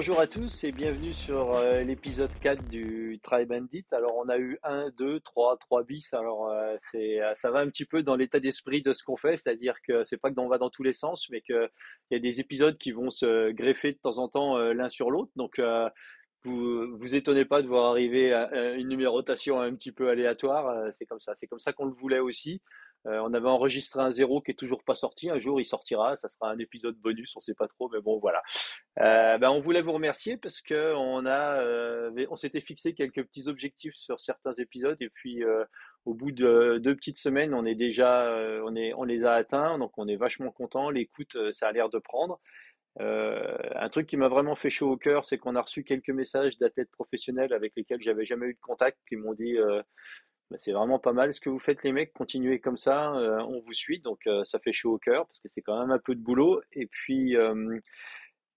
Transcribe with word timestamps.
bonjour 0.00 0.18
à 0.18 0.26
tous 0.26 0.64
et 0.64 0.72
bienvenue 0.72 1.12
sur 1.12 1.54
euh, 1.56 1.82
l'épisode 1.82 2.30
4 2.40 2.70
du 2.70 3.20
Try 3.22 3.44
Bandit. 3.44 3.84
Alors 3.92 4.16
on 4.16 4.30
a 4.30 4.38
eu 4.38 4.58
1, 4.62 4.92
2, 4.96 5.20
3, 5.20 5.58
3 5.58 5.82
bis. 5.84 6.14
Alors 6.14 6.48
euh, 6.48 6.74
c'est, 6.90 7.20
euh, 7.20 7.34
ça 7.34 7.50
va 7.50 7.58
un 7.58 7.68
petit 7.68 7.84
peu 7.84 8.02
dans 8.02 8.16
l'état 8.16 8.40
d'esprit 8.40 8.80
de 8.80 8.94
ce 8.94 9.04
qu'on 9.04 9.18
fait, 9.18 9.36
c'est-à-dire 9.36 9.74
que 9.86 10.02
c'est 10.04 10.16
pas 10.16 10.30
que 10.30 10.40
on 10.40 10.48
va 10.48 10.56
dans 10.56 10.70
tous 10.70 10.82
les 10.82 10.94
sens, 10.94 11.28
mais 11.28 11.42
qu'il 11.42 11.68
y 12.12 12.14
a 12.14 12.18
des 12.18 12.40
épisodes 12.40 12.78
qui 12.78 12.92
vont 12.92 13.10
se 13.10 13.50
greffer 13.50 13.92
de 13.92 13.98
temps 13.98 14.16
en 14.16 14.28
temps 14.28 14.56
l'un 14.56 14.88
sur 14.88 15.10
l'autre. 15.10 15.32
Donc 15.36 15.60
vous 16.44 16.96
vous 16.96 17.14
étonnez 17.14 17.44
pas 17.44 17.60
de 17.60 17.68
voir 17.68 17.90
arriver 17.90 18.32
une 18.78 18.88
numérotation 18.88 19.60
un 19.60 19.74
petit 19.74 19.92
peu 19.92 20.08
aléatoire. 20.08 20.94
C'est 20.94 21.04
comme 21.04 21.20
ça. 21.20 21.34
C'est 21.36 21.46
comme 21.46 21.58
ça 21.58 21.74
qu'on 21.74 21.84
le 21.84 21.92
voulait 21.92 22.20
aussi. 22.20 22.62
Euh, 23.06 23.18
on 23.20 23.32
avait 23.32 23.48
enregistré 23.48 24.00
un 24.00 24.12
zéro 24.12 24.40
qui 24.40 24.50
est 24.50 24.54
toujours 24.54 24.84
pas 24.84 24.94
sorti. 24.94 25.30
Un 25.30 25.38
jour, 25.38 25.60
il 25.60 25.64
sortira. 25.64 26.16
Ça 26.16 26.28
sera 26.28 26.50
un 26.50 26.58
épisode 26.58 26.96
bonus. 26.96 27.34
On 27.36 27.40
sait 27.40 27.54
pas 27.54 27.68
trop, 27.68 27.88
mais 27.88 28.00
bon, 28.00 28.18
voilà. 28.18 28.42
Euh, 29.00 29.38
ben, 29.38 29.50
on 29.50 29.60
voulait 29.60 29.82
vous 29.82 29.92
remercier 29.92 30.36
parce 30.36 30.60
que 30.60 30.94
on 30.94 31.24
a, 31.26 31.60
euh, 31.60 32.26
on 32.30 32.36
s'était 32.36 32.60
fixé 32.60 32.94
quelques 32.94 33.24
petits 33.24 33.48
objectifs 33.48 33.94
sur 33.94 34.20
certains 34.20 34.52
épisodes 34.54 34.98
et 35.00 35.10
puis 35.10 35.42
au 36.04 36.14
bout 36.14 36.32
de 36.32 36.78
deux 36.82 36.94
petites 36.94 37.18
semaines, 37.18 37.54
on 37.54 37.64
est 37.64 37.74
déjà, 37.74 38.34
on 38.64 38.74
est, 38.76 38.92
on 38.94 39.04
les 39.04 39.24
a 39.24 39.34
atteints. 39.34 39.78
Donc, 39.78 39.92
on 39.96 40.08
est 40.08 40.16
vachement 40.16 40.50
content. 40.50 40.90
L'écoute, 40.90 41.36
ça 41.52 41.68
a 41.68 41.72
l'air 41.72 41.88
de 41.88 41.98
prendre. 41.98 42.40
un 42.98 43.88
truc 43.90 44.06
qui 44.06 44.16
m'a 44.16 44.28
vraiment 44.28 44.56
fait 44.56 44.70
chaud 44.70 44.90
au 44.90 44.96
cœur, 44.96 45.24
c'est 45.24 45.38
qu'on 45.38 45.56
a 45.56 45.62
reçu 45.62 45.84
quelques 45.84 46.10
messages 46.10 46.58
d'athlètes 46.58 46.90
professionnels 46.90 47.52
avec 47.52 47.72
lesquels 47.76 48.02
j'avais 48.02 48.24
jamais 48.24 48.46
eu 48.46 48.54
de 48.54 48.60
contact, 48.60 48.98
qui 49.08 49.16
m'ont 49.16 49.34
dit 49.34 49.56
bah, 50.50 50.56
c'est 50.58 50.72
vraiment 50.72 50.98
pas 50.98 51.12
mal 51.12 51.32
ce 51.32 51.40
que 51.40 51.48
vous 51.48 51.60
faites 51.60 51.84
les 51.84 51.92
mecs, 51.92 52.12
continuez 52.12 52.58
comme 52.58 52.76
ça, 52.76 53.14
euh, 53.14 53.38
on 53.38 53.60
vous 53.60 53.72
suit, 53.72 54.00
donc 54.00 54.26
euh, 54.26 54.44
ça 54.44 54.58
fait 54.58 54.72
chaud 54.72 54.94
au 54.94 54.98
cœur 54.98 55.26
parce 55.26 55.38
que 55.38 55.48
c'est 55.48 55.62
quand 55.62 55.78
même 55.78 55.92
un 55.92 56.00
peu 56.00 56.16
de 56.16 56.20
boulot. 56.20 56.60
Et 56.72 56.86
puis, 56.86 57.36
euh, 57.36 57.78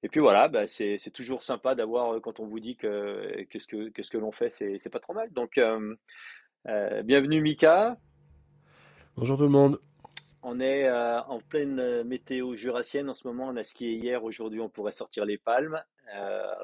et 0.01 0.09
puis 0.09 0.19
voilà, 0.19 0.47
bah, 0.47 0.65
c'est 0.65 0.97
toujours 1.13 1.43
sympa 1.43 1.75
d'avoir 1.75 2.19
quand 2.21 2.39
on 2.39 2.47
vous 2.47 2.59
dit 2.59 2.77
que, 2.77 3.43
que 3.43 3.59
ce 3.59 3.67
que, 3.67 3.89
que, 3.89 4.01
ce 4.01 4.09
que 4.09 4.17
l'on 4.17 4.31
fait, 4.31 4.49
c'est 4.51 4.89
pas 4.89 4.99
trop 4.99 5.13
mal. 5.13 5.31
Donc, 5.31 5.61
bienvenue 6.65 7.41
Mika. 7.41 7.97
Bonjour 9.15 9.37
tout 9.37 9.43
le 9.43 9.49
monde. 9.49 9.79
On 10.41 10.59
est 10.59 10.91
en 10.91 11.39
pleine 11.39 12.03
météo 12.03 12.55
jurassienne 12.55 13.09
en 13.09 13.13
ce 13.13 13.25
moment. 13.27 13.47
On 13.47 13.55
a 13.55 13.63
skié 13.63 13.93
hier, 13.93 14.23
aujourd'hui 14.25 14.59
on 14.59 14.67
pourrait 14.67 14.91
sortir 14.91 15.23
les 15.23 15.37
palmes. 15.37 15.81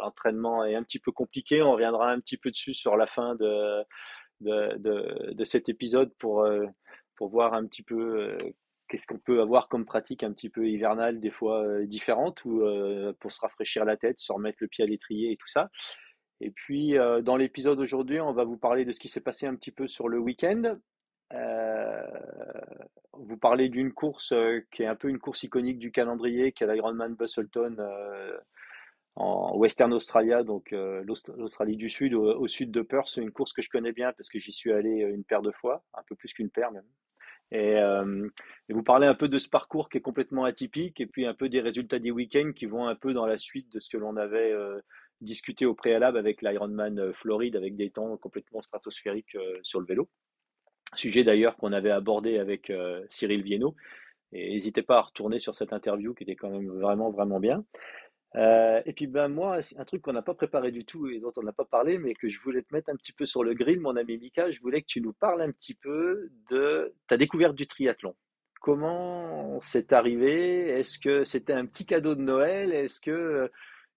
L'entraînement 0.01 0.65
est 0.65 0.75
un 0.75 0.83
petit 0.83 0.99
peu 0.99 1.13
compliqué. 1.13 1.61
On 1.61 1.71
reviendra 1.71 2.11
un 2.11 2.19
petit 2.19 2.35
peu 2.35 2.51
dessus 2.51 2.73
sur 2.73 2.97
la 2.97 3.07
fin 3.07 3.35
de, 3.35 3.85
de, 4.41 5.33
de, 5.33 5.45
cet 5.45 5.69
épisode 5.69 6.13
pour, 6.19 6.43
euh, 6.43 6.65
pour 7.15 7.29
voir 7.29 7.53
un 7.53 7.65
petit 7.65 7.83
peu 7.83 8.21
euh, 8.21 8.37
qu'est-ce 8.87 9.07
qu'on 9.07 9.19
peut 9.19 9.41
avoir 9.41 9.67
comme 9.67 9.85
pratique 9.85 10.23
un 10.23 10.31
petit 10.31 10.49
peu 10.49 10.67
hivernale, 10.67 11.19
des 11.19 11.31
fois 11.31 11.63
euh, 11.63 11.85
différente, 11.85 12.43
ou 12.45 12.63
pour 13.19 13.31
se 13.31 13.41
rafraîchir 13.41 13.85
la 13.85 13.97
tête, 13.97 14.19
se 14.19 14.31
remettre 14.31 14.59
le 14.61 14.67
pied 14.67 14.83
à 14.83 14.87
l'étrier 14.87 15.31
et 15.31 15.37
tout 15.37 15.47
ça. 15.47 15.69
Et 16.41 16.51
puis, 16.51 16.95
dans 17.23 17.35
l'épisode 17.35 17.81
aujourd'hui, 17.81 18.21
on 18.21 18.31
va 18.31 18.45
vous 18.45 18.57
parler 18.57 18.85
de 18.85 18.93
ce 18.93 18.99
qui 19.01 19.09
s'est 19.09 19.19
passé 19.19 19.45
un 19.45 19.55
petit 19.55 19.71
peu 19.71 19.89
sur 19.89 20.07
le 20.07 20.19
week-end. 20.19 20.77
Vous 23.11 23.37
parlez 23.37 23.67
d'une 23.67 23.91
course 23.91 24.33
qui 24.71 24.83
est 24.83 24.87
un 24.87 24.95
peu 24.95 25.09
une 25.09 25.19
course 25.19 25.43
iconique 25.43 25.79
du 25.79 25.91
calendrier, 25.91 26.53
qui 26.53 26.63
est 26.63 26.73
l'Ironman 26.73 27.13
Busselton 27.13 27.75
en 29.15 29.55
Western 29.57 29.91
Australia, 29.93 30.43
donc 30.43 30.71
euh, 30.73 31.03
l'Australie 31.03 31.75
du 31.75 31.89
Sud, 31.89 32.13
au, 32.13 32.47
sud 32.47 32.71
de 32.71 32.81
Perth. 32.81 33.09
C'est 33.09 33.21
une 33.21 33.31
course 33.31 33.53
que 33.53 33.61
je 33.61 33.69
connais 33.69 33.91
bien 33.91 34.13
parce 34.13 34.29
que 34.29 34.39
j'y 34.39 34.53
suis 34.53 34.71
allé 34.71 35.03
euh, 35.03 35.13
une 35.13 35.23
paire 35.23 35.41
de 35.41 35.51
fois, 35.51 35.83
un 35.93 36.03
peu 36.07 36.15
plus 36.15 36.33
qu'une 36.33 36.49
paire 36.49 36.71
même. 36.71 36.85
Euh, 37.53 38.29
et, 38.69 38.73
vous 38.73 38.83
parlez 38.83 39.07
un 39.07 39.15
peu 39.15 39.27
de 39.27 39.39
ce 39.39 39.49
parcours 39.49 39.89
qui 39.89 39.97
est 39.97 40.01
complètement 40.01 40.45
atypique 40.45 41.01
et 41.01 41.07
puis 41.07 41.25
un 41.25 41.33
peu 41.33 41.49
des 41.49 41.61
résultats 41.61 41.99
des 41.99 42.11
week-ends 42.11 42.51
qui 42.55 42.67
vont 42.67 42.87
un 42.87 42.95
peu 42.95 43.13
dans 43.13 43.25
la 43.25 43.37
suite 43.37 43.71
de 43.73 43.79
ce 43.79 43.89
que 43.89 43.97
l'on 43.97 44.15
avait 44.17 44.53
discuté 45.19 45.65
au 45.65 45.73
préalable 45.73 46.19
avec 46.19 46.43
l'Ironman 46.43 47.11
Floride 47.13 47.55
avec 47.55 47.75
des 47.75 47.89
temps 47.89 48.15
complètement 48.17 48.61
stratosphériques 48.61 49.35
sur 49.63 49.79
le 49.79 49.87
vélo. 49.87 50.07
Sujet 50.93 51.23
d'ailleurs 51.23 51.57
qu'on 51.57 51.73
avait 51.73 51.89
abordé 51.89 52.37
avec 52.37 52.71
Cyril 53.09 53.41
Viennot. 53.41 53.75
Et 54.31 54.53
n'hésitez 54.53 54.83
pas 54.83 54.97
à 54.97 55.01
retourner 55.01 55.39
sur 55.39 55.55
cette 55.55 55.73
interview 55.73 56.13
qui 56.13 56.23
était 56.23 56.35
quand 56.35 56.51
même 56.51 56.69
vraiment, 56.69 57.09
vraiment 57.09 57.39
bien. 57.39 57.65
Euh, 58.35 58.81
et 58.85 58.93
puis 58.93 59.07
ben 59.07 59.27
moi, 59.27 59.59
un 59.77 59.85
truc 59.85 60.01
qu'on 60.03 60.13
n'a 60.13 60.21
pas 60.21 60.35
préparé 60.35 60.71
du 60.71 60.85
tout 60.85 61.07
et 61.07 61.19
dont 61.19 61.31
on 61.37 61.43
n'a 61.43 61.51
pas 61.51 61.65
parlé, 61.65 61.97
mais 61.97 62.13
que 62.13 62.29
je 62.29 62.39
voulais 62.41 62.61
te 62.61 62.73
mettre 62.73 62.89
un 62.89 62.95
petit 62.95 63.11
peu 63.11 63.25
sur 63.25 63.43
le 63.43 63.53
grill, 63.53 63.79
mon 63.79 63.95
ami 63.95 64.17
Mika, 64.17 64.51
je 64.51 64.59
voulais 64.61 64.81
que 64.81 64.87
tu 64.87 65.01
nous 65.01 65.13
parles 65.13 65.41
un 65.41 65.51
petit 65.51 65.73
peu 65.73 66.29
de 66.51 66.93
ta 67.07 67.17
découverte 67.17 67.55
du 67.55 67.65
triathlon. 67.65 68.15
Comment 68.61 69.59
c'est 69.59 69.93
arrivé? 69.93 70.69
Est-ce 70.69 70.99
que 70.99 71.23
c'était 71.23 71.53
un 71.53 71.65
petit 71.65 71.85
cadeau 71.85 72.13
de 72.13 72.21
Noël? 72.21 72.71
Est-ce 72.73 72.99
que 73.01 73.49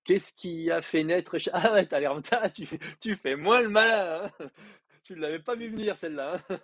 qu'est-ce 0.05 0.33
qui 0.33 0.71
a 0.71 0.81
fait 0.81 1.05
naître 1.05 1.37
Ah 1.53 1.75
ouais, 1.75 1.85
t'as 1.85 2.01
l'air 2.01 2.19
tu, 2.55 2.67
tu 3.01 3.17
fais 3.17 3.37
moins 3.37 3.61
le 3.61 3.69
malin. 3.69 4.31
Hein 4.41 4.47
tu 5.05 5.15
ne 5.15 5.21
l'avais 5.21 5.41
pas 5.41 5.57
vu 5.57 5.69
venir 5.69 5.97
celle-là. 5.97 6.39
Hein 6.49 6.59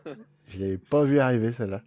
je 0.46 0.60
l'avais 0.60 0.78
pas 0.78 1.04
vu 1.04 1.18
arriver 1.18 1.52
celle-là. 1.52 1.82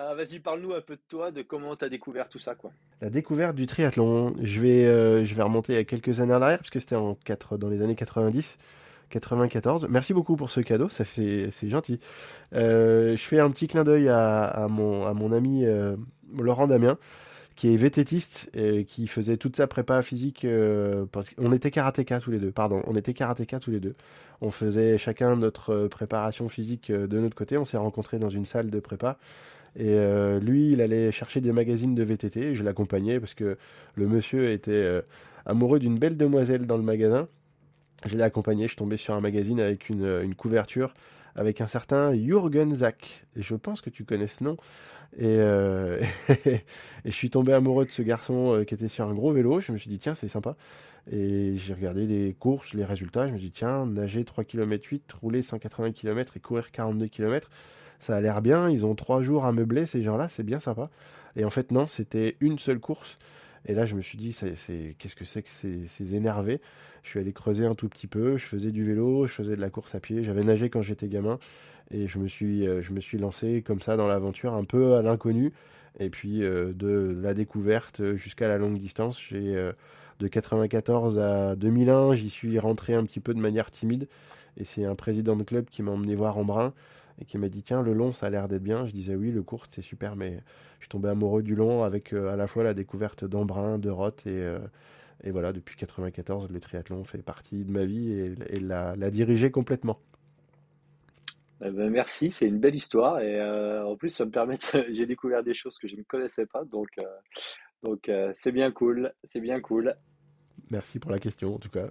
Ah, 0.00 0.14
vas-y, 0.14 0.38
parle-nous 0.38 0.74
un 0.74 0.80
peu 0.80 0.94
de 0.94 1.00
toi, 1.08 1.32
de 1.32 1.42
comment 1.42 1.74
tu 1.74 1.84
as 1.84 1.88
découvert 1.88 2.28
tout 2.28 2.38
ça. 2.38 2.54
quoi. 2.54 2.70
La 3.00 3.10
découverte 3.10 3.56
du 3.56 3.66
triathlon, 3.66 4.32
je 4.40 4.60
vais, 4.60 4.86
euh, 4.86 5.24
je 5.24 5.34
vais 5.34 5.42
remonter 5.42 5.76
à 5.76 5.82
quelques 5.82 6.20
années 6.20 6.34
en 6.34 6.40
arrière, 6.40 6.58
parce 6.58 6.70
que 6.70 6.78
c'était 6.78 6.94
en 6.94 7.16
4, 7.16 7.56
dans 7.56 7.68
les 7.68 7.82
années 7.82 7.96
90. 7.96 8.58
94. 9.10 9.88
Merci 9.88 10.12
beaucoup 10.12 10.36
pour 10.36 10.50
ce 10.50 10.60
cadeau, 10.60 10.90
ça 10.90 11.02
c'est 11.06 11.50
gentil. 11.68 11.98
Euh, 12.52 13.16
je 13.16 13.22
fais 13.22 13.40
un 13.40 13.50
petit 13.50 13.66
clin 13.66 13.82
d'œil 13.82 14.08
à, 14.10 14.66
mon, 14.68 15.06
à 15.06 15.14
mon 15.14 15.32
ami 15.32 15.64
euh, 15.64 15.96
Laurent 16.36 16.66
Damien, 16.66 16.98
qui 17.56 17.72
est 17.72 17.76
vététiste 17.78 18.50
et 18.54 18.84
qui 18.84 19.06
faisait 19.06 19.38
toute 19.38 19.56
sa 19.56 19.66
prépa 19.66 20.02
physique. 20.02 20.46
parce 21.10 21.30
on 21.38 21.52
était 21.52 21.70
karatéka 21.70 22.20
tous 22.20 22.30
les 22.30 22.38
deux, 22.38 22.52
pardon, 22.52 22.82
on 22.86 22.94
était 22.96 23.14
karatéka 23.14 23.58
tous 23.60 23.70
les 23.70 23.80
deux. 23.80 23.96
On 24.42 24.50
faisait 24.50 24.98
chacun 24.98 25.36
notre 25.36 25.88
préparation 25.88 26.50
physique 26.50 26.92
de 26.92 27.18
notre 27.18 27.34
côté. 27.34 27.56
On 27.56 27.64
s'est 27.64 27.78
rencontrés 27.78 28.18
dans 28.18 28.28
une 28.28 28.44
salle 28.44 28.68
de 28.68 28.78
prépa. 28.78 29.16
Et 29.76 29.90
euh, 29.90 30.40
lui, 30.40 30.72
il 30.72 30.80
allait 30.80 31.12
chercher 31.12 31.40
des 31.40 31.52
magazines 31.52 31.94
de 31.94 32.02
VTT. 32.02 32.54
Je 32.54 32.64
l'accompagnais 32.64 33.20
parce 33.20 33.34
que 33.34 33.56
le 33.94 34.08
monsieur 34.08 34.50
était 34.50 34.72
euh, 34.72 35.02
amoureux 35.46 35.78
d'une 35.78 35.98
belle 35.98 36.16
demoiselle 36.16 36.66
dans 36.66 36.76
le 36.76 36.82
magasin. 36.82 37.28
Je 38.06 38.16
l'ai 38.16 38.22
accompagné. 38.22 38.68
Je 38.68 38.76
tombé 38.76 38.96
sur 38.96 39.14
un 39.14 39.20
magazine 39.20 39.60
avec 39.60 39.88
une, 39.88 40.20
une 40.22 40.34
couverture 40.34 40.94
avec 41.34 41.60
un 41.60 41.68
certain 41.68 42.14
Jürgen 42.14 42.74
Zach. 42.74 43.24
Et 43.36 43.42
je 43.42 43.54
pense 43.54 43.80
que 43.80 43.90
tu 43.90 44.04
connais 44.04 44.26
ce 44.26 44.42
nom. 44.42 44.56
Et, 45.16 45.24
euh, 45.24 46.02
et 46.44 46.64
je 47.04 47.10
suis 47.10 47.30
tombé 47.30 47.52
amoureux 47.52 47.84
de 47.84 47.90
ce 47.90 48.02
garçon 48.02 48.64
qui 48.66 48.74
était 48.74 48.88
sur 48.88 49.06
un 49.06 49.14
gros 49.14 49.32
vélo. 49.32 49.60
Je 49.60 49.70
me 49.70 49.78
suis 49.78 49.88
dit, 49.88 49.98
tiens, 49.98 50.16
c'est 50.16 50.28
sympa. 50.28 50.56
Et 51.10 51.54
j'ai 51.56 51.74
regardé 51.74 52.06
les 52.06 52.34
courses, 52.34 52.74
les 52.74 52.84
résultats. 52.84 53.28
Je 53.28 53.32
me 53.32 53.38
suis 53.38 53.46
dit, 53.46 53.52
tiens, 53.52 53.86
nager 53.86 54.24
3 54.24 54.44
km 54.44 54.88
8, 54.88 55.12
rouler 55.12 55.42
180 55.42 55.92
km 55.92 56.36
et 56.36 56.40
courir 56.40 56.72
42 56.72 57.06
km 57.06 57.48
ça 57.98 58.16
a 58.16 58.20
l'air 58.20 58.40
bien, 58.42 58.70
ils 58.70 58.86
ont 58.86 58.94
trois 58.94 59.22
jours 59.22 59.44
à 59.44 59.52
meubler, 59.52 59.86
ces 59.86 60.02
gens-là, 60.02 60.28
c'est 60.28 60.42
bien 60.42 60.60
sympa. 60.60 60.90
Et 61.36 61.44
en 61.44 61.50
fait, 61.50 61.72
non, 61.72 61.86
c'était 61.86 62.36
une 62.40 62.58
seule 62.58 62.80
course. 62.80 63.18
Et 63.66 63.74
là, 63.74 63.84
je 63.84 63.94
me 63.94 64.00
suis 64.00 64.16
dit, 64.16 64.36
qu'est-ce 64.98 65.16
que 65.16 65.24
c'est 65.24 65.42
que 65.42 65.48
ces, 65.48 66.14
énervés? 66.14 66.60
Je 67.02 67.10
suis 67.10 67.20
allé 67.20 67.32
creuser 67.32 67.66
un 67.66 67.74
tout 67.74 67.88
petit 67.88 68.06
peu, 68.06 68.36
je 68.36 68.46
faisais 68.46 68.70
du 68.70 68.84
vélo, 68.84 69.26
je 69.26 69.32
faisais 69.32 69.56
de 69.56 69.60
la 69.60 69.70
course 69.70 69.94
à 69.94 70.00
pied, 70.00 70.22
j'avais 70.22 70.44
nagé 70.44 70.70
quand 70.70 70.82
j'étais 70.82 71.08
gamin, 71.08 71.38
et 71.90 72.06
je 72.06 72.18
me 72.18 72.26
suis, 72.26 72.66
euh, 72.66 72.82
je 72.82 72.92
me 72.92 73.00
suis 73.00 73.18
lancé 73.18 73.62
comme 73.62 73.80
ça 73.80 73.96
dans 73.96 74.06
l'aventure, 74.06 74.54
un 74.54 74.64
peu 74.64 74.94
à 74.94 75.02
l'inconnu. 75.02 75.52
Et 76.00 76.10
puis, 76.10 76.42
euh, 76.42 76.72
de 76.72 77.18
la 77.20 77.34
découverte 77.34 78.14
jusqu'à 78.14 78.48
la 78.48 78.58
longue 78.58 78.78
distance, 78.78 79.20
euh, 79.32 79.72
de 80.20 80.28
94 80.28 81.18
à 81.18 81.56
2001, 81.56 82.14
j'y 82.14 82.30
suis 82.30 82.58
rentré 82.58 82.94
un 82.94 83.04
petit 83.04 83.20
peu 83.20 83.34
de 83.34 83.40
manière 83.40 83.70
timide. 83.70 84.08
Et 84.56 84.64
c'est 84.64 84.84
un 84.84 84.94
président 84.94 85.36
de 85.36 85.44
club 85.44 85.66
qui 85.66 85.82
m'a 85.82 85.92
emmené 85.92 86.14
voir 86.14 86.36
Embrun 86.38 86.72
et 87.20 87.24
qui 87.24 87.38
m'a 87.38 87.48
dit 87.48 87.62
tiens 87.62 87.82
le 87.82 87.92
long 87.92 88.12
ça 88.12 88.26
a 88.26 88.30
l'air 88.30 88.48
d'être 88.48 88.62
bien. 88.62 88.86
Je 88.86 88.92
disais 88.92 89.14
oui 89.14 89.30
le 89.30 89.42
court 89.42 89.66
c'est 89.70 89.82
super 89.82 90.16
mais 90.16 90.40
je 90.78 90.84
suis 90.84 90.88
tombé 90.88 91.08
amoureux 91.08 91.42
du 91.42 91.54
long 91.54 91.84
avec 91.84 92.12
euh, 92.12 92.32
à 92.32 92.36
la 92.36 92.46
fois 92.46 92.64
la 92.64 92.74
découverte 92.74 93.24
d'Embrun, 93.24 93.78
de 93.78 93.90
Roth 93.90 94.26
et, 94.26 94.30
euh, 94.30 94.58
et 95.24 95.30
voilà 95.30 95.52
depuis 95.52 95.76
94 95.76 96.50
le 96.50 96.60
triathlon 96.60 97.04
fait 97.04 97.22
partie 97.22 97.64
de 97.64 97.72
ma 97.72 97.84
vie 97.84 98.12
et, 98.12 98.60
la, 98.60 98.94
diriger 99.10 99.50
complètement. 99.50 99.98
Eh 101.64 101.70
ben, 101.70 101.90
merci, 101.90 102.30
c'est 102.30 102.46
une 102.46 102.60
belle 102.60 102.76
histoire 102.76 103.18
et 103.20 103.40
euh, 103.40 103.84
en 103.84 103.96
plus 103.96 104.10
ça 104.10 104.24
me 104.24 104.30
permet 104.30 104.56
j'ai 104.90 105.06
découvert 105.06 105.42
des 105.42 105.54
choses 105.54 105.76
que 105.78 105.88
je 105.88 105.96
ne 105.96 106.02
connaissais 106.02 106.46
pas 106.46 106.64
donc 106.64 106.88
donc 107.84 108.10
c'est 108.34 108.52
bien 108.52 108.72
cool, 108.72 109.12
c'est 109.24 109.40
bien 109.40 109.60
cool. 109.60 109.94
Merci 110.70 110.98
pour 110.98 111.10
la 111.10 111.18
question 111.18 111.54
en 111.54 111.58
tout 111.58 111.70
cas. 111.70 111.90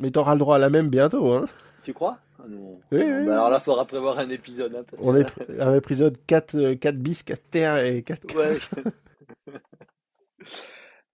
Mais 0.00 0.10
tu 0.10 0.18
auras 0.18 0.34
le 0.34 0.38
droit 0.38 0.56
à 0.56 0.58
la 0.58 0.70
même 0.70 0.88
bientôt 0.88 1.32
hein. 1.32 1.44
Tu 1.84 1.92
crois? 1.94 2.18
Ah 2.38 2.44
oui, 2.90 3.26
bah, 3.26 3.32
alors 3.32 3.50
là, 3.50 3.58
il 3.60 3.64
faudra 3.64 3.84
prévoir 3.84 4.18
un 4.18 4.30
épisode. 4.30 4.74
Hein, 4.74 4.84
On 4.98 5.14
est 5.16 5.26
un 5.58 5.74
épisode 5.74 6.16
4, 6.26 6.74
4 6.74 6.94
euh, 6.94 6.98
bis, 6.98 7.22
4 7.22 7.42
terres 7.50 7.84
et 7.84 8.02
4 8.02 8.34
ouais. 8.36 8.56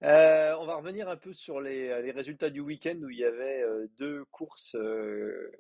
euh, 0.05 0.55
on 0.61 0.67
va 0.67 0.77
revenir 0.77 1.09
un 1.09 1.17
peu 1.17 1.33
sur 1.33 1.61
les, 1.61 2.01
les 2.03 2.11
résultats 2.13 2.51
du 2.51 2.61
week-end 2.61 2.97
où 3.03 3.11
il 3.11 3.19
y 3.19 3.25
avait 3.25 3.63
euh, 3.63 3.87
deux 3.99 4.25
courses. 4.31 4.77
Euh, 4.77 5.51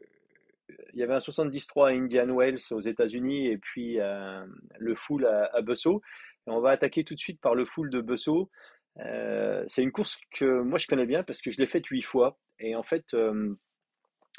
il 0.93 1.00
y 1.00 1.02
avait 1.02 1.14
un 1.14 1.20
73 1.20 1.84
à 1.84 1.88
Indian 1.90 2.28
Wells 2.28 2.61
aux 2.70 2.81
États-Unis 2.81 3.49
et 3.49 3.58
puis 3.58 3.99
le 3.99 4.94
full 4.96 5.25
à, 5.26 5.50
à 5.55 5.62
Besso. 5.62 6.02
Et 6.46 6.50
on 6.50 6.61
va 6.61 6.70
attaquer 6.70 7.05
tout 7.05 7.14
de 7.14 7.20
suite 7.20 7.40
par 7.40 7.55
le 7.55 7.64
full 7.64 7.88
de 7.90 8.00
Besso. 8.96 9.64
c'est 9.69 9.82
une 9.82 9.93
course 9.93 10.19
que 10.32 10.60
moi 10.62 10.78
je 10.78 10.87
connais 10.87 11.06
bien 11.06 11.22
parce 11.22 11.43
que 11.43 11.50
je 11.50 11.58
l'ai 11.58 11.66
faite 11.66 11.87
huit 11.87 12.02
fois. 12.02 12.38
Et 12.58 12.75
en 12.75 12.82
fait, 12.82 13.14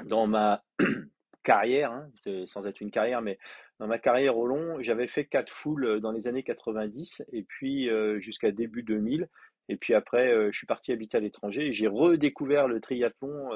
dans 0.03 0.27
ma 0.27 0.63
carrière, 1.43 1.91
hein, 1.91 2.09
sans 2.45 2.65
être 2.65 2.81
une 2.81 2.91
carrière, 2.91 3.21
mais 3.21 3.37
dans 3.79 3.87
ma 3.87 3.99
carrière 3.99 4.37
au 4.37 4.47
long, 4.47 4.81
j'avais 4.81 5.07
fait 5.07 5.25
quatre 5.25 5.51
foules 5.51 5.99
dans 6.01 6.11
les 6.11 6.27
années 6.27 6.43
90 6.43 7.23
et 7.31 7.43
puis 7.43 7.89
jusqu'à 8.19 8.51
début 8.51 8.83
2000. 8.83 9.29
Et 9.69 9.75
puis 9.75 9.93
après, 9.93 10.51
je 10.51 10.57
suis 10.57 10.67
parti 10.67 10.91
habiter 10.91 11.17
à 11.17 11.21
l'étranger 11.21 11.67
et 11.67 11.73
j'ai 11.73 11.87
redécouvert 11.87 12.67
le 12.67 12.79
triathlon 12.79 13.49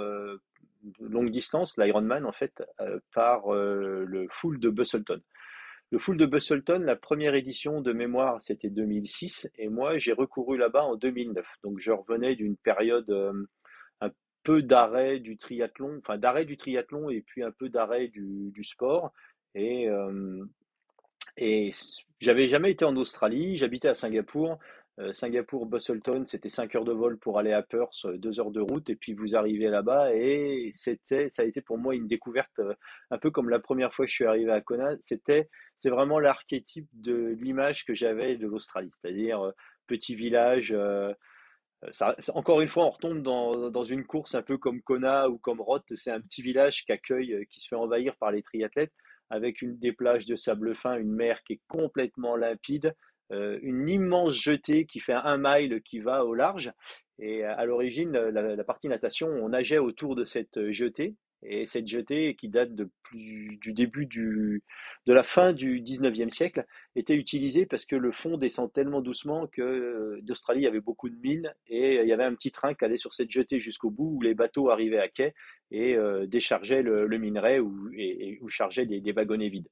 longue 0.99 1.29
distance, 1.29 1.77
l'Ironman 1.77 2.25
en 2.25 2.31
fait, 2.31 2.63
par 3.13 3.51
le 3.51 4.27
full 4.29 4.59
de 4.59 4.69
Busselton. 4.69 5.21
Le 5.91 5.99
full 5.99 6.15
de 6.17 6.25
Busselton, 6.25 6.79
la 6.79 6.95
première 6.95 7.35
édition 7.35 7.81
de 7.81 7.91
mémoire, 7.91 8.41
c'était 8.41 8.69
2006 8.69 9.49
et 9.57 9.67
moi 9.67 9.97
j'ai 9.97 10.13
recouru 10.13 10.57
là-bas 10.57 10.83
en 10.83 10.95
2009. 10.95 11.45
Donc 11.63 11.79
je 11.79 11.91
revenais 11.91 12.35
d'une 12.35 12.55
période 12.55 13.11
un 13.99 14.09
peu 14.43 14.61
d'arrêt 14.61 15.19
du 15.19 15.37
triathlon, 15.37 15.97
enfin 15.99 16.17
d'arrêt 16.17 16.45
du 16.45 16.55
triathlon 16.55 17.09
et 17.09 17.21
puis 17.21 17.43
un 17.43 17.51
peu 17.51 17.67
d'arrêt 17.67 18.07
du, 18.07 18.63
sport. 18.63 19.11
Et, 19.53 19.89
et 21.35 21.71
j'avais 22.21 22.47
jamais 22.47 22.71
été 22.71 22.85
en 22.85 22.95
Australie, 22.95 23.57
j'habitais 23.57 23.89
à 23.89 23.93
Singapour. 23.93 24.59
Euh, 24.99 25.13
Singapour, 25.13 25.65
Busselton, 25.67 26.25
c'était 26.25 26.49
5 26.49 26.75
heures 26.75 26.83
de 26.83 26.91
vol 26.91 27.17
pour 27.17 27.39
aller 27.39 27.53
à 27.53 27.63
Perth, 27.63 28.05
2 28.05 28.39
heures 28.39 28.51
de 28.51 28.59
route, 28.59 28.89
et 28.89 28.95
puis 28.95 29.13
vous 29.13 29.35
arrivez 29.35 29.69
là-bas, 29.69 30.13
et 30.13 30.69
c'était, 30.73 31.29
ça 31.29 31.43
a 31.43 31.45
été 31.45 31.61
pour 31.61 31.77
moi 31.77 31.95
une 31.95 32.07
découverte, 32.07 32.59
euh, 32.59 32.73
un 33.09 33.17
peu 33.17 33.31
comme 33.31 33.49
la 33.49 33.59
première 33.59 33.93
fois 33.93 34.05
que 34.05 34.09
je 34.09 34.15
suis 34.15 34.25
arrivé 34.25 34.51
à 34.51 34.59
Kona, 34.59 34.97
c'était, 34.99 35.49
c'est 35.79 35.89
vraiment 35.89 36.19
l'archétype 36.19 36.87
de 36.93 37.37
l'image 37.39 37.85
que 37.85 37.93
j'avais 37.93 38.35
de 38.35 38.47
l'Australie, 38.47 38.91
c'est-à-dire 39.01 39.41
euh, 39.41 39.51
petit 39.87 40.13
village, 40.15 40.75
encore 42.33 42.61
une 42.61 42.67
fois, 42.67 42.85
on 42.85 42.89
retombe 42.91 43.21
dans, 43.23 43.71
dans, 43.71 43.83
une 43.83 44.05
course 44.05 44.35
un 44.35 44.43
peu 44.43 44.57
comme 44.57 44.81
Kona 44.83 45.29
ou 45.29 45.39
comme 45.39 45.59
Roth. 45.59 45.83
C'est 45.95 46.11
un 46.11 46.21
petit 46.21 46.43
village 46.43 46.85
qui 46.85 46.91
accueille, 46.91 47.45
qui 47.49 47.59
se 47.59 47.67
fait 47.67 47.75
envahir 47.75 48.15
par 48.17 48.31
les 48.31 48.43
triathlètes, 48.43 48.93
avec 49.31 49.61
une, 49.61 49.77
des 49.79 49.91
plages 49.91 50.25
de 50.25 50.35
sable 50.35 50.75
fin, 50.75 50.97
une 50.97 51.11
mer 51.11 51.41
qui 51.43 51.53
est 51.53 51.61
complètement 51.67 52.35
limpide, 52.35 52.87
euh, 52.87 53.10
une 53.31 53.87
immense 53.87 54.33
jetée 54.33 54.85
qui 54.85 54.99
fait 54.99 55.13
un 55.13 55.37
mile 55.37 55.81
qui 55.83 55.99
va 55.99 56.25
au 56.25 56.33
large. 56.33 56.71
Et 57.19 57.43
à 57.43 57.65
l'origine, 57.65 58.11
la, 58.11 58.63
partie 58.63 58.87
natation, 58.87 59.27
on 59.27 59.49
nageait 59.49 59.77
autour 59.77 60.15
de 60.15 60.25
cette 60.25 60.71
jetée. 60.71 61.15
Et 61.43 61.65
cette 61.65 61.87
jetée, 61.87 62.35
qui 62.35 62.49
date 62.49 62.75
de 62.75 62.89
du 63.13 63.73
début 63.73 64.05
du, 64.05 64.63
de 65.07 65.13
la 65.13 65.23
fin 65.23 65.53
du 65.53 65.81
19e 65.81 66.29
siècle, 66.29 66.65
était 66.95 67.15
utilisée 67.15 67.65
parce 67.65 67.85
que 67.85 67.95
le 67.95 68.11
fond 68.11 68.37
descend 68.37 68.71
tellement 68.71 69.01
doucement 69.01 69.47
que 69.47 69.61
euh, 69.61 70.19
d'Australie, 70.21 70.61
il 70.61 70.63
y 70.63 70.67
avait 70.67 70.81
beaucoup 70.81 71.09
de 71.09 71.15
mines 71.15 71.53
et 71.67 71.95
il 71.95 72.07
y 72.07 72.13
avait 72.13 72.23
un 72.23 72.35
petit 72.35 72.51
train 72.51 72.75
qui 72.75 72.85
allait 72.85 72.97
sur 72.97 73.13
cette 73.13 73.31
jetée 73.31 73.59
jusqu'au 73.59 73.89
bout 73.89 74.17
où 74.17 74.21
les 74.21 74.35
bateaux 74.35 74.69
arrivaient 74.69 74.99
à 74.99 75.09
quai 75.09 75.33
et 75.71 75.95
euh, 75.95 76.27
déchargeaient 76.27 76.83
le, 76.83 77.07
minerai 77.17 77.59
ou, 77.59 77.89
et, 77.97 78.37
ou 78.41 78.49
chargeaient 78.49 78.85
des, 78.85 79.01
des 79.01 79.11
wagonnets 79.11 79.49
vides. 79.49 79.69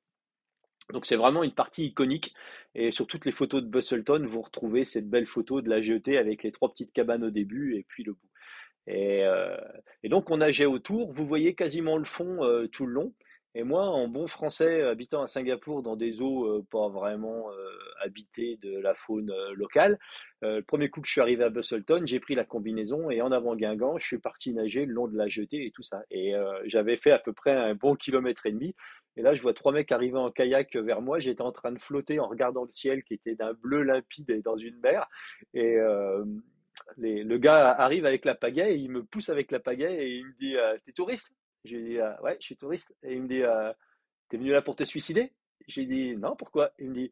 Donc 0.92 1.06
c'est 1.06 1.16
vraiment 1.16 1.44
une 1.44 1.54
partie 1.54 1.86
iconique. 1.86 2.34
Et 2.76 2.92
sur 2.92 3.08
toutes 3.08 3.26
les 3.26 3.32
photos 3.32 3.62
de 3.64 3.68
Busselton, 3.68 4.26
vous 4.26 4.42
retrouvez 4.42 4.86
cette 4.86 5.10
belle 5.10 5.28
photo 5.28 5.62
de 5.62 5.70
la 5.70 5.82
jetée 5.82 6.18
avec 6.18 6.44
les 6.44 6.52
trois 6.52 6.70
petites 6.70 6.94
cabanes 6.94 7.24
au 7.24 7.32
début 7.32 7.76
et 7.76 7.84
puis 7.84 8.04
le 8.04 8.14
bout. 8.14 8.30
Et, 8.88 9.24
euh, 9.24 9.56
donc 10.04 10.30
on 10.32 10.38
nageait 10.38 10.66
autour. 10.66 11.12
Vous 11.12 11.26
voyez 11.26 11.54
quasiment 11.54 11.98
le 11.98 12.06
fond 12.06 12.44
euh, 12.44 12.68
tout 12.68 12.86
le 12.86 12.94
long. 12.94 13.14
Et 13.56 13.64
moi, 13.64 13.82
en 13.82 14.08
bon 14.08 14.28
français, 14.28 14.84
habitant 14.84 15.24
à 15.24 15.28
Singapour 15.28 15.82
dans 15.82 15.96
des 15.96 16.22
eaux 16.22 16.46
euh, 16.46 16.66
pas 16.70 16.88
vraiment 16.88 17.48
habitées 18.02 18.58
de 18.62 18.80
la 18.80 18.94
faune 18.94 19.34
locale, 19.56 19.98
le 20.42 20.62
premier 20.62 20.90
coup 20.90 21.02
que 21.02 21.08
je 21.08 21.12
suis 21.12 21.22
arrivé 21.22 21.44
à 21.44 21.50
Busselton, 21.50 22.04
j'ai 22.06 22.20
pris 22.20 22.36
la 22.36 22.46
combinaison 22.46 23.10
et 23.10 23.22
en 23.22 23.32
avant 23.32 23.56
Guingamp, 23.56 23.98
je 23.98 24.06
suis 24.06 24.20
parti 24.20 24.54
nager 24.54 24.86
le 24.86 24.94
long 24.94 25.08
de 25.08 25.18
la 25.18 25.28
jetée 25.28 25.66
et 25.66 25.72
tout 25.72 25.84
ça. 25.84 26.04
Et 26.12 26.34
j'avais 26.66 26.96
fait 26.98 27.12
à 27.12 27.20
peu 27.20 27.34
près 27.34 27.52
un 27.52 27.74
bon 27.74 27.96
kilomètre 27.96 28.46
et 28.46 28.52
demi. 28.52 28.76
Et 29.20 29.22
là, 29.22 29.34
je 29.34 29.42
vois 29.42 29.54
trois 29.54 29.72
mecs 29.72 29.92
arriver 29.92 30.18
en 30.18 30.32
kayak 30.32 30.76
vers 30.78 31.02
moi. 31.02 31.20
J'étais 31.20 31.42
en 31.42 31.52
train 31.52 31.72
de 31.72 31.80
flotter 31.80 32.20
en 32.20 32.28
regardant 32.28 32.64
le 32.64 32.70
ciel 32.70 33.04
qui 33.04 33.14
était 33.14 33.36
d'un 33.36 33.54
bleu 33.54 33.84
limpide 33.84 34.42
dans 34.42 34.58
une 34.58 34.80
mer. 34.80 35.08
Et 35.54 35.76
le 36.98 37.38
gars 37.38 37.70
arrive 37.72 38.06
avec 38.06 38.24
la 38.24 38.34
pagaie 38.36 38.74
et 38.74 38.78
il 38.78 38.90
me 38.90 39.04
pousse 39.04 39.30
avec 39.30 39.52
la 39.52 39.60
pagaie 39.60 40.06
et 40.06 40.10
il 40.18 40.26
me 40.26 40.34
dit 40.40 40.56
T'es 40.86 40.94
touriste? 40.94 41.34
J'ai 41.66 41.82
dit, 41.82 42.00
euh, 42.00 42.16
ouais, 42.22 42.38
je 42.40 42.46
suis 42.46 42.58
touriste. 42.58 42.96
Et 43.04 43.14
il 43.14 43.24
me 43.24 43.28
dit, 43.28 43.44
euh, 43.44 43.74
t'es 44.30 44.38
venu 44.38 44.52
là 44.52 44.62
pour 44.62 44.76
te 44.76 44.84
suicider? 44.84 45.34
J'ai 45.68 45.86
dit, 45.86 46.16
non, 46.16 46.36
pourquoi? 46.36 46.72
Il 46.80 46.94
dit, 46.94 47.12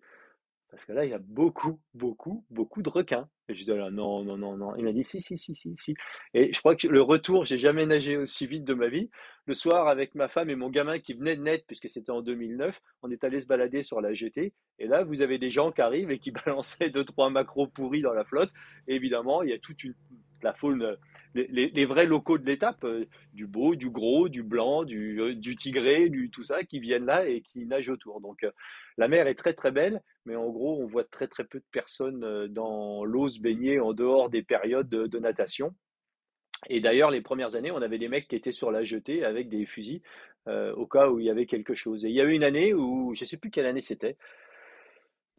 parce 0.69 0.83
que 0.85 0.91
là, 0.91 1.05
il 1.05 1.11
y 1.11 1.13
a 1.13 1.19
beaucoup, 1.19 1.79
beaucoup, 1.93 2.45
beaucoup 2.49 2.81
de 2.81 2.89
requins. 2.89 3.29
Et 3.47 3.55
je 3.55 3.63
dis, 3.63 3.71
non, 3.71 4.23
non, 4.23 4.37
non, 4.37 4.57
non. 4.57 4.75
Il 4.75 4.83
m'a 4.83 4.91
dit, 4.91 5.05
si, 5.05 5.21
si, 5.21 5.37
si, 5.37 5.55
si, 5.55 5.75
si. 5.81 5.95
Et 6.33 6.51
je 6.51 6.59
crois 6.59 6.75
que 6.75 6.87
le 6.87 7.01
retour, 7.01 7.45
j'ai 7.45 7.57
jamais 7.57 7.85
nagé 7.85 8.17
aussi 8.17 8.45
vite 8.45 8.65
de 8.65 8.73
ma 8.73 8.89
vie. 8.89 9.09
Le 9.45 9.53
soir, 9.53 9.87
avec 9.87 10.13
ma 10.15 10.27
femme 10.27 10.49
et 10.49 10.55
mon 10.55 10.69
gamin 10.69 10.99
qui 10.99 11.13
venait 11.13 11.37
de 11.37 11.41
naître, 11.41 11.65
puisque 11.65 11.89
c'était 11.89 12.11
en 12.11 12.21
2009, 12.21 12.81
on 13.01 13.11
est 13.11 13.23
allé 13.23 13.39
se 13.39 13.47
balader 13.47 13.83
sur 13.83 14.01
la 14.01 14.11
jetée. 14.11 14.53
Et 14.79 14.87
là, 14.87 15.03
vous 15.05 15.21
avez 15.21 15.37
des 15.37 15.49
gens 15.49 15.71
qui 15.71 15.81
arrivent 15.81 16.11
et 16.11 16.19
qui 16.19 16.31
balançaient 16.45 16.89
deux, 16.89 17.05
trois 17.05 17.29
macros 17.29 17.67
pourris 17.67 18.01
dans 18.01 18.13
la 18.13 18.25
flotte. 18.25 18.51
Et 18.87 18.95
évidemment, 18.95 19.43
il 19.43 19.49
y 19.51 19.53
a 19.53 19.59
toute 19.59 19.83
une, 19.85 19.95
la 20.43 20.53
faune 20.53 20.97
les, 21.45 21.85
vrais 21.85 22.05
locaux 22.05 22.37
de 22.37 22.45
l'étape, 22.45 22.83
euh, 22.83 23.05
du 23.33 23.47
beau, 23.47 23.75
du 23.75 23.89
gros, 23.89 24.29
du 24.29 24.43
blanc, 24.43 24.83
du, 24.83 25.21
euh, 25.21 25.35
du, 25.35 25.55
tigré, 25.55 26.09
du 26.09 26.29
tout 26.29 26.43
ça, 26.43 26.63
qui 26.63 26.79
viennent 26.79 27.05
là 27.05 27.27
et 27.27 27.41
qui 27.41 27.65
nagent 27.65 27.89
autour. 27.89 28.21
Donc 28.21 28.43
euh, 28.43 28.51
la 28.97 29.07
mer 29.07 29.27
est 29.27 29.35
très 29.35 29.53
très 29.53 29.71
belle, 29.71 30.01
mais 30.25 30.35
en 30.35 30.49
gros 30.49 30.81
on 30.81 30.85
voit 30.85 31.03
très 31.03 31.27
très 31.27 31.43
peu 31.43 31.59
de 31.59 31.65
personnes 31.71 32.47
dans 32.47 33.05
l'eau 33.05 33.27
se 33.29 33.39
baigner 33.39 33.79
en 33.79 33.93
dehors 33.93 34.29
des 34.29 34.43
périodes 34.43 34.89
de, 34.89 35.19
natation. 35.19 35.73
Et 36.69 36.79
d'ailleurs, 36.79 37.11
les 37.11 37.21
premières 37.21 37.55
années, 37.55 37.71
on 37.71 37.81
avait 37.81 37.99
des 37.99 38.07
mecs 38.07 38.27
qui 38.27 38.35
étaient 38.35 38.51
sur 38.51 38.71
la 38.71 38.83
jetée 38.83 39.23
avec 39.23 39.49
des 39.49 39.65
fusils 39.65 40.01
au 40.47 40.87
cas 40.87 41.09
où 41.09 41.19
il 41.19 41.25
y 41.25 41.29
avait 41.29 41.45
quelque 41.45 41.75
chose. 41.75 42.05
Et 42.05 42.09
il 42.09 42.15
y 42.15 42.21
a 42.21 42.23
eu 42.23 42.31
une 42.31 42.43
année 42.43 42.73
où, 42.73 43.13
je 43.13 43.23
ne 43.23 43.27
sais 43.27 43.37
plus 43.37 43.51
quelle 43.51 43.65
année 43.65 43.81
c'était, 43.81 44.15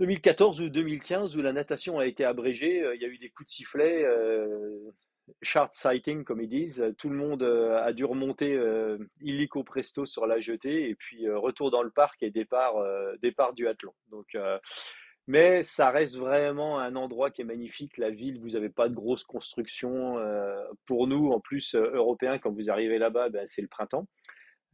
2014 0.00 0.60
ou 0.60 0.68
2015, 0.68 1.36
où 1.36 1.42
la 1.42 1.52
natation 1.52 1.98
a 1.98 2.06
été 2.06 2.24
abrégée. 2.24 2.84
Il 2.94 3.00
y 3.00 3.04
a 3.04 3.08
eu 3.08 3.18
des 3.18 3.30
coups 3.30 3.48
de 3.48 3.54
sifflet 3.54 4.04
short 5.42 5.74
sighting, 5.74 6.24
comme 6.24 6.40
ils 6.40 6.48
disent. 6.48 6.82
Tout 6.98 7.08
le 7.10 7.16
monde 7.16 7.42
euh, 7.42 7.82
a 7.82 7.92
dû 7.92 8.04
remonter 8.04 8.54
euh, 8.54 8.98
illico 9.20 9.62
presto 9.62 10.06
sur 10.06 10.26
la 10.26 10.40
jetée 10.40 10.88
et 10.88 10.94
puis 10.94 11.26
euh, 11.26 11.38
retour 11.38 11.70
dans 11.70 11.82
le 11.82 11.90
parc 11.90 12.22
et 12.22 12.30
départ, 12.30 12.74
du 13.54 13.68
athlon. 13.68 13.92
Mais 15.26 15.62
ça 15.62 15.90
reste 15.90 16.16
vraiment 16.16 16.78
un 16.78 16.96
endroit 16.96 17.30
qui 17.30 17.42
est 17.42 17.44
magnifique. 17.44 17.98
La 17.98 18.08
ville, 18.08 18.40
vous 18.40 18.50
n'avez 18.50 18.70
pas 18.70 18.88
de 18.88 18.94
grosses 18.94 19.24
constructions. 19.24 20.16
pour 20.86 21.06
nous, 21.06 21.32
en 21.32 21.40
plus, 21.40 21.74
européens, 21.74 22.38
quand 22.38 22.50
vous 22.50 22.70
arrivez 22.70 22.96
là-bas, 22.96 23.28
ben, 23.28 23.46
c'est 23.46 23.60
le 23.60 23.68
printemps. 23.68 24.08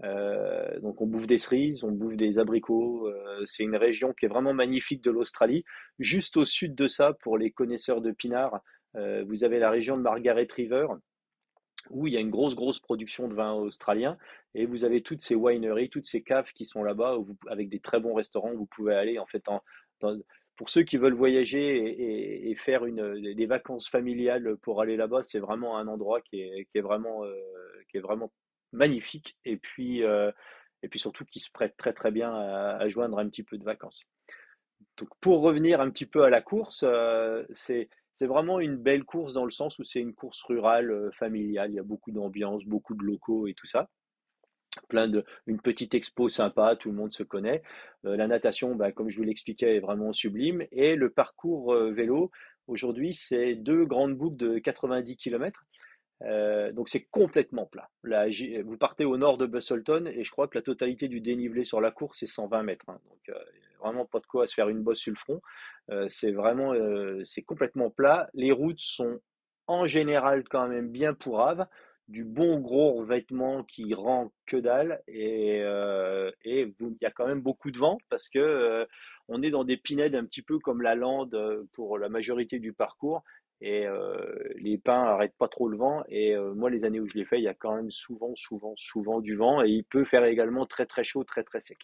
Donc 0.03 1.01
on 1.01 1.07
bouffe 1.07 1.27
des 1.27 1.39
cerises, 1.39 1.85
on 1.85 1.93
bouffe 1.93 2.17
des 2.17 2.39
abricots. 2.39 3.09
c'est 3.47 3.63
une 3.63 3.77
région 3.77 4.13
qui 4.13 4.27
est 4.27 4.29
vraiment 4.29 4.53
magnifique 4.53 5.03
de 5.03 5.11
l'Australie. 5.11 5.65
Juste 5.99 6.37
au 6.37 6.45
sud 6.45 6.75
de 6.75 6.89
ça, 6.89 7.13
pour 7.21 7.39
les 7.39 7.51
connaisseurs 7.51 8.01
de 8.01 8.11
pinard, 8.11 8.61
euh, 8.97 9.25
vous 9.27 9.45
avez 9.45 9.59
la 9.59 9.71
région 9.71 9.97
de 9.97 10.03
Margaret 10.03 10.49
River, 10.51 10.87
où 11.91 12.07
il 12.07 12.15
y 12.15 12.17
a 12.17 12.21
une 12.21 12.31
grosse, 12.31 12.55
grosse 12.55 12.81
production 12.81 13.29
de 13.29 13.35
vin 13.35 13.53
australien. 13.53 14.17
Et 14.55 14.67
vous 14.67 14.85
avez 14.85 15.03
toutes 15.03 15.21
ces 15.21 15.35
wineries, 15.35 15.91
toutes 15.91 16.05
ces 16.05 16.23
caves 16.23 16.53
qui 16.53 16.65
sont 16.65 16.83
là-bas, 16.83 17.17
avec 17.49 17.69
des 17.69 17.81
très 17.81 18.01
bons 18.01 18.15
restaurants 18.15 18.53
où 18.53 18.59
vous 18.59 18.67
pouvez 18.67 18.95
aller. 18.95 19.19
En 19.19 19.27
fait, 19.27 19.45
pour 20.57 20.71
ceux 20.71 20.83
qui 20.83 20.97
veulent 20.97 21.15
voyager 21.15 22.51
et, 22.51 22.55
faire 22.55 22.85
des 22.85 23.47
vacances 23.47 23.89
familiales 23.89 24.57
pour 24.63 24.81
aller 24.81 24.97
là-bas, 24.97 25.25
c'est 25.25 25.41
vraiment 25.41 25.77
un 25.77 25.89
endroit 25.89 26.21
qui 26.21 26.41
est, 26.41 26.81
vraiment, 26.81 27.25
euh, 27.25 27.35
qui 27.91 27.99
est 27.99 28.01
vraiment 28.01 28.33
magnifique. 28.75 29.37
Et 29.45 29.57
puis, 29.57 30.03
euh, 30.05 30.31
et 30.83 30.89
puis 30.89 30.99
surtout 30.99 31.25
qui 31.25 31.41
se 31.41 31.51
prête 31.51 31.77
très, 31.77 31.93
très 31.93 32.11
bien 32.11 32.35
à, 32.35 32.89
joindre 32.89 33.19
un 33.19 33.29
petit 33.29 33.43
peu 33.43 33.59
de 33.59 33.65
vacances. 33.65 34.03
Donc, 34.99 35.09
pour 35.21 35.41
revenir 35.41 35.81
un 35.81 35.91
petit 35.91 36.07
peu 36.07 36.25
à 36.25 36.31
la 36.31 36.43
course, 36.43 36.85
c'est 37.53 37.89
c'est 38.19 38.27
vraiment 38.27 38.61
une 38.61 38.77
belle 38.77 39.05
course 39.05 39.35
dans 39.35 39.45
le 39.45 39.51
sens 39.51 39.79
où 39.79 39.85
c'est 39.85 40.01
une 40.01 40.15
course 40.15 40.43
rurale, 40.43 40.91
euh, 40.91 41.11
familiale. 41.13 41.71
Il 41.71 41.75
y 41.75 41.81
a 41.81 41.85
beaucoup 41.85 42.13
d'ambiance, 42.13 42.65
beaucoup 42.65 42.95
de 42.95 43.03
locaux 43.03 43.47
et 43.47 43.55
tout 43.55 43.67
ça. 43.67 43.89
Plein 44.89 45.09
de, 45.09 45.25
une 45.47 45.61
petite 45.61 45.95
expo 45.95 46.29
sympa, 46.29 46.77
tout 46.77 46.91
le 46.91 46.97
monde 46.97 47.13
se 47.13 47.23
connaît. 47.23 47.63
Euh, 48.07 48.17
la 48.17 48.27
natation, 48.27 48.75
bah, 48.75 48.93
comme 48.93 49.09
je 49.09 49.17
vous 49.17 49.25
l'expliquais, 49.25 49.77
est 49.77 49.81
vraiment 49.81 50.13
sublime. 50.13 50.65
Et 50.71 50.95
le 50.97 51.11
parcours 51.11 51.75
euh, 51.75 51.93
vélo, 51.93 52.31
aujourd'hui, 52.67 53.15
c'est 53.15 53.55
deux 53.55 53.85
grandes 53.85 54.17
boucles 54.17 54.37
de 54.37 54.59
90 54.59 55.17
km. 55.17 55.65
Euh, 56.25 56.73
donc 56.73 56.89
c'est 56.89 57.05
complètement 57.05 57.67
plat. 57.67 57.91
Vous 58.65 58.77
partez 58.79 59.05
au 59.05 59.17
nord 59.17 59.37
de 59.37 59.47
Busselton 59.47 60.07
et 60.07 60.25
je 60.25 60.31
crois 60.31 60.49
que 60.49 60.57
la 60.57 60.63
totalité 60.63 61.09
du 61.09 61.21
dénivelé 61.21 61.65
sur 61.65 61.81
la 61.81 61.91
course 61.91 62.21
c'est 62.21 62.27
120 62.27 62.63
mètres. 62.63 62.89
Hein. 62.89 62.99
donc 63.09 63.29
euh, 63.29 63.39
vraiment 63.81 64.07
pas 64.07 64.21
de 64.21 64.27
quoi 64.27 64.47
se 64.47 64.55
faire 64.55 64.69
une 64.69 64.83
bosse 64.83 65.01
sur 65.01 65.13
le 65.13 65.19
front. 65.19 65.43
Euh, 65.91 66.09
c'est 66.09 66.33
vraiment 66.33 66.73
c'est 67.25 67.43
complètement 67.43 67.91
plat. 67.91 68.31
Les 68.35 68.53
routes 68.53 68.81
sont 68.81 69.21
en 69.67 69.87
général 69.87 70.45
quand 70.49 70.69
même 70.69 70.89
bien 70.91 71.15
pourraves, 71.15 71.67
du 72.09 72.25
bon 72.25 72.59
gros 72.61 72.95
revêtement 72.95 73.65
qui 73.65 73.93
rend 73.95 74.33
que 74.47 74.57
dalle 74.57 75.03
et, 75.07 75.59
et 76.45 76.75
il 76.81 76.97
y 77.01 77.07
a 77.07 77.11
quand 77.11 77.27
même 77.27 77.41
beaucoup 77.41 77.71
de 77.71 77.79
vent 77.79 77.99
parce 78.09 78.29
que 78.29 78.87
on 79.29 79.43
est 79.43 79.51
dans 79.51 79.65
des 79.65 79.79
pinèdes 79.79 80.15
un 80.15 80.25
petit 80.25 80.43
peu 80.43 80.59
comme 80.59 80.83
la 80.83 80.95
lande 80.95 81.67
pour 81.73 81.99
la 81.99 82.11
majorité 82.11 82.59
du 82.59 82.73
parcours 82.75 83.23
et 83.67 83.87
les 84.57 84.77
pins 84.77 85.05
n'arrêtent 85.05 85.39
pas 85.39 85.49
trop 85.49 85.69
le 85.69 85.79
vent. 85.79 86.05
Et 86.09 86.37
moi, 86.55 86.69
les 86.69 86.85
années 86.85 87.01
où 87.01 87.09
je 87.09 87.15
l'ai 87.15 87.25
fait, 87.25 87.39
il 87.39 87.45
y 87.45 87.49
a 87.49 87.55
quand 87.55 87.75
même 87.75 87.91
souvent, 87.91 88.35
souvent, 88.37 88.75
souvent 88.77 89.21
du 89.21 89.37
vent 89.37 89.65
et 89.65 89.71
il 89.71 89.85
peut 89.85 90.05
faire 90.05 90.25
également 90.27 90.67
très, 90.67 90.85
très 90.85 91.03
chaud, 91.03 91.25
très, 91.25 91.43
très 91.45 91.61
sec. 91.61 91.79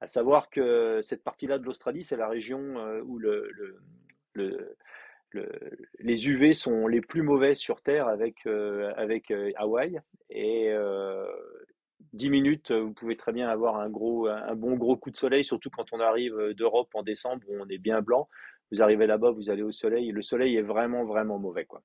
À 0.00 0.08
savoir 0.08 0.48
que 0.48 1.00
cette 1.02 1.22
partie-là 1.22 1.58
de 1.58 1.64
l'Australie, 1.64 2.06
c'est 2.06 2.16
la 2.16 2.28
région 2.28 2.76
où 3.04 3.18
le, 3.18 3.50
le, 4.32 4.74
les 5.98 6.28
UV 6.28 6.54
sont 6.54 6.86
les 6.86 7.02
plus 7.02 7.22
mauvais 7.22 7.54
sur 7.56 7.82
Terre 7.82 8.08
avec, 8.08 8.46
avec 8.96 9.30
Hawaï. 9.56 10.00
Et 10.30 10.72
10 12.14 12.30
minutes, 12.30 12.72
vous 12.72 12.94
pouvez 12.94 13.18
très 13.18 13.32
bien 13.32 13.50
avoir 13.50 13.76
un, 13.76 13.90
gros, 13.90 14.28
un 14.28 14.54
bon 14.54 14.76
gros 14.76 14.96
coup 14.96 15.10
de 15.10 15.16
soleil, 15.16 15.44
surtout 15.44 15.68
quand 15.68 15.92
on 15.92 16.00
arrive 16.00 16.54
d'Europe 16.56 16.88
en 16.94 17.02
décembre 17.02 17.46
où 17.48 17.56
on 17.60 17.68
est 17.68 17.78
bien 17.78 18.00
blanc. 18.00 18.30
Vous 18.72 18.82
arrivez 18.82 19.06
là-bas, 19.06 19.30
vous 19.30 19.50
allez 19.50 19.62
au 19.62 19.70
soleil, 19.70 20.08
et 20.08 20.12
le 20.12 20.22
soleil 20.22 20.56
est 20.56 20.62
vraiment, 20.62 21.04
vraiment 21.04 21.38
mauvais. 21.38 21.66
Quoi. 21.66 21.82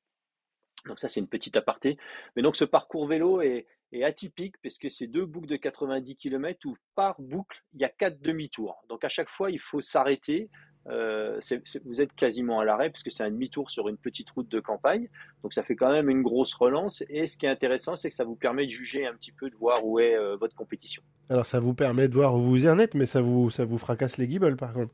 Donc 0.87 0.99
ça, 0.99 1.09
c'est 1.09 1.19
une 1.19 1.27
petite 1.27 1.57
aparté. 1.57 1.97
Mais 2.35 2.41
donc 2.41 2.55
ce 2.55 2.65
parcours 2.65 3.07
vélo 3.07 3.41
est, 3.41 3.67
atypique 4.03 4.55
parce 4.61 4.77
que 4.77 4.89
c'est 4.89 5.07
deux 5.07 5.25
boucles 5.25 5.47
de 5.47 5.55
90 5.55 6.17
km 6.17 6.65
où 6.65 6.75
par 6.93 7.19
boucle, 7.21 7.63
il 7.73 7.79
y 7.79 7.85
a 7.85 7.89
quatre 7.89 8.19
demi-tours. 8.21 8.83
Donc 8.89 9.03
à 9.05 9.09
chaque 9.09 9.29
fois, 9.29 9.49
il 9.49 9.59
faut 9.59 9.81
s'arrêter. 9.81 10.49
Euh, 10.89 11.39
vous 11.83 11.99
êtes 11.99 12.13
quasiment 12.13 12.59
à 12.59 12.65
l'arrêt 12.65 12.89
parce 12.89 13.03
que 13.03 13.09
c'est 13.09 13.23
un 13.23 13.31
demi-tour 13.31 13.71
sur 13.71 13.89
une 13.89 13.97
petite 13.97 14.29
route 14.31 14.49
de 14.49 14.59
campagne. 14.59 15.09
Donc 15.41 15.53
ça 15.53 15.63
fait 15.63 15.75
quand 15.75 15.91
même 15.91 16.09
une 16.09 16.21
grosse 16.21 16.53
relance. 16.53 17.03
Et 17.09 17.27
ce 17.27 17.37
qui 17.37 17.45
est 17.45 17.49
intéressant, 17.49 17.95
c'est 17.95 18.09
que 18.09 18.15
ça 18.15 18.23
vous 18.23 18.35
permet 18.35 18.65
de 18.65 18.71
juger 18.71 19.05
un 19.05 19.13
petit 19.13 19.31
peu, 19.31 19.49
de 19.49 19.55
voir 19.55 19.85
où 19.85 19.99
est 19.99 20.15
euh, 20.15 20.35
votre 20.37 20.55
compétition. 20.55 21.01
Alors 21.29 21.45
ça 21.45 21.59
vous 21.59 21.73
permet 21.73 22.07
de 22.07 22.13
voir 22.13 22.35
où 22.35 22.41
vous 22.41 22.67
en 22.67 22.79
êtes, 22.79 22.93
mais 22.93 23.05
ça 23.05 23.21
vous, 23.21 23.49
ça 23.49 23.65
vous 23.65 23.77
fracasse 23.77 24.17
les 24.17 24.27
guibolles 24.27 24.57
par 24.57 24.73
contre. 24.73 24.93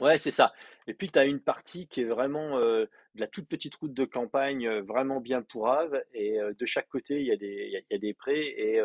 Ouais, 0.00 0.18
c'est 0.18 0.30
ça. 0.30 0.52
Et 0.86 0.94
puis, 0.94 1.10
tu 1.10 1.18
as 1.18 1.24
une 1.24 1.40
partie 1.40 1.86
qui 1.86 2.02
est 2.02 2.04
vraiment 2.04 2.58
euh, 2.58 2.86
de 3.14 3.20
la 3.20 3.26
toute 3.26 3.46
petite 3.48 3.74
route 3.76 3.94
de 3.94 4.04
campagne, 4.04 4.66
euh, 4.66 4.82
vraiment 4.82 5.20
bien 5.20 5.42
pourrave. 5.42 6.02
Et 6.14 6.40
euh, 6.40 6.52
de 6.58 6.66
chaque 6.66 6.88
côté, 6.88 7.20
il 7.20 7.26
y 7.26 7.32
a 7.32 7.36
des, 7.36 7.82
y 7.90 7.94
a, 7.94 7.98
des 7.98 8.14
prés. 8.14 8.54
Et 8.56 8.80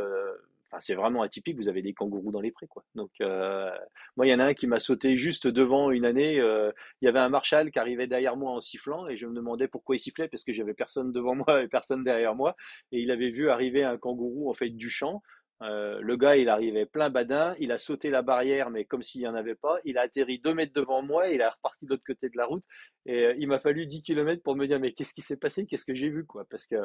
c'est 0.80 0.96
vraiment 0.96 1.22
atypique. 1.22 1.56
Vous 1.56 1.70
avez 1.70 1.82
des 1.82 1.94
kangourous 1.94 2.32
dans 2.32 2.42
les 2.42 2.52
prés, 2.52 2.68
quoi. 2.68 2.84
Donc, 2.96 3.12
moi, 3.20 4.28
il 4.28 4.30
y 4.30 4.34
en 4.34 4.40
a 4.40 4.46
un 4.46 4.54
qui 4.54 4.68
m'a 4.68 4.80
sauté 4.80 5.16
juste 5.16 5.48
devant 5.48 5.90
une 5.92 6.06
année. 6.06 6.36
il 6.36 7.06
y 7.06 7.08
avait 7.08 7.20
un 7.20 7.30
marshal 7.30 7.72
qui 7.72 7.80
arrivait 7.80 8.08
derrière 8.08 8.36
moi 8.36 8.52
en 8.52 8.60
sifflant. 8.60 9.08
Et 9.08 9.16
je 9.16 9.26
me 9.26 9.34
demandais 9.34 9.68
pourquoi 9.68 9.96
il 9.96 10.00
sifflait, 10.00 10.28
parce 10.28 10.44
que 10.44 10.52
j'avais 10.54 10.74
personne 10.74 11.12
devant 11.12 11.36
moi 11.48 11.64
et 11.64 11.68
personne 11.68 12.04
derrière 12.04 12.36
moi. 12.36 12.56
Et 12.92 13.00
il 13.00 13.12
avait 13.12 13.30
vu 13.30 13.50
arriver 13.50 13.84
un 13.84 13.98
kangourou, 13.98 14.50
en 14.50 14.54
fait, 14.54 14.70
du 14.70 14.90
champ. 14.90 15.22
Euh, 15.62 16.00
le 16.02 16.18
gars, 16.18 16.36
il 16.36 16.50
arrivait 16.50 16.86
plein 16.86 17.10
badin, 17.10 17.56
il 17.60 17.72
a 17.72 17.78
sauté 17.78 18.10
la 18.10 18.22
barrière, 18.22 18.70
mais 18.70 18.86
comme 18.86 19.04
s'il 19.04 19.22
n'y 19.22 19.28
en 19.28 19.36
avait 19.36 19.56
pas. 19.56 19.78
Il 19.86 19.98
a 19.98 20.02
atterri 20.02 20.40
deux 20.40 20.54
mètres 20.54 20.74
devant 20.74 21.02
moi, 21.02 21.30
et 21.30 21.36
il 21.36 21.42
a 21.42 21.50
reparti 21.50 21.86
de 21.86 21.92
l'autre 21.92 22.04
côté 22.06 22.30
de 22.30 22.38
la 22.38 22.46
route. 22.46 22.64
Et 23.06 23.26
euh, 23.26 23.36
il 23.38 23.48
m'a 23.48 23.60
fallu 23.60 23.86
10 23.86 24.02
km 24.02 24.44
pour 24.44 24.56
me 24.56 24.68
dire, 24.68 24.80
mais 24.80 24.94
qu'est-ce 24.94 25.14
qui 25.14 25.22
s'est 25.22 25.38
passé? 25.38 25.66
Qu'est-ce 25.66 25.86
que 25.86 25.96
j'ai 25.96 26.10
vu 26.10 26.26
quoi? 26.26 26.46
Parce 26.50 26.66
que, 26.68 26.78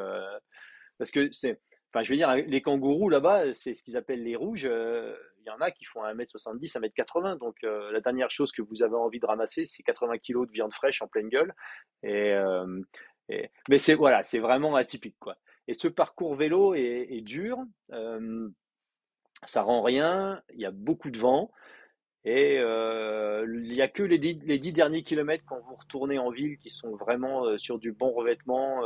parce 0.99 1.11
que 1.11 1.31
c'est. 1.33 1.61
Enfin, 1.93 2.05
je 2.05 2.11
veux 2.11 2.17
dire, 2.17 2.33
les 2.33 2.63
kangourous 2.63 3.09
là-bas, 3.09 3.53
c'est 3.55 3.75
ce 3.75 3.83
qu'ils 3.83 3.97
appellent 3.97 4.23
les 4.23 4.37
rouges. 4.37 4.65
Euh, 4.65 5.17
il 5.41 5.47
y 5.47 5.51
en 5.51 5.61
a 5.61 5.73
qui 5.73 5.85
font 5.85 6.05
1m70, 6.05 6.79
1m80. 6.79 7.39
Donc, 7.39 7.57
la 7.63 8.01
dernière 8.01 8.31
chose 8.31 8.53
que 8.53 8.63
vous 8.63 8.85
avez 8.85 8.95
envie 8.95 9.19
de 9.19 9.27
ramasser, 9.27 9.67
c'est 9.67 9.83
80 9.83 10.19
kg 10.19 10.47
de 10.47 10.53
viande 10.53 10.73
fraîche 10.73 11.03
en 11.03 11.09
pleine 11.09 11.29
gueule. 11.29 11.53
Et, 12.05 12.37
mais 13.69 13.79
c'est 13.79 13.95
voilà, 13.95 14.23
c'est 14.23 14.39
vraiment 14.39 14.77
atypique. 14.77 15.17
quoi. 15.19 15.37
Et 15.67 15.75
ce 15.75 15.89
parcours 15.89 16.37
vélo 16.37 16.75
est 16.75 17.23
dur 17.23 17.59
ça 19.45 19.63
rend 19.63 19.83
rien, 19.83 20.43
il 20.55 20.61
y 20.61 20.67
a 20.67 20.71
beaucoup 20.71 21.11
de 21.11 21.19
vent. 21.19 21.51
Et 22.25 22.57
il 22.57 23.73
n'y 23.73 23.81
a 23.81 23.89
que 23.89 24.03
les 24.03 24.19
dix, 24.19 24.39
les 24.45 24.59
dix, 24.59 24.73
derniers 24.73 25.03
kilomètres 25.03 25.45
quand 25.47 25.59
vous 25.67 25.75
retournez 25.75 26.19
en 26.19 26.31
ville 26.31 26.59
qui 26.59 26.69
sont 26.69 26.95
vraiment 26.97 27.57
sur 27.57 27.79
du 27.79 27.93
bon 27.93 28.13
revêtement. 28.13 28.83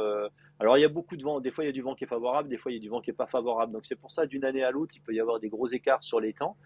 Alors 0.60 0.78
il 0.78 0.82
y 0.82 0.84
a 0.84 0.88
beaucoup 0.88 1.16
de 1.16 1.24
vent. 1.24 1.40
Des 1.40 1.50
fois 1.50 1.64
il 1.64 1.66
y 1.66 1.70
a 1.70 1.72
du 1.72 1.82
vent 1.82 1.96
qui 1.96 2.04
est 2.04 2.08
favorable, 2.08 2.48
des 2.48 2.56
fois 2.56 2.70
il 2.70 2.76
y 2.76 2.78
a 2.78 2.80
du 2.80 2.88
vent 2.88 3.00
qui 3.00 3.10
n'est 3.10 3.16
pas 3.16 3.26
favorable. 3.26 3.72
Donc 3.72 3.86
c'est 3.86 3.96
pour 3.96 4.12
ça 4.12 4.26
d'une 4.26 4.44
année 4.44 4.62
à 4.62 4.70
l'autre 4.70 4.94
il 4.96 5.00
peut 5.00 5.12
y 5.12 5.18
avoir 5.18 5.40
des 5.40 5.48
gros 5.48 5.66
écarts 5.66 6.04
sur 6.04 6.20
les 6.20 6.32
temps 6.32 6.56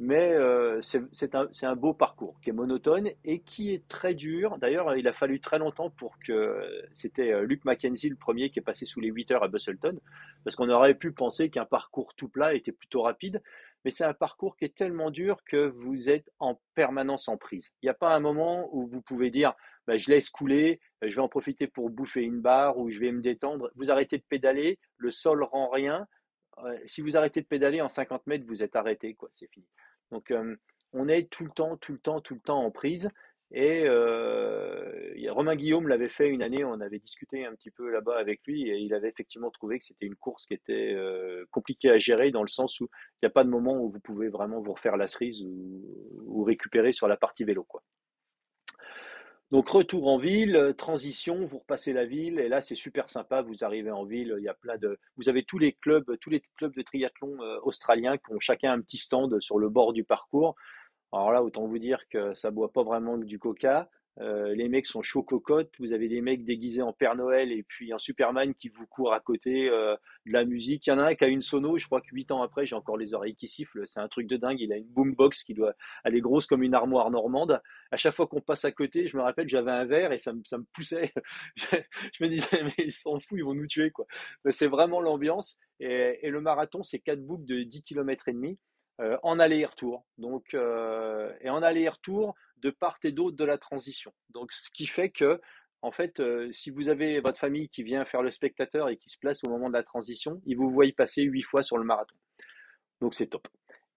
mais 0.00 0.32
euh, 0.32 0.80
c'est 0.80 1.34
un, 1.34 1.76
beau 1.76 1.92
parcours 1.92 2.40
qui 2.40 2.48
est 2.48 2.54
monotone 2.54 3.10
et 3.22 3.40
qui 3.40 3.74
est 3.74 3.86
très 3.86 4.14
dur. 4.14 4.56
D'ailleurs, 4.56 4.96
il 4.96 5.06
a 5.06 5.12
fallu 5.12 5.40
très 5.40 5.58
longtemps 5.58 5.90
pour 5.90 6.18
que 6.18 6.66
c'était 6.94 7.32
euh, 7.32 7.42
Luke 7.42 7.66
Mackenzie 7.66 8.08
le 8.08 8.16
premier 8.16 8.48
qui 8.48 8.60
est 8.60 8.62
passé 8.62 8.86
sous 8.86 9.00
les 9.00 9.08
8 9.08 9.30
heures 9.32 9.42
à 9.44 9.48
Busselton, 9.48 10.00
parce 10.42 10.56
qu'on 10.56 10.70
aurait 10.70 10.94
pu 10.94 11.12
penser 11.12 11.50
qu'un 11.50 11.66
parcours 11.66 12.14
tout 12.14 12.30
plat 12.30 12.54
était 12.54 12.72
plutôt 12.72 13.02
rapide, 13.02 13.42
mais 13.84 13.90
c'est 13.90 14.04
un 14.04 14.14
parcours 14.14 14.56
qui 14.56 14.64
est 14.64 14.74
tellement 14.74 15.10
dur 15.10 15.44
que 15.44 15.66
vous 15.68 16.08
êtes 16.08 16.30
en 16.38 16.58
permanence 16.74 17.28
en 17.28 17.36
prise. 17.36 17.70
Il 17.82 17.86
n'y 17.86 17.90
a 17.90 17.94
pas 17.94 18.14
un 18.14 18.20
moment 18.20 18.74
où 18.74 18.86
vous 18.86 19.02
pouvez 19.02 19.30
dire 19.30 19.52
bah, 19.86 19.98
je 19.98 20.08
laisse 20.08 20.30
couler, 20.30 20.80
je 21.02 21.14
vais 21.14 21.20
en 21.20 21.28
profiter 21.28 21.66
pour 21.66 21.90
bouffer 21.90 22.22
une 22.22 22.40
barre 22.40 22.78
ou 22.78 22.88
je 22.90 23.00
vais 23.00 23.12
me 23.12 23.20
détendre. 23.20 23.70
Vous 23.74 23.90
arrêtez 23.90 24.16
de 24.16 24.24
pédaler, 24.26 24.78
le 24.96 25.10
sol 25.10 25.42
rend 25.42 25.68
rien. 25.68 26.06
Si 26.84 27.00
vous 27.00 27.16
arrêtez 27.16 27.40
de 27.40 27.46
pédaler 27.46 27.80
en 27.80 27.88
50 27.88 28.26
mètres, 28.26 28.44
vous 28.46 28.62
êtes 28.62 28.76
arrêté, 28.76 29.14
quoi, 29.14 29.30
c'est 29.32 29.48
fini. 29.50 29.66
Donc, 30.10 30.32
on 30.92 31.08
est 31.08 31.30
tout 31.30 31.44
le 31.44 31.50
temps, 31.50 31.76
tout 31.76 31.92
le 31.92 31.98
temps, 31.98 32.20
tout 32.20 32.34
le 32.34 32.40
temps 32.40 32.64
en 32.64 32.70
prise. 32.70 33.08
Et 33.52 33.88
Romain 35.28 35.56
Guillaume 35.56 35.88
l'avait 35.88 36.08
fait 36.08 36.28
une 36.28 36.42
année, 36.42 36.64
on 36.64 36.80
avait 36.80 36.98
discuté 36.98 37.44
un 37.44 37.54
petit 37.54 37.70
peu 37.70 37.90
là-bas 37.90 38.16
avec 38.16 38.40
lui, 38.46 38.68
et 38.68 38.78
il 38.78 38.94
avait 38.94 39.08
effectivement 39.08 39.50
trouvé 39.50 39.78
que 39.78 39.84
c'était 39.84 40.06
une 40.06 40.16
course 40.16 40.46
qui 40.46 40.54
était 40.54 40.96
compliquée 41.50 41.90
à 41.90 41.98
gérer 41.98 42.30
dans 42.30 42.42
le 42.42 42.48
sens 42.48 42.80
où 42.80 42.88
il 43.14 43.24
n'y 43.24 43.28
a 43.28 43.30
pas 43.30 43.44
de 43.44 43.50
moment 43.50 43.76
où 43.82 43.90
vous 43.90 44.00
pouvez 44.00 44.28
vraiment 44.28 44.60
vous 44.60 44.72
refaire 44.72 44.96
la 44.96 45.06
cerise 45.06 45.42
ou, 45.42 45.82
ou 46.26 46.44
récupérer 46.44 46.92
sur 46.92 47.08
la 47.08 47.16
partie 47.16 47.44
vélo. 47.44 47.64
Quoi. 47.64 47.82
Donc 49.50 49.68
retour 49.68 50.06
en 50.06 50.16
ville, 50.16 50.54
euh, 50.54 50.72
transition, 50.72 51.44
vous 51.44 51.58
repassez 51.58 51.92
la 51.92 52.04
ville 52.04 52.38
et 52.38 52.48
là 52.48 52.62
c'est 52.62 52.76
super 52.76 53.10
sympa, 53.10 53.42
vous 53.42 53.64
arrivez 53.64 53.90
en 53.90 54.04
ville, 54.04 54.32
il 54.38 54.44
y 54.44 54.48
a 54.48 54.54
plein 54.54 54.78
de 54.78 54.96
vous 55.16 55.28
avez 55.28 55.42
tous 55.42 55.58
les 55.58 55.72
clubs, 55.72 56.16
tous 56.20 56.30
les 56.30 56.40
clubs 56.56 56.74
de 56.76 56.82
triathlon 56.82 57.36
euh, 57.42 57.58
australiens 57.64 58.16
qui 58.16 58.32
ont 58.32 58.38
chacun 58.38 58.72
un 58.72 58.80
petit 58.80 58.98
stand 58.98 59.40
sur 59.40 59.58
le 59.58 59.68
bord 59.68 59.92
du 59.92 60.04
parcours. 60.04 60.54
Alors 61.12 61.32
là, 61.32 61.42
autant 61.42 61.66
vous 61.66 61.80
dire 61.80 62.00
que 62.10 62.32
ça 62.34 62.52
boit 62.52 62.72
pas 62.72 62.84
vraiment 62.84 63.18
du 63.18 63.40
coca. 63.40 63.88
Euh, 64.18 64.54
les 64.54 64.68
mecs 64.68 64.86
sont 64.86 65.02
chauds 65.02 65.22
cocottes. 65.22 65.72
Vous 65.78 65.92
avez 65.92 66.08
des 66.08 66.20
mecs 66.20 66.44
déguisés 66.44 66.82
en 66.82 66.92
Père 66.92 67.14
Noël 67.14 67.52
et 67.52 67.62
puis 67.62 67.92
un 67.92 67.98
Superman 67.98 68.54
qui 68.54 68.68
vous 68.68 68.86
court 68.86 69.12
à 69.12 69.20
côté 69.20 69.68
euh, 69.68 69.96
de 70.26 70.32
la 70.32 70.44
musique. 70.44 70.86
Il 70.86 70.90
y 70.90 70.92
en 70.92 70.98
a 70.98 71.04
un 71.04 71.14
qui 71.14 71.24
a 71.24 71.28
une 71.28 71.42
sono. 71.42 71.78
Je 71.78 71.86
crois 71.86 72.00
que 72.00 72.08
huit 72.12 72.30
ans 72.30 72.42
après, 72.42 72.66
j'ai 72.66 72.74
encore 72.74 72.96
les 72.96 73.14
oreilles 73.14 73.36
qui 73.36 73.48
sifflent. 73.48 73.86
C'est 73.86 74.00
un 74.00 74.08
truc 74.08 74.26
de 74.26 74.36
dingue. 74.36 74.60
Il 74.60 74.72
a 74.72 74.76
une 74.76 74.88
boombox 74.88 75.44
qui 75.44 75.54
doit 75.54 75.74
aller 76.04 76.20
grosse 76.20 76.46
comme 76.46 76.62
une 76.62 76.74
armoire 76.74 77.10
normande. 77.10 77.60
À 77.90 77.96
chaque 77.96 78.14
fois 78.14 78.26
qu'on 78.26 78.40
passe 78.40 78.64
à 78.64 78.72
côté, 78.72 79.06
je 79.06 79.16
me 79.16 79.22
rappelle, 79.22 79.48
j'avais 79.48 79.70
un 79.70 79.84
verre 79.84 80.12
et 80.12 80.18
ça 80.18 80.32
me, 80.32 80.42
ça 80.44 80.58
me 80.58 80.64
poussait. 80.72 81.12
je 81.56 82.24
me 82.24 82.28
disais, 82.28 82.62
mais 82.62 82.74
ils 82.78 82.92
sont 82.92 83.18
fous, 83.20 83.36
ils 83.36 83.44
vont 83.44 83.54
nous 83.54 83.66
tuer 83.66 83.90
quoi. 83.90 84.06
C'est 84.50 84.66
vraiment 84.68 85.00
l'ambiance. 85.00 85.58
Et, 85.78 86.18
et, 86.22 86.28
le 86.28 86.42
marathon, 86.42 86.82
c'est 86.82 86.98
quatre 86.98 87.24
boucles 87.24 87.46
de 87.46 87.62
10 87.62 87.82
km 87.82 88.28
et 88.28 88.32
demi. 88.32 88.58
Euh, 89.00 89.16
en 89.22 89.38
aller-retour. 89.38 90.04
Donc, 90.18 90.52
euh, 90.52 91.32
et 91.40 91.48
en 91.48 91.62
aller-retour 91.62 92.34
de 92.58 92.68
part 92.68 92.98
et 93.02 93.12
d'autre 93.12 93.34
de 93.34 93.44
la 93.44 93.56
transition. 93.56 94.12
Donc, 94.28 94.52
ce 94.52 94.68
qui 94.74 94.86
fait 94.86 95.08
que, 95.08 95.40
en 95.80 95.90
fait, 95.90 96.20
euh, 96.20 96.52
si 96.52 96.68
vous 96.68 96.90
avez 96.90 97.20
votre 97.20 97.38
famille 97.38 97.70
qui 97.70 97.82
vient 97.82 98.04
faire 98.04 98.22
le 98.22 98.30
spectateur 98.30 98.90
et 98.90 98.98
qui 98.98 99.08
se 99.08 99.16
place 99.18 99.42
au 99.42 99.48
moment 99.48 99.68
de 99.68 99.72
la 99.72 99.84
transition, 99.84 100.42
ils 100.44 100.54
vous 100.54 100.68
voient 100.68 100.84
passer 100.94 101.22
huit 101.22 101.42
fois 101.42 101.62
sur 101.62 101.78
le 101.78 101.84
marathon. 101.84 102.16
Donc, 103.00 103.14
c'est 103.14 103.28
top. 103.28 103.48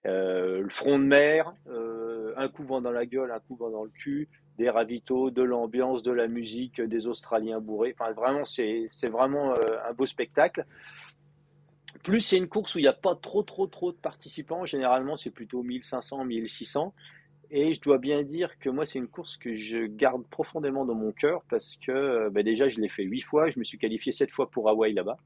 le 0.06 0.70
front 0.70 0.98
de 1.00 1.04
mer, 1.04 1.54
un 2.38 2.48
coup 2.48 2.64
vent 2.64 2.80
dans 2.80 2.92
la 2.92 3.06
gueule, 3.06 3.32
un 3.32 3.42
coup 3.42 3.58
vent 3.58 3.72
dans 3.72 3.84
le 3.84 3.90
cul, 3.90 4.30
des 4.58 4.70
ravitaux, 4.70 5.32
de 5.32 5.44
l'ambiance, 5.44 6.02
de 6.02 6.12
la 6.12 6.30
musique, 6.30 6.80
des 6.80 7.08
Australiens 7.08 7.60
bourrés. 7.60 7.94
Enfin, 8.00 8.14
vraiment, 8.14 8.46
c'est 8.46 8.88
vraiment 9.10 9.54
un 9.54 9.94
beau 9.94 10.06
spectacle. 10.06 10.66
Plus 12.02 12.22
c'est 12.22 12.38
une 12.38 12.48
course 12.48 12.76
où 12.76 12.80
il 12.80 12.84
n'y 12.84 12.88
a 12.88 12.94
pas 12.94 13.16
trop, 13.16 13.44
trop, 13.44 13.68
trop 13.68 13.92
de 13.92 13.98
participants. 13.98 14.66
Généralement, 14.66 15.16
c'est 15.16 15.30
plutôt 15.30 15.64
1500, 15.64 16.26
1600. 16.26 16.94
Et 17.52 17.74
je 17.76 17.82
dois 17.82 18.00
bien 18.00 18.24
dire 18.24 18.58
que 18.58 18.70
moi, 18.70 18.86
c'est 18.86 18.98
une 18.98 19.08
course 19.08 19.38
que 19.38 19.56
je 19.56 19.86
garde 19.86 20.26
profondément 20.28 20.86
dans 20.86 20.96
mon 20.96 21.12
cœur 21.12 21.44
parce 21.50 21.78
que 21.78 22.30
bah, 22.30 22.42
déjà, 22.42 22.68
je 22.68 22.80
l'ai 22.82 22.90
fait 22.90 23.04
huit 23.04 23.22
fois. 23.22 23.50
Je 23.50 23.60
me 23.60 23.64
suis 23.64 23.78
qualifié 23.78 24.12
sept 24.12 24.32
fois 24.32 24.50
pour 24.50 24.70
Hawaï 24.70 24.94
là-bas. 24.94 25.18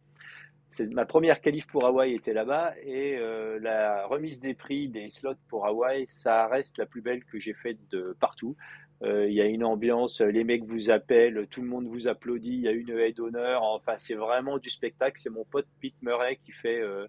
Ma 0.92 1.06
première 1.06 1.42
qualif 1.42 1.66
pour 1.68 1.86
Hawaï 1.86 2.14
était 2.14 2.34
là-bas 2.34 2.74
et 2.84 3.18
euh, 3.18 3.58
la 3.60 4.06
remise 4.06 4.40
des 4.40 4.54
prix 4.54 4.90
des 4.90 5.10
slots 5.10 5.34
pour 5.48 5.66
Hawaï, 5.66 6.06
ça 6.08 6.48
reste 6.48 6.78
la 6.78 6.86
plus 6.86 7.02
belle 7.02 7.24
que 7.24 7.40
j'ai 7.40 7.54
faite 7.54 7.80
de 7.90 8.16
partout. 8.20 8.56
Euh, 9.04 9.28
il 9.28 9.34
y 9.34 9.42
a 9.42 9.46
une 9.46 9.64
ambiance, 9.64 10.22
les 10.22 10.44
mecs 10.44 10.64
vous 10.64 10.90
appellent, 10.90 11.48
tout 11.52 11.62
le 11.62 11.68
monde 11.68 11.86
vous 11.88 12.08
applaudit, 12.08 12.54
il 12.54 12.62
y 12.62 12.68
a 12.68 12.72
une 12.72 12.90
haie 12.90 13.14
d'honneur. 13.14 13.64
Enfin, 13.64 13.94
c'est 13.98 14.16
vraiment 14.16 14.58
du 14.58 14.70
spectacle. 14.70 15.20
C'est 15.20 15.30
mon 15.30 15.46
pote 15.46 15.68
Pete 15.80 16.02
Murray 16.02 16.40
qui 16.44 16.52
fait, 16.52 16.82
euh, 16.82 17.08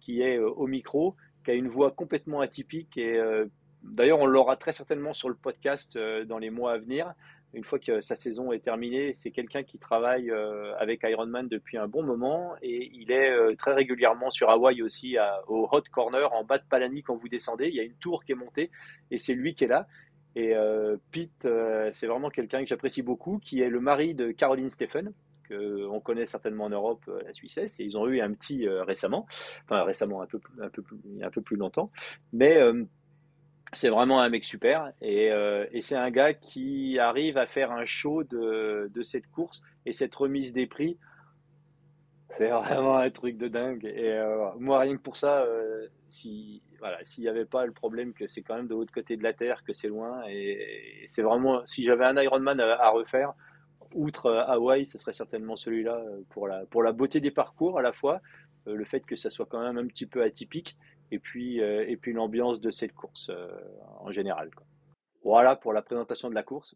qui 0.00 0.22
est 0.22 0.38
euh, 0.38 0.48
au 0.48 0.66
micro, 0.66 1.16
qui 1.44 1.50
a 1.50 1.54
une 1.54 1.68
voix 1.68 1.90
complètement 1.90 2.40
atypique. 2.40 2.96
Et 2.96 3.20
d'ailleurs, 3.82 4.20
on 4.20 4.26
l'aura 4.26 4.56
très 4.56 4.72
certainement 4.72 5.12
sur 5.12 5.28
le 5.28 5.34
podcast 5.34 5.98
dans 6.26 6.38
les 6.38 6.50
mois 6.50 6.72
à 6.72 6.78
venir. 6.78 7.12
Une 7.52 7.64
fois 7.64 7.78
que 7.78 8.00
sa 8.00 8.16
saison 8.16 8.50
est 8.50 8.64
terminée, 8.64 9.12
c'est 9.12 9.30
quelqu'un 9.30 9.62
qui 9.62 9.78
travaille 9.78 10.32
avec 10.78 11.02
Ironman 11.04 11.46
depuis 11.48 11.76
un 11.76 11.86
bon 11.86 12.02
moment 12.02 12.54
et 12.62 12.90
il 12.94 13.12
est 13.12 13.56
très 13.56 13.74
régulièrement 13.74 14.30
sur 14.30 14.48
Hawaï 14.48 14.80
aussi, 14.80 15.18
au 15.48 15.68
Hot 15.70 15.82
Corner, 15.92 16.32
en 16.32 16.44
bas 16.44 16.56
de 16.56 16.64
Palani 16.64 17.02
quand 17.02 17.14
vous 17.14 17.28
descendez. 17.28 17.68
Il 17.68 17.74
y 17.74 17.80
a 17.80 17.84
une 17.84 17.96
tour 17.96 18.24
qui 18.24 18.32
est 18.32 18.36
montée 18.36 18.70
et 19.10 19.18
c'est 19.18 19.34
lui 19.34 19.54
qui 19.54 19.64
est 19.64 19.68
là. 19.68 19.86
Et 20.36 20.54
Pete, 21.12 21.46
c'est 21.92 22.06
vraiment 22.06 22.28
quelqu'un 22.28 22.60
que 22.60 22.66
j'apprécie 22.66 23.02
beaucoup, 23.02 23.38
qui 23.38 23.60
est 23.60 23.68
le 23.68 23.80
mari 23.80 24.14
de 24.14 24.32
Caroline 24.32 24.68
Stephen, 24.68 25.12
qu'on 25.48 26.00
connaît 26.00 26.26
certainement 26.26 26.64
en 26.64 26.70
Europe, 26.70 27.08
la 27.24 27.32
Suissesse, 27.32 27.78
et 27.78 27.84
ils 27.84 27.96
ont 27.96 28.08
eu 28.08 28.20
un 28.20 28.32
petit 28.32 28.68
récemment, 28.68 29.26
enfin 29.64 29.84
récemment 29.84 30.22
un 30.22 30.26
peu, 30.26 30.40
plus, 31.42 31.56
longtemps, 31.56 31.92
mais 32.32 32.60
c'est 33.74 33.90
vraiment 33.90 34.20
un 34.20 34.28
mec 34.28 34.44
super 34.44 34.92
et, 35.00 35.30
c'est 35.80 35.96
un 35.96 36.10
gars 36.10 36.34
qui 36.34 36.98
arrive 36.98 37.38
à 37.38 37.46
faire 37.46 37.70
un 37.70 37.84
show 37.84 38.24
de, 38.24 38.90
de 38.92 39.02
cette 39.04 39.30
course 39.30 39.62
et 39.86 39.92
cette 39.92 40.14
remise 40.16 40.52
des 40.52 40.66
prix 40.66 40.98
c'est 42.36 42.48
vraiment 42.50 42.96
un 42.96 43.10
truc 43.10 43.36
de 43.36 43.48
dingue. 43.48 43.84
Et 43.84 44.12
euh, 44.12 44.50
moi, 44.58 44.80
rien 44.80 44.96
que 44.96 45.02
pour 45.02 45.16
ça, 45.16 45.40
euh, 45.42 45.86
s'il 46.14 46.60
n'y 47.18 47.28
avait 47.28 47.44
pas 47.44 47.66
le 47.66 47.72
problème 47.72 48.12
que 48.14 48.28
c'est 48.28 48.42
quand 48.42 48.56
même 48.56 48.68
de 48.68 48.74
l'autre 48.74 48.92
côté 48.92 49.16
de 49.16 49.22
la 49.22 49.32
Terre, 49.32 49.64
que 49.64 49.72
c'est 49.72 49.88
loin, 49.88 50.22
et, 50.28 51.06
c'est 51.08 51.22
vraiment, 51.22 51.66
si 51.66 51.84
j'avais 51.84 52.04
un 52.04 52.16
Ironman 52.20 52.60
à, 52.60 52.74
à 52.74 52.90
refaire, 52.90 53.32
outre 53.94 54.26
euh, 54.26 54.44
Hawaï, 54.46 54.86
ce 54.86 54.98
serait 54.98 55.12
certainement 55.12 55.56
celui-là 55.56 56.02
pour 56.30 56.48
la, 56.48 56.66
pour 56.66 56.82
la 56.82 56.92
beauté 56.92 57.20
des 57.20 57.30
parcours 57.30 57.78
à 57.78 57.82
la 57.82 57.92
fois, 57.92 58.20
le 58.66 58.84
fait 58.84 59.04
que 59.04 59.14
ça 59.14 59.28
soit 59.28 59.44
quand 59.44 59.60
même 59.60 59.76
un 59.76 59.86
petit 59.86 60.06
peu 60.06 60.22
atypique, 60.22 60.78
et 61.10 61.18
puis 61.18 61.60
l'ambiance 62.12 62.60
de 62.60 62.70
cette 62.70 62.94
course 62.94 63.30
en 64.00 64.10
général. 64.10 64.50
Voilà 65.22 65.54
pour 65.54 65.72
la 65.72 65.82
présentation 65.82 66.30
de 66.30 66.34
la 66.34 66.42
course. 66.42 66.74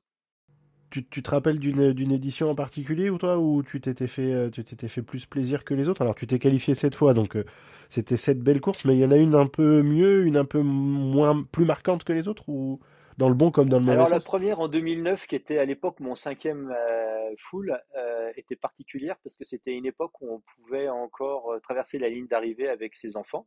Tu, 0.90 1.04
te 1.04 1.30
rappelles 1.30 1.58
d'une 1.58 2.12
édition 2.12 2.50
en 2.50 2.54
particulier 2.54 3.10
ou 3.10 3.18
toi 3.18 3.38
où 3.38 3.62
tu 3.62 3.80
t'étais 3.80 4.06
fait 4.06 4.32
euh, 4.32 4.48
tu 4.48 4.64
t'étais 4.64 4.88
fait 4.88 5.02
plus 5.02 5.26
plaisir 5.26 5.64
que 5.64 5.74
les 5.74 5.88
autres? 5.88 6.02
Alors 6.02 6.14
tu 6.14 6.26
t'es 6.26 6.38
qualifié 6.38 6.74
cette 6.74 6.94
fois 6.94 7.12
donc 7.12 7.36
euh, 7.36 7.44
c'était 7.90 8.16
cette 8.16 8.40
belle 8.40 8.60
course 8.60 8.84
mais 8.84 8.94
il 8.94 9.00
y 9.00 9.04
en 9.04 9.10
a 9.10 9.16
une 9.16 9.34
un 9.34 9.46
peu 9.46 9.82
mieux, 9.82 10.24
une 10.24 10.36
un 10.36 10.46
peu 10.46 10.60
moins 10.60 11.42
plus 11.42 11.66
marquante 11.66 12.04
que 12.04 12.12
les 12.12 12.26
autres 12.26 12.48
ou 12.48 12.80
dans 13.18 13.28
le 13.28 13.34
bon 13.34 13.50
comme 13.50 13.68
dans 13.68 13.78
le 13.78 13.84
mauvais 13.84 13.96
Alors 13.96 14.08
la 14.08 14.20
première 14.20 14.60
en 14.60 14.68
2009 14.68 15.26
qui 15.26 15.36
était 15.36 15.58
à 15.58 15.64
l'époque 15.66 16.00
mon 16.00 16.14
cinquième 16.14 16.70
euh, 16.70 17.34
full 17.36 17.78
était 18.36 18.56
particulière 18.56 19.16
parce 19.22 19.36
que 19.36 19.44
c'était 19.44 19.72
une 19.72 19.86
époque 19.86 20.12
où 20.22 20.32
on 20.32 20.40
pouvait 20.40 20.88
encore 20.88 21.54
traverser 21.62 21.98
la 21.98 22.08
ligne 22.08 22.26
d'arrivée 22.26 22.68
avec 22.68 22.94
ses 22.94 23.16
enfants. 23.16 23.46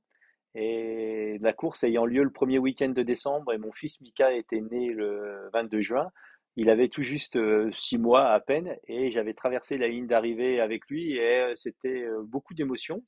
Et 0.54 1.38
la 1.40 1.54
course 1.54 1.84
ayant 1.84 2.06
lieu 2.06 2.24
le 2.24 2.30
premier 2.30 2.60
week-end 2.60 2.90
de 2.90 3.04
décembre 3.04 3.54
et 3.54 3.58
mon 3.58 3.72
fils 3.72 4.02
Mika 4.02 4.34
était 4.34 4.60
né 4.60 4.90
le 4.90 5.50
22 5.54 5.82
juin, 5.82 6.12
il 6.58 6.70
avait 6.70 6.90
tout 6.90 7.04
juste 7.04 7.38
euh, 7.38 7.72
six 7.78 7.98
mois 7.98 8.32
à 8.32 8.40
peine 8.40 8.76
et 8.88 9.12
j'avais 9.12 9.34
traversé 9.34 9.78
la 9.78 9.88
ligne 9.88 10.08
d'arrivée 10.08 10.60
avec 10.60 10.88
lui 10.88 11.16
et 11.16 11.40
euh, 11.40 11.56
c'était 11.56 12.04
euh, 12.04 12.22
beaucoup 12.24 12.54
d'émotions. 12.54 13.04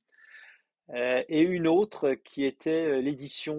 et 0.93 1.41
une 1.41 1.67
autre 1.67 2.13
qui 2.25 2.45
était 2.45 3.01
l'édition 3.01 3.57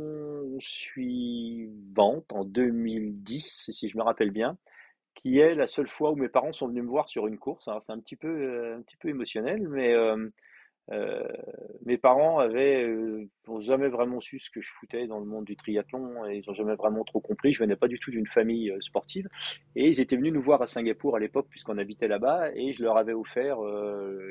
suivante 0.58 2.32
en 2.32 2.44
2010, 2.44 3.70
si 3.72 3.88
je 3.88 3.96
me 3.96 4.02
rappelle 4.02 4.30
bien, 4.30 4.58
qui 5.14 5.38
est 5.38 5.54
la 5.54 5.66
seule 5.66 5.88
fois 5.88 6.12
où 6.12 6.16
mes 6.16 6.28
parents 6.28 6.52
sont 6.52 6.68
venus 6.68 6.84
me 6.84 6.88
voir 6.88 7.08
sur 7.08 7.26
une 7.26 7.38
course. 7.38 7.68
c'est 7.80 7.92
un 7.92 8.00
petit 8.00 8.16
peu, 8.16 8.74
un 8.76 8.82
petit 8.82 8.96
peu 8.96 9.08
émotionnel, 9.08 9.68
mais 9.68 9.94
euh, 10.92 11.26
mes 11.86 11.96
parents 11.96 12.38
avaient 12.38 12.84
euh, 12.84 13.26
jamais 13.60 13.88
vraiment 13.88 14.20
su 14.20 14.38
ce 14.38 14.50
que 14.50 14.60
je 14.60 14.70
foutais 14.70 15.06
dans 15.06 15.18
le 15.18 15.24
monde 15.24 15.44
du 15.44 15.56
triathlon 15.56 16.26
et 16.26 16.37
ils 16.37 16.44
n'ont 16.46 16.54
jamais 16.54 16.74
vraiment 16.74 17.04
trop 17.04 17.20
compris. 17.20 17.52
Je 17.52 17.61
venais 17.61 17.76
pas 17.76 17.88
du 17.88 17.98
tout 17.98 18.11
d'une 18.11 18.26
famille 18.26 18.70
euh, 18.70 18.80
sportive 18.80 19.28
et 19.76 19.88
ils 19.88 20.00
étaient 20.00 20.16
venus 20.16 20.32
nous 20.32 20.42
voir 20.42 20.61
à 20.61 20.66
Singapour 20.66 21.16
à 21.16 21.20
l'époque 21.20 21.46
puisqu'on 21.48 21.78
habitait 21.78 22.09
là-bas 22.09 22.50
et 22.54 22.72
je 22.72 22.82
leur 22.82 22.96
avais 22.96 23.14
offert 23.14 23.59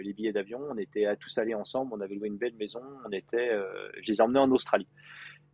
les 0.04 0.14
billets 0.14 0.32
d'avion. 0.32 0.60
On 0.70 0.78
était 0.78 1.06
à 1.06 1.16
tous 1.16 1.38
aller 1.38 1.54
ensemble, 1.54 1.92
on 1.94 2.02
avait 2.02 2.16
loué 2.16 2.28
une 2.28 2.38
belle 2.38 2.56
maison, 2.56 2.82
on 3.08 3.12
était, 3.12 3.52
je 4.02 4.12
les 4.12 4.18
ai 4.18 4.22
emmenés 4.22 4.40
en 4.40 4.52
Australie. 4.52 4.88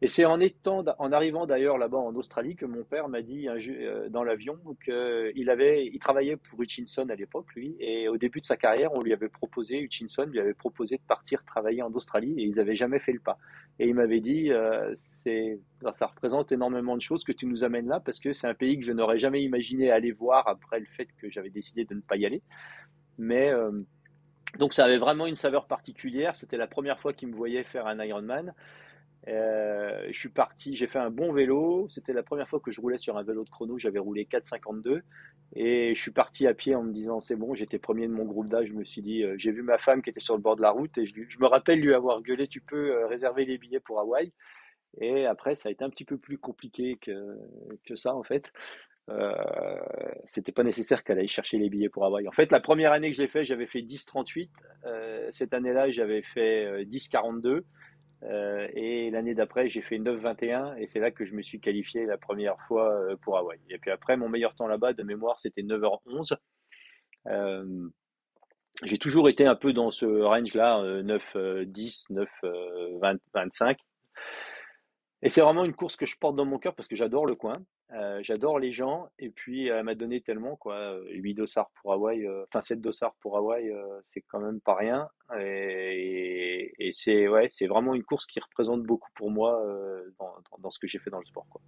Et 0.02 0.08
c'est 0.08 0.24
en 0.24 0.40
étant, 0.40 0.86
en 0.98 1.12
arrivant 1.12 1.46
d'ailleurs 1.46 1.78
là-bas 1.78 1.98
en 1.98 2.16
Australie 2.16 2.56
que 2.56 2.66
mon 2.66 2.84
père 2.84 3.10
m'a 3.10 3.22
dit 3.22 3.50
euh, 3.50 4.08
dans 4.10 4.24
l'avion 4.24 4.58
qu'il 4.86 5.50
avait, 5.50 5.86
il 5.88 6.00
travaillait 6.00 6.38
pour 6.38 6.62
Hutchinson 6.62 7.10
à 7.10 7.16
l'époque 7.16 7.54
lui, 7.54 7.76
et 7.80 8.08
au 8.08 8.18
début 8.18 8.40
de 8.40 8.46
sa 8.46 8.56
carrière, 8.56 8.94
on 8.94 9.02
lui 9.02 9.12
avait 9.12 9.28
proposé, 9.28 9.82
Hutchinson 9.82 10.24
lui 10.24 10.40
avait 10.40 10.54
proposé 10.54 10.96
de 10.96 11.02
partir 11.02 11.44
travailler 11.44 11.82
en 11.82 11.92
Australie, 11.92 12.34
et 12.38 12.44
ils 12.44 12.56
n'avaient 12.56 12.78
jamais 12.78 13.00
fait 13.00 13.12
le 13.12 13.20
pas. 13.20 13.38
Et 13.78 13.90
il 13.90 13.96
m'avait 13.96 14.22
dit, 14.22 14.54
euh, 14.54 14.94
c'est, 14.96 15.60
ça 15.98 16.08
représente 16.08 16.54
énormément 16.54 16.96
de 16.96 17.02
choses 17.02 17.26
que 17.26 17.34
tu 17.34 17.46
nous 17.46 17.66
amènes 17.66 17.88
là, 17.88 18.00
parce 18.00 18.22
que 18.22 18.32
c'est 18.32 18.48
un 18.48 18.54
pays 18.54 18.80
que 18.80 18.86
je 18.86 18.94
n'aurais 18.94 19.20
jamais 19.20 19.44
imaginé 19.44 19.92
aller 19.92 20.14
voir 20.14 20.48
après 20.48 20.80
le 20.80 20.86
fait 20.86 21.10
que 21.22 21.30
j'avais 21.30 21.50
décidé 21.50 21.84
de 21.84 21.94
ne 21.94 22.02
pas 22.02 22.16
y 22.16 22.26
aller. 22.26 22.42
Mais 23.18 23.50
euh, 23.50 23.72
donc 24.58 24.74
ça 24.74 24.86
avait 24.86 24.98
vraiment 24.98 25.28
une 25.28 25.36
saveur 25.36 25.68
particulière. 25.68 26.36
C'était 26.36 26.58
la 26.58 26.68
première 26.68 27.00
fois 27.00 27.14
qu'il 27.14 27.28
me 27.28 27.36
voyait 27.36 27.64
faire 27.64 27.86
un 27.86 28.04
Ironman. 28.04 28.54
Euh, 29.30 30.08
je 30.08 30.18
suis 30.18 30.30
parti, 30.30 30.76
j'ai 30.76 30.88
fait 30.88 31.00
un 31.00 31.12
bon 31.12 31.32
vélo. 31.32 31.88
C'était 31.90 32.14
la 32.14 32.24
première 32.24 32.50
fois 32.50 32.60
que 32.60 32.72
je 32.72 32.82
roulais 32.82 32.98
sur 32.98 33.18
un 33.18 33.24
vélo 33.24 33.44
de 33.44 33.50
chrono. 33.50 33.78
J'avais 33.78 34.00
roulé 34.00 34.26
4,52 34.26 35.02
et 35.56 35.94
je 35.96 36.02
suis 36.02 36.12
parti 36.12 36.48
à 36.48 36.54
pied 36.54 36.76
en 36.76 36.84
me 36.84 36.92
disant 36.92 37.20
c'est 37.20 37.36
bon. 37.36 37.54
J'étais 37.54 37.78
premier 37.78 38.08
de 38.08 38.14
mon 38.14 38.26
groupe 38.26 38.48
d'âge. 38.48 38.68
Je 38.70 38.74
me 38.74 38.84
suis 38.84 39.02
dit, 39.02 39.24
euh, 39.24 39.36
j'ai 39.38 39.52
vu 39.52 39.62
ma 39.62 39.78
femme 39.78 40.02
qui 40.02 40.10
était 40.10 40.20
sur 40.20 40.36
le 40.36 40.42
bord 40.42 40.56
de 40.56 40.62
la 40.62 40.72
route 40.72 40.98
et 40.98 41.06
je, 41.06 41.14
me 41.40 41.48
rappelle 41.48 41.80
lui 41.80 41.94
avoir 41.94 42.22
gueulé 42.22 42.48
tu 42.48 42.62
peux 42.62 42.92
euh, 42.92 43.08
réserver 43.08 43.46
les 43.46 43.58
billets 43.58 43.80
pour 43.80 44.00
Hawaï. 44.00 44.32
Et 45.00 45.26
après, 45.28 45.54
ça 45.54 45.70
a 45.70 45.72
été 45.72 45.84
un 45.84 45.90
petit 45.90 46.06
peu 46.06 46.18
plus 46.18 46.40
compliqué 46.40 46.98
que, 47.00 47.38
que 47.86 47.96
ça 47.96 48.16
en 48.16 48.24
fait. 48.24 48.46
Euh, 49.10 49.34
c'était 50.26 50.52
pas 50.52 50.64
nécessaire 50.64 51.04
qu'elle 51.04 51.20
aille 51.20 51.28
chercher 51.28 51.58
les 51.58 51.70
billets 51.70 51.90
pour 51.90 52.06
Hawaï. 52.06 52.28
En 52.28 52.32
fait, 52.32 52.52
la 52.52 52.60
première 52.60 52.92
année 52.92 53.10
que 53.10 53.16
je 53.16 53.22
l'ai 53.22 53.28
fait, 53.28 53.44
j'avais 53.44 53.68
fait 53.68 53.82
10,38. 53.82 54.50
cette 55.32 55.54
année-là, 55.54 55.90
j'avais 55.90 56.24
fait 56.24 56.84
10,42. 56.86 57.64
Euh, 58.24 58.68
et 58.74 59.10
l'année 59.12 59.34
d'après, 59.34 59.68
j'ai 59.68 59.82
fait 59.82 59.98
9,21 59.98 60.78
et 60.78 60.88
c'est 60.88 61.00
là 61.00 61.12
que 61.12 61.26
je 61.26 61.36
me 61.36 61.42
suis 61.42 61.60
qualifié 61.60 62.06
la 62.06 62.18
première 62.18 62.60
fois 62.68 62.92
euh, 62.92 63.16
pour 63.16 63.38
Hawaï. 63.38 63.60
Et 63.70 63.78
puis 63.78 63.92
après, 63.92 64.18
mon 64.18 64.30
meilleur 64.30 64.56
temps 64.56 64.68
là-bas, 64.68 64.94
de 64.94 65.04
mémoire, 65.04 65.40
c'était 65.40 65.62
9h11. 65.62 66.36
Euh, 67.28 67.88
j'ai 68.84 68.98
toujours 68.98 69.30
été 69.30 69.46
un 69.46 69.56
peu 69.56 69.74
dans 69.74 69.92
ce 69.92 70.06
range-là, 70.06 71.02
9, 71.04 71.38
10, 71.66 72.06
9, 72.10 72.30
20, 73.02 73.18
25. 73.34 73.78
Et 75.22 75.28
c'est 75.28 75.42
vraiment 75.42 75.66
une 75.66 75.74
course 75.74 75.98
que 75.98 76.06
je 76.06 76.16
porte 76.18 76.36
dans 76.36 76.46
mon 76.46 76.60
cœur 76.60 76.74
parce 76.76 76.88
que 76.88 76.96
j'adore 76.96 77.26
le 77.26 77.36
coin, 77.36 77.58
euh, 77.92 78.20
j'adore 78.24 78.58
les 78.58 78.72
gens, 78.72 79.10
et 79.20 79.30
puis 79.30 79.68
elle 79.68 79.84
m'a 79.84 79.96
donné 79.96 80.22
tellement, 80.22 80.56
quoi. 80.56 80.98
8 81.10 81.34
dossards 81.34 81.72
pour 81.82 81.92
Hawaï, 81.92 82.26
euh, 82.26 82.46
enfin 82.48 82.62
7 82.62 82.80
dossards 82.80 83.16
pour 83.20 83.36
Hawaï, 83.36 83.70
euh, 83.70 84.00
c'est 84.14 84.22
quand 84.22 84.40
même 84.40 84.62
pas 84.62 84.76
rien. 84.76 85.10
Et, 85.38 86.72
c'est 86.94 87.28
ouais, 87.28 87.50
vraiment 87.68 87.94
une 87.94 88.04
course 88.04 88.26
qui 88.26 88.40
représente 88.40 88.84
beaucoup 88.84 89.10
pour 89.14 89.30
moi 89.30 89.62
dans, 90.20 90.34
dans, 90.58 90.72
ce 90.72 90.80
que 90.80 90.88
j'ai 90.88 91.00
fait 91.00 91.10
dans 91.10 91.20
le 91.20 91.26
sport, 91.26 91.46
quoi. 91.50 91.62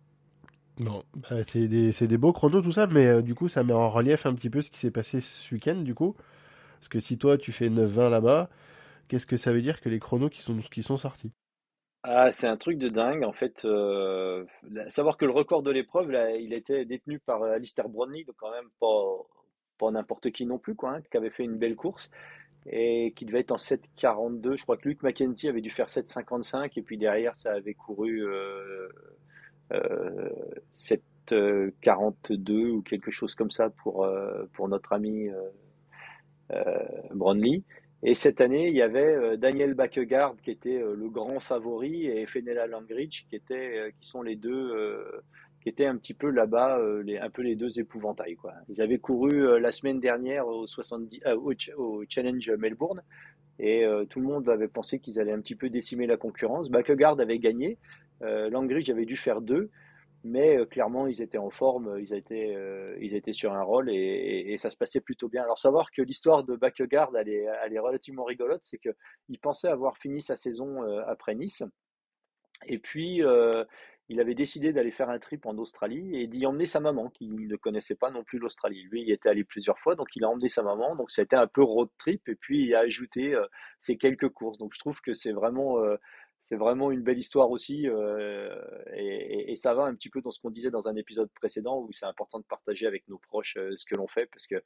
Non, 0.79 1.03
bah, 1.15 1.43
c'est 1.45 1.67
des, 1.67 1.91
des, 1.91 2.17
beaux 2.17 2.33
chronos 2.33 2.61
tout 2.61 2.71
ça, 2.71 2.87
mais 2.87 3.21
du 3.21 3.35
coup 3.35 3.49
ça 3.49 3.63
met 3.63 3.73
en 3.73 3.89
relief 3.89 4.25
un 4.25 4.33
petit 4.33 4.49
peu 4.49 4.61
ce 4.61 4.71
qui 4.71 4.79
s'est 4.79 4.89
passé 4.89 5.19
ce 5.21 5.53
week-end, 5.53 5.75
du 5.75 5.93
coup. 5.93 6.15
Parce 6.79 6.87
que 6.87 6.99
si 6.99 7.17
toi 7.17 7.37
tu 7.37 7.51
fais 7.51 7.69
9-20 7.69 8.09
là-bas, 8.09 8.49
qu'est-ce 9.07 9.27
que 9.27 9.37
ça 9.37 9.51
veut 9.51 9.61
dire 9.61 9.81
que 9.81 9.89
les 9.89 9.99
chronos 9.99 10.29
qui 10.29 10.41
sont, 10.41 10.57
qui 10.57 10.81
sont 10.81 10.97
sortis? 10.97 11.31
Ah, 12.03 12.31
c'est 12.31 12.47
un 12.47 12.57
truc 12.57 12.77
de 12.77 12.89
dingue, 12.89 13.23
en 13.23 13.33
fait. 13.33 13.63
Euh, 13.65 14.45
savoir 14.89 15.17
que 15.17 15.25
le 15.25 15.31
record 15.31 15.61
de 15.63 15.71
l'épreuve, 15.71 16.11
il 16.39 16.53
était 16.53 16.85
détenu 16.85 17.19
par 17.19 17.43
euh, 17.43 17.53
Alistair 17.53 17.89
Brownlee, 17.89 18.25
donc 18.25 18.35
quand 18.37 18.51
même 18.51 18.69
pas, 18.79 19.17
pas 19.77 19.91
n'importe 19.91 20.31
qui 20.31 20.45
non 20.45 20.57
plus, 20.57 20.75
quoi, 20.75 20.95
hein, 20.95 21.01
qui 21.09 21.17
avait 21.17 21.29
fait 21.29 21.43
une 21.43 21.57
belle 21.57 21.75
course 21.75 22.09
et 22.65 23.13
qui 23.15 23.25
devait 23.25 23.39
être 23.39 23.51
en 23.51 23.57
7,42. 23.57 24.57
Je 24.57 24.63
crois 24.63 24.77
que 24.77 24.87
Luke 24.87 25.03
McKenzie 25.03 25.47
avait 25.47 25.61
dû 25.61 25.71
faire 25.71 25.87
7,55 25.87 26.71
et 26.75 26.81
puis 26.81 26.97
derrière, 26.97 27.35
ça 27.35 27.51
avait 27.53 27.73
couru 27.73 28.23
euh, 28.23 28.87
euh, 29.73 30.29
7,42 30.75 32.69
ou 32.69 32.81
quelque 32.81 33.11
chose 33.11 33.35
comme 33.35 33.51
ça 33.51 33.69
pour, 33.69 34.03
euh, 34.05 34.45
pour 34.53 34.67
notre 34.67 34.93
ami 34.93 35.29
euh, 36.51 36.79
Brownlee. 37.13 37.63
Et 38.03 38.15
cette 38.15 38.41
année, 38.41 38.67
il 38.67 38.75
y 38.75 38.81
avait 38.81 39.13
euh, 39.15 39.37
Daniel 39.37 39.75
Bakegaard 39.75 40.35
qui 40.43 40.49
était 40.49 40.81
euh, 40.81 40.95
le 40.95 41.07
grand 41.09 41.39
favori 41.39 42.07
et 42.07 42.25
Fenella 42.25 42.65
Langridge 42.65 43.25
qui 43.29 43.35
étaient, 43.35 43.77
euh, 43.77 43.91
qui 43.99 44.09
sont 44.09 44.23
les 44.23 44.35
deux, 44.35 44.73
qui 45.61 45.69
étaient 45.69 45.85
un 45.85 45.95
petit 45.97 46.15
peu 46.15 46.31
là-bas, 46.31 46.79
un 46.79 47.29
peu 47.29 47.43
les 47.43 47.55
deux 47.55 47.79
épouvantails. 47.79 48.35
Quoi. 48.35 48.53
Ils 48.69 48.81
avaient 48.81 48.97
couru 48.97 49.59
la 49.59 49.71
semaine 49.71 49.99
dernière 49.99 50.47
au, 50.47 50.65
70, 50.65 51.21
au, 51.77 52.03
Challenge 52.09 52.51
Melbourne 52.57 53.03
et 53.59 53.85
tout 54.09 54.19
le 54.19 54.25
monde 54.25 54.49
avait 54.49 54.67
pensé 54.67 54.97
qu'ils 54.97 55.19
allaient 55.19 55.33
un 55.33 55.41
petit 55.41 55.53
peu 55.53 55.69
décimer 55.69 56.07
la 56.07 56.17
concurrence. 56.17 56.71
Bakegaard 56.71 57.19
avait 57.19 57.37
gagné, 57.37 57.77
Langridge 58.21 58.89
avait 58.89 59.05
dû 59.05 59.17
faire 59.17 59.41
deux. 59.41 59.69
Mais 60.23 60.57
euh, 60.57 60.65
clairement, 60.65 61.07
ils 61.07 61.21
étaient 61.21 61.39
en 61.39 61.49
forme, 61.49 61.87
euh, 61.89 62.01
ils 62.01 62.13
étaient, 62.13 62.53
euh, 62.55 62.95
ils 63.01 63.15
étaient 63.15 63.33
sur 63.33 63.53
un 63.53 63.63
rôle 63.63 63.89
et, 63.89 64.55
ça 64.57 64.69
se 64.69 64.77
passait 64.77 65.01
plutôt 65.01 65.29
bien. 65.29 65.41
Alors 65.43 65.57
savoir 65.57 65.89
que 65.91 66.01
l'histoire 66.01 66.43
de 66.43 66.55
Bakegaard, 66.55 67.15
elle 67.17 67.29
est, 67.29 67.47
elle 67.63 67.73
est 67.73 67.79
relativement 67.79 68.23
rigolote, 68.23 68.61
c'est 68.63 68.77
qu'il 68.77 69.39
pensait 69.41 69.69
avoir 69.69 69.97
fini 69.97 70.21
sa 70.21 70.35
saison 70.35 70.83
après 71.07 71.33
Nice. 71.33 71.63
Et 72.67 72.77
puis, 72.77 73.23
il 74.09 74.19
avait 74.19 74.35
décidé 74.35 74.71
d'aller 74.71 74.91
faire 74.91 75.09
un 75.09 75.17
trip 75.17 75.47
en 75.47 75.57
Australie 75.57 76.15
et 76.15 76.27
d'y 76.27 76.45
emmener 76.45 76.67
sa 76.67 76.79
maman, 76.79 77.09
qui 77.09 77.27
ne 77.27 77.55
connaissait 77.55 77.95
pas 77.95 78.11
non 78.11 78.23
plus 78.23 78.37
l'Australie. 78.37 78.83
Lui, 78.91 79.01
il 79.01 79.11
était 79.11 79.29
allé 79.29 79.43
plusieurs 79.43 79.79
fois, 79.79 79.95
donc 79.95 80.15
il 80.15 80.23
a 80.23 80.29
emmené 80.29 80.49
sa 80.49 80.61
maman. 80.61 80.95
Donc, 80.95 81.09
été 81.17 81.35
un 81.35 81.47
peu 81.47 81.63
road 81.63 81.89
trip 81.97 82.29
et 82.29 82.35
puis 82.35 82.65
il 82.65 82.75
a 82.75 82.81
ajouté 82.81 83.35
ces 83.79 83.97
quelques 83.97 84.29
courses. 84.29 84.59
Donc, 84.59 84.73
je 84.75 84.79
trouve 84.79 85.01
que 85.01 85.13
c'est 85.15 85.31
vraiment 85.31 85.77
c'est 86.51 86.57
vraiment 86.57 86.91
une 86.91 87.01
belle 87.01 87.17
histoire 87.17 87.49
aussi. 87.49 87.87
Euh, 87.87 88.61
et, 88.93 89.55
ça 89.55 89.73
va 89.73 89.83
un 89.83 89.95
petit 89.95 90.09
peu 90.09 90.19
dans 90.21 90.31
ce 90.31 90.39
qu'on 90.41 90.49
disait 90.49 90.69
dans 90.69 90.89
un 90.89 90.97
épisode 90.97 91.29
précédent 91.33 91.79
où 91.79 91.93
c'est 91.93 92.05
important 92.05 92.39
de 92.39 92.43
partager 92.43 92.87
avec 92.87 93.07
nos 93.07 93.19
proches 93.19 93.55
euh, 93.55 93.71
ce 93.77 93.85
que 93.85 93.95
l'on 93.95 94.07
fait 94.07 94.25
parce 94.25 94.47
que 94.47 94.61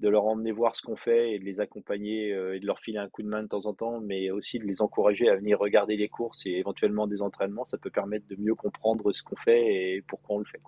de 0.00 0.08
leur 0.10 0.26
emmener 0.26 0.52
voir 0.52 0.76
ce 0.76 0.82
qu'on 0.82 0.96
fait 0.96 1.32
et 1.32 1.38
de 1.38 1.44
les 1.44 1.58
accompagner 1.58 2.34
euh, 2.34 2.56
et 2.56 2.60
de 2.60 2.66
leur 2.66 2.80
filer 2.80 2.98
un 2.98 3.08
coup 3.08 3.22
de 3.22 3.28
main 3.28 3.42
de 3.42 3.48
temps 3.48 3.64
en 3.64 3.72
temps, 3.72 3.98
mais 4.00 4.30
aussi 4.30 4.58
de 4.58 4.64
les 4.64 4.82
encourager 4.82 5.30
à 5.30 5.36
venir 5.36 5.58
regarder 5.58 5.96
les 5.96 6.10
courses 6.10 6.44
et 6.44 6.50
éventuellement 6.50 7.06
des 7.06 7.22
entraînements, 7.22 7.64
ça 7.66 7.78
peut 7.78 7.88
permettre 7.88 8.26
de 8.26 8.36
mieux 8.36 8.54
comprendre 8.54 9.10
ce 9.12 9.22
qu'on 9.22 9.36
fait 9.36 9.96
et 9.96 10.02
pourquoi 10.02 10.36
on 10.36 10.38
le 10.40 10.44
fait. 10.44 10.60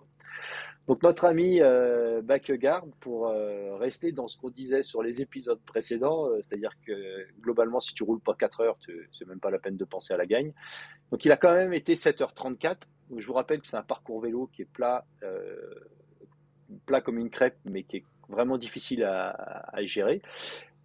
Donc 0.86 1.02
notre 1.02 1.24
ami 1.24 1.60
euh, 1.62 2.20
pour 3.00 3.28
euh, 3.28 3.76
rester 3.76 4.12
dans 4.12 4.28
ce 4.28 4.36
qu'on 4.36 4.50
disait 4.50 4.82
sur 4.82 5.02
les 5.02 5.22
épisodes 5.22 5.60
précédents, 5.64 6.26
euh, 6.26 6.40
c'est-à-dire 6.42 6.72
que 6.86 7.26
globalement, 7.40 7.80
si 7.80 7.94
tu 7.94 8.02
roules 8.02 8.20
pas 8.20 8.34
4 8.34 8.60
heures, 8.60 8.78
c'est 9.12 9.26
même 9.26 9.40
pas 9.40 9.50
la 9.50 9.58
peine 9.58 9.76
de 9.76 9.84
penser 9.84 10.12
à 10.12 10.16
la 10.16 10.26
gagne. 10.26 10.52
Donc 11.10 11.24
il 11.24 11.32
a 11.32 11.36
quand 11.36 11.54
même 11.54 11.72
été 11.72 11.94
7h34. 11.94 12.76
Donc 13.10 13.20
je 13.20 13.26
vous 13.26 13.32
rappelle 13.32 13.60
que 13.60 13.66
c'est 13.66 13.76
un 13.76 13.82
parcours 13.82 14.20
vélo 14.20 14.50
qui 14.52 14.62
est 14.62 14.70
plat, 14.70 15.06
euh, 15.22 15.56
plat 16.86 17.00
comme 17.00 17.18
une 17.18 17.30
crêpe, 17.30 17.56
mais 17.64 17.84
qui 17.84 17.98
est 17.98 18.04
vraiment 18.28 18.58
difficile 18.58 19.04
à, 19.04 19.30
à 19.72 19.82
gérer. 19.84 20.22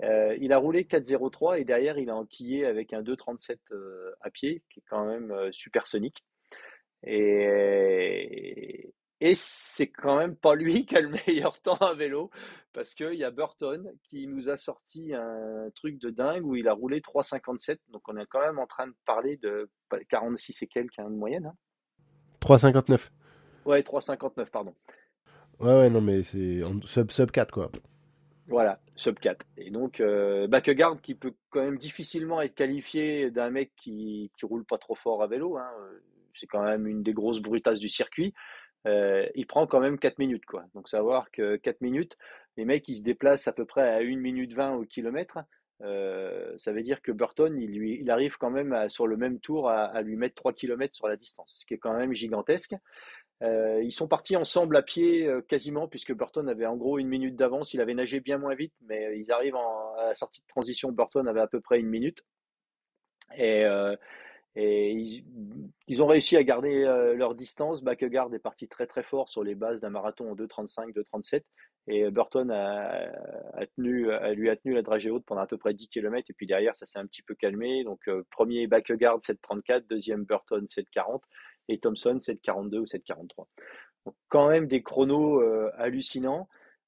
il 0.01 0.53
a 0.53 0.57
roulé 0.57 0.83
4.03 0.83 1.59
et 1.59 1.65
derrière 1.65 1.97
il 1.97 2.09
a 2.09 2.15
enquillé 2.15 2.65
avec 2.65 2.93
un 2.93 3.01
2.37 3.01 3.57
à 4.21 4.29
pied, 4.29 4.62
qui 4.69 4.79
est 4.79 4.83
quand 4.89 5.05
même 5.05 5.33
supersonique. 5.51 6.23
Et, 7.05 8.93
et 9.21 9.34
c'est 9.34 9.88
quand 9.88 10.17
même 10.17 10.36
pas 10.36 10.55
lui 10.55 10.86
qui 10.86 10.95
a 10.95 11.01
le 11.01 11.10
meilleur 11.27 11.60
temps 11.62 11.77
à 11.77 11.93
vélo, 11.93 12.29
parce 12.73 12.93
qu'il 12.93 13.15
y 13.15 13.23
a 13.23 13.32
Burton 13.32 13.91
qui 14.03 14.27
nous 14.27 14.49
a 14.49 14.58
sorti 14.58 15.13
un 15.13 15.69
truc 15.75 15.99
de 15.99 16.10
dingue 16.10 16.45
où 16.45 16.55
il 16.55 16.67
a 16.67 16.73
roulé 16.73 17.01
3,57. 17.01 17.79
Donc 17.89 18.08
on 18.08 18.17
est 18.17 18.25
quand 18.27 18.41
même 18.41 18.60
en 18.60 18.67
train 18.67 18.88
de 18.88 18.95
parler 19.05 19.38
de 19.38 19.69
46 20.10 20.62
et 20.62 20.67
quelques 20.67 20.99
hein, 20.99 21.10
de 21.10 21.15
moyenne. 21.15 21.51
3,59. 22.41 22.93
Hein. 22.93 22.97
Ouais, 23.65 23.82
3,59, 23.82 24.49
pardon. 24.49 24.73
Ouais, 25.60 25.77
ouais, 25.77 25.89
non, 25.89 25.99
mais 25.99 26.23
c'est 26.23 26.62
sub, 26.86 27.12
sub 27.12 27.32
4, 27.32 27.51
quoi. 27.51 27.69
Voilà, 28.47 28.79
sub 28.95 29.19
4. 29.19 29.45
Et 29.58 29.69
donc, 29.69 29.99
euh, 29.99 30.47
qui 31.03 31.13
peut 31.13 31.34
quand 31.49 31.62
même 31.62 31.77
difficilement 31.77 32.41
être 32.41 32.55
qualifié 32.55 33.29
d'un 33.29 33.49
mec 33.49 33.71
qui, 33.75 34.32
qui 34.38 34.45
roule 34.45 34.65
pas 34.65 34.77
trop 34.77 34.95
fort 34.95 35.21
à 35.21 35.27
vélo. 35.27 35.58
Hein. 35.58 35.69
C'est 36.34 36.47
quand 36.47 36.63
même 36.63 36.88
une 36.88 37.03
des 37.03 37.13
grosses 37.13 37.41
brutasses 37.41 37.79
du 37.79 37.89
circuit. 37.89 38.34
Euh, 38.87 39.27
il 39.35 39.45
prend 39.45 39.67
quand 39.67 39.79
même 39.79 39.99
4 39.99 40.19
minutes. 40.19 40.45
Quoi. 40.45 40.65
Donc 40.73 40.87
savoir 40.89 41.31
que 41.31 41.57
4 41.57 41.81
minutes, 41.81 42.17
les 42.57 42.65
mecs 42.65 42.87
ils 42.87 42.95
se 42.95 43.03
déplacent 43.03 43.47
à 43.47 43.53
peu 43.53 43.65
près 43.65 43.87
à 43.87 43.97
1 43.97 44.17
minute 44.17 44.53
20 44.53 44.75
au 44.75 44.85
kilomètre. 44.85 45.39
Euh, 45.81 46.57
ça 46.57 46.73
veut 46.73 46.83
dire 46.83 47.01
que 47.01 47.11
Burton, 47.11 47.57
il, 47.57 47.71
lui, 47.71 47.99
il 48.01 48.11
arrive 48.11 48.37
quand 48.37 48.49
même 48.49 48.89
sur 48.89 49.07
le 49.07 49.15
même 49.15 49.39
tour 49.39 49.69
à, 49.69 50.01
lui 50.01 50.17
mettre 50.17 50.35
3 50.35 50.53
km 50.53 50.93
sur 50.95 51.07
la 51.07 51.15
distance, 51.15 51.59
ce 51.59 51.65
qui 51.65 51.73
est 51.73 51.77
quand 51.77 51.93
même 51.93 52.13
gigantesque. 52.13 52.75
Euh, 53.41 53.81
ils 53.81 53.93
sont 53.93 54.09
partis 54.09 54.35
ensemble 54.35 54.75
à 54.75 54.81
pied 54.81 55.29
quasiment, 55.47 55.87
puisque 55.87 56.13
Burton 56.13 56.49
avait 56.49 56.65
en 56.65 56.75
gros 56.75 56.99
une 56.99 57.07
minute 57.07 57.37
d'avance. 57.37 57.73
Il 57.73 57.79
avait 57.79 57.93
nagé 57.93 58.19
bien 58.19 58.37
moins 58.37 58.55
vite, 58.55 58.73
mais 58.81 59.17
ils 59.17 59.31
arrivent 59.31 59.55
en, 59.55 59.95
à 59.95 60.07
la 60.07 60.15
sortie 60.15 60.41
de 60.41 60.47
transition. 60.47 60.91
Burton 60.91 61.25
avait 61.27 61.39
à 61.39 61.47
peu 61.47 61.61
près 61.61 61.79
une 61.79 61.87
minute. 61.87 62.25
Et, 63.37 63.65
et 64.55 65.23
ils, 65.88 66.03
ont 66.03 66.07
réussi 66.07 66.35
à 66.35 66.43
garder 66.43 66.83
euh, 66.83 67.13
leur 67.13 67.35
distance. 67.35 67.83
Bakegaard 67.83 68.33
est 68.33 68.39
parti 68.39 68.67
très 68.67 68.88
très 68.88 69.03
fort 69.03 69.29
sur 69.29 69.43
les 69.43 69.55
bases 69.55 69.79
d'un 69.79 69.89
marathon 69.89 70.31
en 70.31 70.35
2,35, 70.35 70.93
2,37. 70.93 71.43
Et 71.88 72.09
Burton 72.12 72.51
a, 72.51 73.09
tenu, 73.75 74.07
lui 74.35 74.49
a 74.49 74.55
tenu 74.55 74.73
la 74.75 74.81
dragée 74.81 75.09
haute 75.09 75.25
pendant 75.25 75.41
à 75.41 75.47
peu 75.47 75.57
près 75.57 75.73
10 75.73 75.88
km. 75.88 76.29
Et 76.29 76.33
puis 76.33 76.45
derrière, 76.45 76.75
ça 76.75 76.85
s'est 76.85 76.99
un 76.99 77.05
petit 77.05 77.23
peu 77.23 77.35
calmé. 77.35 77.83
Donc, 77.83 77.99
euh, 78.07 78.23
premier 78.29 78.67
Bakegaard 78.67 79.19
7,34, 79.19 79.88
deuxième 79.88 80.23
Burton 80.23 80.65
7,40 80.65 81.21
et 81.67 81.79
Thompson 81.79 82.17
7,42 82.19 82.77
ou 82.79 82.85
7,43. 82.85 83.47
Donc, 84.05 84.15
quand 84.27 84.49
même 84.49 84.67
des 84.67 84.83
chronos 84.83 85.41
euh, 85.41 85.71
hallucinants. 85.77 86.47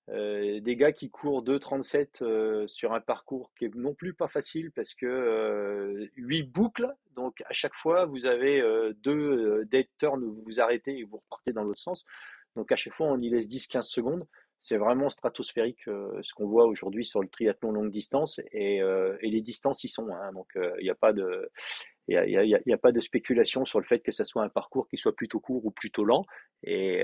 Euh, 0.09 0.59
des 0.59 0.75
gars 0.75 0.91
qui 0.91 1.09
courent 1.09 1.43
2,37 1.43 2.23
euh, 2.23 2.67
sur 2.67 2.93
un 2.93 3.01
parcours 3.01 3.51
qui 3.57 3.65
est 3.65 3.75
non 3.75 3.93
plus 3.93 4.13
pas 4.13 4.27
facile 4.27 4.71
parce 4.71 4.93
que 4.95 5.05
euh, 5.05 6.07
8 6.15 6.43
boucles, 6.43 6.91
donc 7.15 7.41
à 7.45 7.53
chaque 7.53 7.75
fois 7.75 8.05
vous 8.05 8.25
avez 8.25 8.59
euh, 8.59 8.93
deux 8.97 9.63
dead 9.65 9.87
turns 9.97 10.23
où 10.23 10.33
vous 10.33 10.43
vous 10.43 10.59
arrêtez 10.59 10.97
et 10.97 11.03
vous 11.03 11.17
repartez 11.17 11.53
dans 11.53 11.63
l'autre 11.63 11.79
sens. 11.79 12.03
Donc 12.55 12.71
à 12.71 12.75
chaque 12.75 12.93
fois 12.93 13.07
on 13.07 13.21
y 13.21 13.29
laisse 13.29 13.47
10-15 13.47 13.83
secondes. 13.83 14.27
C'est 14.59 14.77
vraiment 14.77 15.09
stratosphérique 15.09 15.85
ce 15.85 16.33
qu'on 16.35 16.47
voit 16.47 16.65
aujourd'hui 16.65 17.03
sur 17.03 17.19
le 17.21 17.27
triathlon 17.27 17.71
longue 17.71 17.89
distance 17.89 18.39
et, 18.51 18.79
les 19.23 19.41
distances 19.41 19.83
y 19.83 19.89
sont. 19.89 20.07
Hein, 20.09 20.33
donc 20.33 20.51
il 20.55 20.83
n'y 20.83 20.89
a 20.91 20.95
pas 20.95 21.13
de 21.13 21.49
il 22.07 22.15
n'y 22.25 22.53
a, 22.53 22.75
a, 22.75 22.77
pas 22.77 22.91
de 22.91 22.99
spéculation 22.99 23.65
sur 23.65 23.79
le 23.79 23.85
fait 23.85 24.01
que 24.01 24.11
ce 24.11 24.23
soit 24.23 24.43
un 24.43 24.49
parcours 24.49 24.87
qui 24.87 24.97
soit 24.97 25.15
plutôt 25.15 25.39
court 25.39 25.65
ou 25.65 25.71
plutôt 25.71 26.03
lent. 26.03 26.25
Et, 26.63 27.03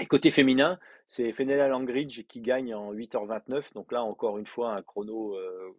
et 0.00 0.06
côté 0.06 0.30
féminin, 0.30 0.78
c'est 1.06 1.32
Fenella 1.32 1.68
Langridge 1.68 2.24
qui 2.26 2.40
gagne 2.40 2.74
en 2.74 2.92
8h29. 2.92 3.72
Donc 3.74 3.92
là, 3.92 4.02
encore 4.02 4.38
une 4.38 4.46
fois, 4.46 4.74
un 4.74 4.82
chrono 4.82 5.36
euh, 5.36 5.70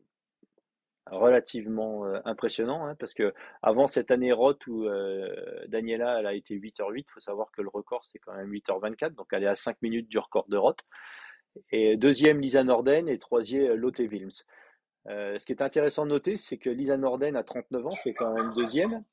relativement 1.07 2.05
euh, 2.05 2.19
impressionnant. 2.23 2.85
Hein, 2.85 2.95
parce 2.95 3.13
que 3.13 3.33
avant 3.61 3.87
cette 3.87 4.11
année 4.11 4.31
Roth 4.31 4.65
où 4.67 4.85
euh, 4.85 5.65
Daniela 5.67 6.27
a 6.27 6.33
été 6.33 6.55
8h08, 6.55 6.99
il 6.99 7.11
faut 7.11 7.19
savoir 7.19 7.51
que 7.51 7.61
le 7.61 7.69
record 7.69 8.05
c'est 8.05 8.19
quand 8.19 8.33
même 8.33 8.51
8h24. 8.51 9.15
Donc 9.15 9.27
elle 9.31 9.43
est 9.43 9.47
à 9.47 9.55
5 9.55 9.81
minutes 9.81 10.07
du 10.07 10.17
record 10.17 10.47
de 10.47 10.57
Roth. 10.57 10.79
Et 11.71 11.97
deuxième, 11.97 12.39
Lisa 12.39 12.63
Norden. 12.63 13.09
Et 13.09 13.19
troisième, 13.19 13.73
Lotte 13.73 13.99
Wilms. 13.99 14.43
ce 15.07 15.45
qui 15.45 15.51
est 15.51 15.61
intéressant 15.61 16.05
de 16.05 16.11
noter, 16.11 16.37
c'est 16.37 16.57
que 16.57 16.69
Lisa 16.69 16.95
Norden, 16.95 17.35
à 17.35 17.43
39 17.43 17.87
ans, 17.87 17.95
fait 17.97 18.13
quand 18.13 18.33
même 18.33 18.53
deuxième. 18.53 19.03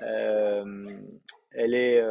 elle 0.00 1.74
est 1.74 2.02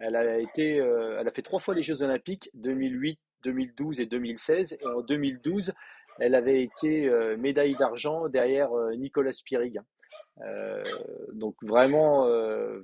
elle 0.00 0.16
a 0.16 0.38
été, 0.38 0.80
euh, 0.80 1.18
elle 1.20 1.28
a 1.28 1.30
fait 1.30 1.42
trois 1.42 1.60
fois 1.60 1.74
les 1.74 1.82
Jeux 1.82 2.02
Olympiques, 2.02 2.50
2008, 2.54 3.18
2012 3.44 4.00
et 4.00 4.06
2016. 4.06 4.78
Et 4.80 4.86
en 4.86 5.00
2012, 5.02 5.72
elle 6.18 6.34
avait 6.34 6.62
été 6.62 7.08
euh, 7.08 7.36
médaille 7.36 7.74
d'argent 7.74 8.28
derrière 8.28 8.72
euh, 8.72 8.94
Nicolas 8.94 9.32
Spirig. 9.32 9.80
donc 11.32 11.56
vraiment, 11.62 12.26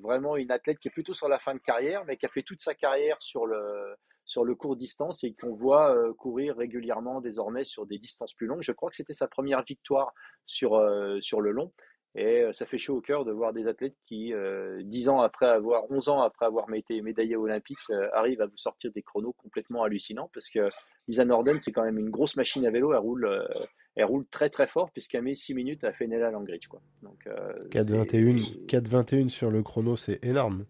vraiment 0.03 0.37
une 0.37 0.51
athlète 0.51 0.79
qui 0.79 0.89
est 0.89 0.91
plutôt 0.91 1.15
sur 1.15 1.29
la 1.29 1.39
fin 1.39 1.55
de 1.55 1.61
carrière, 1.61 2.05
mais 2.05 2.17
qui 2.17 2.27
a 2.27 2.29
fait 2.29 2.43
toute 2.43 2.61
sa 2.61 2.75
carrière 2.75 3.17
sur 3.21 3.47
le 3.47 3.95
sur 4.25 4.45
le 4.45 4.55
court 4.55 4.77
distance 4.77 5.25
et 5.25 5.35
qu'on 5.35 5.55
voit 5.55 5.97
courir 6.15 6.57
régulièrement 6.57 7.21
désormais 7.21 7.65
sur 7.65 7.87
des 7.87 7.99
distances 7.99 8.35
plus 8.35 8.47
longues. 8.47 8.63
Je 8.63 8.71
crois 8.71 8.89
que 8.91 8.97
c'était 8.97 9.15
sa 9.15 9.27
première 9.27 9.63
victoire 9.65 10.13
sur 10.47 10.81
sur 11.21 11.41
le 11.41 11.51
long. 11.51 11.73
Et 12.17 12.43
euh, 12.43 12.53
ça 12.53 12.67
fait 12.67 12.79
chaud 12.79 12.97
au 12.97 13.01
cœur 13.01 13.25
de 13.25 13.31
voir 13.31 13.53
des 13.53 13.69
athlètes 13.69 13.95
qui, 14.07 14.35
euh, 14.35 14.83
10 14.83 15.09
ans 15.09 15.21
après 15.21 15.47
avoir, 15.47 15.89
11 15.91 16.09
ans 16.09 16.23
après 16.23 16.47
avoir 16.47 16.73
été 16.75 17.01
médaillés 17.03 17.37
olympiques, 17.37 17.79
euh, 17.91 18.09
arrivent 18.13 18.41
à 18.41 18.47
vous 18.47 18.57
sortir 18.57 18.91
des 18.93 19.03
chronos 19.03 19.33
complètement 19.35 19.85
hallucinants 19.85 20.29
parce 20.35 20.51
que 20.51 20.71
Lisa 21.07 21.25
Norden, 21.25 21.61
c'est 21.61 21.71
quand 21.71 21.85
même 21.85 21.99
une 21.99 22.11
grosse 22.11 22.35
machine 22.35 22.67
à 22.67 22.71
vélo. 22.71 22.93
Elle 22.93 22.99
roule, 22.99 23.27
euh, 23.27 23.47
elle 23.95 24.07
roule 24.07 24.27
très 24.29 24.51
très 24.51 24.67
fort 24.67 24.91
puisqu'elle 24.91 25.23
met 25.23 25.37
6 25.37 25.55
minutes 25.55 25.85
à 25.85 25.93
Fenella 25.93 26.31
Langridge. 26.33 26.67
Quoi. 26.67 26.81
Donc, 27.03 27.29
4,21 27.71 28.67
4,21 28.67 29.29
sur 29.29 29.51
le 29.51 29.63
chrono, 29.63 29.97
c'est 29.97 30.19
énorme. 30.25 30.65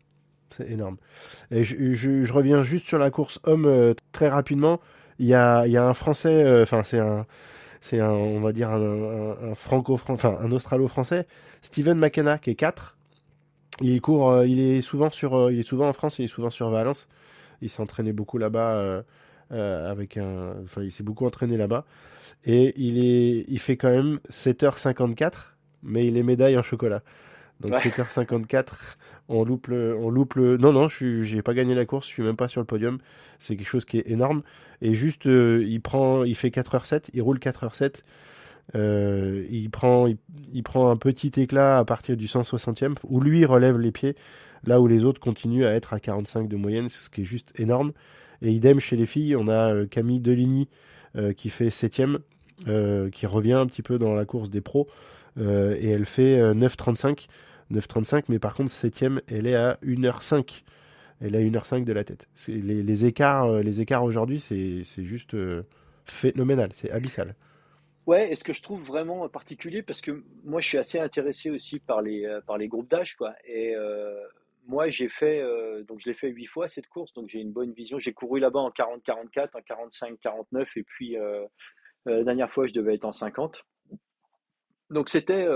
C'est 0.50 0.68
énorme. 0.68 0.98
Et 1.50 1.64
je, 1.64 1.92
je, 1.92 2.22
je, 2.22 2.32
reviens 2.32 2.60
juste 2.60 2.86
sur 2.86 2.98
la 2.98 3.10
course 3.10 3.38
homme 3.44 3.94
très 4.12 4.28
rapidement. 4.28 4.80
Il 5.20 5.26
y 5.26 5.34
a, 5.34 5.66
il 5.66 5.72
y 5.72 5.76
a 5.76 5.86
un 5.86 5.94
Français, 5.94 6.60
enfin 6.62 6.82
c'est 6.82 6.98
un 6.98 7.26
c'est 7.80 8.00
un, 8.00 8.10
on 8.10 8.40
va 8.40 8.52
dire 8.52 8.70
un, 8.70 9.52
enfin 9.52 10.38
un 10.40 10.52
australo-français, 10.52 11.26
Steven 11.62 11.98
McKenna 11.98 12.38
qui 12.38 12.50
est 12.50 12.54
4. 12.54 12.96
Il 13.80 14.00
court, 14.02 14.30
euh, 14.30 14.46
il 14.46 14.60
est 14.60 14.82
souvent 14.82 15.10
sur, 15.10 15.34
euh, 15.34 15.52
il 15.52 15.60
est 15.60 15.64
souvent 15.64 15.88
en 15.88 15.92
France, 15.92 16.18
il 16.18 16.26
est 16.26 16.28
souvent 16.28 16.50
sur 16.50 16.68
Valence. 16.70 17.08
Il 17.62 17.70
s'est 17.70 17.80
entraîné 17.80 18.12
beaucoup 18.12 18.38
là-bas 18.38 19.02
euh, 19.52 19.90
avec 19.90 20.16
un, 20.16 20.54
enfin 20.62 20.82
il 20.82 20.92
s'est 20.92 21.02
beaucoup 21.02 21.26
entraîné 21.26 21.56
là-bas 21.56 21.84
et 22.44 22.72
il 22.76 22.98
est, 23.04 23.44
il 23.48 23.58
fait 23.58 23.76
quand 23.76 23.90
même 23.90 24.20
7h54, 24.30 25.32
mais 25.82 26.06
il 26.06 26.16
est 26.16 26.22
médaille 26.22 26.56
en 26.56 26.62
chocolat. 26.62 27.02
Donc 27.60 27.74
7h54, 27.74 28.96
on 29.28 29.44
loupe 29.44 29.68
le, 29.68 29.94
on 29.96 30.10
loupe 30.10 30.34
le. 30.34 30.56
Non 30.56 30.72
non, 30.72 30.88
je 30.88 31.34
n'ai 31.34 31.42
pas 31.42 31.54
gagné 31.54 31.74
la 31.74 31.84
course, 31.84 32.06
je 32.08 32.12
suis 32.12 32.22
même 32.22 32.36
pas 32.36 32.48
sur 32.48 32.60
le 32.60 32.66
podium. 32.66 32.98
C'est 33.38 33.56
quelque 33.56 33.68
chose 33.68 33.84
qui 33.84 33.98
est 33.98 34.10
énorme. 34.10 34.42
Et 34.80 34.94
juste, 34.94 35.26
euh, 35.26 35.62
il 35.66 35.80
prend, 35.80 36.24
il 36.24 36.34
fait 36.34 36.48
4h07, 36.48 37.10
il 37.12 37.22
roule 37.22 37.38
4h07. 37.38 38.02
Euh, 38.76 39.46
il 39.50 39.68
prend, 39.70 40.06
il, 40.52 40.62
prend 40.62 40.90
un 40.90 40.96
petit 40.96 41.32
éclat 41.36 41.78
à 41.78 41.84
partir 41.84 42.16
du 42.16 42.26
160e 42.26 42.94
où 43.08 43.20
lui 43.20 43.44
relève 43.44 43.78
les 43.78 43.90
pieds, 43.90 44.14
là 44.64 44.80
où 44.80 44.86
les 44.86 45.04
autres 45.04 45.20
continuent 45.20 45.64
à 45.64 45.74
être 45.74 45.92
à 45.92 46.00
45 46.00 46.48
de 46.48 46.56
moyenne, 46.56 46.88
ce 46.88 47.10
qui 47.10 47.22
est 47.22 47.24
juste 47.24 47.52
énorme. 47.58 47.92
Et 48.42 48.50
idem 48.52 48.80
chez 48.80 48.96
les 48.96 49.06
filles, 49.06 49.36
on 49.36 49.48
a 49.48 49.74
euh, 49.74 49.86
Camille 49.86 50.20
Deligny 50.20 50.68
qui 51.36 51.50
fait 51.50 51.70
7e, 51.70 52.18
qui 53.10 53.26
revient 53.26 53.54
un 53.54 53.66
petit 53.66 53.82
peu 53.82 53.98
dans 53.98 54.14
la 54.14 54.24
course 54.24 54.48
des 54.48 54.60
pros, 54.60 54.86
et 55.36 55.90
elle 55.90 56.06
fait 56.06 56.38
9,35. 56.54 57.26
9,35, 57.70 58.24
mais 58.28 58.38
par 58.38 58.54
contre, 58.54 58.70
7ème, 58.70 59.20
elle 59.28 59.46
est 59.46 59.54
à 59.54 59.78
1h05. 59.82 60.62
Elle 61.20 61.34
est 61.34 61.38
à 61.38 61.40
1h05 61.42 61.84
de 61.84 61.92
la 61.92 62.04
tête. 62.04 62.28
Les, 62.48 63.04
écarts, 63.04 63.46
euh, 63.46 63.60
les 63.62 63.80
écarts 63.80 64.04
aujourd'hui, 64.04 64.40
c'est 64.40 65.04
juste 65.04 65.34
euh, 65.34 65.62
phénoménal, 66.04 66.70
c'est 66.72 66.90
abyssal. 66.90 67.34
Ouais, 68.06 68.32
et 68.32 68.34
ce 68.34 68.42
que 68.42 68.52
je 68.52 68.62
trouve 68.62 68.82
vraiment 68.82 69.28
particulier, 69.28 69.82
parce 69.82 70.00
que 70.00 70.24
moi 70.42 70.60
je 70.60 70.68
suis 70.68 70.78
assez 70.78 70.98
intéressé 70.98 71.50
aussi 71.50 71.78
par 71.78 72.00
les, 72.02 72.24
euh, 72.24 72.40
par 72.40 72.58
les 72.58 72.66
groupes 72.66 72.88
d'âge, 72.88 73.16
quoi. 73.16 73.34
Et 73.44 73.74
moi 74.66 74.88
j'ai 74.88 75.08
fait, 75.08 75.40
euh, 75.40 75.82
donc 75.82 76.00
je 76.00 76.08
l'ai 76.08 76.14
fait 76.14 76.28
huit 76.28 76.46
fois 76.46 76.68
cette 76.68 76.86
course, 76.88 77.12
donc 77.12 77.28
j'ai 77.28 77.40
une 77.40 77.52
bonne 77.52 77.72
vision. 77.72 77.98
J'ai 77.98 78.12
couru 78.12 78.40
là-bas 78.40 78.60
en 78.60 78.70
40-44, 78.70 79.50
en 79.54 79.60
45-49, 79.60 80.66
et 80.76 80.82
puis 80.82 81.16
la 82.06 82.24
dernière 82.24 82.50
fois 82.50 82.66
je 82.66 82.72
devais 82.72 82.94
être 82.94 83.04
en 83.04 83.12
50. 83.12 83.62
Donc 84.88 85.08
c'était 85.08 85.46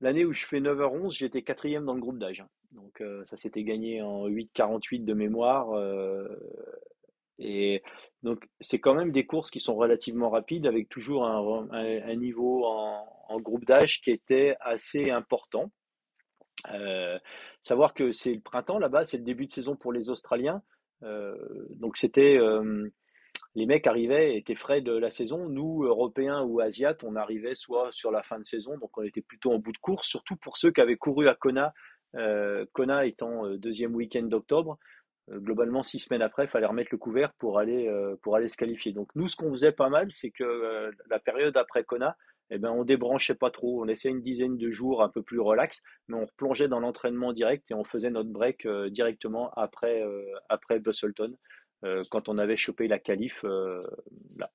l'année 0.00 0.24
où 0.24 0.32
je 0.32 0.44
fais 0.44 0.60
9h11, 0.60 1.12
j'étais 1.16 1.42
quatrième 1.42 1.84
dans 1.84 1.94
le 1.94 2.00
groupe 2.00 2.18
d'âge. 2.18 2.44
Donc 2.72 3.02
ça 3.24 3.36
s'était 3.36 3.64
gagné 3.64 4.02
en 4.02 4.28
8-48 4.28 5.04
de 5.04 5.14
mémoire. 5.14 5.74
Et 7.40 7.82
donc, 8.22 8.46
c'est 8.60 8.78
quand 8.78 8.94
même 8.94 9.10
des 9.10 9.24
courses 9.24 9.50
qui 9.50 9.60
sont 9.60 9.74
relativement 9.74 10.28
rapides 10.30 10.66
avec 10.66 10.88
toujours 10.88 11.26
un, 11.26 12.14
niveau 12.16 12.64
en, 12.66 13.40
groupe 13.40 13.64
d'âge 13.64 14.00
qui 14.02 14.10
était 14.10 14.56
assez 14.60 15.10
important. 15.10 15.70
Euh, 16.74 17.18
savoir 17.62 17.94
que 17.94 18.12
c'est 18.12 18.34
le 18.34 18.40
printemps 18.40 18.78
là-bas, 18.78 19.04
c'est 19.04 19.16
le 19.16 19.24
début 19.24 19.46
de 19.46 19.50
saison 19.50 19.74
pour 19.74 19.92
les 19.92 20.10
Australiens. 20.10 20.62
Euh, 21.02 21.34
donc, 21.70 21.96
c'était. 21.96 22.38
Euh, 23.56 23.60
les 23.60 23.66
mecs 23.66 23.86
arrivaient, 23.86 24.36
étaient 24.36 24.54
frais 24.54 24.80
de 24.80 24.92
la 24.92 25.10
saison. 25.10 25.48
Nous, 25.48 25.84
Européens 25.84 26.42
ou 26.42 26.60
Asiates, 26.60 27.04
on 27.04 27.16
arrivait 27.16 27.54
soit 27.54 27.92
sur 27.92 28.10
la 28.10 28.22
fin 28.22 28.38
de 28.38 28.44
saison, 28.44 28.78
donc 28.78 28.96
on 28.96 29.02
était 29.02 29.22
plutôt 29.22 29.52
en 29.52 29.58
bout 29.58 29.72
de 29.72 29.78
course, 29.78 30.08
surtout 30.08 30.36
pour 30.36 30.56
ceux 30.56 30.70
qui 30.70 30.80
avaient 30.80 30.96
couru 30.96 31.28
à 31.28 31.34
Kona, 31.34 31.72
Kona 32.72 33.06
étant 33.06 33.48
deuxième 33.56 33.94
week-end 33.94 34.24
d'octobre. 34.24 34.78
Euh, 35.30 35.38
globalement, 35.38 35.82
six 35.82 35.98
semaines 35.98 36.22
après, 36.22 36.44
il 36.44 36.48
fallait 36.48 36.66
remettre 36.66 36.90
le 36.92 36.98
couvert 36.98 37.32
pour 37.34 37.58
aller, 37.58 37.88
euh, 37.88 38.16
pour 38.22 38.36
aller 38.36 38.48
se 38.48 38.56
qualifier. 38.56 38.92
Donc 38.92 39.08
nous, 39.14 39.28
ce 39.28 39.36
qu'on 39.36 39.50
faisait 39.50 39.72
pas 39.72 39.88
mal, 39.88 40.10
c'est 40.10 40.30
que 40.30 40.44
euh, 40.44 40.90
la 41.08 41.18
période 41.18 41.56
après 41.56 41.84
Kona, 41.84 42.16
eh 42.50 42.58
ben, 42.58 42.70
on 42.70 42.84
débranchait 42.84 43.34
pas 43.34 43.50
trop. 43.50 43.82
On 43.82 43.84
laissait 43.84 44.08
une 44.08 44.22
dizaine 44.22 44.56
de 44.56 44.70
jours 44.70 45.02
un 45.02 45.08
peu 45.08 45.22
plus 45.22 45.38
relax, 45.38 45.82
mais 46.08 46.16
on 46.16 46.26
replongeait 46.26 46.68
dans 46.68 46.80
l'entraînement 46.80 47.32
direct 47.32 47.70
et 47.70 47.74
on 47.74 47.84
faisait 47.84 48.10
notre 48.10 48.30
break 48.30 48.66
directement 48.88 49.52
après, 49.52 50.04
après 50.48 50.80
Busselton, 50.80 51.36
quand 52.10 52.28
on 52.28 52.38
avait 52.38 52.56
chopé 52.56 52.88
la 52.88 52.98
qualif. 52.98 53.44
là. 54.36 54.50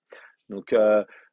Donc 0.49 0.73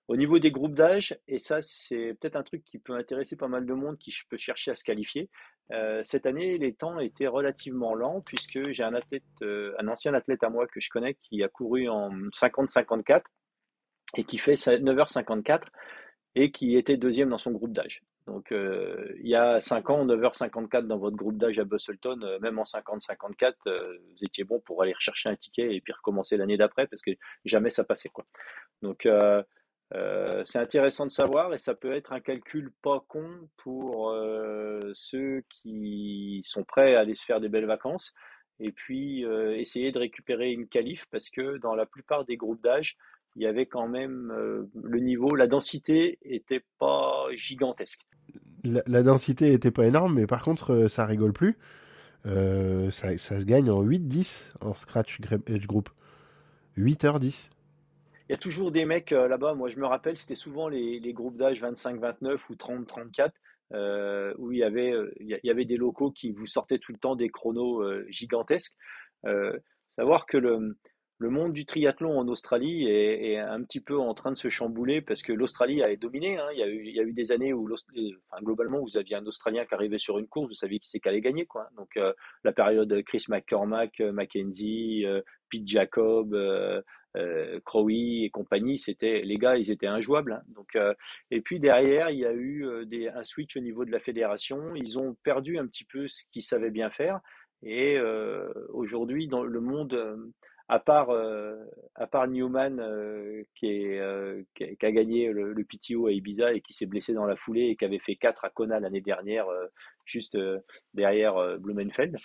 au 0.09 0.17
niveau 0.17 0.39
des 0.39 0.51
groupes 0.51 0.75
d'âge, 0.75 1.17
et 1.29 1.39
ça 1.39 1.63
c'est 1.63 2.15
peut-être 2.21 2.37
un 2.37 2.43
truc 2.43 2.65
qui 2.65 2.79
peut 2.79 2.95
intéresser 2.95 3.37
pas 3.37 3.49
mal 3.49 3.65
de 3.65 3.73
monde 3.73 3.99
qui 3.99 4.15
peut 4.29 4.37
chercher 4.37 4.73
à 4.73 4.75
se 4.75 4.85
qualifier, 4.85 5.31
euh, 5.73 6.03
cette 6.05 6.27
année 6.27 6.59
les 6.59 6.75
temps 6.75 6.99
étaient 6.99 7.29
relativement 7.29 7.95
lents 7.95 8.21
puisque 8.21 8.71
j'ai 8.73 8.83
un 8.83 8.95
athlète, 8.95 9.23
euh, 9.43 9.75
un 9.79 9.89
ancien 9.89 10.13
athlète 10.13 10.43
à 10.43 10.51
moi 10.51 10.67
que 10.67 10.81
je 10.81 10.91
connais 10.91 11.15
qui 11.23 11.43
a 11.43 11.49
couru 11.49 11.89
en 11.89 12.11
50-54 12.11 13.23
et 14.17 14.25
qui 14.25 14.39
fait 14.39 14.55
9h54 14.55 15.63
et 16.35 16.51
qui 16.51 16.77
était 16.77 16.97
deuxième 16.97 17.29
dans 17.29 17.38
son 17.38 17.51
groupe 17.51 17.73
d'âge. 17.73 18.03
Donc 18.27 18.53
euh, 18.53 19.12
il 19.21 19.29
y 19.29 19.35
a 19.35 19.61
5 19.61 19.90
ans, 19.90 20.07
9h54 20.07 20.87
dans 20.87 20.99
votre 20.99 21.16
groupe 21.16 21.37
d'âge 21.37 21.59
à 21.59 21.64
Busselton, 21.64 22.38
même 22.40 22.59
en 22.59 22.62
50-54, 22.62 23.55
vous 23.66 24.25
étiez 24.25 24.45
bon 24.45 24.61
pour 24.61 24.83
aller 24.83 24.92
rechercher 24.92 25.29
un 25.29 25.37
ticket 25.37 25.75
et 25.75 25.81
puis 25.81 25.92
recommencer 25.92 26.37
l'année 26.37 26.57
d'après 26.57 26.87
parce 26.87 27.03
que 27.03 27.11
jamais 27.45 27.71
ça 27.71 27.85
passait. 27.85 28.11
Quoi. 28.11 28.25
Donc 28.81 29.07
euh, 29.95 30.42
c'est 30.47 30.59
intéressant 30.59 31.05
de 31.05 31.11
savoir 31.11 31.53
et 31.53 31.59
ça 31.59 31.75
peut 31.75 31.92
être 31.92 32.12
un 32.12 32.21
calcul 32.21 32.73
pas 32.83 33.05
con 33.09 33.29
pour 33.59 34.11
euh, 34.11 34.81
ceux 34.95 35.42
qui 35.51 36.42
sont 36.47 36.64
prêts 36.64 36.95
à 36.95 37.01
aller 37.01 37.14
se 37.14 37.25
faire 37.25 37.40
des 37.40 37.51
belles 37.51 37.66
vacances 37.66 38.14
et 38.59 38.73
puis 38.73 39.25
euh, 39.25 39.55
essayer 39.59 39.92
de 39.92 39.99
récupérer 39.99 40.51
une 40.51 40.66
qualif 40.66 41.05
parce 41.11 41.29
que 41.29 41.59
dans 41.59 41.75
la 41.75 41.85
plupart 41.85 42.25
des 42.25 42.37
groupes 42.37 42.62
d'âge, 42.62 42.97
il 43.37 43.42
y 43.42 43.47
avait 43.47 43.66
quand 43.66 43.88
même 43.88 44.33
le 44.75 44.99
niveau, 44.99 45.35
la 45.35 45.47
densité 45.47 46.18
était 46.23 46.62
pas 46.79 47.27
gigantesque. 47.35 48.01
La, 48.64 49.03
densité 49.03 49.53
était 49.53 49.71
pas 49.71 49.87
énorme, 49.87 50.14
mais 50.14 50.27
par 50.27 50.42
contre, 50.42 50.88
ça 50.88 51.07
rigole 51.07 51.33
plus. 51.33 51.57
Ça, 52.25 53.16
ça, 53.16 53.40
se 53.40 53.45
gagne 53.45 53.71
en 53.71 53.83
8-10 53.83 54.51
en 54.61 54.75
Scratch 54.75 55.18
Edge 55.49 55.66
Group. 55.66 55.88
8h10 56.77 57.51
il 58.29 58.33
y 58.33 58.35
a 58.35 58.38
toujours 58.38 58.71
des 58.71 58.87
mecs 58.87 59.12
euh, 59.12 59.29
là-bas. 59.29 59.53
Moi, 59.53 59.68
je 59.68 59.79
me 59.79 59.87
rappelle, 59.87 60.16
c'était 60.16 60.37
souvent 60.37 60.68
les, 60.68 61.12
groupes 61.12 61.37
d'âge 61.37 61.61
25-29 61.61 62.38
ou 62.49 62.55
30-34. 62.55 63.31
Euh, 63.75 64.35
où 64.38 64.53
il 64.53 64.59
y, 64.59 64.64
avait, 64.64 64.92
euh, 64.92 65.12
il 65.18 65.38
y 65.42 65.51
avait 65.51 65.64
des 65.64 65.79
locaux 65.79 66.11
qui 66.11 66.31
vous 66.31 66.47
sortaient 66.47 66.79
tout 66.79 66.92
le 66.92 66.99
temps 66.99 67.14
des 67.14 67.29
chronos 67.31 67.83
gigantesques. 68.09 68.75
savoir 69.97 70.25
que 70.25 70.38
le, 70.38 70.79
le 71.23 71.31
monde 71.31 71.53
du 71.53 71.65
triathlon 71.65 72.19
en 72.19 72.29
Australie 72.29 72.87
est, 72.89 73.39
un 73.39 73.63
petit 73.63 73.81
peu 73.81 73.99
en 73.99 74.13
train 74.15 74.33
de 74.33 74.37
se 74.37 74.51
chambouler 74.51 75.01
parce 75.01 75.23
que 75.23 75.33
l'Australie 75.33 75.83
a 75.83 75.95
dominé. 75.97 76.39
Hein. 76.39 76.49
Il, 76.53 76.59
y 76.59 77.01
a 77.01 77.03
eu, 77.03 77.13
des 77.13 77.33
années 77.33 77.53
où, 77.53 77.69
enfin, 77.73 78.43
globalement, 78.43 78.81
vous 78.81 78.97
aviez 78.97 79.17
un 79.17 79.27
Australien 79.27 79.65
qui 79.65 79.75
arrivait 79.75 79.99
sur 79.99 80.19
une 80.19 80.27
course, 80.27 80.49
vous 80.49 80.55
saviez 80.55 80.79
qui 80.79 80.89
c'est 80.89 81.01
qui 81.01 81.09
allait 81.09 81.21
gagner. 81.21 81.47
Donc, 81.77 81.99
la 82.45 82.53
période 82.53 83.03
Chris 83.05 83.25
McCormack, 83.29 84.01
Mackenzie, 84.01 85.05
Pete 85.49 85.67
Jacob, 85.67 86.35
euh, 87.17 87.61
Crowy 87.67 88.25
et 88.25 88.31
compagnie, 88.31 88.79
c'était 88.79 89.21
les 89.23 89.35
gars, 89.35 89.57
ils 89.57 89.71
étaient 89.71 89.87
injouables. 89.87 90.33
Hein. 90.33 90.43
Donc, 90.49 90.75
euh, 90.77 90.95
et 91.31 91.43
puis 91.43 91.61
derrière, 91.61 92.11
il 92.11 92.19
y 92.19 92.27
a 92.27 92.33
eu 92.33 92.65
euh, 92.65 93.11
un 93.15 93.23
switch 93.23 93.57
au 93.57 93.61
niveau 93.61 93.85
de 93.85 93.91
la 93.91 94.01
fédération. 94.01 94.75
Ils 94.77 94.99
ont 94.99 95.15
perdu 95.23 95.59
un 95.59 95.67
petit 95.67 95.85
peu 95.85 96.09
ce 96.09 96.23
qu'ils 96.33 96.43
savaient 96.43 96.71
bien 96.71 96.91
faire. 96.91 97.21
Et 97.65 97.97
aujourd'hui, 98.71 99.29
dans 99.29 99.45
le 99.45 99.61
monde, 99.61 99.97
à 100.68 100.79
part, 100.79 101.11
à 101.94 102.07
part 102.07 102.29
Newman 102.29 102.81
qui, 103.55 103.66
est, 103.66 104.46
qui, 104.55 104.87
a, 104.87 104.92
gagné 104.92 105.33
le, 105.33 105.64
PTO 105.64 106.07
à 106.07 106.12
Ibiza 106.12 106.53
et 106.53 106.61
qui 106.61 106.72
s'est 106.72 106.87
blessé 106.87 107.12
dans 107.12 107.27
la 107.27 107.37
foulée 107.37 107.68
et 107.68 107.77
qui 107.77 107.85
avait 107.85 107.98
fait 107.98 108.16
4 108.16 108.44
à 108.44 108.51
Kona 108.51 108.81
l'année 108.81 109.01
dernière, 109.01 109.46
juste 110.07 110.38
derrière 110.94 111.59
Blumenfeld. 111.59 112.16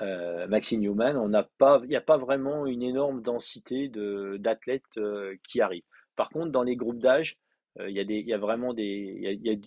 Euh, 0.00 0.46
Maxime 0.46 0.80
Newman, 0.80 1.16
on 1.16 1.28
n'a 1.28 1.48
pas, 1.58 1.80
il 1.82 1.88
n'y 1.88 1.96
a 1.96 2.00
pas 2.00 2.16
vraiment 2.16 2.66
une 2.66 2.82
énorme 2.82 3.20
densité 3.20 3.88
de, 3.88 4.36
d'athlètes 4.38 4.96
euh, 4.96 5.36
qui 5.46 5.60
arrivent. 5.60 5.84
Par 6.16 6.30
contre, 6.30 6.50
dans 6.50 6.62
les 6.62 6.76
groupes 6.76 6.98
d'âge, 6.98 7.36
euh, 7.78 7.90
il, 7.90 7.96
y 7.96 8.00
y 8.00 8.22
y 8.22 8.32
a, 8.32 8.36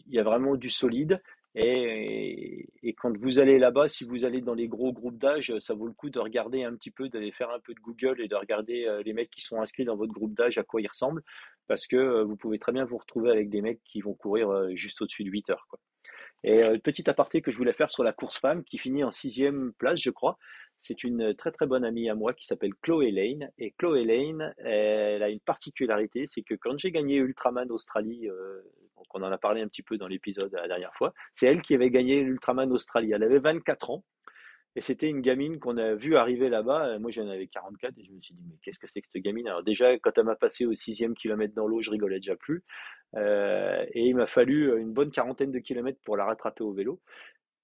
y 0.07 0.19
a 0.19 0.23
vraiment 0.23 0.55
du 0.55 0.69
solide. 0.69 1.21
Et, 1.55 2.67
quand 2.97 3.17
vous 3.17 3.39
allez 3.39 3.57
là-bas, 3.59 3.87
si 3.87 4.03
vous 4.03 4.25
allez 4.25 4.41
dans 4.41 4.53
les 4.53 4.67
gros 4.67 4.93
groupes 4.93 5.17
d'âge, 5.17 5.57
ça 5.59 5.73
vaut 5.73 5.87
le 5.87 5.93
coup 5.93 6.09
de 6.09 6.19
regarder 6.19 6.63
un 6.63 6.75
petit 6.75 6.91
peu, 6.91 7.09
d'aller 7.09 7.31
faire 7.31 7.49
un 7.49 7.59
peu 7.59 7.73
de 7.73 7.79
Google 7.79 8.21
et 8.21 8.27
de 8.27 8.35
regarder 8.35 8.87
les 9.03 9.13
mecs 9.13 9.31
qui 9.31 9.41
sont 9.41 9.61
inscrits 9.61 9.85
dans 9.85 9.95
votre 9.95 10.13
groupe 10.13 10.33
d'âge, 10.33 10.57
à 10.57 10.63
quoi 10.63 10.81
ils 10.81 10.87
ressemblent, 10.87 11.23
parce 11.67 11.87
que 11.87 12.23
vous 12.23 12.35
pouvez 12.35 12.59
très 12.59 12.71
bien 12.71 12.85
vous 12.85 12.97
retrouver 12.97 13.31
avec 13.31 13.49
des 13.49 13.61
mecs 13.61 13.81
qui 13.83 14.01
vont 14.01 14.13
courir 14.13 14.69
juste 14.75 15.01
au-dessus 15.01 15.23
de 15.23 15.29
8 15.29 15.49
heures. 15.49 15.67
Et 16.45 16.63
euh, 16.63 16.77
petit 16.77 17.09
aparté 17.09 17.41
que 17.41 17.49
je 17.49 17.57
voulais 17.57 17.73
faire 17.73 17.89
sur 17.89 18.03
la 18.03 18.13
course 18.13 18.37
femme 18.37 18.63
qui 18.63 18.77
finit 18.77 19.03
en 19.03 19.09
sixième 19.09 19.73
place, 19.79 19.99
je 19.99 20.11
crois. 20.11 20.37
C'est 20.87 21.03
une 21.03 21.33
très 21.33 21.51
très 21.51 21.65
bonne 21.65 21.83
amie 21.83 22.09
à 22.11 22.15
moi 22.15 22.35
qui 22.35 22.45
s'appelle 22.45 22.75
Chloé 22.83 23.09
Lane. 23.09 23.49
Et 23.57 23.71
Chloé 23.71 24.05
Lane, 24.05 24.53
elle 24.59 25.23
a 25.23 25.29
une 25.29 25.39
particularité, 25.39 26.27
c'est 26.27 26.43
que 26.43 26.53
quand 26.53 26.77
j'ai 26.77 26.91
gagné 26.91 27.15
Ultraman 27.15 27.71
Australie, 27.71 28.29
euh, 28.29 28.61
donc 28.95 29.07
on 29.15 29.23
en 29.23 29.31
a 29.31 29.37
parlé 29.39 29.61
un 29.61 29.67
petit 29.67 29.81
peu 29.81 29.97
dans 29.97 30.07
l'épisode 30.07 30.53
la 30.53 30.67
dernière 30.67 30.93
fois, 30.93 31.11
c'est 31.33 31.47
elle 31.47 31.63
qui 31.63 31.73
avait 31.73 31.89
gagné 31.89 32.21
l'Ultraman 32.21 32.71
Australie. 32.71 33.13
Elle 33.13 33.23
avait 33.23 33.39
24 33.39 33.89
ans. 33.89 34.03
Et 34.75 34.81
c'était 34.81 35.07
une 35.07 35.21
gamine 35.21 35.57
qu'on 35.57 35.77
a 35.77 35.95
vue 35.95 36.17
arriver 36.17 36.49
là-bas. 36.49 36.85
Euh, 36.85 36.99
moi, 36.99 37.09
j'en 37.09 37.27
avais 37.29 37.47
44 37.47 37.97
et 37.97 38.03
je 38.03 38.11
me 38.11 38.21
suis 38.21 38.35
dit, 38.35 38.43
mais 38.47 38.57
qu'est-ce 38.61 38.77
que 38.77 38.87
c'est 38.87 39.01
que 39.01 39.07
cette 39.11 39.23
gamine? 39.23 39.47
Alors 39.47 39.63
déjà, 39.63 39.97
quand 39.97 40.11
elle 40.17 40.25
m'a 40.25 40.35
passé 40.35 40.67
au 40.67 40.75
sixième 40.75 41.15
kilomètre 41.15 41.55
dans 41.55 41.65
l'eau, 41.65 41.81
je 41.81 41.89
rigolais 41.89 42.17
déjà 42.17 42.35
plus. 42.35 42.63
Euh, 43.15 43.83
et 43.93 44.01
il 44.01 44.15
m'a 44.15 44.27
fallu 44.27 44.77
une 44.79 44.93
bonne 44.93 45.09
quarantaine 45.09 45.49
de 45.49 45.59
kilomètres 45.59 46.01
pour 46.03 46.15
la 46.15 46.25
rattraper 46.25 46.63
au 46.63 46.73
vélo. 46.73 47.01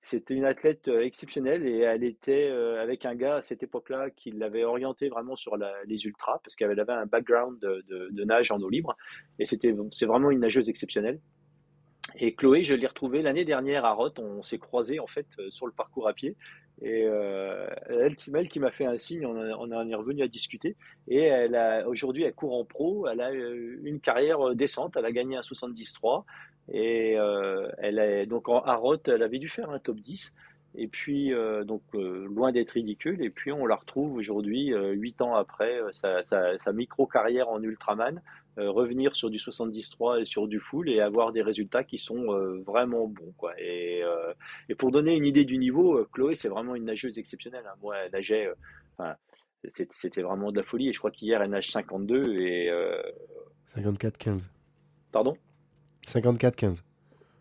C'était 0.02 0.34
une 0.34 0.46
athlète 0.46 0.88
euh, 0.88 1.02
exceptionnelle 1.02 1.66
et 1.68 1.80
elle 1.80 2.04
était 2.04 2.50
avec 2.80 3.06
un 3.06 3.16
gars 3.16 3.36
à 3.36 3.42
cette 3.44 3.64
époque-là 3.64 4.10
qui 4.10 4.32
l'avait 4.32 4.64
orientée 4.64 5.10
vraiment 5.10 5.36
sur 5.36 5.58
les 5.86 6.06
ultras 6.06 6.40
parce 6.44 6.56
qu'elle 6.56 6.80
avait 6.80 6.92
un 6.92 7.06
background 7.06 7.60
de, 7.60 7.84
de 8.12 8.24
nage 8.24 8.52
en 8.52 8.60
eau 8.60 8.70
libre. 8.70 8.98
Et 9.40 9.46
c'était, 9.46 9.76
c'est 9.92 10.06
vraiment 10.08 10.32
une 10.32 10.40
nageuse 10.40 10.70
exceptionnelle. 10.70 11.20
Et 12.16 12.34
Chloé, 12.36 12.64
je 12.64 12.74
l'ai 12.74 12.88
retrouvée 12.88 13.22
l'année 13.22 13.46
dernière 13.46 13.86
à 13.86 13.94
Roth. 13.94 14.20
On 14.20 14.42
s'est 14.42 14.58
croisés 14.58 15.00
en 15.00 15.08
fait 15.08 15.28
sur 15.50 15.66
le 15.66 15.72
parcours 15.72 16.08
à 16.08 16.14
pied. 16.14 16.36
Et 16.82 17.04
euh, 17.06 17.68
elle, 17.90 18.16
qui 18.16 18.60
m'a 18.60 18.72
fait 18.72 18.86
un 18.86 18.98
signe, 18.98 19.26
on, 19.26 19.90
est 19.90 19.96
revenu 19.96 20.24
à 20.24 20.28
discuter. 20.28 20.76
Et 21.08 21.20
elle 21.20 21.56
a 21.56 21.88
aujourd'hui, 21.88 22.24
elle 22.24 22.34
court 22.34 22.58
en 22.58 22.66
pro. 22.66 23.08
Elle 23.08 23.22
a 23.22 23.32
euh, 23.32 23.80
une 23.84 24.00
carrière 24.00 24.50
euh, 24.50 24.56
décente. 24.56 24.96
Elle 24.98 25.06
a 25.06 25.12
gagné 25.12 25.38
un 25.38 25.42
73 25.44 26.24
et 26.74 27.18
euh, 27.18 27.70
elle 27.80 28.00
est 28.00 28.26
donc 28.26 28.48
en 28.48 28.62
Roth, 28.80 29.08
elle 29.08 29.24
avait 29.24 29.40
dû 29.40 29.50
faire 29.50 29.72
un 29.72 29.80
top 29.80 30.00
10. 30.00 30.34
Et 30.76 30.88
puis, 30.88 31.34
euh, 31.34 31.64
donc, 31.64 31.82
euh, 31.96 32.28
loin 32.28 32.52
d'être 32.52 32.72
ridicule. 32.72 33.22
Et 33.22 33.30
puis, 33.30 33.52
on 33.52 33.66
la 33.66 33.76
retrouve 33.76 34.16
aujourd'hui, 34.16 34.74
euh, 34.74 34.92
huit 34.92 35.22
ans 35.22 35.36
après 35.36 35.80
sa 35.92 36.74
micro-carrière 36.74 37.50
en 37.50 37.62
Ultraman, 37.62 38.22
revenir 38.58 39.16
sur 39.16 39.30
du 39.30 39.40
73 39.40 40.22
et 40.22 40.26
sur 40.26 40.48
du 40.48 40.60
full 40.60 40.90
et 40.90 41.00
avoir 41.00 41.32
des 41.32 41.42
résultats 41.42 41.84
qui 41.84 41.98
sont 41.98 42.26
vraiment 42.66 43.08
bons. 43.08 43.34
Quoi. 43.38 43.54
Et, 43.60 44.04
et, 44.70 44.76
pour 44.76 44.92
donner 44.92 45.16
une 45.16 45.26
idée 45.26 45.46
du 45.46 45.58
niveau, 45.58 46.06
Chloé, 46.12 46.36
c'est 46.36 46.50
vraiment 46.50 46.76
une 46.76 46.86
nageuse 46.86 47.18
exceptionnelle. 47.18 47.64
Hein. 47.66 47.76
Moi, 47.82 47.96
elle 47.98 48.12
nageait, 48.12 48.50
enfin, 48.98 49.16
c'était 49.70 50.22
vraiment 50.22 50.52
de 50.52 50.58
la 50.58 50.64
folie. 50.64 50.90
Et 50.90 50.94
je 50.94 51.00
crois 51.00 51.12
qu'hier, 51.12 51.42
elle 51.42 51.52
nage 51.52 51.72
52 51.72 52.34
et. 52.42 52.72
54-15. 53.74 54.48
Pardon? 55.12 55.36
54-15. 56.08 56.84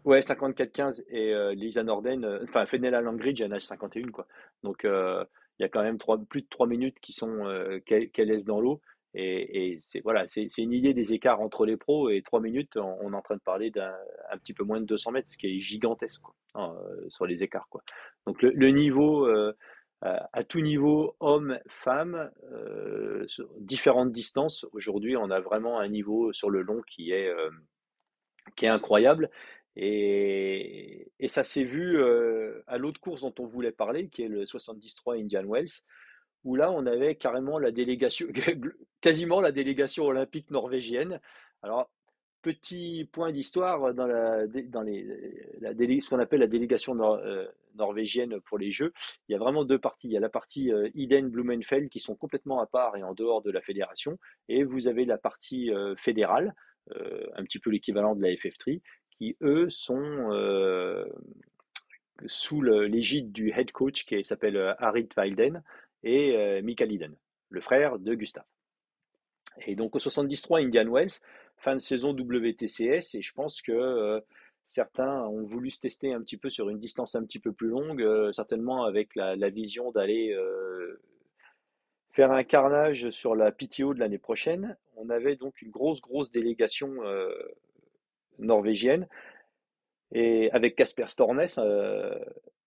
Ouais, 0.04 0.20
54-15 0.20 1.04
et 1.10 1.34
euh, 1.34 1.52
Lisa 1.52 1.82
Norden, 1.82 2.24
euh, 2.24 2.44
enfin 2.44 2.64
Fenella 2.64 3.02
Langridge, 3.02 3.40
elle 3.42 3.50
nage 3.50 3.66
51 3.66 4.10
quoi. 4.10 4.26
Donc 4.62 4.84
euh, 4.86 5.24
il 5.58 5.62
y 5.62 5.66
a 5.66 5.68
quand 5.68 5.82
même 5.82 5.98
trois, 5.98 6.18
plus 6.18 6.40
de 6.40 6.46
3 6.48 6.66
minutes 6.66 6.98
qui 7.00 7.12
sont 7.12 7.44
qu'elle 7.84 8.10
laisse 8.28 8.46
dans 8.46 8.60
l'eau 8.60 8.80
et, 9.14 9.76
c'est 9.80 10.00
voilà, 10.00 10.26
c'est 10.28 10.46
une 10.58 10.72
idée 10.72 10.94
des 10.94 11.12
écarts 11.12 11.40
entre 11.40 11.66
les 11.66 11.76
pros 11.76 12.10
et 12.10 12.22
3 12.22 12.40
minutes, 12.40 12.76
on, 12.76 13.12
est 13.12 13.16
en 13.16 13.22
train 13.22 13.36
de 13.36 13.40
parler 13.40 13.70
d'un 13.70 13.94
un 14.30 14.38
petit 14.38 14.54
peu 14.54 14.64
moins 14.64 14.80
de 14.80 14.86
200 14.86 15.12
mètres, 15.12 15.30
ce 15.30 15.36
qui 15.36 15.48
est 15.48 15.60
gigantesque 15.60 16.22
hein, 16.54 16.76
sur 17.08 17.26
les 17.26 17.42
écarts. 17.42 17.68
Donc 18.26 18.42
le, 18.42 18.70
niveau 18.70 19.28
à 20.02 20.44
tout 20.44 20.60
niveau, 20.60 21.16
hommes, 21.20 21.58
femmes, 21.68 22.30
sur 23.26 23.48
différentes 23.58 24.12
distances. 24.12 24.64
Aujourd'hui, 24.72 25.16
on 25.16 25.30
a 25.30 25.40
vraiment 25.40 25.80
un 25.80 25.88
niveau 25.88 26.32
sur 26.32 26.48
le 26.48 26.62
long 26.62 26.80
qui 26.82 27.10
est 27.10 27.32
qui 28.56 28.66
est 28.66 28.68
incroyable. 28.68 29.30
Et, 29.76 31.10
et 31.18 31.28
ça 31.28 31.44
s'est 31.44 31.64
vu 31.64 31.98
euh, 31.98 32.62
à 32.66 32.78
l'autre 32.78 33.00
course 33.00 33.22
dont 33.22 33.34
on 33.38 33.46
voulait 33.46 33.72
parler, 33.72 34.08
qui 34.08 34.22
est 34.22 34.28
le 34.28 34.44
73 34.44 35.20
Indian 35.20 35.44
Wells, 35.44 35.82
où 36.44 36.56
là, 36.56 36.70
on 36.70 36.86
avait 36.86 37.14
carrément 37.14 37.58
la 37.58 37.70
délégation, 37.70 38.26
quasiment 39.00 39.40
la 39.40 39.52
délégation 39.52 40.04
olympique 40.04 40.50
norvégienne. 40.50 41.20
Alors, 41.62 41.90
petit 42.42 43.08
point 43.12 43.32
d'histoire 43.32 43.92
dans, 43.92 44.06
la, 44.06 44.46
dans 44.46 44.82
les, 44.82 45.04
la, 45.60 45.72
ce 45.72 46.08
qu'on 46.08 46.18
appelle 46.18 46.40
la 46.40 46.46
délégation 46.46 46.98
euh, 46.98 47.46
norvégienne 47.74 48.40
pour 48.40 48.58
les 48.58 48.72
Jeux. 48.72 48.92
Il 49.28 49.32
y 49.32 49.34
a 49.34 49.38
vraiment 49.38 49.64
deux 49.64 49.78
parties. 49.78 50.08
Il 50.08 50.12
y 50.12 50.16
a 50.16 50.20
la 50.20 50.30
partie 50.30 50.72
euh, 50.72 50.88
Iden 50.94 51.28
Blumenfeld 51.28 51.90
qui 51.90 52.00
sont 52.00 52.16
complètement 52.16 52.60
à 52.60 52.66
part 52.66 52.96
et 52.96 53.02
en 53.02 53.12
dehors 53.12 53.42
de 53.42 53.50
la 53.50 53.60
fédération, 53.60 54.18
et 54.48 54.64
vous 54.64 54.88
avez 54.88 55.04
la 55.04 55.18
partie 55.18 55.70
fédérale, 55.98 56.54
un 57.36 57.44
petit 57.44 57.60
peu 57.60 57.70
l'équivalent 57.70 58.16
de 58.16 58.22
la 58.22 58.30
FF3, 58.30 58.80
qui, 59.10 59.36
eux, 59.42 59.68
sont 59.68 60.32
euh, 62.22 62.26
sous 62.26 62.62
l'égide 62.62 63.32
du 63.32 63.50
head 63.50 63.72
coach 63.72 64.04
qui 64.04 64.24
s'appelle 64.24 64.56
euh, 64.56 64.74
Harit 64.78 65.08
Weilden 65.16 65.62
et 66.02 66.36
euh, 66.36 66.62
Michael 66.62 66.92
Iden, 66.92 67.16
le 67.50 67.60
frère 67.60 67.98
de 67.98 68.14
Gustav. 68.14 68.44
Et 69.66 69.74
donc 69.74 69.96
au 69.96 69.98
73 69.98 70.64
Indian 70.64 70.90
Wells, 70.90 71.20
fin 71.56 71.74
de 71.74 71.80
saison 71.80 72.12
WTCS, 72.12 73.14
et 73.14 73.22
je 73.22 73.32
pense 73.32 73.60
que 73.62 74.22
certains 74.66 75.26
ont 75.26 75.42
voulu 75.42 75.70
se 75.70 75.80
tester 75.80 76.12
un 76.12 76.22
petit 76.22 76.36
peu 76.36 76.48
sur 76.48 76.68
une 76.70 76.78
distance 76.78 77.14
un 77.14 77.24
petit 77.24 77.40
peu 77.40 77.52
plus 77.52 77.68
longue, 77.68 78.32
certainement 78.32 78.84
avec 78.84 79.14
la, 79.16 79.50
vision 79.50 79.90
d'aller 79.90 80.34
faire 82.12 82.30
un 82.30 82.44
carnage 82.44 83.10
sur 83.10 83.34
la 83.34 83.50
PTO 83.50 83.92
de 83.92 83.98
l'année 83.98 84.18
prochaine. 84.18 84.76
On 84.96 85.10
avait 85.10 85.36
donc 85.36 85.60
une 85.60 85.70
grosse, 85.70 86.00
grosse 86.00 86.30
délégation 86.30 86.94
norvégienne, 88.38 89.08
et 90.12 90.50
avec 90.52 90.76
Casper 90.76 91.08
Stornes, 91.08 91.46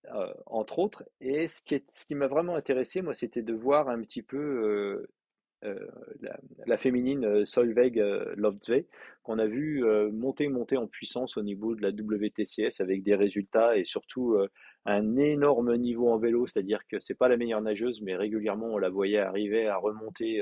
euh, 0.05 0.15
euh, 0.15 0.33
entre 0.45 0.79
autres. 0.79 1.03
Et 1.21 1.47
ce 1.47 1.61
qui, 1.61 2.15
m'a 2.15 2.27
vraiment 2.27 2.55
intéressé, 2.55 3.01
moi, 3.01 3.13
c'était 3.13 3.41
de 3.41 3.53
voir 3.53 3.89
un 3.89 4.01
petit 4.01 4.21
peu 4.21 5.05
euh, 5.63 5.87
la, 6.65 6.77
féminine 6.77 7.45
Solveig 7.45 8.01
Lovzve, 8.35 8.83
qu'on 9.23 9.39
a 9.39 9.45
vu 9.45 9.81
monter, 10.11 10.49
monter 10.49 10.75
en 10.75 10.87
puissance 10.87 11.37
au 11.37 11.41
niveau 11.41 11.73
de 11.75 11.81
la 11.81 11.89
WTCS 11.89 12.81
avec 12.81 13.03
des 13.03 13.15
résultats 13.15 13.77
et 13.77 13.85
surtout 13.85 14.37
un 14.85 15.15
énorme 15.15 15.77
niveau 15.77 16.09
en 16.09 16.17
vélo, 16.17 16.47
c'est-à-dire 16.47 16.85
que 16.89 16.99
c'est 16.99 17.13
pas 17.13 17.29
la 17.29 17.37
meilleure 17.37 17.61
nageuse, 17.61 18.01
mais 18.01 18.17
régulièrement 18.17 18.67
on 18.73 18.77
la 18.77 18.89
voyait 18.89 19.19
arriver 19.19 19.67
à 19.67 19.77
remonter 19.77 20.41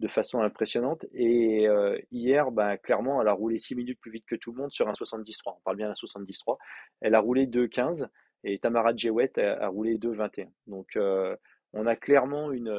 de 0.00 0.08
façon 0.08 0.40
impressionnante. 0.40 1.04
Et 1.12 1.68
euh, 1.68 1.98
hier, 2.10 2.50
bah, 2.50 2.76
clairement, 2.78 3.20
elle 3.20 3.28
a 3.28 3.32
roulé 3.32 3.58
6 3.58 3.74
minutes 3.74 4.00
plus 4.00 4.10
vite 4.10 4.26
que 4.26 4.36
tout 4.36 4.52
le 4.52 4.58
monde 4.58 4.70
sur 4.70 4.88
un 4.88 4.94
73. 4.94 5.42
On 5.46 5.60
parle 5.64 5.76
bien 5.76 5.88
d'un 5.88 5.94
73. 5.94 6.56
Elle 7.00 7.14
a 7.14 7.20
roulé 7.20 7.46
2,15 7.46 8.08
et 8.44 8.58
Tamara 8.58 8.94
Jewett 8.94 9.38
a, 9.38 9.68
roulé 9.68 9.98
2,21. 9.98 10.48
Donc, 10.66 10.96
euh, 10.96 11.36
on 11.72 11.86
a 11.86 11.96
clairement 11.96 12.52
une, 12.52 12.70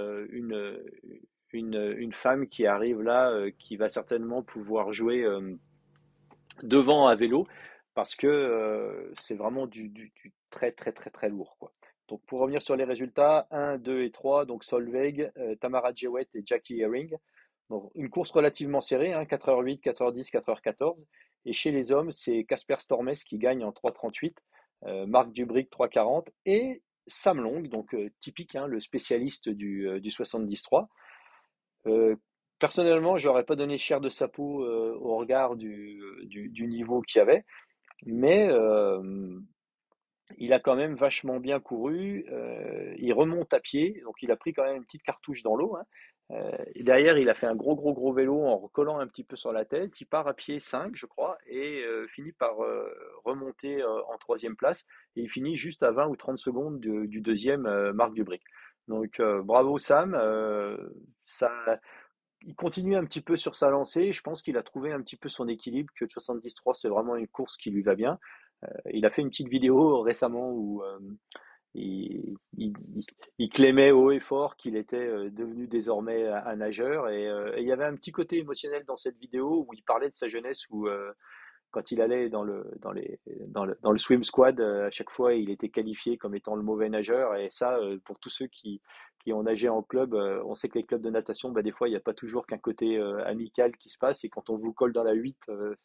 femme 2.13 2.48
qui 2.48 2.65
arrive 2.65 3.02
là, 3.02 3.32
euh, 3.32 3.52
qui 3.58 3.78
va 3.78 3.89
certainement 3.89 4.43
pouvoir 4.43 4.91
jouer 4.91 5.26
devant 6.63 7.08
à 7.08 7.15
vélo 7.15 7.48
parce 7.93 8.15
que 8.15 9.12
c'est 9.19 9.36
vraiment 9.36 9.67
du, 9.67 10.12
très, 10.50 10.72
très, 10.72 10.91
très, 10.91 11.10
très 11.10 11.30
lourd. 11.30 11.58
Donc 12.10 12.22
pour 12.26 12.39
revenir 12.39 12.62
sur 12.62 12.76
les 12.76 12.84
résultats, 12.84 13.48
1, 13.52 13.78
2 13.78 14.02
et 14.02 14.12
3, 14.12 14.45
donc 14.45 14.63
Solveig, 14.63 15.32
euh, 15.38 15.56
Tamara 15.56 15.93
Jewett 15.93 16.28
et 16.34 16.41
Jackie 16.43 16.82
Herring. 16.82 17.15
Donc 17.69 17.91
une 17.93 18.10
course 18.10 18.32
relativement 18.32 18.82
serrée, 18.82 19.12
4h08, 19.12 19.80
4h10, 19.80 20.32
4h14. 20.32 21.06
Et 21.45 21.54
chez 21.54 21.72
les 21.72 21.91
hommes, 21.91 22.12
c'est 22.12 22.43
Casper 22.45 22.78
Stormes 22.80 23.13
qui 23.13 23.38
gagne 23.38 23.63
en 23.63 23.69
3h38, 23.69 24.34
euh, 24.34 24.34
Marc 24.83 25.31
Dubric 25.31 25.69
3h40 25.71 26.27
et 26.45 26.81
Sam 27.07 27.41
Long, 27.41 27.61
donc 27.61 27.93
euh, 27.93 28.09
typique, 28.19 28.55
hein, 28.55 28.67
le 28.67 28.79
spécialiste 28.79 29.49
du, 29.49 29.87
du 29.99 30.11
73. 30.11 30.85
personnellement, 32.59 33.17
je 33.17 33.27
n'aurais 33.27 33.45
pas 33.45 33.55
donné 33.55 33.77
cher 33.77 34.01
de 34.01 34.09
sa 34.09 34.27
peau 34.27 34.65
au 34.65 35.17
regard 35.17 35.55
du, 35.55 36.01
niveau 36.59 37.01
qu'il 37.01 37.19
y 37.19 37.21
avait. 37.21 37.45
Mais 38.05 38.47
il 40.37 40.53
a 40.53 40.59
quand 40.59 40.75
même 40.75 40.95
vachement 40.95 41.39
bien 41.39 41.59
couru. 41.59 42.25
Euh, 42.31 42.93
il 42.97 43.13
remonte 43.13 43.53
à 43.53 43.59
pied, 43.59 44.01
donc 44.03 44.15
il 44.21 44.31
a 44.31 44.35
pris 44.35 44.53
quand 44.53 44.63
même 44.63 44.77
une 44.77 44.85
petite 44.85 45.03
cartouche 45.03 45.43
dans 45.43 45.55
l'eau. 45.55 45.75
Hein. 45.75 45.83
Euh, 46.31 46.51
et 46.75 46.83
derrière, 46.83 47.17
il 47.17 47.29
a 47.29 47.33
fait 47.33 47.47
un 47.47 47.55
gros, 47.55 47.75
gros, 47.75 47.93
gros 47.93 48.13
vélo 48.13 48.43
en 48.45 48.57
recollant 48.57 48.99
un 48.99 49.07
petit 49.07 49.23
peu 49.23 49.35
sur 49.35 49.51
la 49.51 49.65
tête. 49.65 49.99
Il 49.99 50.05
part 50.05 50.27
à 50.27 50.33
pied 50.33 50.59
5, 50.59 50.95
je 50.95 51.05
crois, 51.05 51.37
et 51.47 51.83
euh, 51.83 52.07
finit 52.07 52.31
par 52.31 52.57
remonter 53.25 53.83
en 53.83 54.17
troisième 54.17 54.55
place. 54.55 54.85
Et 55.15 55.21
il 55.21 55.29
finit 55.29 55.55
juste 55.55 55.83
à 55.83 55.91
20 55.91 56.07
ou 56.07 56.15
30 56.15 56.37
secondes 56.37 56.79
du, 56.79 57.21
deuxième, 57.21 57.91
Marc 57.91 58.13
Dubric. 58.13 58.43
Donc 58.87 59.21
bravo 59.43 59.77
Sam. 59.77 60.19
il 62.41 62.55
continue 62.55 62.95
un 62.95 63.05
petit 63.05 63.21
peu 63.21 63.35
sur 63.37 63.55
sa 63.55 63.69
lancée. 63.69 64.13
Je 64.13 64.21
pense 64.21 64.41
qu'il 64.41 64.57
a 64.57 64.63
trouvé 64.63 64.91
un 64.91 65.01
petit 65.01 65.17
peu 65.17 65.29
son 65.29 65.47
équilibre, 65.47 65.91
que 65.95 66.05
le 66.05 66.09
73, 66.09 66.77
c'est 66.79 66.89
vraiment 66.89 67.15
une 67.15 67.27
course 67.27 67.57
qui 67.57 67.71
lui 67.71 67.81
va 67.81 67.95
bien. 67.95 68.19
Euh, 68.63 68.67
il 68.91 69.05
a 69.05 69.09
fait 69.09 69.21
une 69.21 69.29
petite 69.29 69.47
vidéo 69.47 70.01
récemment 70.01 70.51
où 70.51 70.83
euh, 71.75 72.36
il, 72.58 72.73
il, 73.38 73.49
clémait 73.49 73.91
haut 73.91 74.12
et 74.12 74.19
fort 74.19 74.55
qu'il 74.55 74.75
était 74.75 74.97
euh, 74.97 75.29
devenu 75.29 75.67
désormais 75.67 76.27
un, 76.27 76.55
nageur 76.55 77.10
et, 77.10 77.29
il 77.58 77.67
y 77.67 77.71
avait 77.71 77.86
un 77.86 77.95
petit 77.95 78.12
côté 78.12 78.38
émotionnel 78.38 78.84
dans 78.86 78.97
cette 78.97 79.17
vidéo 79.17 79.65
où 79.67 79.73
il 79.73 79.84
parlait 79.84 80.10
de 80.10 80.15
sa 80.15 80.27
jeunesse 80.27 80.65
où 80.69 80.88
quand 81.71 81.91
il 81.91 82.01
allait 82.01 82.29
dans 82.29 82.43
le, 82.43 82.65
dans, 82.82 82.91
les, 82.91 83.19
dans, 83.47 83.63
le, 83.65 83.77
dans 83.84 83.91
le 83.91 83.99
swim 83.99 84.23
squad, 84.23 84.60
à 84.60 84.89
chaque 84.89 85.12
fois, 85.12 85.36
il 85.36 85.51
était 85.51 85.69
qualifié 85.69 86.17
comme 86.17 86.34
étant 86.34 86.55
le 86.55 86.63
mauvais 86.63 86.89
nageur. 86.89 87.36
Et 87.36 87.49
ça, 87.51 87.77
pour 88.05 88.17
tous 88.17 88.32
ceux 88.32 88.47
qui, 88.47 88.82
qui 89.23 89.34
ont 89.34 89.43
nagé 89.43 89.69
en 89.69 89.84
club, 89.84 90.15
on 90.15 90.55
sait 90.55 90.67
que 90.67 90.79
les 90.79 90.84
clubs 90.84 91.03
de 91.03 91.12
natation, 91.12 91.51
bah, 91.51 91.62
des 91.62 91.71
fois, 91.71 91.88
il 91.88 91.91
n'y 91.91 91.97
a 91.97 92.01
pas 92.01 92.15
toujours 92.15 92.47
qu'un 92.47 92.58
côté 92.58 92.99
amical 93.23 93.77
qui 93.77 93.91
se 93.91 93.99
passe. 93.99 94.23
Et 94.23 94.29
quand 94.29 94.49
on 94.49 94.58
vous 94.58 94.73
colle 94.73 94.93
dans 94.93 95.03
la 95.03 95.13
8, 95.13 95.38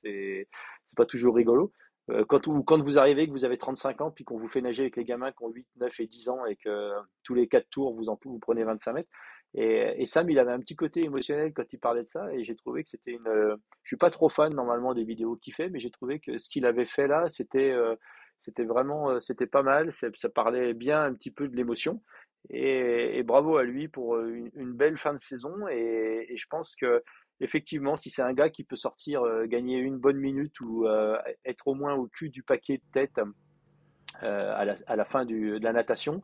c'est 0.02 0.48
pas 0.96 1.04
toujours 1.04 1.34
rigolo. 1.34 1.70
Euh, 2.10 2.24
quand, 2.28 2.46
vous, 2.46 2.62
quand 2.62 2.80
vous 2.80 2.98
arrivez, 2.98 3.26
que 3.26 3.32
vous 3.32 3.44
avez 3.44 3.56
35 3.56 4.00
ans, 4.02 4.10
puis 4.10 4.24
qu'on 4.24 4.38
vous 4.38 4.48
fait 4.48 4.60
nager 4.60 4.82
avec 4.82 4.96
les 4.96 5.04
gamins 5.04 5.32
qui 5.32 5.42
ont 5.42 5.50
8, 5.50 5.66
9 5.76 6.00
et 6.00 6.06
10 6.06 6.28
ans 6.28 6.44
et 6.44 6.56
que 6.56 6.92
tous 7.22 7.34
les 7.34 7.48
4 7.48 7.68
tours, 7.70 7.94
vous, 7.94 8.08
en, 8.08 8.16
prenez 8.16 8.64
25 8.64 8.92
mètres. 8.92 9.10
Et, 9.56 10.04
Sam, 10.06 10.28
il 10.30 10.38
avait 10.40 10.50
un 10.50 10.58
petit 10.58 10.74
côté 10.74 11.04
émotionnel 11.04 11.52
quand 11.54 11.72
il 11.72 11.78
parlait 11.78 12.02
de 12.02 12.10
ça, 12.10 12.32
et 12.34 12.42
j'ai 12.44 12.56
trouvé 12.56 12.82
que 12.82 12.88
c'était 12.88 13.12
une. 13.12 13.28
Euh, 13.28 13.56
je 13.84 13.88
suis 13.88 13.96
pas 13.96 14.10
trop 14.10 14.28
fan 14.28 14.52
normalement 14.52 14.94
des 14.94 15.04
vidéos 15.04 15.36
qu'il 15.36 15.54
fait, 15.54 15.68
mais 15.70 15.78
j'ai 15.78 15.90
trouvé 15.92 16.18
que 16.18 16.38
ce 16.38 16.48
qu'il 16.48 16.66
avait 16.66 16.86
fait 16.86 17.06
là, 17.06 17.28
c'était 17.28 17.70
euh, 17.70 17.94
vraiment 18.58 19.20
c'était 19.20 19.46
pas 19.46 19.62
mal. 19.62 19.92
Ça 20.16 20.28
parlait 20.28 20.74
bien 20.74 21.04
un 21.04 21.14
petit 21.14 21.30
peu 21.30 21.48
de 21.48 21.56
l'émotion. 21.56 22.02
Et, 22.50 23.22
bravo 23.22 23.56
à 23.56 23.62
lui 23.62 23.88
pour 23.88 24.18
une, 24.18 24.72
belle 24.72 24.98
fin 24.98 25.14
de 25.14 25.18
saison. 25.18 25.68
Et 25.68 26.34
je 26.36 26.46
pense 26.50 26.74
que 26.74 27.02
effectivement, 27.44 27.96
si 27.96 28.10
c'est 28.10 28.22
un 28.22 28.32
gars 28.32 28.48
qui 28.48 28.64
peut 28.64 28.76
sortir, 28.76 29.22
euh, 29.22 29.46
gagner 29.46 29.78
une 29.78 29.98
bonne 29.98 30.16
minute 30.16 30.58
ou 30.60 30.86
euh, 30.86 31.18
être 31.44 31.68
au 31.68 31.74
moins 31.74 31.94
au 31.94 32.06
cul 32.06 32.30
du 32.30 32.42
paquet 32.42 32.78
de 32.78 32.92
tête 32.92 33.20
euh, 34.22 34.74
à, 34.86 34.96
la, 34.96 35.04
fin 35.04 35.24
de 35.24 35.58
la 35.62 35.72
natation, 35.72 36.22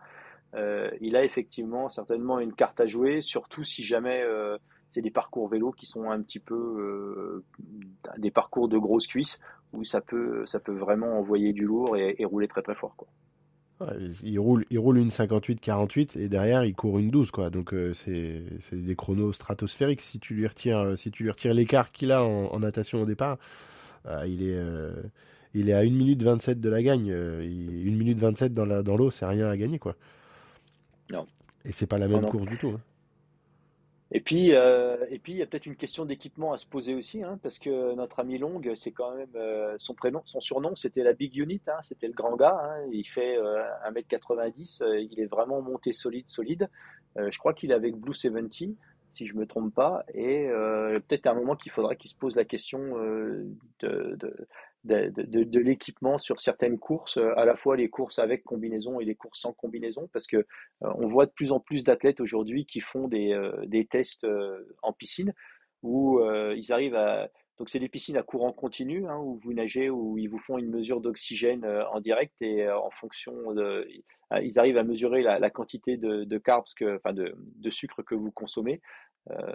il 0.54 1.16
a 1.16 1.24
effectivement 1.24 1.90
certainement 1.90 2.40
une 2.40 2.54
carte 2.54 2.80
à 2.80 2.86
jouer, 2.86 3.20
surtout 3.20 3.62
si 3.64 3.84
jamais 3.84 4.24
c'est 4.88 5.02
des 5.02 5.10
parcours 5.10 5.48
vélo 5.48 5.70
qui 5.72 5.86
sont 5.86 6.10
un 6.10 6.22
petit 6.22 6.40
peu 6.40 7.44
des 8.18 8.30
parcours 8.30 8.68
de 8.68 8.78
grosses 8.78 9.06
cuisses 9.06 9.38
où 9.72 9.84
ça 9.84 10.00
peut, 10.00 10.44
vraiment 10.68 11.18
envoyer 11.18 11.52
du 11.52 11.64
lourd 11.64 11.96
et, 11.96 12.24
rouler 12.24 12.48
très 12.48 12.62
très 12.62 12.74
fort. 12.74 12.96
Il, 14.22 14.38
roule, 14.38 14.64
il 14.70 14.78
roule 14.78 14.98
une 14.98 15.08
58-48 15.08 16.18
et 16.18 16.28
derrière 16.28 16.64
il 16.64 16.74
court 16.74 16.98
une 16.98 17.10
12 17.10 17.30
quoi. 17.30 17.50
Donc 17.50 17.72
euh, 17.72 17.92
c'est 17.94 18.42
des 18.72 18.96
chronos 18.96 19.32
stratosphériques. 19.32 20.02
Si 20.02 20.18
tu 20.18 20.34
lui 20.34 20.46
retires, 20.46 20.78
euh, 20.78 20.96
si 20.96 21.10
tu 21.10 21.22
lui 21.22 21.30
retires 21.30 21.54
l'écart 21.54 21.90
qu'il 21.90 22.12
a 22.12 22.22
en, 22.22 22.58
natation 22.60 23.02
au 23.02 23.06
départ, 23.06 23.38
euh, 24.06 24.26
il 24.26 24.42
est 24.42 24.58
il 25.52 25.68
est 25.68 25.72
à 25.72 25.78
1 25.78 25.90
minute 25.90 26.22
27 26.22 26.60
de 26.60 26.68
la 26.68 26.82
gagne. 26.82 27.10
1 27.10 27.40
minute 27.42 28.18
27 28.18 28.52
dans 28.52 28.64
l'eau, 28.64 28.82
dans 28.82 29.10
c'est 29.10 29.26
rien 29.26 29.48
à 29.48 29.56
gagner 29.56 29.78
quoi. 29.78 29.96
Non. 31.12 31.26
Et 31.64 31.72
c'est 31.72 31.86
pas 31.86 31.98
la 31.98 32.08
même 32.08 32.26
course 32.26 32.46
du 32.46 32.56
tout. 32.56 32.74
Hein. 32.76 32.80
Et 34.12 34.20
puis, 34.20 34.54
euh, 34.54 34.96
et 35.08 35.20
puis, 35.20 35.32
il 35.32 35.38
y 35.38 35.42
a 35.42 35.46
peut-être 35.46 35.66
une 35.66 35.76
question 35.76 36.04
d'équipement 36.04 36.52
à 36.52 36.58
se 36.58 36.66
poser 36.66 36.94
aussi, 36.94 37.22
hein, 37.22 37.38
parce 37.42 37.60
que 37.60 37.94
notre 37.94 38.18
ami 38.18 38.38
Long, 38.38 38.60
c'est 38.74 38.90
quand 38.90 39.14
même 39.14 39.30
euh, 39.36 39.76
son 39.78 39.94
prénom, 39.94 40.22
son 40.24 40.40
surnom, 40.40 40.74
c'était 40.74 41.04
la 41.04 41.12
Big 41.12 41.36
Unit, 41.36 41.60
hein, 41.68 41.78
c'était 41.82 42.08
le 42.08 42.12
grand 42.12 42.34
gars. 42.34 42.58
Hein, 42.60 42.88
il 42.90 43.04
fait 43.04 43.38
euh, 43.38 43.62
1m90, 43.88 44.82
euh, 44.82 45.00
il 45.00 45.20
est 45.20 45.26
vraiment 45.26 45.62
monté 45.62 45.92
solide, 45.92 46.28
solide. 46.28 46.68
Euh, 47.18 47.30
je 47.30 47.38
crois 47.38 47.54
qu'il 47.54 47.70
est 47.70 47.74
avec 47.74 47.94
Blue 47.96 48.14
70, 48.14 48.74
si 49.12 49.26
je 49.26 49.34
me 49.36 49.46
trompe 49.46 49.72
pas. 49.74 50.04
Et 50.12 50.48
peut-être 50.48 51.26
à 51.26 51.30
un 51.30 51.34
moment 51.34 51.54
qu'il 51.54 51.70
faudra 51.70 51.94
qu'il 51.94 52.10
se 52.10 52.16
pose 52.16 52.34
la 52.34 52.44
question 52.44 52.80
de, 53.80 54.16
de, 54.16 54.46
de, 54.84 55.58
l'équipement 55.60 56.18
sur 56.18 56.40
certaines 56.40 56.78
courses, 56.78 57.18
euh, 57.18 57.32
à 57.36 57.44
la 57.44 57.56
fois 57.56 57.76
les 57.76 57.88
courses 57.88 58.18
avec 58.18 58.44
combinaison 58.44 59.00
et 59.00 59.04
les 59.04 59.14
courses 59.14 59.40
sans 59.40 59.52
combinaison, 59.52 60.08
parce 60.12 60.26
que 60.26 60.38
euh, 60.38 60.44
on 60.80 61.06
voit 61.08 61.26
de 61.26 61.32
plus 61.32 61.52
en 61.52 61.60
plus 61.60 61.82
d'athlètes 61.82 62.20
aujourd'hui 62.20 62.66
qui 62.66 62.80
font 62.80 63.08
des, 63.08 63.32
euh, 63.32 63.84
tests 63.90 64.26
en 64.82 64.92
piscine 64.92 65.32
où 65.82 66.20
ils 66.54 66.72
arrivent 66.72 66.94
à 66.94 67.28
donc 67.58 67.68
c'est 67.68 67.78
des 67.78 67.88
piscines 67.88 68.16
à 68.16 68.22
courant 68.22 68.52
continu 68.52 69.06
hein, 69.06 69.16
où 69.18 69.38
vous 69.42 69.52
nagez, 69.52 69.90
où 69.90 70.16
ils 70.18 70.28
vous 70.28 70.38
font 70.38 70.58
une 70.58 70.70
mesure 70.70 71.00
d'oxygène 71.00 71.66
en 71.92 72.00
direct 72.00 72.34
et 72.40 72.70
en 72.70 72.90
fonction 72.90 73.34
ils 74.42 74.58
arrivent 74.58 74.76
à 74.76 74.84
mesurer 74.84 75.22
la, 75.22 75.38
la 75.38 75.50
quantité 75.50 75.96
de, 75.96 76.24
de 76.24 76.38
carbs, 76.38 76.66
que, 76.76 76.96
enfin 76.96 77.14
de, 77.14 77.34
de, 77.36 77.70
sucre 77.70 78.02
que 78.02 78.14
vous 78.14 78.30
consommez. 78.30 78.80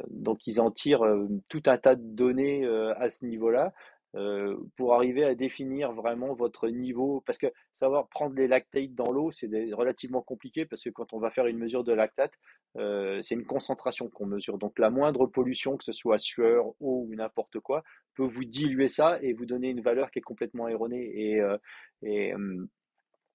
donc 0.09 0.45
ils 0.47 0.59
en 0.59 0.71
tirent 0.71 1.05
tout 1.47 1.63
un 1.67 1.78
tas 1.78 1.95
de 1.95 2.03
données 2.03 2.65
à 2.97 3.09
ce 3.09 3.26
niveau-là 3.26 3.71
euh, 4.16 4.55
pour 4.76 4.93
arriver 4.93 5.24
à 5.24 5.36
définir 5.36 5.91
vraiment 5.91 6.34
votre 6.34 6.70
niveau? 6.70 7.22
Parce 7.26 7.38
que 7.38 7.47
savoir 7.74 8.07
prendre 8.07 8.36
les 8.36 8.47
lactates 8.47 8.93
dans 8.93 9.11
l'eau, 9.11 9.32
c'est 9.32 9.47
relativement 9.74 10.22
compliqué 10.22 10.66
parce 10.66 10.84
que 10.84 10.89
quand 10.89 11.13
on 11.13 11.20
va 11.20 11.32
faire 11.32 11.47
une 11.47 11.57
mesure 11.57 11.84
de 11.84 11.93
lactate, 11.93 12.34
euh, 12.78 13.22
c'est 13.24 13.36
une 13.36 13.45
concentration 13.45 14.09
qu'on 14.09 14.26
mesure. 14.26 14.57
Donc 14.57 14.80
la 14.80 14.89
moindre 14.89 15.26
pollution, 15.28 15.78
que 15.78 15.84
ce 15.84 15.91
soit 15.91 16.18
sueur, 16.18 16.68
eau 16.80 17.05
ou 17.07 17.16
n'importe 17.16 17.59
quoi, 17.59 17.84
peut 18.16 18.26
vous 18.26 18.45
diluer 18.45 18.89
ça 18.89 19.20
et 19.22 19.34
vous 19.34 19.45
donner 19.45 19.70
une 19.70 19.82
valeur 19.82 20.11
qui 20.11 20.20
est 20.20 20.24
complètement 20.24 20.68
erronée. 20.68 21.11
Et, 21.13 21.41
euh, 21.41 21.57
et 22.01 22.34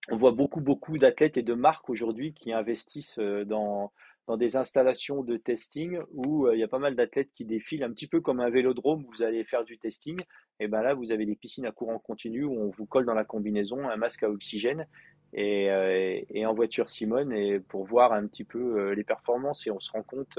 on 0.09 0.16
voit 0.16 0.33
beaucoup, 0.33 0.61
beaucoup 0.61 0.99
d'athlètes 0.99 1.37
et 1.37 1.43
de 1.43 1.55
marques 1.55 1.91
aujourd'hui 1.91 2.33
qui 2.33 2.53
investissent 2.53 3.18
dans 3.18 3.93
dans 4.31 4.37
des 4.37 4.57
installations 4.57 5.24
de 5.24 5.37
testing 5.37 5.99
où 6.12 6.47
euh, 6.47 6.55
il 6.55 6.61
y 6.61 6.62
a 6.62 6.68
pas 6.68 6.78
mal 6.78 6.95
d'athlètes 6.95 7.31
qui 7.35 7.45
défilent 7.45 7.83
un 7.83 7.91
petit 7.91 8.07
peu 8.07 8.20
comme 8.20 8.39
un 8.39 8.49
vélodrome 8.49 9.05
où 9.05 9.11
vous 9.11 9.24
allez 9.24 9.43
faire 9.43 9.64
du 9.64 9.76
testing. 9.76 10.16
Et 10.61 10.68
ben 10.68 10.83
là, 10.83 10.95
vous 10.95 11.11
avez 11.11 11.26
des 11.26 11.35
piscines 11.35 11.66
à 11.66 11.72
courant 11.72 11.99
continu 11.99 12.45
où 12.45 12.53
on 12.53 12.70
vous 12.70 12.87
colle 12.87 13.07
dans 13.07 13.14
la 13.14 13.24
combinaison 13.24 13.89
un 13.89 13.97
masque 13.97 14.22
à 14.22 14.31
oxygène 14.31 14.87
et, 15.33 15.68
euh, 15.68 16.47
en 16.47 16.55
voiture 16.55 16.91
Simone 16.91 17.33
et 17.33 17.59
pour 17.59 17.85
voir 17.85 18.12
un 18.12 18.24
petit 18.28 18.45
peu 18.45 18.78
euh, 18.78 18.95
les 18.95 19.03
performances 19.03 19.66
et 19.66 19.72
on 19.72 19.81
se 19.81 19.91
rend 19.91 20.05
compte 20.05 20.39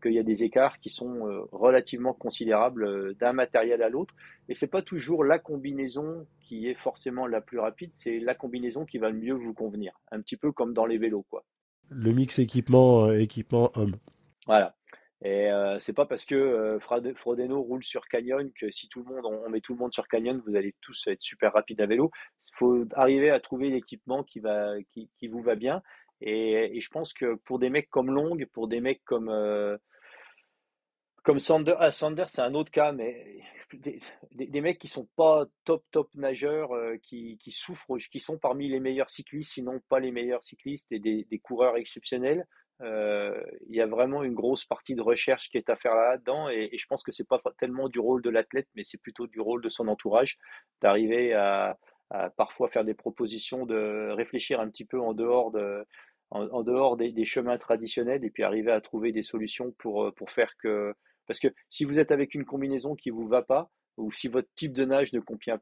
qu'il 0.00 0.12
y 0.12 0.20
a 0.20 0.22
des 0.22 0.44
écarts 0.44 0.78
qui 0.78 0.90
sont 0.90 1.48
relativement 1.50 2.12
considérables 2.12 3.16
d'un 3.16 3.32
matériel 3.32 3.82
à 3.82 3.88
l'autre. 3.88 4.14
Et 4.48 4.54
c'est 4.54 4.68
pas 4.68 4.82
toujours 4.82 5.24
la 5.24 5.40
combinaison 5.40 6.24
qui 6.38 6.68
est 6.68 6.78
forcément 6.78 7.26
la 7.26 7.40
plus 7.40 7.58
rapide, 7.58 7.90
c'est 7.94 8.20
la 8.20 8.36
combinaison 8.36 8.84
qui 8.84 8.98
va 8.98 9.10
le 9.10 9.18
mieux 9.18 9.34
vous 9.34 9.54
convenir. 9.54 9.98
Un 10.12 10.20
petit 10.20 10.36
peu 10.36 10.52
comme 10.52 10.72
dans 10.72 10.86
les 10.86 10.98
vélos, 10.98 11.26
quoi 11.28 11.44
le 11.90 12.12
mix 12.12 12.38
équipement 12.38 13.06
euh, 13.06 13.20
équipement 13.20 13.70
homme. 13.74 13.96
Voilà. 14.46 14.74
Et 15.24 15.50
euh, 15.50 15.78
c'est 15.80 15.94
pas 15.94 16.04
parce 16.04 16.26
que 16.26 16.34
euh, 16.34 16.78
Frodeno 16.80 17.62
roule 17.62 17.82
sur 17.82 18.06
Canyon 18.08 18.52
que 18.52 18.70
si 18.70 18.88
tout 18.88 19.02
le 19.02 19.14
monde, 19.14 19.24
on, 19.24 19.48
met 19.48 19.62
tout 19.62 19.72
le 19.72 19.78
monde 19.78 19.92
sur 19.92 20.06
Canyon, 20.06 20.42
vous 20.46 20.54
allez 20.54 20.74
tous 20.82 21.06
être 21.06 21.22
super 21.22 21.54
rapide 21.54 21.80
à 21.80 21.86
vélo. 21.86 22.10
Il 22.46 22.56
faut 22.56 22.84
arriver 22.94 23.30
à 23.30 23.40
trouver 23.40 23.70
l'équipement 23.70 24.22
qui 24.22 24.40
va, 24.40 24.74
qui, 24.92 25.28
vous 25.28 25.40
va 25.40 25.54
bien. 25.54 25.82
Et, 26.20 26.76
et, 26.76 26.80
je 26.80 26.90
pense 26.90 27.14
que 27.14 27.36
pour 27.36 27.58
des 27.58 27.70
mecs 27.70 27.88
comme 27.88 28.10
Long, 28.10 28.36
pour 28.52 28.68
des 28.68 28.80
mecs 28.80 29.02
comme 29.04 29.30
euh, 29.30 29.78
comme 31.22 31.38
Sander, 31.38 31.74
ah, 31.78 31.90
Sander 31.90 32.26
c'est 32.28 32.42
un 32.42 32.54
autre 32.54 32.70
cas, 32.70 32.92
mais 32.92 33.40
des, 33.78 34.00
des, 34.32 34.60
mecs 34.60 34.78
qui 34.78 34.88
sont 34.88 35.08
pas 35.16 35.44
top 35.64 35.84
top 35.90 36.08
nageurs, 36.14 36.72
euh, 36.72 36.96
qui, 37.02 37.38
qui, 37.38 37.50
souffrent, 37.50 37.96
qui 38.10 38.20
sont 38.20 38.38
parmi 38.38 38.68
les 38.68 38.80
meilleurs 38.80 39.10
cyclistes, 39.10 39.52
sinon 39.52 39.80
pas 39.88 40.00
les 40.00 40.12
meilleurs 40.12 40.42
cyclistes, 40.42 40.90
et 40.92 40.98
des, 40.98 41.24
des 41.24 41.38
coureurs 41.38 41.76
exceptionnels. 41.76 42.46
Euh, 42.80 43.40
il 43.68 43.76
y 43.76 43.80
a 43.80 43.86
vraiment 43.86 44.22
une 44.22 44.34
grosse 44.34 44.64
partie 44.64 44.94
de 44.94 45.02
recherche 45.02 45.48
qui 45.48 45.56
est 45.56 45.70
à 45.70 45.76
faire 45.76 45.94
là-dedans, 45.94 46.48
et, 46.48 46.76
je 46.76 46.86
pense 46.86 47.02
que 47.02 47.12
c'est 47.12 47.26
pas 47.26 47.40
tellement 47.58 47.88
du 47.88 48.00
rôle 48.00 48.22
de 48.22 48.30
l'athlète, 48.30 48.68
mais 48.74 48.82
c'est 48.84 49.00
plutôt 49.00 49.26
du 49.26 49.40
rôle 49.40 49.62
de 49.62 49.68
son 49.68 49.88
entourage 49.88 50.38
d'arriver 50.82 51.34
à, 51.34 51.78
parfois 52.36 52.68
faire 52.68 52.84
des 52.84 52.94
propositions, 52.94 53.66
de 53.66 54.10
réfléchir 54.10 54.60
un 54.60 54.68
petit 54.68 54.84
peu 54.84 55.00
en 55.00 55.14
dehors 55.14 55.50
de 55.50 55.84
en, 56.30 56.46
en 56.48 56.62
dehors 56.62 56.96
des, 56.96 57.24
chemins 57.24 57.58
traditionnels, 57.58 58.24
et 58.24 58.30
puis 58.30 58.42
arriver 58.42 58.72
à 58.72 58.80
trouver 58.80 59.12
des 59.12 59.22
solutions 59.22 59.72
pour 59.78 60.12
pour 60.14 60.30
faire 60.30 60.52
que 60.58 60.94
parce 61.26 61.40
que 61.40 61.48
si 61.68 61.84
vous 61.84 61.98
êtes 61.98 62.10
avec 62.10 62.34
une 62.34 62.44
combinaison 62.44 62.94
qui 62.94 63.10
ne 63.10 63.14
vous 63.14 63.26
va 63.26 63.42
pas, 63.42 63.70
ou 63.96 64.12
si 64.12 64.28
votre 64.28 64.48
type 64.56 64.72
de 64.72 64.84
nage 64.84 65.12
ne 65.12 65.20
convient 65.20 65.58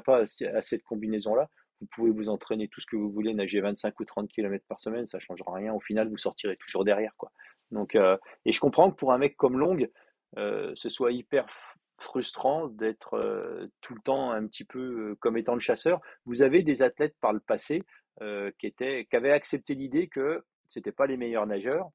pas, 0.00 0.18
à 0.18 0.62
cette 0.62 0.82
combinaison-là, 0.82 1.48
vous 1.80 1.86
pouvez 1.88 2.10
vous 2.10 2.28
entraîner 2.28 2.68
tout 2.68 2.80
ce 2.80 2.86
que 2.86 2.96
vous 2.96 3.10
voulez, 3.10 3.34
nager 3.34 3.60
25 3.60 3.98
ou 3.98 4.04
30 4.04 4.28
km 4.28 4.64
par 4.68 4.80
semaine, 4.80 5.06
ça 5.06 5.18
ne 5.18 5.22
changera 5.22 5.54
rien. 5.54 5.74
Au 5.74 5.80
final, 5.80 6.08
vous 6.08 6.16
sortirez 6.16 6.56
toujours 6.56 6.84
derrière. 6.84 7.12
Quoi. 7.16 7.32
Donc, 7.72 7.96
euh, 7.96 8.16
et 8.44 8.52
je 8.52 8.60
comprends 8.60 8.90
que 8.90 8.96
pour 8.96 9.12
un 9.12 9.18
mec 9.18 9.36
comme 9.36 9.58
Long, 9.58 9.76
euh, 10.38 10.72
ce 10.76 10.88
soit 10.88 11.10
hyper 11.10 11.46
frustrant 11.98 12.68
d'être 12.68 13.14
euh, 13.14 13.66
tout 13.80 13.94
le 13.94 14.00
temps 14.00 14.30
un 14.30 14.46
petit 14.46 14.64
peu 14.64 15.16
comme 15.20 15.36
étant 15.36 15.54
le 15.54 15.60
chasseur. 15.60 16.00
Vous 16.24 16.42
avez 16.42 16.62
des 16.62 16.82
athlètes 16.82 17.16
par 17.20 17.32
le 17.32 17.40
passé 17.40 17.82
qui, 18.58 18.66
étaient, 18.66 19.06
qui 19.06 19.16
avaient 19.16 19.32
accepté 19.32 19.74
l'idée 19.74 20.06
que 20.06 20.44
ce 20.68 20.78
n'étaient 20.78 20.92
pas 20.92 21.06
les 21.06 21.16
meilleurs 21.16 21.46
nageurs 21.46 21.90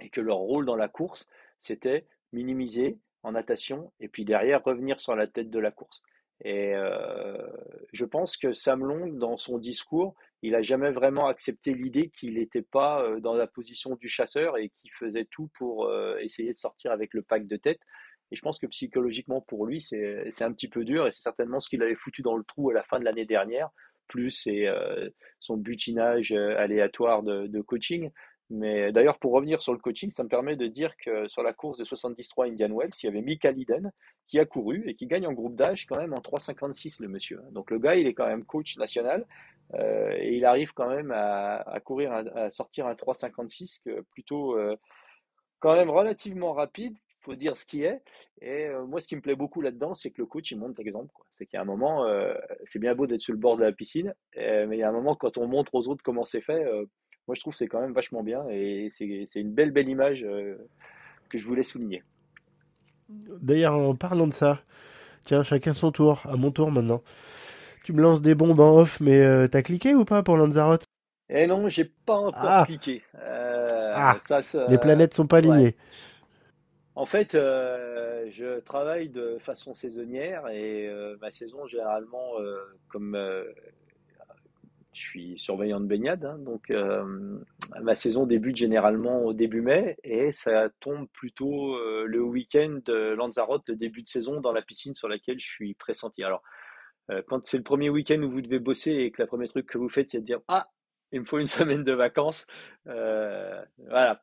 et 0.00 0.10
que 0.10 0.20
leur 0.20 0.36
rôle 0.36 0.66
dans 0.66 0.76
la 0.76 0.88
course, 0.88 1.26
c'était 1.58 2.06
minimiser 2.32 2.98
en 3.22 3.32
natation 3.32 3.92
et 4.00 4.08
puis 4.08 4.24
derrière 4.24 4.62
revenir 4.62 5.00
sur 5.00 5.16
la 5.16 5.26
tête 5.26 5.50
de 5.50 5.58
la 5.58 5.70
course. 5.70 6.02
Et 6.44 6.72
euh, 6.74 7.36
je 7.92 8.04
pense 8.04 8.36
que 8.36 8.52
Sam 8.52 8.84
Long, 8.84 9.08
dans 9.08 9.36
son 9.36 9.58
discours, 9.58 10.14
il 10.42 10.54
a 10.54 10.62
jamais 10.62 10.92
vraiment 10.92 11.26
accepté 11.26 11.74
l'idée 11.74 12.10
qu'il 12.10 12.34
n'était 12.34 12.62
pas 12.62 13.02
euh, 13.02 13.18
dans 13.18 13.34
la 13.34 13.48
position 13.48 13.96
du 13.96 14.08
chasseur 14.08 14.56
et 14.56 14.68
qu'il 14.68 14.92
faisait 14.92 15.26
tout 15.28 15.50
pour 15.58 15.86
euh, 15.86 16.16
essayer 16.20 16.52
de 16.52 16.56
sortir 16.56 16.92
avec 16.92 17.12
le 17.12 17.22
pack 17.22 17.46
de 17.46 17.56
tête. 17.56 17.80
Et 18.30 18.36
je 18.36 18.42
pense 18.42 18.58
que 18.58 18.66
psychologiquement 18.66 19.40
pour 19.40 19.66
lui, 19.66 19.80
c'est 19.80 20.42
un 20.42 20.52
petit 20.52 20.68
peu 20.68 20.84
dur 20.84 21.06
et 21.06 21.12
c'est 21.12 21.22
certainement 21.22 21.60
ce 21.60 21.68
qu'il 21.68 21.82
avait 21.82 21.94
foutu 21.94 22.22
dans 22.22 22.36
le 22.36 22.44
trou 22.44 22.70
à 22.70 22.74
la 22.74 22.82
fin 22.84 23.00
de 23.00 23.04
l'année 23.04 23.24
dernière, 23.24 23.70
plus 24.06 24.46
et, 24.46 24.70
son 25.40 25.56
butinage 25.56 26.32
aléatoire 26.32 27.22
de 27.22 27.60
coaching. 27.62 28.10
Mais 28.50 28.92
d'ailleurs, 28.92 29.18
pour 29.18 29.32
revenir 29.32 29.60
sur 29.60 29.72
le 29.72 29.78
coaching, 29.78 30.10
ça 30.10 30.22
me 30.22 30.28
permet 30.28 30.56
de 30.56 30.66
dire 30.66 30.96
que 30.96 31.28
sur 31.28 31.42
la 31.42 31.52
course 31.52 31.78
de 31.78 31.84
73 31.84 32.50
Indian 32.50 32.70
Wells, 32.70 32.92
il 33.02 33.06
y 33.06 33.08
avait 33.08 33.20
Mika 33.20 33.50
Liden 33.50 33.92
qui 34.26 34.38
a 34.38 34.46
couru 34.46 34.84
et 34.88 34.94
qui 34.94 35.06
gagne 35.06 35.26
en 35.26 35.32
groupe 35.32 35.54
d'âge 35.54 35.86
quand 35.86 35.98
même 35.98 36.14
en 36.14 36.20
3,56 36.20 37.02
le 37.02 37.08
monsieur. 37.08 37.40
Donc 37.52 37.70
le 37.70 37.78
gars, 37.78 37.96
il 37.96 38.06
est 38.06 38.14
quand 38.14 38.26
même 38.26 38.44
coach 38.44 38.78
national 38.78 39.26
euh, 39.74 40.12
et 40.18 40.36
il 40.36 40.44
arrive 40.46 40.72
quand 40.72 40.88
même 40.88 41.12
à, 41.14 41.78
courir, 41.84 42.12
à 42.12 42.50
sortir 42.50 42.86
un 42.86 42.94
3,56 42.94 43.80
que 43.84 44.00
plutôt 44.12 44.56
euh, 44.56 44.76
quand 45.58 45.74
même 45.74 45.90
relativement 45.90 46.52
rapide. 46.52 46.96
Faut 47.20 47.34
dire 47.34 47.56
ce 47.56 47.66
qui 47.66 47.82
est. 47.82 48.00
Et 48.40 48.66
euh, 48.66 48.86
moi, 48.86 49.00
ce 49.00 49.08
qui 49.08 49.16
me 49.16 49.20
plaît 49.20 49.34
beaucoup 49.34 49.60
là-dedans, 49.60 49.94
c'est 49.94 50.10
que 50.10 50.22
le 50.22 50.26
coach, 50.26 50.52
il 50.52 50.58
montre 50.58 50.80
l'exemple. 50.80 51.12
C'est 51.36 51.46
qu'il 51.46 51.56
y 51.56 51.58
a 51.58 51.62
un 51.62 51.66
moment, 51.66 52.04
euh, 52.04 52.34
c'est 52.64 52.78
bien 52.78 52.94
beau 52.94 53.06
d'être 53.06 53.20
sur 53.20 53.32
le 53.32 53.40
bord 53.40 53.56
de 53.56 53.64
la 53.64 53.72
piscine, 53.72 54.14
euh, 54.36 54.66
mais 54.66 54.76
il 54.76 54.80
y 54.80 54.82
a 54.84 54.88
un 54.88 54.92
moment, 54.92 55.16
quand 55.16 55.36
on 55.36 55.48
montre 55.48 55.74
aux 55.74 55.88
autres 55.88 56.02
comment 56.02 56.24
c'est 56.24 56.40
fait, 56.40 56.64
moi 57.28 57.34
je 57.34 57.40
trouve 57.40 57.52
que 57.52 57.58
c'est 57.58 57.68
quand 57.68 57.80
même 57.80 57.92
vachement 57.92 58.22
bien 58.22 58.44
et 58.50 58.88
c'est 58.90 59.40
une 59.40 59.52
belle 59.52 59.70
belle 59.70 59.88
image 59.88 60.24
euh, 60.24 60.56
que 61.28 61.38
je 61.38 61.46
voulais 61.46 61.62
souligner. 61.62 62.02
D'ailleurs, 63.08 63.74
en 63.74 63.94
parlant 63.94 64.26
de 64.26 64.32
ça, 64.32 64.60
tiens, 65.24 65.42
chacun 65.42 65.74
son 65.74 65.92
tour, 65.92 66.22
à 66.24 66.36
mon 66.36 66.50
tour 66.50 66.70
maintenant. 66.70 67.02
Tu 67.84 67.92
me 67.92 68.02
lances 68.02 68.20
des 68.20 68.34
bombes 68.34 68.60
en 68.60 68.78
off, 68.78 69.00
mais 69.00 69.18
euh, 69.18 69.46
t'as 69.46 69.62
cliqué 69.62 69.94
ou 69.94 70.04
pas 70.04 70.22
pour 70.22 70.36
Lanzarote? 70.36 70.84
Eh 71.30 71.46
non, 71.46 71.68
j'ai 71.68 71.84
pas 71.84 72.16
encore 72.16 72.40
ah. 72.42 72.64
cliqué. 72.66 73.02
Euh, 73.14 73.92
ah, 73.94 74.18
ça, 74.26 74.42
ça, 74.42 74.66
les 74.68 74.78
planètes 74.78 75.14
sont 75.14 75.26
pas 75.26 75.38
alignées. 75.38 75.64
Ouais. 75.64 75.76
En 76.94 77.06
fait, 77.06 77.34
euh, 77.34 78.26
je 78.32 78.60
travaille 78.60 79.08
de 79.08 79.38
façon 79.38 79.72
saisonnière 79.72 80.48
et 80.48 80.90
ma 81.20 81.30
saison 81.30 81.66
généralement, 81.66 82.32
comme 82.88 83.16
je 84.98 85.04
suis 85.04 85.38
surveillant 85.38 85.80
de 85.80 85.86
baignade, 85.86 86.24
hein, 86.24 86.38
donc 86.38 86.70
euh, 86.70 87.38
ma 87.80 87.94
saison 87.94 88.26
débute 88.26 88.56
généralement 88.56 89.22
au 89.22 89.32
début 89.32 89.60
mai 89.60 89.96
et 90.02 90.32
ça 90.32 90.68
tombe 90.80 91.08
plutôt 91.12 91.74
euh, 91.76 92.04
le 92.06 92.20
week-end 92.20 92.80
de 92.84 93.14
Lanzarote, 93.14 93.68
le 93.68 93.76
début 93.76 94.02
de 94.02 94.08
saison 94.08 94.40
dans 94.40 94.52
la 94.52 94.62
piscine 94.62 94.94
sur 94.94 95.08
laquelle 95.08 95.38
je 95.38 95.46
suis 95.46 95.74
pressenti. 95.74 96.24
Alors, 96.24 96.42
euh, 97.10 97.22
quand 97.26 97.44
c'est 97.46 97.56
le 97.56 97.62
premier 97.62 97.90
week-end 97.90 98.20
où 98.22 98.30
vous 98.30 98.42
devez 98.42 98.58
bosser 98.58 98.90
et 98.90 99.10
que 99.10 99.22
le 99.22 99.28
premier 99.28 99.48
truc 99.48 99.66
que 99.66 99.78
vous 99.78 99.88
faites, 99.88 100.10
c'est 100.10 100.20
de 100.20 100.26
dire 100.26 100.40
Ah, 100.48 100.66
il 101.12 101.20
me 101.20 101.24
faut 101.24 101.38
une 101.38 101.46
semaine 101.46 101.84
de 101.84 101.92
vacances. 101.92 102.46
Voilà. 102.84 104.22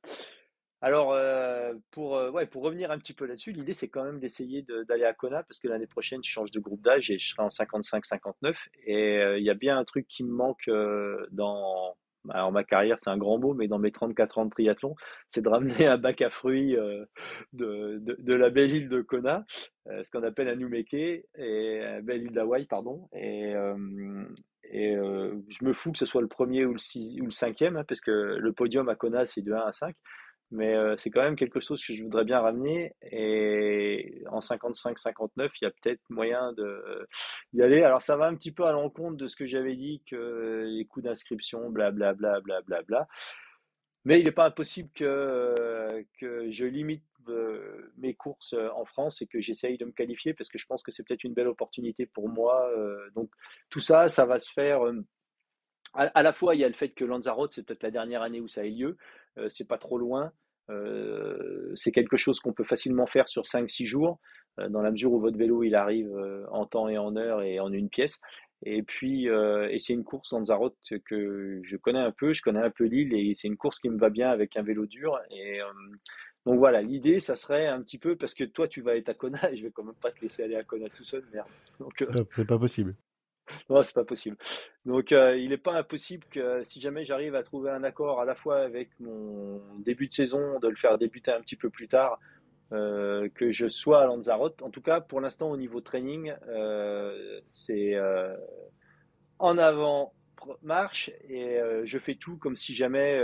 Alors, 0.81 1.15
pour, 1.91 2.11
ouais, 2.33 2.45
pour 2.45 2.63
revenir 2.63 2.91
un 2.91 2.99
petit 2.99 3.13
peu 3.13 3.25
là-dessus, 3.25 3.51
l'idée, 3.51 3.73
c'est 3.73 3.87
quand 3.87 4.03
même 4.03 4.19
d'essayer 4.19 4.65
d'aller 4.87 5.05
à 5.05 5.13
Kona 5.13 5.43
parce 5.43 5.59
que 5.59 5.67
l'année 5.67 5.87
prochaine, 5.87 6.23
je 6.23 6.29
change 6.29 6.51
de 6.51 6.59
groupe 6.59 6.81
d'âge 6.81 7.09
et 7.09 7.17
je 7.17 7.29
serai 7.29 7.41
en 7.43 7.49
55-59. 7.49 8.55
Et 8.85 9.19
il 9.37 9.43
y 9.43 9.49
a 9.49 9.55
bien 9.55 9.77
un 9.77 9.83
truc 9.83 10.07
qui 10.07 10.23
me 10.23 10.31
manque 10.31 10.69
dans 11.31 11.95
alors 12.29 12.51
ma 12.51 12.63
carrière 12.63 12.97
c'est 12.99 13.09
un 13.09 13.17
grand 13.17 13.37
mot, 13.37 13.53
mais 13.53 13.67
dans 13.67 13.79
mes 13.79 13.91
34 13.91 14.37
ans 14.37 14.45
de 14.45 14.49
triathlon, 14.49 14.95
c'est 15.29 15.41
de 15.41 15.49
ramener 15.49 15.87
un 15.87 15.97
bac 15.97 16.21
à 16.21 16.29
fruits 16.29 16.75
de, 17.53 17.99
de, 17.99 18.33
la 18.33 18.49
belle 18.49 18.71
île 18.71 18.89
de 18.89 19.01
Kona, 19.01 19.45
ce 19.85 20.09
qu'on 20.09 20.23
appelle 20.23 20.49
un 20.49 20.59
et 21.37 22.01
belle 22.03 22.23
île 22.23 22.31
d'Hawaï, 22.31 22.65
pardon. 22.65 23.07
Et, 23.13 23.53
et 24.71 24.95
je 24.95 25.65
me 25.65 25.73
fous 25.73 25.91
que 25.91 25.97
ce 25.97 26.05
soit 26.05 26.21
le 26.21 26.27
premier 26.27 26.65
ou 26.65 26.73
le, 26.73 26.79
six, 26.79 27.19
ou 27.21 27.25
le 27.25 27.31
cinquième, 27.31 27.77
hein, 27.77 27.85
parce 27.87 28.01
que 28.01 28.11
le 28.11 28.53
podium 28.53 28.89
à 28.89 28.95
Kona 28.95 29.25
c'est 29.25 29.41
de 29.41 29.53
1 29.53 29.57
à 29.59 29.71
5 29.71 29.95
mais 30.51 30.75
euh, 30.75 30.95
c'est 30.97 31.09
quand 31.09 31.23
même 31.23 31.35
quelque 31.35 31.59
chose 31.59 31.83
que 31.83 31.95
je 31.95 32.03
voudrais 32.03 32.25
bien 32.25 32.39
ramener. 32.39 32.95
Et 33.11 34.23
en 34.27 34.39
55-59, 34.39 35.49
il 35.61 35.65
y 35.65 35.67
a 35.67 35.71
peut-être 35.71 36.01
moyen 36.09 36.53
d'y 37.53 37.61
aller. 37.61 37.83
Alors 37.83 38.01
ça 38.01 38.15
va 38.15 38.27
un 38.27 38.35
petit 38.35 38.51
peu 38.51 38.65
à 38.65 38.71
l'encontre 38.71 39.17
de 39.17 39.27
ce 39.27 39.35
que 39.35 39.45
j'avais 39.45 39.75
dit, 39.75 40.01
que 40.09 40.65
les 40.67 40.85
coûts 40.85 41.01
d'inscription, 41.01 41.69
blablabla, 41.69 42.41
blablabla. 42.41 43.07
Mais 44.05 44.19
il 44.19 44.25
n'est 44.25 44.31
pas 44.31 44.45
impossible 44.45 44.89
que, 44.93 46.05
que 46.19 46.51
je 46.51 46.65
limite 46.65 47.03
euh, 47.29 47.91
mes 47.97 48.13
courses 48.13 48.53
en 48.75 48.85
France 48.85 49.21
et 49.21 49.27
que 49.27 49.41
j'essaye 49.41 49.77
de 49.77 49.85
me 49.85 49.91
qualifier 49.91 50.33
parce 50.33 50.49
que 50.49 50.59
je 50.59 50.65
pense 50.67 50.83
que 50.83 50.91
c'est 50.91 51.01
peut-être 51.03 51.23
une 51.23 51.33
belle 51.33 51.47
opportunité 51.47 52.05
pour 52.05 52.29
moi. 52.29 52.69
Euh, 52.77 53.09
donc 53.15 53.31
tout 53.69 53.79
ça, 53.79 54.09
ça 54.09 54.25
va 54.25 54.39
se 54.39 54.51
faire. 54.51 54.81
À, 55.93 56.23
la 56.23 56.33
fois, 56.33 56.55
il 56.55 56.61
y 56.61 56.65
a 56.65 56.67
le 56.67 56.73
fait 56.73 56.89
que 56.89 57.05
Lanzarote, 57.05 57.53
c'est 57.53 57.63
peut-être 57.63 57.83
la 57.83 57.91
dernière 57.91 58.21
année 58.21 58.41
où 58.41 58.47
ça 58.49 58.61
a 58.61 58.65
lieu. 58.65 58.97
Euh, 59.37 59.49
c'est 59.49 59.67
pas 59.67 59.77
trop 59.77 59.97
loin. 59.97 60.31
Euh, 60.69 61.71
c'est 61.75 61.91
quelque 61.91 62.17
chose 62.17 62.39
qu'on 62.39 62.53
peut 62.53 62.63
facilement 62.63 63.05
faire 63.05 63.29
sur 63.29 63.43
5-6 63.43 63.85
jours, 63.85 64.19
euh, 64.59 64.67
dans 64.69 64.81
la 64.81 64.91
mesure 64.91 65.13
où 65.13 65.19
votre 65.19 65.37
vélo 65.37 65.63
il 65.63 65.75
arrive 65.75 66.11
en 66.51 66.65
temps 66.65 66.89
et 66.89 66.97
en 66.97 67.15
heure 67.15 67.41
et 67.41 67.59
en 67.59 67.71
une 67.71 67.89
pièce. 67.89 68.19
Et 68.63 68.81
puis, 68.81 69.25
et 69.25 69.79
c'est 69.79 69.93
une 69.93 70.05
course 70.05 70.33
en 70.33 70.39
Lanzarote 70.39 70.77
que 71.05 71.61
je 71.63 71.77
connais 71.77 71.99
un 71.99 72.11
peu, 72.11 72.33
je 72.33 72.41
connais 72.41 72.61
un 72.61 72.71
peu 72.71 72.85
l'île 72.85 73.13
et 73.13 73.35
c'est 73.35 73.47
une 73.47 73.57
course 73.57 73.79
qui 73.79 73.89
me 73.89 73.99
va 73.99 74.09
bien 74.09 74.29
avec 74.29 74.55
un 74.55 74.63
vélo 74.63 74.87
dur. 74.87 75.19
Et 75.29 75.59
donc 76.45 76.57
voilà, 76.57 76.81
l'idée, 76.81 77.19
ça 77.19 77.35
serait 77.35 77.67
un 77.67 77.81
petit 77.81 77.99
peu 77.99 78.15
parce 78.15 78.33
que 78.33 78.43
toi 78.43 78.67
tu 78.67 78.81
vas 78.81 78.95
être 78.95 79.09
à 79.09 79.13
Kona 79.13 79.51
et 79.51 79.57
je 79.57 79.63
vais 79.63 79.71
quand 79.71 79.83
même 79.83 79.95
pas 79.95 80.11
te 80.11 80.21
laisser 80.21 80.43
aller 80.43 80.55
à 80.55 80.63
Kona 80.63 80.89
tout 80.89 81.03
seul, 81.03 81.25
merde. 81.31 81.47
C'est 82.35 82.47
pas 82.47 82.57
possible. 82.57 82.95
Non, 83.69 83.83
c'est 83.83 83.93
pas 83.93 84.03
possible. 84.03 84.37
Donc, 84.85 85.11
euh, 85.11 85.37
il 85.37 85.49
n'est 85.49 85.57
pas 85.57 85.73
impossible 85.73 86.25
que 86.29 86.63
si 86.63 86.81
jamais 86.81 87.05
j'arrive 87.05 87.35
à 87.35 87.43
trouver 87.43 87.71
un 87.71 87.83
accord 87.83 88.19
à 88.21 88.25
la 88.25 88.35
fois 88.35 88.59
avec 88.59 88.89
mon 88.99 89.61
début 89.79 90.07
de 90.07 90.13
saison, 90.13 90.59
de 90.59 90.67
le 90.67 90.75
faire 90.75 90.97
débuter 90.97 91.31
un 91.31 91.41
petit 91.41 91.55
peu 91.55 91.69
plus 91.69 91.87
tard, 91.87 92.19
euh, 92.71 93.29
que 93.35 93.51
je 93.51 93.67
sois 93.67 94.01
à 94.01 94.05
Lanzarote. 94.05 94.61
En 94.61 94.69
tout 94.69 94.81
cas, 94.81 95.01
pour 95.01 95.21
l'instant, 95.21 95.51
au 95.51 95.57
niveau 95.57 95.81
training, 95.81 96.33
euh, 96.47 97.39
c'est 97.53 97.95
en 99.39 99.57
avant 99.57 100.13
marche 100.61 101.09
et 101.27 101.57
je 101.85 101.97
fais 101.97 102.15
tout 102.15 102.37
comme 102.37 102.55
si 102.55 102.75
jamais 102.75 103.19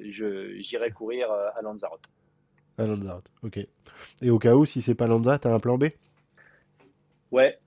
j'irais 0.00 0.90
courir 0.92 1.30
à 1.30 1.60
Lanzarote. 1.62 2.08
À 2.78 2.86
Lanzarote, 2.86 3.30
ok. 3.42 3.58
Et 4.22 4.30
au 4.30 4.38
cas 4.38 4.54
où, 4.54 4.64
si 4.64 4.82
c'est 4.82 4.94
pas 4.94 5.06
Lanzarote, 5.06 5.42
tu 5.42 5.48
as 5.48 5.54
un 5.54 5.60
plan 5.60 5.78
B? 5.78 5.86
Ouais, 7.32 7.58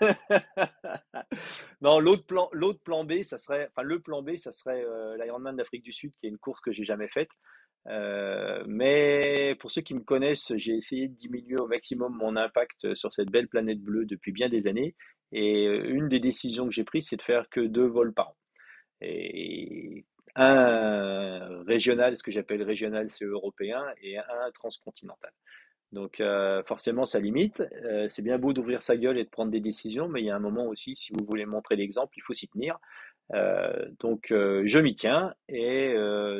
non, 1.80 2.00
l'autre 2.00 2.24
plan, 2.26 2.50
plan 2.84 3.04
B, 3.04 3.22
ça 3.22 3.38
serait, 3.38 3.68
enfin 3.70 3.82
le 3.82 4.00
plan 4.00 4.22
B, 4.22 4.36
ça 4.36 4.52
serait 4.52 4.84
euh, 4.84 5.16
l'Ironman 5.16 5.56
d'Afrique 5.56 5.82
du 5.82 5.92
Sud, 5.92 6.12
qui 6.18 6.26
est 6.26 6.30
une 6.30 6.38
course 6.38 6.60
que 6.60 6.72
j'ai 6.72 6.84
jamais 6.84 7.08
faite. 7.08 7.30
Euh, 7.88 8.62
mais 8.66 9.56
pour 9.60 9.70
ceux 9.70 9.80
qui 9.82 9.94
me 9.94 10.00
connaissent, 10.00 10.52
j'ai 10.56 10.74
essayé 10.74 11.08
de 11.08 11.14
diminuer 11.14 11.58
au 11.58 11.66
maximum 11.66 12.14
mon 12.16 12.36
impact 12.36 12.94
sur 12.94 13.12
cette 13.14 13.30
belle 13.30 13.48
planète 13.48 13.80
bleue 13.80 14.04
depuis 14.04 14.32
bien 14.32 14.48
des 14.48 14.66
années. 14.66 14.94
Et 15.32 15.66
euh, 15.66 15.84
une 15.88 16.08
des 16.08 16.20
décisions 16.20 16.66
que 16.66 16.72
j'ai 16.72 16.84
prises, 16.84 17.08
c'est 17.08 17.16
de 17.16 17.22
faire 17.22 17.48
que 17.50 17.60
deux 17.60 17.86
vols 17.86 18.12
par 18.12 18.30
an. 18.30 18.36
Et 19.00 20.04
un 20.34 21.62
régional, 21.64 22.16
ce 22.16 22.22
que 22.22 22.30
j'appelle 22.30 22.62
régional, 22.62 23.10
c'est 23.10 23.24
européen, 23.24 23.84
et 24.02 24.18
un 24.18 24.50
transcontinental. 24.54 25.32
Donc 25.92 26.20
euh, 26.20 26.62
forcément, 26.64 27.06
ça 27.06 27.18
limite. 27.18 27.62
Euh, 27.84 28.08
c'est 28.10 28.22
bien 28.22 28.38
beau 28.38 28.52
d'ouvrir 28.52 28.82
sa 28.82 28.96
gueule 28.96 29.18
et 29.18 29.24
de 29.24 29.30
prendre 29.30 29.50
des 29.50 29.60
décisions, 29.60 30.08
mais 30.08 30.20
il 30.20 30.26
y 30.26 30.30
a 30.30 30.36
un 30.36 30.40
moment 30.40 30.66
aussi, 30.66 30.94
si 30.96 31.12
vous 31.12 31.24
voulez 31.24 31.46
montrer 31.46 31.76
l'exemple, 31.76 32.12
il 32.16 32.22
faut 32.22 32.34
s'y 32.34 32.48
tenir. 32.48 32.78
Euh, 33.34 33.86
donc 33.98 34.28
je 34.30 34.78
m'y 34.78 34.94
tiens 34.94 35.34
et 35.48 35.94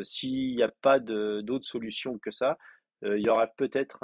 s'il 0.05 0.57
n'y 0.57 0.63
a 0.63 0.73
pas 0.83 0.99
d'autre 0.99 1.67
solution 1.67 2.19
que 2.19 2.31
ça, 2.31 2.59
il 3.03 3.25
y 3.25 3.29
aura 3.29 3.47
peut-être 3.47 4.03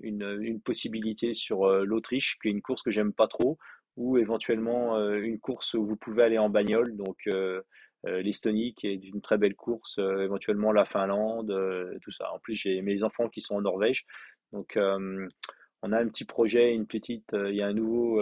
une, 0.00 0.38
une, 0.40 0.60
possibilité 0.60 1.32
sur 1.32 1.66
l'Autriche, 1.84 2.38
qui 2.40 2.48
est 2.48 2.50
une 2.50 2.60
course 2.60 2.82
que 2.82 2.90
j'aime 2.90 3.12
pas 3.12 3.28
trop, 3.28 3.58
ou 3.96 4.18
éventuellement 4.18 4.98
une 5.12 5.38
course 5.40 5.74
où 5.74 5.86
vous 5.86 5.96
pouvez 5.96 6.22
aller 6.22 6.38
en 6.38 6.50
bagnole. 6.50 6.94
Donc 6.96 7.26
l'Estonie 8.04 8.74
qui 8.74 8.88
est 8.88 8.96
une 8.96 9.22
très 9.22 9.38
belle 9.38 9.54
course, 9.54 9.98
éventuellement 9.98 10.72
la 10.72 10.84
Finlande, 10.84 11.56
tout 12.02 12.12
ça. 12.12 12.32
En 12.32 12.38
plus, 12.38 12.54
j'ai 12.54 12.82
mes 12.82 13.02
enfants 13.02 13.28
qui 13.28 13.40
sont 13.40 13.54
en 13.54 13.62
Norvège, 13.62 14.04
donc, 14.52 14.78
on 15.84 15.92
a 15.92 15.98
un 15.98 16.08
petit 16.08 16.24
projet, 16.24 16.74
une 16.74 16.86
petite, 16.86 17.30
il 17.32 17.54
y 17.54 17.62
a 17.62 17.66
un 17.66 17.72
nouveau 17.72 18.20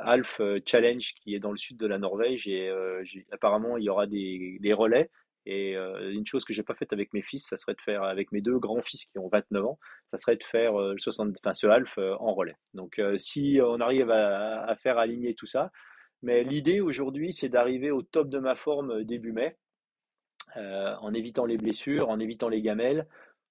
Alf 0.00 0.40
Challenge 0.64 1.14
qui 1.22 1.34
est 1.34 1.40
dans 1.40 1.50
le 1.50 1.58
sud 1.58 1.76
de 1.76 1.86
la 1.86 1.98
Norvège 1.98 2.48
et 2.48 2.72
apparemment 3.30 3.76
il 3.76 3.84
y 3.84 3.88
aura 3.90 4.06
des, 4.06 4.72
relais. 4.72 5.10
Et 5.44 5.74
une 5.74 6.26
chose 6.26 6.44
que 6.44 6.54
j'ai 6.54 6.62
pas 6.62 6.74
faite 6.74 6.92
avec 6.92 7.12
mes 7.12 7.20
fils, 7.20 7.46
ça 7.48 7.56
serait 7.56 7.74
de 7.74 7.80
faire 7.80 8.04
avec 8.04 8.32
mes 8.32 8.40
deux 8.40 8.58
grands 8.58 8.80
fils 8.80 9.06
qui 9.06 9.18
ont 9.18 9.28
29 9.28 9.64
ans, 9.64 9.78
ça 10.10 10.18
serait 10.18 10.36
de 10.36 10.44
faire 10.44 10.78
le 10.78 10.98
60, 10.98 11.36
enfin, 11.38 11.52
ce 11.52 11.66
Alf 11.66 11.98
en 11.98 12.32
relais. 12.32 12.56
Donc 12.74 13.00
si 13.18 13.58
on 13.62 13.80
arrive 13.80 14.10
à, 14.10 14.74
faire 14.76 14.98
aligner 14.98 15.34
tout 15.34 15.46
ça, 15.46 15.70
mais 16.22 16.44
l'idée 16.44 16.80
aujourd'hui 16.80 17.32
c'est 17.32 17.48
d'arriver 17.48 17.90
au 17.90 18.02
top 18.02 18.30
de 18.30 18.38
ma 18.38 18.54
forme 18.54 19.04
début 19.04 19.32
mai, 19.32 19.56
en 20.56 21.12
évitant 21.12 21.44
les 21.44 21.58
blessures, 21.58 22.08
en 22.08 22.20
évitant 22.20 22.48
les 22.48 22.62
gamelles, 22.62 23.06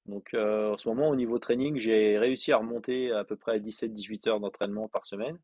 donc 0.06 0.34
euh, 0.34 0.72
en 0.72 0.78
ce 0.78 0.88
moment, 0.88 1.10
au 1.10 1.16
niveau 1.16 1.40
training, 1.40 1.78
j'ai 1.78 2.18
réussi 2.18 2.52
à 2.52 2.58
remonter 2.58 3.12
à 3.12 3.24
peu 3.24 3.36
près 3.36 3.54
à 3.54 3.60
17-18 3.60 4.30
heures 4.30 4.40
d'entraînement 4.40 4.88
par 4.88 5.06
semaine. 5.06 5.38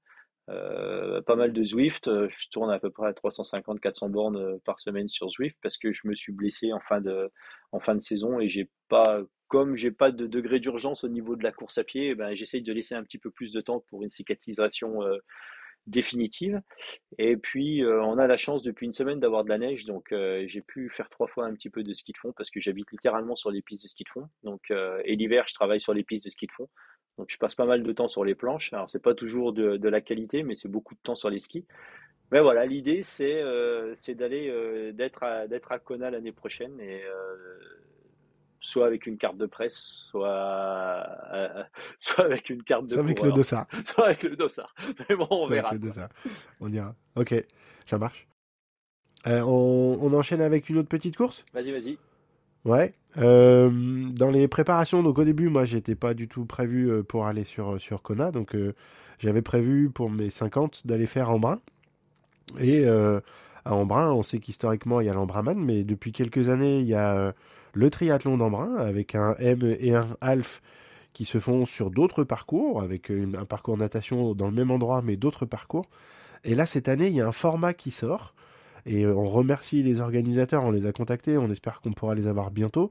Euh, 0.49 1.21
pas 1.21 1.35
mal 1.35 1.51
de 1.51 1.61
Zwift, 1.61 2.07
euh, 2.07 2.27
je 2.29 2.49
tourne 2.49 2.71
à 2.71 2.79
peu 2.79 2.89
près 2.89 3.07
à 3.07 3.11
350-400 3.11 4.09
bornes 4.09 4.59
par 4.61 4.79
semaine 4.79 5.09
sur 5.09 5.29
Zwift 5.29 5.57
parce 5.61 5.77
que 5.77 5.91
je 5.91 6.07
me 6.07 6.15
suis 6.15 6.31
blessé 6.31 6.71
en 6.71 6.79
fin 6.79 7.01
de, 7.01 7.29
en 7.73 7.81
fin 7.81 7.95
de 7.95 8.01
saison 8.01 8.39
et 8.39 8.47
j'ai 8.47 8.69
pas, 8.87 9.21
comme 9.49 9.75
j'ai 9.75 9.91
pas 9.91 10.11
de 10.11 10.25
degré 10.25 10.59
d'urgence 10.59 11.03
au 11.03 11.09
niveau 11.09 11.35
de 11.35 11.43
la 11.43 11.51
course 11.51 11.77
à 11.77 11.83
pied, 11.83 12.11
eh 12.11 12.15
ben, 12.15 12.33
j'essaye 12.33 12.61
de 12.61 12.71
laisser 12.71 12.95
un 12.95 13.03
petit 13.03 13.17
peu 13.17 13.29
plus 13.29 13.51
de 13.51 13.59
temps 13.59 13.81
pour 13.89 14.03
une 14.03 14.09
cicatrisation 14.09 15.01
définitive. 15.87 16.61
Et 17.17 17.37
puis, 17.37 17.83
euh, 17.83 18.01
on 18.03 18.17
a 18.17 18.27
la 18.27 18.37
chance 18.37 18.61
depuis 18.61 18.85
une 18.85 18.93
semaine 18.93 19.19
d'avoir 19.19 19.43
de 19.43 19.49
la 19.49 19.57
neige, 19.57 19.85
donc 19.85 20.11
euh, 20.11 20.43
j'ai 20.47 20.61
pu 20.61 20.89
faire 20.89 21.09
trois 21.09 21.27
fois 21.27 21.45
un 21.45 21.53
petit 21.53 21.69
peu 21.69 21.83
de 21.83 21.93
ski 21.93 22.11
de 22.11 22.17
fond 22.17 22.33
parce 22.33 22.51
que 22.51 22.59
j'habite 22.59 22.91
littéralement 22.91 23.35
sur 23.35 23.51
les 23.51 23.61
pistes 23.61 23.83
de 23.83 23.87
ski 23.87 24.03
de 24.03 24.09
fond. 24.09 24.29
Donc, 24.43 24.69
euh, 24.71 25.01
et 25.05 25.15
l'hiver, 25.15 25.45
je 25.47 25.53
travaille 25.53 25.79
sur 25.79 25.93
les 25.93 26.03
pistes 26.03 26.25
de 26.25 26.29
ski 26.29 26.47
de 26.47 26.51
fond. 26.51 26.69
Donc, 27.17 27.27
je 27.29 27.37
passe 27.37 27.55
pas 27.55 27.65
mal 27.65 27.81
de 27.81 27.91
temps 27.93 28.07
sur 28.07 28.23
les 28.23 28.35
planches. 28.35 28.71
Alors, 28.73 28.89
c'est 28.89 29.01
pas 29.01 29.15
toujours 29.15 29.53
de, 29.53 29.89
la 29.89 30.01
qualité, 30.01 30.43
mais 30.43 30.55
c'est 30.55 30.67
beaucoup 30.67 30.93
de 30.93 30.99
temps 31.01 31.15
sur 31.15 31.29
les 31.29 31.39
skis. 31.39 31.65
Mais 32.31 32.41
voilà, 32.41 32.65
l'idée, 32.65 33.01
c'est 33.03 33.41
c'est 33.95 34.13
d'aller 34.13 34.91
d'être 34.93 35.23
à, 35.23 35.47
d'être 35.47 35.71
à 35.71 35.79
Kona 35.79 36.11
l'année 36.11 36.33
prochaine 36.33 36.79
et 36.79 37.01
soit 38.59 38.85
avec 38.85 39.05
une 39.05 39.17
carte 39.17 39.37
de 39.37 39.45
presse, 39.45 40.07
soit, 40.09 41.07
euh, 41.33 41.63
soit 41.99 42.25
avec 42.25 42.49
une 42.49 42.63
carte 42.63 42.87
de 42.87 42.93
Soit 42.93 43.03
avec 43.03 43.21
le 43.21 43.31
dossard. 43.31 43.67
Soit 43.85 44.05
avec 44.05 44.23
le 44.23 44.35
dossard. 44.35 44.73
Mais 45.09 45.15
bon, 45.15 45.27
on 45.29 45.45
verra. 45.45 45.69
Avec 45.69 45.81
le 45.81 45.87
dossard. 45.87 46.09
On 46.59 46.69
dira. 46.69 46.95
Ok, 47.15 47.33
ça 47.85 47.97
marche. 47.97 48.27
Euh, 49.25 49.41
on, 49.41 49.99
on, 50.01 50.13
enchaîne 50.13 50.41
avec 50.41 50.69
une 50.69 50.77
autre 50.77 50.89
petite 50.89 51.17
course? 51.17 51.43
Vas-y, 51.53 51.71
vas-y. 51.71 51.97
Ouais. 52.65 52.93
Euh, 53.17 53.69
dans 54.11 54.29
les 54.29 54.47
préparations, 54.47 55.01
donc 55.03 55.17
au 55.17 55.23
début, 55.23 55.49
moi, 55.49 55.65
j'étais 55.65 55.95
pas 55.95 56.13
du 56.13 56.27
tout 56.27 56.45
prévu 56.45 57.03
pour 57.03 57.25
aller 57.25 57.43
sur, 57.43 57.79
sur 57.81 58.01
Kona. 58.01 58.31
Donc, 58.31 58.55
j'avais 59.19 59.41
prévu 59.41 59.89
pour 59.89 60.09
mes 60.09 60.29
50 60.29 60.85
d'aller 60.85 61.07
faire 61.07 61.31
Embrun. 61.31 61.59
Et 62.59 62.87
à 62.87 63.73
Embrun, 63.73 64.11
on 64.11 64.21
sait 64.21 64.39
qu'historiquement, 64.39 65.01
il 65.01 65.07
y 65.07 65.09
a 65.09 65.13
l'Embrunman, 65.13 65.57
mais 65.57 65.83
depuis 65.83 66.11
quelques 66.11 66.49
années, 66.49 66.79
il 66.79 66.87
y 66.87 66.95
a 66.95 67.33
le 67.77 67.91
triathlon 67.91 68.37
d'Embrun 68.37 68.75
avec 68.77 69.13
un 69.13 69.35
M 69.35 69.59
et 69.79 69.93
un 69.93 70.17
Alf 70.19 70.63
qui 71.13 71.25
se 71.25 71.39
font 71.39 71.65
sur 71.67 71.91
d'autres 71.91 72.23
parcours, 72.23 72.81
avec 72.81 73.11
un 73.11 73.45
parcours 73.45 73.77
natation 73.77 74.33
dans 74.33 74.47
le 74.47 74.53
même 74.53 74.71
endroit 74.71 75.01
mais 75.03 75.15
d'autres 75.15 75.45
parcours. 75.45 75.85
Et 76.43 76.55
là, 76.55 76.65
cette 76.65 76.87
année, 76.87 77.07
il 77.07 77.15
y 77.15 77.21
a 77.21 77.27
un 77.27 77.31
format 77.31 77.73
qui 77.73 77.91
sort. 77.91 78.33
Et 78.85 79.05
on 79.05 79.25
remercie 79.25 79.83
les 79.83 79.99
organisateurs, 79.99 80.63
on 80.63 80.71
les 80.71 80.85
a 80.85 80.91
contactés, 80.91 81.37
on 81.37 81.49
espère 81.51 81.81
qu'on 81.81 81.91
pourra 81.91 82.15
les 82.15 82.27
avoir 82.27 82.51
bientôt. 82.51 82.89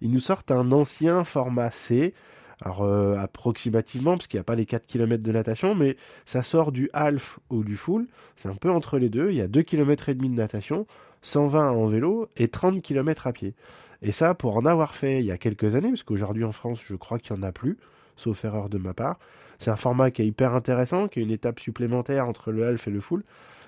Ils 0.00 0.10
nous 0.10 0.20
sortent 0.20 0.50
un 0.50 0.72
ancien 0.72 1.22
format 1.24 1.70
C, 1.70 2.14
alors 2.60 2.82
euh, 2.82 3.16
approximativement, 3.16 4.16
parce 4.16 4.26
qu'il 4.26 4.38
n'y 4.38 4.42
a 4.42 4.44
pas 4.44 4.56
les 4.56 4.66
4 4.66 4.86
km 4.86 5.22
de 5.22 5.32
natation, 5.32 5.74
mais 5.74 5.96
ça 6.24 6.42
sort 6.42 6.72
du 6.72 6.90
half 6.92 7.38
ou 7.48 7.62
du 7.62 7.76
full, 7.76 8.08
c'est 8.34 8.48
un 8.48 8.56
peu 8.56 8.70
entre 8.70 8.98
les 8.98 9.08
deux, 9.08 9.30
il 9.30 9.36
y 9.36 9.40
a 9.40 9.46
2 9.46 9.62
km 9.62 10.08
et 10.08 10.14
demi 10.14 10.28
de 10.28 10.34
natation, 10.34 10.86
120 11.22 11.70
en 11.70 11.86
vélo 11.86 12.28
et 12.36 12.48
30 12.48 12.82
km 12.82 13.28
à 13.28 13.32
pied. 13.32 13.54
Et 14.02 14.12
ça, 14.12 14.34
pour 14.34 14.56
en 14.56 14.66
avoir 14.66 14.94
fait 14.94 15.20
il 15.20 15.26
y 15.26 15.32
a 15.32 15.38
quelques 15.38 15.74
années, 15.74 15.90
parce 15.90 16.02
qu'aujourd'hui 16.02 16.44
en 16.44 16.52
France, 16.52 16.82
je 16.84 16.94
crois 16.94 17.18
qu'il 17.18 17.34
n'y 17.34 17.40
en 17.40 17.42
a 17.42 17.52
plus, 17.52 17.78
sauf 18.16 18.44
erreur 18.44 18.68
de 18.68 18.78
ma 18.78 18.94
part, 18.94 19.18
c'est 19.58 19.70
un 19.70 19.76
format 19.76 20.10
qui 20.10 20.22
est 20.22 20.26
hyper 20.26 20.54
intéressant, 20.54 21.08
qui 21.08 21.20
est 21.20 21.22
une 21.22 21.30
étape 21.30 21.60
supplémentaire 21.60 22.26
entre 22.26 22.52
le 22.52 22.66
half 22.66 22.86
et 22.86 22.90
le 22.90 23.00
full. 23.00 23.24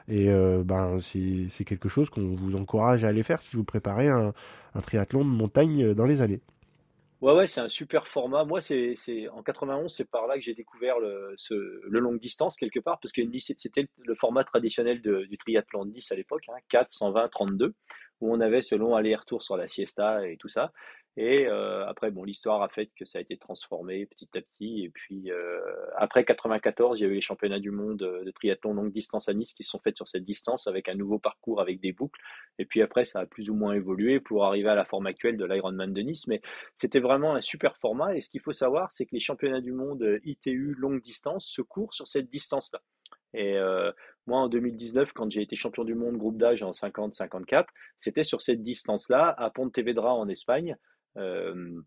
Et 0.09 0.31
ben, 0.65 0.99
c'est 1.01 1.65
quelque 1.65 1.89
chose 1.89 2.09
qu'on 2.09 2.35
vous 2.35 2.57
encourage 2.57 3.05
à 3.05 3.09
aller 3.09 3.23
faire 3.23 3.43
si 3.43 3.57
vous 3.57 3.65
préparez 3.65 4.09
un, 4.09 4.33
triathlon 4.83 5.21
de 5.21 5.31
montagne 5.31 5.93
dans 5.95 6.07
les 6.07 6.23
années. 6.23 6.41
Ouais, 7.21 7.35
ouais, 7.35 7.47
c'est 7.49 7.61
un 7.61 7.69
super 7.69 8.07
format. 8.07 8.45
Moi, 8.45 8.61
c'est, 8.61 8.97
en 9.33 9.43
91, 9.43 9.93
c'est 9.93 10.09
par 10.09 10.29
là 10.29 10.37
que 10.37 10.41
j'ai 10.41 10.55
découvert 10.55 11.01
le, 11.01 11.35
longue 11.89 12.21
distance 12.21 12.57
quelque 12.57 12.79
part, 12.79 13.01
parce 13.01 13.13
que 13.13 13.23
c'était 13.59 13.89
le 13.99 14.15
format 14.15 14.45
traditionnel 14.45 15.03
du 15.03 15.37
triathlon 15.37 15.85
de 15.85 15.91
Nice 15.91 16.13
à 16.13 16.15
l'époque, 16.15 16.45
hein, 16.49 16.59
4, 16.71 16.93
120, 16.93 17.29
32, 17.29 17.75
où 18.21 18.33
on 18.35 18.41
avait 18.41 18.63
ce 18.63 18.75
long 18.75 18.95
aller-retour 18.95 19.43
sur 19.43 19.57
la 19.57 19.69
siesta 19.69 20.27
et 20.27 20.37
tout 20.37 20.49
ça. 20.49 20.73
Et 21.21 21.51
euh, 21.51 21.85
après, 21.89 22.13
bon, 22.13 22.23
l'histoire 22.23 22.63
a 22.63 22.69
fait 22.69 22.91
que 22.97 23.05
ça 23.05 23.19
a 23.19 23.21
été 23.21 23.37
transformé 23.37 24.07
petit 24.07 24.29
à 24.37 24.41
petit. 24.41 24.85
Et 24.85 24.89
puis, 24.89 25.33
euh, 25.33 25.61
après 25.97 26.25
94, 26.25 27.01
il 27.01 27.03
y 27.03 27.07
a 27.07 27.09
eu 27.09 27.15
les 27.15 27.21
championnats 27.21 27.59
du 27.59 27.73
monde 27.73 27.99
de 27.99 28.31
triathlon 28.31 28.73
longue 28.73 28.93
distance 28.93 29.29
à 29.29 29.35
Nice 29.35 29.53
qui 29.53 29.65
se 29.65 29.71
sont 29.71 29.81
faits 29.81 29.97
sur 29.97 30.07
cette 30.07 30.25
distance 30.25 30.69
avec 30.69 30.89
un 30.89 30.95
nouveau 30.95 31.19
parcours 31.19 31.61
avec 31.61 31.81
des 31.81 31.93
boucles. 31.93 32.21
Et 32.61 32.67
puis 32.67 32.83
après, 32.83 33.05
ça 33.05 33.19
a 33.19 33.27
plus 33.27 33.51
ou 33.51 33.55
moins 33.55 33.73
évolué 33.73 34.21
pour 34.21 34.45
arriver 34.45 34.69
à 34.69 34.77
la 34.77 34.85
forme 34.85 35.07
actuelle 35.07 35.37
de 35.37 35.45
l'Ironman 35.45 35.93
de 35.93 36.03
Nice. 36.03 36.29
Mais 36.29 36.41
c'était 36.77 37.01
vraiment 37.01 37.35
un 37.35 37.41
super 37.41 37.77
format. 37.79 38.15
Et 38.15 38.21
ce 38.21 38.31
qu'il 38.31 38.41
faut 38.41 38.53
savoir, 38.53 38.93
c'est 38.93 39.05
que 39.05 39.15
les 39.15 39.21
championnats 39.21 39.61
du 39.61 39.73
monde 39.73 40.21
ITU 40.23 40.77
longue 40.79 41.03
distance 41.03 41.49
se 41.49 41.63
courent 41.63 41.95
sur 41.95 42.07
cette 42.07 42.31
distance-là. 42.31 42.81
Et 43.35 43.57
euh, 43.57 43.93
moi, 44.27 44.41
en 44.41 44.49
2019, 44.49 45.13
quand 45.13 45.31
j'ai 45.31 45.43
été 45.43 45.57
champion 45.57 45.85
du 45.85 45.95
monde 45.95 46.17
groupe 46.17 46.39
d'âge 46.39 46.63
en 46.63 46.73
50-54, 46.73 47.67
c'était 48.01 48.25
sur 48.25 48.43
cette 48.43 48.63
distance-là, 48.63 49.35
à 49.37 49.51
Pontevedra 49.51 50.15
en 50.15 50.29
Espagne, 50.29 50.77
euh, 51.17 51.81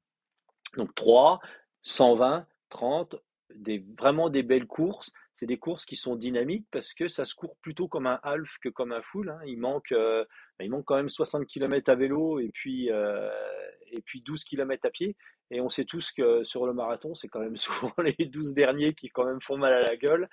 donc 0.78 0.94
3, 0.96 1.40
120, 1.84 2.46
30, 2.70 3.16
des, 3.56 3.86
vraiment 3.98 4.30
des 4.30 4.44
belles 4.44 4.68
courses. 4.68 5.12
C'est 5.36 5.48
des 5.48 5.58
courses 5.58 5.86
qui 5.86 5.96
sont 5.96 6.16
dynamiques 6.16 6.68
parce 6.72 6.94
que 6.94 7.08
ça 7.08 7.26
se 7.26 7.34
court 7.34 7.58
plutôt 7.62 7.88
comme 7.88 8.06
un 8.06 8.20
half 8.22 8.58
que 8.62 8.70
comme 8.70 8.92
un 8.92 9.02
full. 9.02 9.30
Hein. 9.30 9.40
Il, 9.48 9.58
manque, 9.58 9.92
euh, 9.92 10.24
il 10.60 10.70
manque 10.70 10.86
quand 10.86 10.96
même 10.96 11.10
60 11.10 11.48
km 11.48 11.90
à 11.90 11.96
vélo 11.96 12.40
et 12.40 12.50
puis, 12.54 12.90
et 12.90 14.02
puis 14.06 14.22
12 14.22 14.44
km 14.44 14.86
à 14.86 14.92
pied. 14.92 15.16
Et 15.50 15.60
on 15.60 15.70
sait 15.70 15.86
tous 15.86 16.12
que 16.12 16.44
sur 16.44 16.66
le 16.66 16.74
marathon, 16.74 17.14
c'est 17.14 17.28
quand 17.28 17.42
même 17.42 17.58
souvent 17.58 17.94
les 17.98 18.26
12 18.26 18.54
derniers 18.54 18.94
qui 18.94 19.10
quand 19.10 19.26
même 19.26 19.42
font 19.42 19.58
mal 19.58 19.74
à 19.74 19.82
la 19.82 19.98
gueule. 19.98 20.30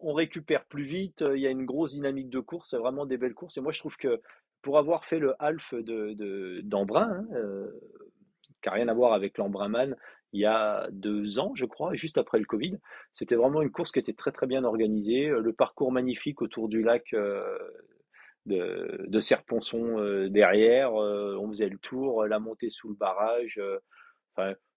On 0.00 0.12
récupère 0.12 0.64
plus 0.64 0.84
vite, 0.84 1.22
il 1.34 1.40
y 1.40 1.46
a 1.46 1.50
une 1.50 1.64
grosse 1.64 1.92
dynamique 1.92 2.30
de 2.30 2.40
course, 2.40 2.70
c'est 2.70 2.78
vraiment 2.78 3.06
des 3.06 3.16
belles 3.16 3.34
courses. 3.34 3.56
Et 3.56 3.60
moi, 3.60 3.72
je 3.72 3.78
trouve 3.78 3.96
que 3.96 4.20
pour 4.62 4.78
avoir 4.78 5.04
fait 5.04 5.18
le 5.18 5.34
half 5.38 5.74
de, 5.74 6.60
d'Embrun, 6.62 7.10
hein, 7.10 7.26
euh, 7.34 7.70
qui 8.62 8.68
n'a 8.68 8.72
rien 8.72 8.88
à 8.88 8.94
voir 8.94 9.12
avec 9.12 9.38
l'Embrunman, 9.38 9.94
il 10.32 10.40
y 10.40 10.46
a 10.46 10.88
deux 10.90 11.38
ans, 11.38 11.52
je 11.54 11.66
crois, 11.66 11.94
juste 11.94 12.18
après 12.18 12.38
le 12.38 12.44
Covid. 12.44 12.78
C'était 13.12 13.36
vraiment 13.36 13.62
une 13.62 13.70
course 13.70 13.92
qui 13.92 14.00
était 14.00 14.14
très 14.14 14.32
très 14.32 14.48
bien 14.48 14.64
organisée. 14.64 15.28
Le 15.28 15.52
parcours 15.52 15.92
magnifique 15.92 16.42
autour 16.42 16.68
du 16.68 16.82
lac 16.82 17.14
euh, 17.14 17.56
de, 18.46 19.04
de 19.06 19.20
Serponçon 19.20 19.98
euh, 20.00 20.28
derrière. 20.28 20.94
on 20.94 21.48
faisait 21.50 21.68
le 21.68 21.78
tour, 21.78 22.26
la 22.26 22.40
montée 22.40 22.70
sous 22.70 22.88
le 22.88 22.94
barrage. 22.94 23.60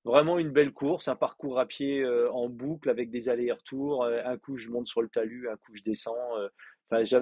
Vraiment 0.06 0.40
une 0.40 0.52
belle 0.52 0.72
course, 0.72 1.08
un 1.08 1.16
parcours 1.16 1.60
à 1.60 1.66
pied 1.66 2.06
en 2.32 2.50
boucle 2.50 2.90
avec 2.90 3.10
des 3.10 3.30
allers-retours. 3.30 4.06
un 4.06 4.38
coup, 4.38 4.58
je 4.58 4.70
monte 4.70 4.88
sur 4.88 5.02
le 5.02 5.10
talus, 5.10 5.50
un 5.50 5.58
coup, 5.58 5.76
je 5.76 5.84
descends 5.84 6.16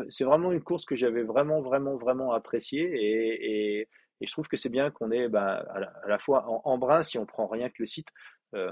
c'est 0.09 0.23
vraiment 0.23 0.51
une 0.51 0.61
course 0.61 0.85
que 0.85 0.95
j'avais 0.95 1.23
vraiment, 1.23 1.61
vraiment, 1.61 1.97
vraiment 1.97 2.31
appréciée 2.31 2.83
et, 2.83 3.81
et, 3.81 3.87
je 4.21 4.31
trouve 4.31 4.47
que 4.47 4.57
c'est 4.57 4.69
bien 4.69 4.91
qu'on 4.91 5.11
ait 5.11 5.27
bah, 5.27 5.63
à, 5.73 6.07
la, 6.07 6.19
fois 6.19 6.49
en, 6.49 6.61
en, 6.63 6.77
brin, 6.77 7.03
si 7.03 7.17
on 7.17 7.25
prend 7.25 7.47
rien 7.47 7.69
que 7.69 7.75
le 7.79 7.85
site, 7.85 8.07
euh, 8.55 8.71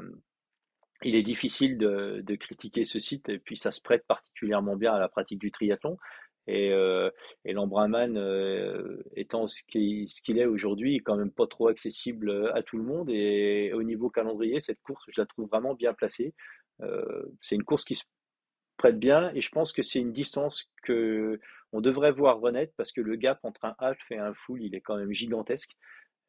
il 1.03 1.15
est 1.15 1.21
difficile 1.21 1.77
de, 1.77 2.21
de, 2.23 2.35
critiquer 2.35 2.85
ce 2.85 2.99
site 2.99 3.27
et 3.29 3.39
puis 3.39 3.57
ça 3.57 3.71
se 3.71 3.81
prête 3.81 4.05
particulièrement 4.07 4.77
bien 4.77 4.93
à 4.93 4.99
la 4.99 5.09
pratique 5.09 5.39
du 5.39 5.51
triathlon. 5.51 5.97
Et, 6.47 6.71
euh, 6.73 7.09
et 7.45 7.53
l'Embrunman 7.53 8.17
euh, 8.17 9.01
étant 9.15 9.47
ce 9.47 9.63
qu'il 9.63 10.37
est 10.37 10.45
aujourd'hui, 10.45 10.97
quand 10.97 11.15
même 11.15 11.31
pas 11.31 11.47
trop 11.47 11.67
accessible 11.67 12.51
à 12.53 12.63
tout 12.63 12.77
le 12.77 12.83
monde. 12.83 13.09
Et 13.09 13.71
au 13.73 13.83
niveau 13.83 14.09
calendrier, 14.09 14.59
cette 14.59 14.81
course, 14.81 15.03
je 15.07 15.21
la 15.21 15.25
trouve 15.25 15.47
vraiment 15.47 15.73
bien 15.73 15.93
placée. 15.93 16.33
Euh, 16.81 17.23
c'est 17.41 17.55
une 17.55 17.63
course 17.63 17.85
qui 17.85 17.95
se 17.95 18.03
prête 18.77 18.99
bien 18.99 19.31
et 19.33 19.41
je 19.41 19.49
pense 19.49 19.71
que 19.71 19.83
c'est 19.83 19.99
une 19.99 20.11
distance 20.11 20.69
que 20.83 21.39
on 21.71 21.81
devrait 21.81 22.11
voir 22.11 22.39
renaître 22.39 22.73
parce 22.75 22.91
que 22.91 23.01
le 23.01 23.15
gap 23.15 23.39
entre 23.43 23.65
un 23.65 23.75
half 23.79 23.99
et 24.11 24.17
un 24.17 24.33
full, 24.33 24.61
il 24.61 24.75
est 24.75 24.81
quand 24.81 24.97
même 24.97 25.13
gigantesque. 25.13 25.71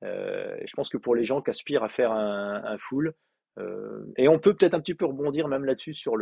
Euh, 0.02 0.56
je 0.64 0.72
pense 0.74 0.88
que 0.88 0.98
pour 0.98 1.14
les 1.14 1.24
gens 1.24 1.42
qui 1.42 1.50
aspirent 1.50 1.82
à 1.82 1.88
faire 1.88 2.12
un, 2.12 2.62
un 2.64 2.78
full, 2.78 3.14
euh, 3.58 4.04
et 4.16 4.28
on 4.28 4.38
peut 4.38 4.54
peut-être 4.54 4.74
un 4.74 4.80
petit 4.80 4.94
peu 4.94 5.06
rebondir 5.06 5.48
même 5.48 5.64
là-dessus 5.64 5.92
sur 5.92 6.16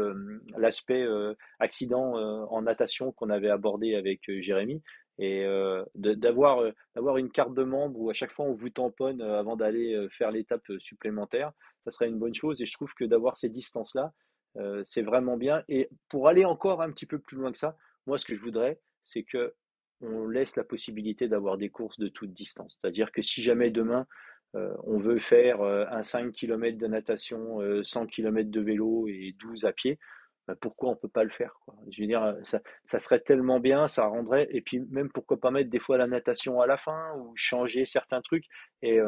l'aspect 0.56 1.02
euh, 1.02 1.34
accident 1.60 2.18
euh, 2.18 2.44
en 2.50 2.62
natation 2.62 3.12
qu'on 3.12 3.30
avait 3.30 3.48
abordé 3.48 3.94
avec 3.94 4.20
Jérémy 4.40 4.82
et 5.18 5.46
d'avoir, 5.94 6.72
d'avoir 6.96 7.18
une 7.18 7.30
carte 7.30 7.54
de 7.54 7.62
membre 7.62 8.00
où 8.00 8.10
à 8.10 8.14
chaque 8.14 8.32
fois 8.32 8.46
on 8.46 8.54
vous 8.54 8.70
tamponne 8.70 9.20
avant 9.20 9.56
d'aller 9.56 10.08
faire 10.10 10.30
l'étape 10.30 10.64
supplémentaire, 10.78 11.52
ça 11.84 11.90
serait 11.90 12.08
une 12.08 12.18
bonne 12.18 12.34
chose 12.34 12.60
et 12.62 12.66
je 12.66 12.72
trouve 12.72 12.92
que 12.94 13.04
d'avoir 13.04 13.36
ces 13.36 13.50
distances-là, 13.50 14.12
euh, 14.56 14.82
c'est 14.84 15.02
vraiment 15.02 15.36
bien. 15.36 15.62
Et 15.68 15.88
pour 16.08 16.28
aller 16.28 16.44
encore 16.44 16.82
un 16.82 16.90
petit 16.90 17.06
peu 17.06 17.18
plus 17.18 17.36
loin 17.36 17.52
que 17.52 17.58
ça, 17.58 17.76
moi, 18.06 18.18
ce 18.18 18.24
que 18.24 18.34
je 18.34 18.42
voudrais, 18.42 18.80
c'est 19.04 19.22
que 19.22 19.54
on 20.00 20.26
laisse 20.26 20.56
la 20.56 20.64
possibilité 20.64 21.28
d'avoir 21.28 21.56
des 21.58 21.70
courses 21.70 22.00
de 22.00 22.08
toute 22.08 22.32
distance. 22.32 22.76
C'est-à-dire 22.80 23.12
que 23.12 23.22
si 23.22 23.40
jamais 23.40 23.70
demain, 23.70 24.06
on 24.54 24.98
veut 24.98 25.18
faire 25.18 25.62
euh, 25.62 25.84
un 25.90 26.02
5 26.02 26.32
km 26.32 26.78
de 26.78 26.86
natation, 26.86 27.60
100 27.82 28.06
km 28.06 28.50
de 28.50 28.60
vélo 28.60 29.08
et 29.08 29.34
12 29.38 29.64
à 29.64 29.72
pied, 29.72 29.98
bah, 30.46 30.54
pourquoi 30.60 30.90
on 30.90 30.96
peut 30.96 31.08
pas 31.08 31.24
le 31.24 31.30
faire 31.30 31.54
Je 31.90 32.02
veux 32.02 32.06
dire, 32.06 32.36
ça, 32.44 32.98
serait 32.98 33.20
tellement 33.20 33.60
bien, 33.60 33.88
ça 33.88 34.06
rendrait, 34.06 34.48
et 34.50 34.60
puis 34.60 34.80
même 34.90 35.10
pourquoi 35.10 35.38
pas 35.38 35.50
mettre 35.50 35.70
des 35.70 35.78
fois 35.78 35.96
la 35.96 36.06
natation 36.06 36.60
à 36.60 36.66
la 36.66 36.76
fin 36.76 37.14
ou 37.16 37.32
changer 37.36 37.86
certains 37.86 38.20
trucs. 38.20 38.46
Et 38.82 39.00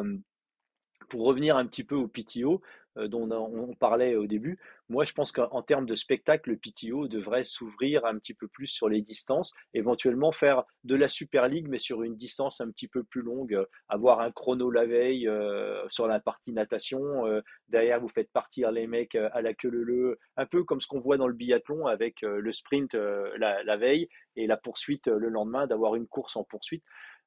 pour 1.09 1.25
revenir 1.25 1.57
un 1.57 1.65
petit 1.65 1.83
peu 1.83 1.95
au 1.95 2.07
PTO, 2.07 2.53
euh, 2.53 2.57
dont 2.95 3.29
on 3.31 3.73
parlait 3.75 4.15
au 4.15 4.27
début, 4.27 4.59
moi 4.89 5.03
je 5.03 5.13
pense 5.13 5.31
qu'en 5.31 5.61
termes 5.61 5.85
de 5.85 5.95
spectacle, 5.95 6.51
le 6.51 6.57
PTO 6.57 7.07
devrait 7.07 7.43
s'ouvrir 7.43 8.05
un 8.05 8.17
petit 8.17 8.33
peu 8.33 8.47
plus 8.47 8.67
sur 8.67 8.89
les 8.89 9.01
distances, 9.01 9.53
éventuellement 9.73 10.31
faire 10.31 10.63
de 10.83 10.95
la 10.95 11.07
Super 11.07 11.47
League, 11.47 11.67
mais 11.69 11.79
sur 11.79 12.03
une 12.03 12.15
distance 12.15 12.61
un 12.61 12.69
petit 12.71 12.87
peu 12.87 13.03
plus 13.03 13.21
longue, 13.21 13.53
euh, 13.53 13.65
avoir 13.89 14.21
un 14.21 14.31
chrono 14.31 14.71
la 14.71 14.85
veille 14.85 15.27
euh, 15.27 15.87
sur 15.89 16.07
la 16.07 16.19
partie 16.19 16.51
natation, 16.51 17.25
derrière 17.69 17.99
vous 17.99 18.09
faites 18.09 18.31
partir 18.31 18.71
les 18.71 18.87
mecs 18.87 19.15
à 19.15 19.41
la 19.41 19.53
queue 19.53 19.69
leu 19.69 20.19
un 20.37 20.45
peu 20.45 20.63
comme 20.63 20.81
ce 20.81 20.87
qu'on 20.87 20.99
voit 20.99 21.17
dans 21.17 21.27
le 21.27 21.33
biathlon 21.33 21.87
avec 21.87 22.21
le 22.21 22.51
sprint 22.51 22.93
la, 22.93 23.77
veille 23.77 24.07
et 24.35 24.47
la 24.47 24.57
poursuite 24.57 25.07
le 25.07 25.29
lendemain, 25.29 25.67
d'avoir 25.67 25.95
une 25.95 26.07
course 26.07 26.35
en 26.35 26.43
poursuite. 26.43 26.83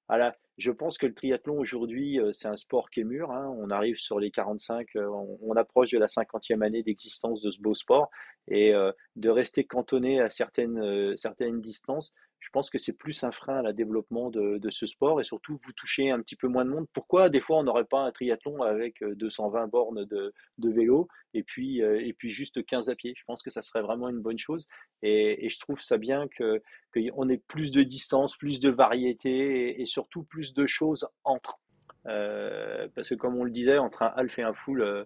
Voilà, 0.08 0.34
je 0.59 0.72
pense 0.72 0.98
que 0.98 1.06
le 1.06 1.14
triathlon 1.14 1.56
aujourd'hui, 1.59 2.18
euh, 2.18 2.32
c'est 2.32 2.48
un 2.48 2.56
sport 2.56 2.90
qui 2.90 3.00
est 3.00 3.04
mûr. 3.04 3.30
Hein. 3.30 3.54
On 3.59 3.70
arrive 3.70 3.96
sur 3.96 4.18
les 4.18 4.32
45, 4.32 4.88
euh, 4.96 5.06
on, 5.40 5.54
approche 5.54 5.90
de 5.90 5.98
la 5.98 6.09
50e 6.09 6.64
année 6.64 6.82
d'existence 6.82 7.40
de 7.40 7.50
ce 7.50 7.61
beau 7.61 7.74
sport. 7.74 8.11
Et 8.48 8.74
euh, 8.74 8.92
de 9.16 9.28
rester 9.28 9.64
cantonné 9.64 10.20
à 10.20 10.30
certaines, 10.30 11.16
certaines 11.16 11.61
distances, 11.61 12.12
je 12.40 12.48
pense 12.50 12.70
que 12.70 12.78
c'est 12.78 12.94
plus 12.94 13.22
un 13.24 13.30
frein 13.30 13.59
à 13.59 13.62
la 13.62 13.72
développement 13.72 14.30
de, 14.30 14.59
ce 14.70 14.86
sport 14.86 15.20
et 15.20 15.24
surtout 15.24 15.59
vous 15.62 15.72
touchez 15.72 16.11
un 16.11 16.20
petit 16.22 16.36
peu 16.36 16.48
moins 16.48 16.64
de 16.64 16.70
monde. 16.70 16.86
Pourquoi 16.92 17.28
des 17.28 17.40
fois 17.40 17.59
on 17.59 17.64
n'aurait 17.64 17.84
pas 17.84 18.00
un 18.00 18.11
triathlon 18.11 18.62
avec 18.62 19.02
220 19.02 19.66
bornes 19.66 20.04
de, 20.06 20.32
de 20.59 20.70
vélo 20.70 21.09
et 21.34 21.42
puis, 21.42 21.80
et 21.80 22.12
puis 22.14 22.30
juste 22.30 22.64
15 22.64 22.88
à 22.88 22.94
pied? 22.94 23.12
Je 23.16 23.24
pense 23.26 23.42
que 23.42 23.50
ça 23.50 23.61
serait 23.61 23.82
vraiment 23.82 24.09
une 24.09 24.20
bonne 24.20 24.38
chose 24.38 24.66
et, 25.02 25.48
je 25.48 25.59
trouve 25.59 25.82
ça 25.82 25.98
bien 25.98 26.26
qu'on 26.38 27.28
ait 27.28 27.42
plus 27.48 27.70
de 27.70 27.82
distance, 27.82 28.36
plus 28.36 28.61
de 28.61 28.70
variété 28.70 29.70
et, 29.70 29.82
et 29.82 29.86
surtout 29.86 30.22
plus 30.22 30.47
de 30.55 30.66
choses 30.66 31.07
entre. 31.24 31.59
Euh, 32.07 32.88
parce 32.94 33.09
que 33.09 33.14
comme 33.14 33.36
on 33.36 33.44
le 33.44 33.51
disait, 33.51 33.78
entre 33.78 34.03
un 34.03 34.12
half 34.16 34.38
et 34.38 34.42
un 34.42 34.55
full, 34.55 34.80
euh, 34.80 35.05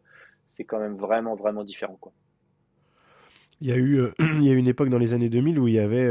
c'est 0.48 0.64
quand 0.64 0.78
même 0.78 0.96
vraiment, 0.96 1.34
vraiment 1.34 1.64
différent. 1.64 1.96
Quoi. 2.00 2.12
Il 3.60 3.68
y 3.68 3.72
a 3.72 3.76
eu 3.76 4.00
euh, 4.00 4.10
il 4.18 4.44
y 4.44 4.50
a 4.50 4.54
une 4.54 4.68
époque 4.68 4.88
dans 4.88 4.98
les 4.98 5.14
années 5.14 5.28
2000 5.28 5.58
où 5.58 5.68
il 5.68 5.74
y 5.74 5.78
avait 5.78 6.08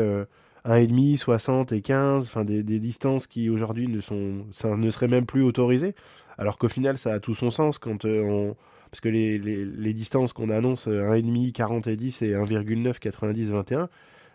1,5, 0.65 1.17
60 1.17 1.71
et 1.71 1.81
15, 1.81 2.25
enfin 2.25 2.43
des, 2.43 2.63
distances 2.63 3.27
qui 3.27 3.49
aujourd'hui 3.49 3.87
ne 3.87 4.75
ne 4.75 4.91
serait 4.91 5.07
même 5.07 5.25
plus 5.25 5.43
autorisé, 5.43 5.95
alors 6.37 6.57
qu'au 6.57 6.69
final 6.69 6.97
ça 6.97 7.13
a 7.13 7.19
tout 7.19 7.35
son 7.35 7.51
sens 7.51 7.77
quand 7.77 8.05
parce 8.05 8.99
que 8.99 9.09
les, 9.09 9.37
les, 9.37 9.63
les 9.63 9.93
distances 9.93 10.33
qu'on 10.33 10.49
annonce 10.49 10.87
1,5, 10.87 11.53
40 11.53 11.87
et 11.87 11.95
10 11.95 12.21
et 12.23 12.31
1,9, 12.33 12.99
90, 12.99 13.51
21, 13.51 13.89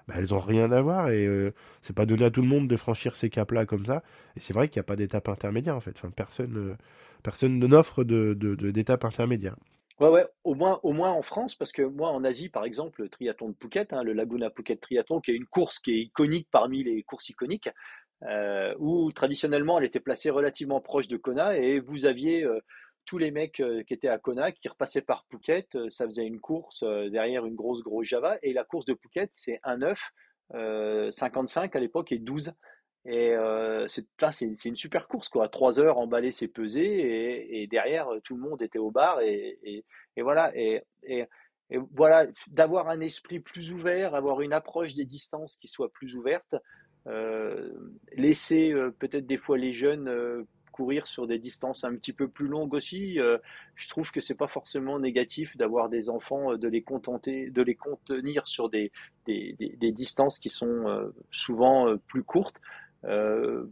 bah, 0.07 0.15
elles 0.19 0.35
ont 0.35 0.39
rien 0.39 0.71
à 0.71 0.81
voir 0.81 1.11
et 1.11 1.27
euh, 1.27 1.53
c'est 1.81 1.95
pas 1.95 2.07
donné 2.07 2.25
à 2.25 2.31
tout 2.31 2.43
le 2.43 2.49
monde 2.49 2.69
de 2.69 2.77
franchir 2.77 3.17
ces 3.17 3.29
caps-là 3.29 3.67
comme 3.67 3.87
ça. 3.87 4.03
Et 4.37 4.41
c'est 4.41 4.53
vrai 4.53 4.69
qu'il 4.69 4.79
n'y 4.79 4.85
a 4.85 4.89
pas 4.89 4.97
d'étape 4.97 5.29
intermédiaire 5.29 5.77
en 5.77 5.81
fait. 5.81 6.01
Personne, 6.15 6.57
euh, 6.57 6.77
personne 7.23 7.59
n'offre 7.59 8.05
de, 8.05 8.35
d'étape 8.35 9.05
intermédiaire. 9.05 9.57
Ouais, 9.99 10.09
ouais, 10.09 10.27
au 10.45 10.55
moins, 10.55 10.79
au 10.83 10.93
moins 10.93 11.11
en 11.11 11.23
France, 11.23 11.55
parce 11.55 11.73
que 11.73 11.83
moi 11.83 12.11
en 12.11 12.23
Asie, 12.23 12.51
par 12.51 12.65
exemple, 12.65 13.03
le 13.03 13.09
triathlon 13.09 13.49
de 13.49 13.57
Phuket, 13.61 13.95
hein, 13.95 14.03
le 14.03 14.13
Laguna 14.13 14.51
Phuket 14.51 14.79
Triathlon, 14.79 15.21
qui 15.21 15.31
est 15.31 15.35
une 15.35 15.47
course 15.47 15.79
qui 15.79 15.93
est 15.93 16.01
iconique 16.03 16.49
parmi 16.51 16.85
les 16.85 17.03
courses 17.03 17.31
iconiques, 17.31 17.71
euh, 18.23 18.75
où 18.79 19.11
traditionnellement 19.13 19.79
elle 19.79 19.87
était 19.87 20.01
placée 20.01 20.31
relativement 20.31 20.81
proche 20.81 21.09
de 21.09 21.17
Kona 21.17 21.57
et 21.57 21.81
vous 21.81 22.05
aviez 22.07 22.47
tous 23.07 23.19
les 23.19 23.31
mecs 23.31 23.61
euh, 23.61 23.83
qui 23.85 23.95
étaient 23.95 24.09
à 24.09 24.19
Kona, 24.19 24.53
qui 24.53 24.69
repassaient 24.69 25.01
par 25.01 25.25
Phuket, 25.31 25.75
euh, 25.77 25.89
ça 25.91 26.07
faisait 26.07 26.27
une 26.27 26.41
course 26.41 26.83
euh, 26.83 27.09
derrière 27.09 27.47
une 27.47 27.55
grosse, 27.55 27.83
grosse 27.83 28.07
Java. 28.07 28.37
Et 28.43 28.53
la 28.53 28.65
course 28.65 28.85
de 28.85 28.95
Phuket, 28.95 29.31
c'est 29.33 29.61
un 29.63 29.81
œuf 29.83 30.11
55 30.53 31.75
à 31.75 31.81
l'époque 31.81 32.13
et 32.13 32.19
12. 32.19 32.53
Et 33.05 33.35
c'est 33.89 34.07
c'est 34.33 34.65
une 34.65 34.77
super 34.77 35.09
course 35.09 35.29
quoi. 35.29 35.49
Trois 35.49 35.81
heures 35.81 35.99
emballer, 35.99 36.31
c'est 36.31 36.47
pesé 36.47 37.61
et, 37.63 37.67
derrière 37.67 38.09
tout 38.23 38.37
le 38.37 38.43
monde 38.43 38.63
était 38.63 38.79
au 38.79 38.93
bar 38.93 39.21
et, 39.23 39.59
et, 39.65 40.23
voilà 40.23 40.53
et, 40.55 40.83
voilà 41.93 42.29
d'avoir 42.47 42.89
un 42.89 43.01
esprit 43.01 43.41
plus 43.41 43.73
ouvert, 43.73 44.15
avoir 44.15 44.41
une 44.41 44.53
approche 44.53 44.95
des 44.95 45.05
distances 45.05 45.57
qui 45.57 45.67
soit 45.67 45.93
plus 45.93 46.15
ouverte, 46.15 46.55
euh, 47.09 47.73
laisser 48.13 48.73
peut-être 49.01 49.27
des 49.27 49.39
fois 49.39 49.59
les 49.59 49.73
jeunes 49.73 50.47
courir 50.77 51.07
sur 51.07 51.27
des 51.27 51.39
distances 51.39 51.85
un 51.85 51.95
petit 51.97 52.13
peu 52.13 52.29
plus 52.29 52.49
longues 52.49 52.75
aussi. 52.75 53.19
je 53.75 53.89
trouve 53.89 54.11
que 54.11 54.21
c'est 54.21 54.35
pas 54.35 54.49
forcément 54.49 54.99
négatif 54.99 55.57
d'avoir 55.57 55.89
des 55.89 56.09
enfants, 56.09 56.57
de 56.57 56.69
les 56.69 56.83
contenter, 56.83 57.51
de 57.51 57.63
les 57.63 57.75
contenir 57.75 58.47
sur 58.47 58.69
des, 58.69 58.93
des, 59.27 59.93
distances 59.93 60.39
qui 60.39 60.51
sont 60.51 61.11
souvent 61.31 61.97
plus 62.07 62.23
courtes. 62.23 62.61
Euh, 63.05 63.67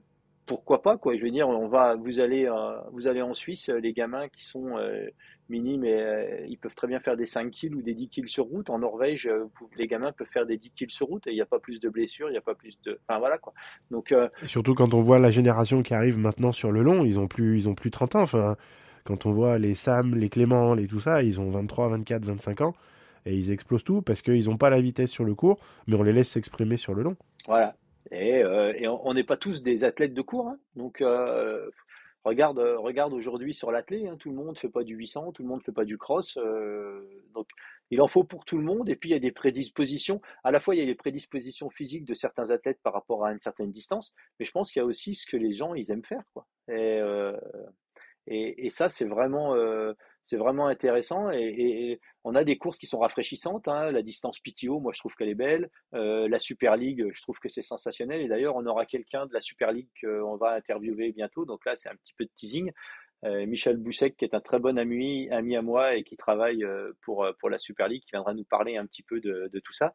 pourquoi 0.47 0.83
pas 0.83 0.99
quoi 0.99 1.17
Je 1.17 1.23
veux 1.23 1.31
dire, 1.31 1.49
on 1.49 1.69
va, 1.69 1.95
vous 1.95 2.21
allez, 2.21 2.47
euh, 2.47 2.79
vous 2.93 3.07
allez 3.07 3.23
en 3.23 3.35
Suisse, 3.35 3.69
les 3.69 3.93
gamins 3.93 4.29
qui 4.29 4.45
sont 4.45 4.77
euh, 4.77 5.09
minimes, 5.49 5.84
et, 5.84 6.47
ils 6.49 6.59
peuvent 6.59 6.74
très 6.74 6.86
bien 6.86 7.01
faire 7.01 7.16
des 7.16 7.26
5 7.26 7.51
kills 7.51 7.74
ou 7.74 7.82
des 7.82 7.95
10 7.95 8.09
kills 8.09 8.28
sur 8.28 8.45
route. 8.45 8.70
En 8.70 8.78
Norvège, 8.78 9.28
les 9.76 9.86
gamins 9.86 10.12
peuvent 10.12 10.28
faire 10.32 10.47
des 10.47 10.57
10 10.57 10.70
kills 10.70 10.90
sur 10.90 11.07
route 11.07 11.26
et 11.26 11.30
il 11.30 11.34
n'y 11.34 11.40
a 11.40 11.47
pas 11.47 11.59
plus 11.59 11.80
de 11.80 11.88
blessures, 11.88 12.28
il 12.28 12.32
n'y 12.32 12.38
a 12.38 12.42
pas 12.42 12.55
plus 12.55 12.78
de, 12.84 12.99
enfin 13.07 13.18
voilà 13.18 13.38
quoi. 13.38 13.53
Donc 13.90 14.14
surtout 14.47 14.74
quand 14.74 14.95
on 14.95 15.03
voit 15.03 15.18
la 15.18 15.30
génération 15.30 15.82
qui 15.82 15.95
arrive 15.95 16.18
maintenant 16.18 16.53
sur 16.53 16.72
le 16.72 16.82
long, 16.82 17.05
ils 17.05 17.18
ont 17.18 17.28
plus, 17.28 17.59
ils 17.59 17.68
ont 17.68 17.74
plus 17.74 17.90
30 17.90 18.16
ans. 18.16 18.22
Enfin, 18.22 18.57
quand 19.05 19.26
on 19.26 19.32
voit 19.32 19.59
les 19.59 19.74
Sam, 19.74 20.14
les 20.14 20.28
Clément, 20.28 20.74
les 20.74 20.86
tout 20.86 21.01
ça, 21.01 21.22
ils 21.22 21.40
ont 21.40 21.51
23, 21.51 21.88
24, 21.88 22.24
25 22.24 22.61
ans 22.62 22.74
et 23.26 23.34
ils 23.34 23.51
explosent 23.51 23.84
tout 23.84 24.03
parce 24.03 24.22
qu'ils 24.22 24.49
n'ont 24.49 24.57
pas 24.57 24.70
la 24.70 24.80
vitesse 24.80 25.11
sur 25.11 25.24
le 25.24 25.34
court, 25.34 25.59
mais 25.86 25.97
on 25.97 26.03
les 26.03 26.12
laisse 26.12 26.30
s'exprimer 26.30 26.76
sur 26.76 26.95
le 26.95 27.03
long. 27.03 27.16
Voilà, 27.47 27.76
et, 28.11 28.42
euh, 28.42 28.72
et 28.76 28.86
on 28.88 29.14
n'est 29.14 29.24
pas 29.24 29.36
tous 29.36 29.62
des 29.62 29.84
athlètes 29.84 30.14
de 30.14 30.22
cours. 30.22 30.49
Hein. 30.49 30.59
Donc, 30.76 31.01
euh, 31.01 31.70
regarde, 32.25 32.59
regarde 32.59 33.12
aujourd'hui 33.12 33.55
sur 33.55 33.70
l'athlète, 33.70 34.07
hein, 34.07 34.16
tout 34.18 34.31
le 34.31 34.37
monde 34.37 34.55
ne 34.55 34.59
fait 34.59 34.68
pas 34.68 34.83
du 34.83 34.95
800, 34.95 35.33
tout 35.33 35.43
le 35.43 35.49
monde 35.49 35.59
ne 35.61 35.64
fait 35.64 35.72
pas 35.72 35.85
du 35.85 35.99
cross. 35.99 36.37
Euh, 36.37 37.07
donc, 37.35 37.49
il 37.91 38.01
en 38.01 38.09
faut 38.09 38.25
pour 38.25 38.45
tout 38.45 38.59
le 38.59 38.64
monde. 38.64 38.89
Et 38.89 38.97
puis, 38.97 39.11
il 39.11 39.12
y 39.12 39.16
a 39.16 39.20
des 39.20 39.33
prédispositions. 39.33 40.20
À 40.43 40.51
la 40.51 40.61
fois, 40.61 40.75
il 40.75 40.79
y 40.79 40.83
a 40.83 40.87
les 40.87 40.95
prédispositions 40.95 41.70
physiques 41.70 42.05
de 42.05 42.14
certains 42.14 42.51
athlètes 42.51 42.81
par 42.83 42.93
rapport 42.93 43.25
à 43.25 43.33
une 43.33 43.41
certaine 43.41 43.70
distance. 43.70 44.14
Mais 44.39 44.47
je 44.47 44.53
pense 44.53 44.72
qu'il 44.72 44.81
y 44.81 44.83
a 44.83 44.87
aussi 44.87 45.14
ce 45.14 45.27
que 45.27 45.37
les 45.37 45.53
gens, 45.53 45.75
ils 45.75 45.91
aiment 45.91 46.05
faire. 46.05 46.22
Et, 46.68 48.66
et 48.66 48.70
ça, 48.70 48.89
c'est 48.89 49.05
vraiment 49.05 49.55
c'est 50.25 50.37
vraiment 50.37 50.66
intéressant 50.66 51.31
et, 51.31 52.01
on 52.27 52.35
a 52.35 52.43
des 52.43 52.57
courses 52.57 52.79
qui 52.79 52.87
sont 52.87 52.99
rafraîchissantes. 52.99 53.68
Hein. 53.68 53.93
La 53.93 54.03
distance 54.03 54.41
PTO, 54.41 54.81
moi 54.81 54.93
je 54.95 54.99
trouve 54.99 55.14
qu'elle 55.14 55.29
est 55.29 55.35
belle. 55.35 55.68
Euh, 55.95 56.27
la 56.27 56.39
Super 56.39 56.77
League, 56.77 57.07
je 57.14 57.20
trouve 57.20 57.39
que 57.39 57.51
c'est 57.51 57.61
sensationnel. 57.61 58.22
Et 58.22 58.29
d'ailleurs, 58.29 58.57
on 58.57 58.64
aura 58.64 58.87
quelqu'un 58.87 59.27
de 59.27 59.35
la 59.35 59.43
Super 59.43 59.72
League 59.72 59.91
qu'on 60.01 60.37
va 60.37 60.55
interviewer 60.55 61.12
bientôt. 61.12 61.45
Donc 61.45 61.66
là, 61.66 61.77
c'est 61.77 61.91
un 61.91 61.97
petit 61.97 62.14
peu 62.16 62.25
de 62.25 62.31
teasing. 62.35 62.72
Euh, 63.25 63.45
Michel 63.47 63.77
Boussec, 63.77 64.16
qui 64.16 64.25
est 64.25 64.35
un 64.35 64.41
très 64.41 64.59
bon 64.59 64.79
ami, 64.79 65.29
ami 65.31 65.55
à 65.57 65.62
moi 65.62 65.97
et 65.97 66.05
qui 66.05 66.16
travaille 66.16 66.64
euh, 66.64 66.93
pour, 67.03 67.27
la 67.51 67.59
Super 67.59 67.89
League, 67.89 68.03
qui 68.03 68.12
viendra 68.12 68.33
nous 68.33 68.45
parler 68.45 68.79
un 68.79 68.87
petit 68.87 69.03
peu 69.03 69.20
de, 69.20 69.61
tout 69.62 69.72
ça. 69.75 69.93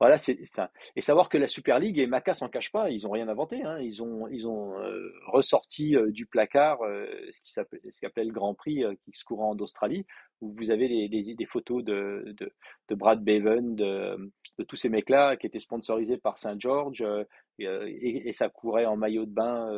Voilà, 0.00 0.18
c'est, 0.18 0.38
enfin, 0.42 0.68
et 0.96 1.00
savoir 1.00 1.28
que 1.28 1.38
la 1.38 1.46
Super 1.46 1.78
League 1.78 1.98
et 1.98 2.06
Maca 2.06 2.34
s'en 2.34 2.48
cache 2.48 2.72
pas, 2.72 2.90
ils 2.90 3.06
ont 3.06 3.10
rien 3.10 3.28
inventé. 3.28 3.62
Hein. 3.62 3.78
Ils 3.80 4.02
ont, 4.02 4.26
ils 4.28 4.46
ont 4.48 4.76
euh, 4.78 5.12
ressorti 5.28 5.96
euh, 5.96 6.10
du 6.10 6.26
placard 6.26 6.82
euh, 6.82 7.06
ce 7.30 7.40
qui 7.40 7.52
s'appelle, 7.52 7.80
ce 7.90 8.20
le 8.20 8.32
Grand 8.32 8.54
Prix 8.54 8.84
qui 9.04 9.12
se 9.12 9.24
courant 9.24 9.54
d'Australie, 9.54 10.04
où 10.40 10.52
vous 10.58 10.70
avez 10.70 10.88
des, 11.08 11.34
des, 11.34 11.46
photos 11.46 11.84
de, 11.84 12.34
de, 12.38 12.52
de, 12.88 12.94
Brad 12.94 13.22
Bevan, 13.22 13.76
de, 13.76 14.32
de 14.58 14.64
tous 14.64 14.76
ces 14.76 14.88
mecs-là 14.88 15.36
qui 15.36 15.46
étaient 15.46 15.60
sponsorisés 15.60 16.16
par 16.16 16.38
Saint 16.38 16.58
George, 16.58 17.04
et, 17.58 18.28
et, 18.28 18.32
ça 18.32 18.48
courait 18.48 18.86
en 18.86 18.96
maillot 18.96 19.26
de 19.26 19.30
bain 19.30 19.70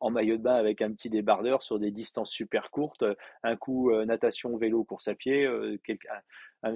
en 0.00 0.10
maillot 0.10 0.36
de 0.36 0.42
bain 0.42 0.54
avec 0.54 0.82
un 0.82 0.92
petit 0.92 1.10
débardeur 1.10 1.62
sur 1.62 1.78
des 1.78 1.90
distances 1.90 2.30
super 2.30 2.70
courtes, 2.70 3.04
un 3.42 3.56
coup 3.56 3.92
natation, 4.04 4.56
vélo, 4.56 4.84
course 4.84 5.08
à 5.08 5.14
pied. 5.14 5.48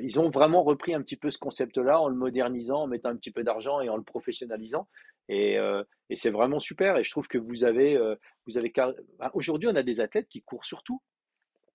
ils 0.01 0.21
ont 0.21 0.29
vraiment 0.29 0.63
repris 0.63 0.95
un 0.95 1.03
petit 1.03 1.17
peu 1.17 1.31
ce 1.31 1.39
concept-là 1.39 2.01
en 2.01 2.09
le 2.09 2.15
modernisant, 2.15 2.83
en 2.83 2.87
mettant 2.87 3.11
un 3.11 3.17
petit 3.17 3.31
peu 3.31 3.43
d'argent 3.43 3.81
et 3.81 3.89
en 3.89 3.97
le 3.97 4.03
professionnalisant. 4.03 4.89
Et, 5.29 5.59
c'est 6.15 6.31
vraiment 6.31 6.61
super. 6.61 6.97
Et 6.97 7.05
je 7.05 7.11
trouve 7.11 7.29
que 7.29 7.39
vous 7.39 7.65
avez, 7.65 7.99
vous 8.47 8.59
avez 8.59 8.73
aujourd'hui, 9.33 9.69
on 9.69 9.77
a 9.77 9.83
des 9.83 10.01
athlètes 10.01 10.29
qui 10.29 10.43
courent 10.43 10.65
surtout. 10.65 11.01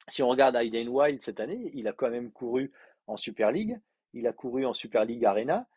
Si 0.08 0.24
on 0.24 0.28
regarde 0.28 0.56
Aiden 0.56 0.90
Wild 0.90 1.22
cette 1.22 1.40
année, 1.40 1.72
il 1.74 1.88
a 1.88 1.94
quand 1.94 2.10
même 2.10 2.32
couru 2.32 2.72
en 3.08 3.18
Super 3.18 3.52
League, 3.52 3.80
il 4.14 4.28
a 4.28 4.34
couru 4.34 4.66
en 4.66 4.74
Super 4.74 5.06
League 5.06 5.26
Arena, 5.26 5.68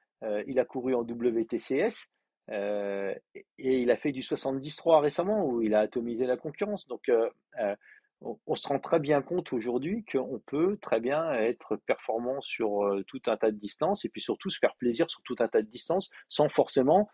il 0.47 0.59
a 0.59 0.65
couru 0.65 0.95
en 0.95 1.03
WTCS. 1.03 2.09
Euh, 2.51 3.15
et 3.59 3.81
il 3.81 3.91
a 3.91 3.97
fait 3.97 4.13
du 4.13 4.23
73 4.23 5.01
récemment 5.01 5.47
où 5.47 5.63
il 5.63 5.75
a 5.75 5.81
atomisé 5.81 6.27
la 6.27 6.37
concurrence. 6.37 6.87
Donc, 6.89 7.09
euh, 7.09 7.29
euh, 7.61 7.75
on, 8.47 8.55
se 8.55 8.69
rend 8.69 8.79
très 8.79 9.01
bien 9.01 9.21
compte 9.23 9.53
aujourd'hui 9.53 10.05
qu'on 10.11 10.41
peut 10.47 10.79
très 10.81 11.01
bien 11.01 11.33
être 11.33 11.77
performant 11.87 12.41
sur 12.41 13.03
tout 13.09 13.21
un 13.27 13.37
tas 13.37 13.51
de 13.51 13.57
distances 13.57 14.05
et 14.05 14.09
puis 14.09 14.21
surtout 14.21 14.49
se 14.49 14.59
faire 14.61 14.77
plaisir 14.77 15.11
sur 15.11 15.23
tout 15.23 15.35
un 15.41 15.49
tas 15.49 15.61
de 15.61 15.67
distances 15.67 16.09
sans 16.29 16.49
forcément 16.49 17.11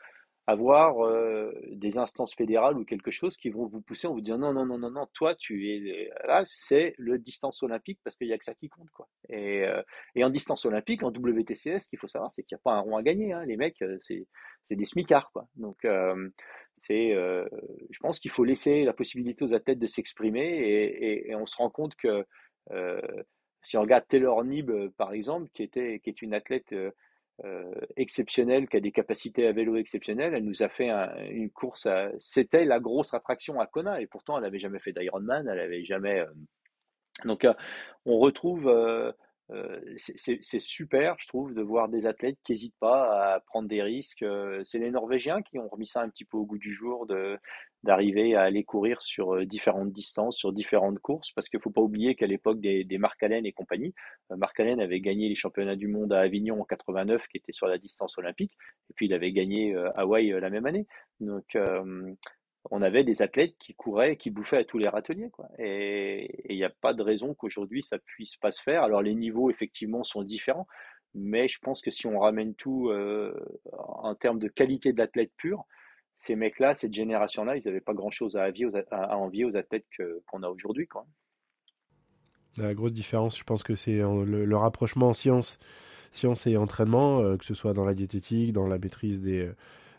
avoir 0.48 1.04
euh, 1.04 1.52
des 1.72 1.98
instances 1.98 2.34
fédérales 2.34 2.78
ou 2.78 2.84
quelque 2.86 3.10
chose 3.10 3.36
qui 3.36 3.50
vont 3.50 3.66
vous 3.66 3.82
pousser 3.82 4.06
en 4.06 4.14
vous 4.14 4.22
disant 4.22 4.38
non, 4.38 4.54
non, 4.54 4.64
non, 4.64 4.78
non, 4.78 4.90
non, 4.90 5.06
toi, 5.12 5.34
tu 5.34 5.68
es 5.68 6.10
là, 6.26 6.42
c'est 6.46 6.94
le 6.96 7.18
distance 7.18 7.62
olympique 7.62 8.00
parce 8.02 8.16
qu'il 8.16 8.28
n'y 8.28 8.32
a 8.32 8.38
que 8.38 8.46
ça 8.46 8.54
qui 8.54 8.70
compte. 8.70 8.88
Quoi. 8.94 9.06
Et, 9.28 9.64
euh, 9.64 9.82
en 10.16 10.30
distance 10.30 10.64
olympique, 10.64 11.02
en 11.02 11.10
WTCS, 11.10 11.80
ce 11.80 11.88
qu'il 11.90 11.98
faut 11.98 12.08
savoir, 12.08 12.30
c'est 12.30 12.44
qu'il 12.44 12.56
n'y 12.56 12.60
a 12.60 12.64
pas 12.64 12.72
un 12.72 12.80
rond 12.80 12.96
à 12.96 13.02
gagner. 13.02 13.34
Hein. 13.34 13.44
Les 13.44 13.58
mecs, 13.58 13.82
euh, 13.82 13.98
c'est, 14.00 14.26
des 14.70 14.86
smicards. 14.86 15.30
Quoi. 15.32 15.46
Donc, 15.56 15.86
c'est, 16.80 17.12
je 17.12 17.98
pense 18.00 18.18
qu'il 18.18 18.30
faut 18.30 18.44
laisser 18.44 18.84
la 18.84 18.94
possibilité 18.94 19.44
aux 19.44 19.52
athlètes 19.52 19.78
de 19.78 19.86
s'exprimer 19.86 21.26
et, 21.26 21.34
on 21.34 21.46
se 21.46 21.56
rend 21.56 21.68
compte 21.70 21.94
que 21.94 22.24
si 23.62 23.76
on 23.76 23.82
regarde 23.82 24.06
Taylor 24.08 24.44
Nib, 24.44 24.70
par 24.96 25.12
exemple, 25.12 25.48
qui, 25.52 25.62
était, 25.62 26.00
qui 26.00 26.10
est 26.10 26.22
une 26.22 26.34
athlète 26.34 26.74
exceptionnelle, 27.96 28.68
qui 28.68 28.76
a 28.76 28.80
des 28.80 28.92
capacités 28.92 29.46
à 29.46 29.52
vélo 29.52 29.76
exceptionnelles. 29.76 30.34
Elle 30.34 30.44
nous 30.44 30.62
a 30.62 30.68
fait 30.68 30.90
une 31.30 31.50
course. 31.50 31.88
C'était 32.18 32.64
la 32.64 32.80
grosse 32.80 33.14
attraction 33.14 33.60
à 33.60 33.66
Kona, 33.66 34.00
et 34.00 34.06
pourtant 34.06 34.36
elle 34.36 34.44
n'avait 34.44 34.58
jamais 34.58 34.80
fait 34.80 34.92
d'Ironman, 34.92 35.46
elle 35.48 35.58
n'avait 35.58 35.84
jamais. 35.84 36.20
Euh, 36.20 36.26
donc 37.24 37.44
euh, 37.44 37.54
on 38.04 38.18
retrouve 38.18 38.68
euh, 39.50 39.80
c'est 39.96 40.60
super, 40.60 41.16
je 41.18 41.26
trouve, 41.26 41.54
de 41.54 41.62
voir 41.62 41.88
des 41.88 42.04
athlètes 42.04 42.38
qui 42.44 42.52
n'hésitent 42.52 42.78
pas 42.80 43.34
à 43.34 43.40
prendre 43.40 43.68
des 43.68 43.82
risques. 43.82 44.22
Euh, 44.22 44.62
c'est 44.64 44.78
les 44.78 44.90
Norvégiens 44.90 45.40
qui 45.42 45.58
ont 45.58 45.68
remis 45.68 45.86
ça 45.86 46.02
un 46.02 46.10
petit 46.10 46.26
peu 46.26 46.36
au 46.36 46.44
goût 46.44 46.58
du 46.58 46.72
jour, 46.72 47.06
d'arriver 47.84 48.34
à 48.34 48.42
aller 48.42 48.64
courir 48.64 49.00
sur 49.02 49.36
euh, 49.36 49.46
différentes 49.46 49.92
distances, 49.92 50.36
sur 50.36 50.52
différentes 50.52 50.98
courses, 50.98 51.32
parce 51.32 51.48
qu'il 51.48 51.58
ne 51.58 51.62
faut 51.62 51.70
pas 51.70 51.80
oublier 51.80 52.14
qu'à 52.14 52.26
l'époque 52.26 52.60
des, 52.60 52.84
des 52.84 52.98
Mark 52.98 53.22
Allen 53.22 53.46
et 53.46 53.52
compagnie, 53.52 53.94
Mark 54.30 54.58
Allen 54.60 54.80
avait 54.80 55.00
gagné 55.00 55.28
les 55.28 55.34
championnats 55.34 55.76
du 55.76 55.88
monde 55.88 56.12
à 56.12 56.20
Avignon 56.20 56.60
en 56.60 56.64
89, 56.64 57.26
qui 57.28 57.38
était 57.38 57.52
sur 57.52 57.66
la 57.66 57.78
distance 57.78 58.18
olympique, 58.18 58.52
et 58.90 58.94
puis 58.94 59.06
il 59.06 59.14
avait 59.14 59.32
gagné 59.32 59.74
Hawaï 59.94 60.28
la 60.28 60.50
même 60.50 60.66
année. 60.66 60.86
Donc 61.20 61.56
on 62.70 62.82
avait 62.82 63.04
des 63.04 63.22
athlètes 63.22 63.56
qui 63.58 63.74
couraient, 63.74 64.16
qui 64.16 64.30
bouffaient 64.30 64.58
à 64.58 64.64
tous 64.64 64.78
les 64.78 64.88
râteliers. 64.88 65.30
Et 65.58 66.52
il 66.52 66.56
n'y 66.56 66.64
a 66.64 66.70
pas 66.70 66.94
de 66.94 67.02
raison 67.02 67.34
qu'aujourd'hui 67.34 67.82
ça 67.82 67.98
puisse 67.98 68.36
pas 68.36 68.52
se 68.52 68.62
faire. 68.62 68.82
Alors 68.82 69.02
les 69.02 69.14
niveaux 69.14 69.50
effectivement 69.50 70.04
sont 70.04 70.22
différents, 70.22 70.66
mais 71.14 71.48
je 71.48 71.58
pense 71.60 71.80
que 71.82 71.90
si 71.90 72.06
on 72.06 72.18
ramène 72.18 72.54
tout 72.54 72.90
euh, 72.90 73.34
en 73.72 74.14
termes 74.14 74.38
de 74.38 74.48
qualité 74.48 74.92
d'athlète 74.92 75.32
pur, 75.36 75.64
ces 76.20 76.36
mecs-là, 76.36 76.74
cette 76.74 76.92
génération-là, 76.92 77.56
ils 77.56 77.64
n'avaient 77.64 77.80
pas 77.80 77.94
grand-chose 77.94 78.36
à, 78.36 79.16
envier 79.16 79.44
aux 79.44 79.56
athlètes 79.56 79.86
qu'on 80.26 80.42
a 80.42 80.48
aujourd'hui. 80.48 80.88
La 82.56 82.74
grosse 82.74 82.92
différence, 82.92 83.38
je 83.38 83.44
pense 83.44 83.62
que 83.62 83.74
c'est 83.76 84.00
euh, 84.00 84.24
le, 84.24 84.56
rapprochement 84.56 85.14
science, 85.14 85.58
science 86.10 86.46
et 86.46 86.56
entraînement, 86.56 87.20
euh, 87.20 87.36
que 87.36 87.44
ce 87.44 87.54
soit 87.54 87.72
dans 87.72 87.84
la 87.84 87.94
diététique, 87.94 88.52
dans 88.52 88.66
la 88.66 88.78
maîtrise 88.78 89.20
des 89.20 89.48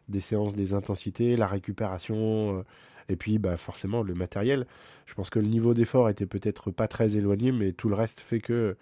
des 0.10 0.20
séances, 0.20 0.56
des 0.56 0.74
intensités, 0.74 1.36
la 1.36 1.48
récupération, 1.48 2.60
euh, 2.60 2.64
et 3.08 3.16
puis 3.16 3.40
bah, 3.40 3.58
forcément 3.58 4.04
le 4.04 4.14
matériel. 4.14 4.66
Je 5.06 5.14
pense 5.14 5.30
que 5.30 5.40
le 5.40 5.48
niveau 5.48 5.74
d'effort 5.74 6.10
était 6.10 6.26
peut-être 6.26 6.72
pas 6.72 6.88
très 6.88 7.18
éloigné, 7.18 7.52
mais 7.52 7.72
tout 7.72 7.90
le 7.90 7.96
reste 7.96 8.20
fait 8.20 8.40
que 8.40 8.76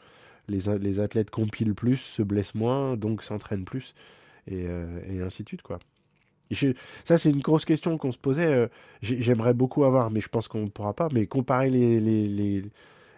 les, 0.48 1.00
athlètes 1.00 1.30
compilent 1.30 1.76
plus, 1.76 1.98
se 1.98 2.22
blessent 2.24 2.56
moins, 2.56 2.96
donc 2.96 3.22
s'entraînent 3.22 3.66
plus, 3.66 3.94
et, 4.48 4.66
euh, 4.66 5.00
et, 5.10 5.22
ainsi 5.22 5.44
de 5.44 5.50
suite. 5.50 5.62
quoi. 5.62 5.80
Ça, 7.06 7.18
c'est 7.18 7.30
une 7.30 7.42
grosse 7.42 7.66
question 7.66 7.98
qu'on 7.98 8.12
se 8.12 8.18
posait. 8.18 8.46
Euh, 8.48 8.68
j'aimerais 9.02 9.54
beaucoup 9.54 9.84
avoir, 9.84 10.12
mais 10.12 10.22
je 10.22 10.30
pense 10.30 10.48
qu'on 10.48 10.64
ne 10.64 10.70
pourra 10.70 10.94
pas. 10.94 11.10
Mais 11.14 11.26
comparer 11.28 11.70
les, 11.70 12.00
les, 12.00 12.64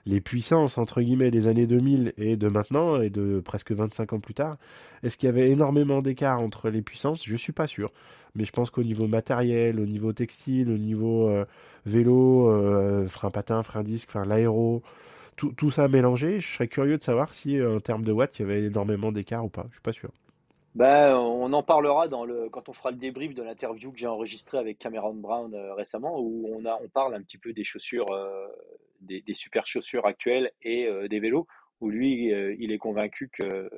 les 0.06 0.22
puissances, 0.22 0.78
entre 0.78 1.02
guillemets, 1.02 1.32
des 1.32 1.48
années 1.48 1.68
2000 1.68 2.14
et 2.18 2.36
de 2.36 2.48
maintenant, 2.48 3.02
et 3.02 3.10
de 3.10 3.40
presque 3.40 3.72
25 3.72 4.14
ans 4.14 4.20
plus 4.20 4.34
tard, 4.34 4.58
est-ce 5.04 5.18
qu'il 5.18 5.28
y 5.28 5.30
avait 5.30 5.50
énormément 5.52 6.02
d'écart 6.02 6.40
entre 6.40 6.70
les 6.70 6.82
puissances? 6.82 7.24
Je 7.26 7.34
ne 7.34 7.38
suis 7.38 7.54
pas 7.54 7.68
sûr. 7.68 7.92
Mais 8.36 8.46
je 8.46 8.52
pense 8.52 8.70
qu'au 8.70 8.84
niveau 8.84 9.08
matériel, 9.08 9.80
au 9.80 9.86
niveau 9.86 10.14
textile, 10.14 10.70
au 10.70 10.78
niveau 10.78 11.30
euh, 11.30 11.46
vélo, 11.86 12.50
euh, 12.50 13.08
frein 13.08 13.32
patin, 13.32 13.64
frein 13.64 13.84
disque, 13.84 14.10
enfin 14.10 14.24
l'aéro, 14.26 14.84
tout, 15.38 15.54
tout, 15.54 15.72
ça 15.72 15.88
mélangé, 15.88 16.40
je 16.40 16.48
serais 16.48 16.68
curieux 16.68 16.98
de 16.98 17.04
savoir 17.04 17.34
si, 17.34 17.62
en 17.62 17.80
termes 17.80 18.04
de 18.06 18.12
watts, 18.12 18.40
il 18.40 18.44
y 18.44 18.46
avait 18.46 18.64
énormément 18.66 19.12
d'écart 19.12 19.46
ou 19.46 19.50
pas. 19.50 19.66
Je 19.70 19.76
suis 19.76 19.82
pas 19.82 19.94
sûr. 19.94 20.12
Ben, 20.76 21.16
on 21.16 21.52
en 21.54 21.64
parlera 21.64 22.08
quand 22.52 22.70
on 22.70 22.74
fera 22.74 22.92
le 22.92 22.98
débrief 22.98 23.34
de 23.34 23.42
l'interview 23.42 23.92
que 23.92 23.98
j'ai 23.98 24.08
enregistré 24.08 24.60
avec 24.60 24.78
Cameron 24.78 25.16
Brown 25.16 25.54
euh, 25.56 25.74
récemment, 25.74 26.20
où 26.20 26.48
on, 26.54 26.90
parle 26.90 27.16
un 27.16 27.24
petit 27.24 27.40
peu 27.40 27.54
des 27.54 27.64
chaussures, 27.64 28.12
euh, 28.12 28.48
des, 29.02 29.24
super 29.34 29.66
chaussures 29.66 30.06
actuelles 30.06 30.52
et 30.62 30.88
euh, 30.88 31.08
des 31.08 31.20
vélos, 31.20 31.48
où 31.82 31.90
lui, 31.90 32.32
il 32.60 32.72
est 32.72 32.78
convaincu 32.78 33.30
que, 33.30 33.70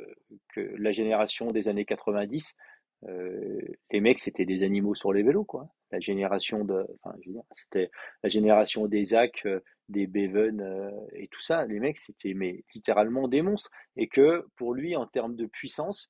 la 0.55 0.91
génération 0.91 1.51
des 1.51 1.67
années 1.67 1.85
90, 1.85 2.55
les 3.03 4.01
mecs, 4.01 4.19
c'était 4.19 4.45
des 4.45 4.63
animaux 4.63 4.95
sur 4.95 5.13
les 5.13 5.23
vélos, 5.23 5.45
quoi. 5.45 5.69
La 5.91 5.99
génération 5.99 6.65
de, 6.65 6.85
enfin, 7.03 7.15
c'était 7.55 7.91
la 8.23 8.29
génération 8.29 8.87
des 8.87 9.05
Zach, 9.05 9.47
des 9.87 10.07
Beven 10.07 10.91
et 11.13 11.27
tout 11.27 11.41
ça. 11.41 11.65
Les 11.65 11.79
mecs, 11.79 11.99
c'était 11.99 12.33
mais 12.33 12.63
littéralement 12.73 13.27
des 13.27 13.43
monstres. 13.43 13.69
Et 13.97 14.07
que 14.07 14.47
pour 14.55 14.73
lui, 14.73 14.95
en 14.95 15.05
termes 15.05 15.35
de 15.35 15.45
puissance, 15.45 16.09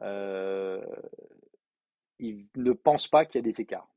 euh, 0.00 0.80
il 2.18 2.46
ne 2.56 2.72
pense 2.72 3.08
pas 3.08 3.24
qu'il 3.24 3.36
y 3.36 3.44
a 3.44 3.50
des 3.50 3.60
écarts, 3.60 3.88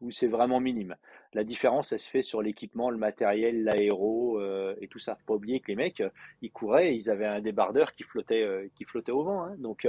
ou 0.00 0.10
c'est 0.10 0.26
vraiment 0.26 0.60
minime. 0.60 0.96
La 1.32 1.44
différence, 1.44 1.92
elle 1.92 2.00
se 2.00 2.10
fait 2.10 2.22
sur 2.22 2.42
l'équipement, 2.42 2.90
le 2.90 2.98
matériel, 2.98 3.64
l'aéro 3.64 4.40
euh, 4.40 4.74
et 4.80 4.88
tout 4.88 4.98
ça. 4.98 5.14
Faut 5.16 5.24
pas 5.26 5.34
oublier 5.34 5.60
que 5.60 5.68
les 5.68 5.76
mecs, 5.76 6.02
ils 6.42 6.50
couraient, 6.50 6.94
ils 6.94 7.10
avaient 7.10 7.26
un 7.26 7.40
débardeur 7.40 7.92
qui 7.92 8.02
flottait, 8.02 8.42
euh, 8.42 8.68
qui 8.74 8.84
flottait 8.84 9.12
au 9.12 9.22
vent. 9.22 9.44
Hein. 9.44 9.56
Donc 9.58 9.86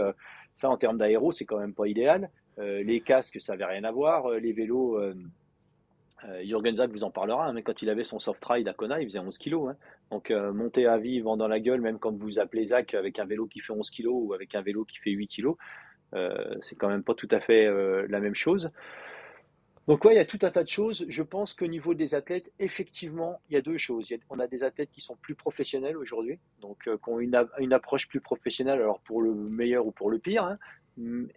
ça, 0.58 0.70
en 0.70 0.78
termes 0.78 0.98
d'aéro, 0.98 1.32
c'est 1.32 1.46
quand 1.46 1.60
même 1.60 1.74
pas 1.74 1.88
idéal. 1.88 2.30
les 2.58 3.02
casques, 3.02 3.42
ça 3.42 3.54
avait 3.54 3.66
rien 3.66 3.84
à 3.84 3.92
voir. 3.92 4.30
Les 4.32 4.54
vélos, 4.54 5.00
Jürgen 6.44 6.76
Zag 6.76 6.92
vous 6.92 7.04
en 7.04 7.12
parlera, 7.12 7.48
hein, 7.48 7.54
mais 7.54 7.64
quand 7.64 7.82
il 7.82 7.90
avait 7.90 8.04
son 8.04 8.20
soft 8.20 8.44
ride 8.46 8.68
à 8.68 8.74
Kona, 8.74 9.02
il 9.02 9.06
faisait 9.06 9.20
11 9.20 9.38
kg. 9.38 9.54
Hein. 9.70 9.76
Donc 10.12 10.32
monter 10.32 10.86
à 10.86 10.98
vie, 10.98 11.20
vent 11.22 11.38
dans 11.38 11.48
la 11.48 11.60
gueule, 11.60 11.82
même 11.82 12.00
quand 12.00 12.16
vous 12.16 12.40
appelez 12.40 12.66
Zach 12.66 12.94
avec 12.94 13.20
un 13.20 13.26
vélo 13.26 13.48
qui 13.48 13.60
fait 13.60 13.74
11 13.74 13.90
kg 13.90 14.08
ou 14.08 14.34
avec 14.34 14.56
un 14.56 14.62
vélo 14.62 14.86
qui 14.86 14.98
fait 14.98 15.12
8 15.12 15.28
kg, 15.28 15.56
euh, 16.16 16.56
c'est 16.62 16.76
quand 16.76 16.90
même 16.90 17.04
pas 17.04 17.14
tout 17.14 17.28
à 17.32 17.40
fait 17.40 17.66
euh, 17.66 18.06
la 18.10 18.20
même 18.20 18.36
chose. 18.36 18.72
Donc 19.88 20.06
ouais, 20.06 20.14
il 20.14 20.18
y 20.18 20.22
a 20.22 20.26
tout 20.26 20.40
un 20.44 20.52
tas 20.52 20.64
de 20.64 20.70
choses. 20.70 21.06
Je 21.10 21.24
pense 21.24 21.54
qu'au 21.54 21.66
niveau 21.66 21.96
des 21.96 22.14
athlètes, 22.14 22.52
effectivement, 22.60 23.42
il 23.50 23.56
y 23.56 23.58
a 23.58 23.62
deux 23.62 23.78
choses. 23.78 24.14
on 24.30 24.40
a 24.40 24.48
des 24.48 24.64
athlètes 24.64 24.92
qui 24.92 25.02
sont 25.02 25.16
plus 25.16 25.34
professionnels 25.34 25.98
aujourd'hui, 25.98 26.40
donc 26.62 26.88
euh, 26.88 26.98
qui 26.98 27.10
ont 27.10 27.20
une, 27.20 27.44
une, 27.58 27.74
approche 27.74 28.08
plus 28.08 28.22
professionnelle, 28.22 28.80
alors 28.80 29.00
pour 29.02 29.22
le 29.22 29.34
meilleur 29.34 29.88
ou 29.88 29.92
pour 29.92 30.12
le 30.12 30.20
pire. 30.20 30.44
Hein. 30.44 30.60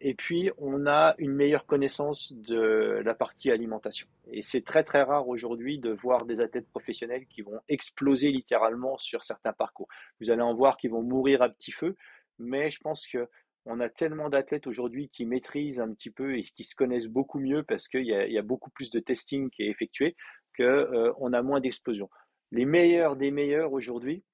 Et 0.01 0.15
puis, 0.15 0.51
on 0.59 0.87
a 0.87 1.15
une 1.19 1.35
meilleure 1.35 1.67
connaissance 1.67 2.33
de 2.33 3.01
la 3.05 3.15
partie 3.15 3.51
alimentation. 3.51 4.09
Et 4.33 4.43
c'est 4.43 4.65
très 4.65 4.83
très 4.83 5.03
rare 5.03 5.29
aujourd'hui 5.29 5.79
de 5.79 5.91
voir 5.91 6.25
des 6.25 6.41
athlètes 6.41 6.69
professionnels 6.69 7.27
qui 7.27 7.43
vont 7.43 7.61
exploser 7.69 8.31
littéralement 8.31 8.99
sur 8.99 9.23
certains 9.23 9.53
parcours. 9.53 9.87
Vous 10.21 10.31
allez 10.31 10.43
en 10.43 10.55
voir 10.55 10.77
qui 10.77 10.89
vont 10.89 11.03
mourir 11.03 11.43
à 11.43 11.49
petit 11.49 11.71
feu, 11.71 11.97
mais 12.39 12.71
je 12.71 12.81
pense 12.81 13.07
que 13.07 13.29
on 13.65 13.79
a 13.79 13.89
tellement 13.89 14.29
d'athlètes 14.29 14.67
aujourd'hui 14.67 15.09
qui 15.11 15.25
maîtrisent 15.25 15.79
un 15.79 15.93
petit 15.95 16.11
peu 16.11 16.37
et 16.37 16.43
qui 16.43 16.65
se 16.65 16.75
connaissent 16.75 17.07
beaucoup 17.07 17.39
mieux 17.39 17.63
parce 17.63 17.87
qu'il 17.87 18.05
y, 18.05 18.39
a 18.39 18.43
beaucoup 18.43 18.71
plus 18.71 18.91
de 18.91 18.99
testing 18.99 19.51
qui 19.51 19.63
est 19.63 19.69
effectué 19.69 20.17
qu'on 20.57 20.65
euh, 20.65 21.33
a 21.33 21.43
moins 21.43 21.61
d'explosions. 21.61 22.11
Les 22.51 22.65
meilleurs 22.65 23.15
des 23.15 23.31
meilleurs 23.31 23.73
aujourd'hui, 23.73 24.25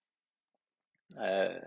euh, 1.18 1.58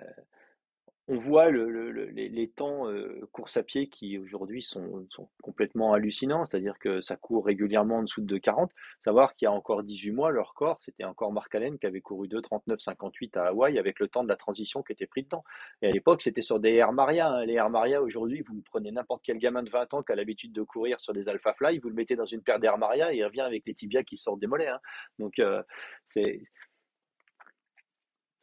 on 1.11 1.19
voit 1.19 1.51
les, 1.51 2.47
temps 2.47 2.89
euh, 2.89 3.27
course 3.33 3.57
à 3.57 3.63
pied 3.63 3.89
qui 3.89 4.17
aujourd'hui 4.17 4.63
sont, 4.63 5.05
complètement 5.43 5.91
hallucinants, 5.91 6.45
c'est-à-dire 6.45 6.79
que 6.79 7.01
ça 7.01 7.17
court 7.17 7.45
régulièrement 7.45 7.97
en 7.97 8.03
dessous 8.03 8.21
de 8.21 8.37
40. 8.37 8.71
Savoir 9.03 9.35
qu'il 9.35 9.45
y 9.45 9.49
a 9.49 9.51
encore 9.51 9.83
18 9.83 10.11
mois, 10.11 10.31
leur 10.31 10.53
corps, 10.53 10.77
c'était 10.79 11.03
encore 11.03 11.33
Mark 11.33 11.53
Allen 11.53 11.77
qui 11.77 11.85
avait 11.85 11.99
couru 11.99 12.29
2,39,58 12.29 13.37
à 13.37 13.47
Hawaï 13.47 13.77
avec 13.77 13.99
le 13.99 14.07
temps 14.07 14.23
de 14.23 14.29
la 14.29 14.37
transition 14.37 14.83
qui 14.83 14.93
était 14.93 15.05
pris 15.05 15.23
dedans. 15.23 15.43
Et 15.81 15.87
à 15.87 15.91
l'époque, 15.91 16.21
c'était 16.21 16.41
sur 16.41 16.61
des 16.61 16.75
Air 16.75 16.93
Maria. 16.93 17.29
Hein. 17.29 17.45
Les 17.45 17.55
Air 17.55 17.69
Maria, 17.69 18.01
aujourd'hui, 18.01 18.41
vous 18.47 18.61
prenez 18.61 18.91
n'importe 18.91 19.21
quel 19.25 19.37
gamin 19.37 19.63
de 19.63 19.69
20 19.69 19.93
ans 19.93 20.03
qui 20.03 20.13
a 20.13 20.15
l'habitude 20.15 20.53
de 20.53 20.61
courir 20.61 21.01
sur 21.01 21.11
des 21.11 21.27
Alpha 21.27 21.53
Fly, 21.53 21.79
vous 21.79 21.89
le 21.89 21.95
mettez 21.95 22.15
dans 22.15 22.25
une 22.25 22.41
paire 22.41 22.59
d'Air 22.59 22.77
Maria 22.77 23.13
et 23.13 23.17
il 23.17 23.25
revient 23.25 23.41
avec 23.41 23.63
les 23.65 23.73
tibias 23.73 24.03
qui 24.03 24.15
sortent 24.15 24.39
des 24.39 24.47
mollets. 24.47 24.69
Hein. 24.69 24.79
Donc, 25.19 25.39
euh, 25.39 25.61
c'est 26.07 26.41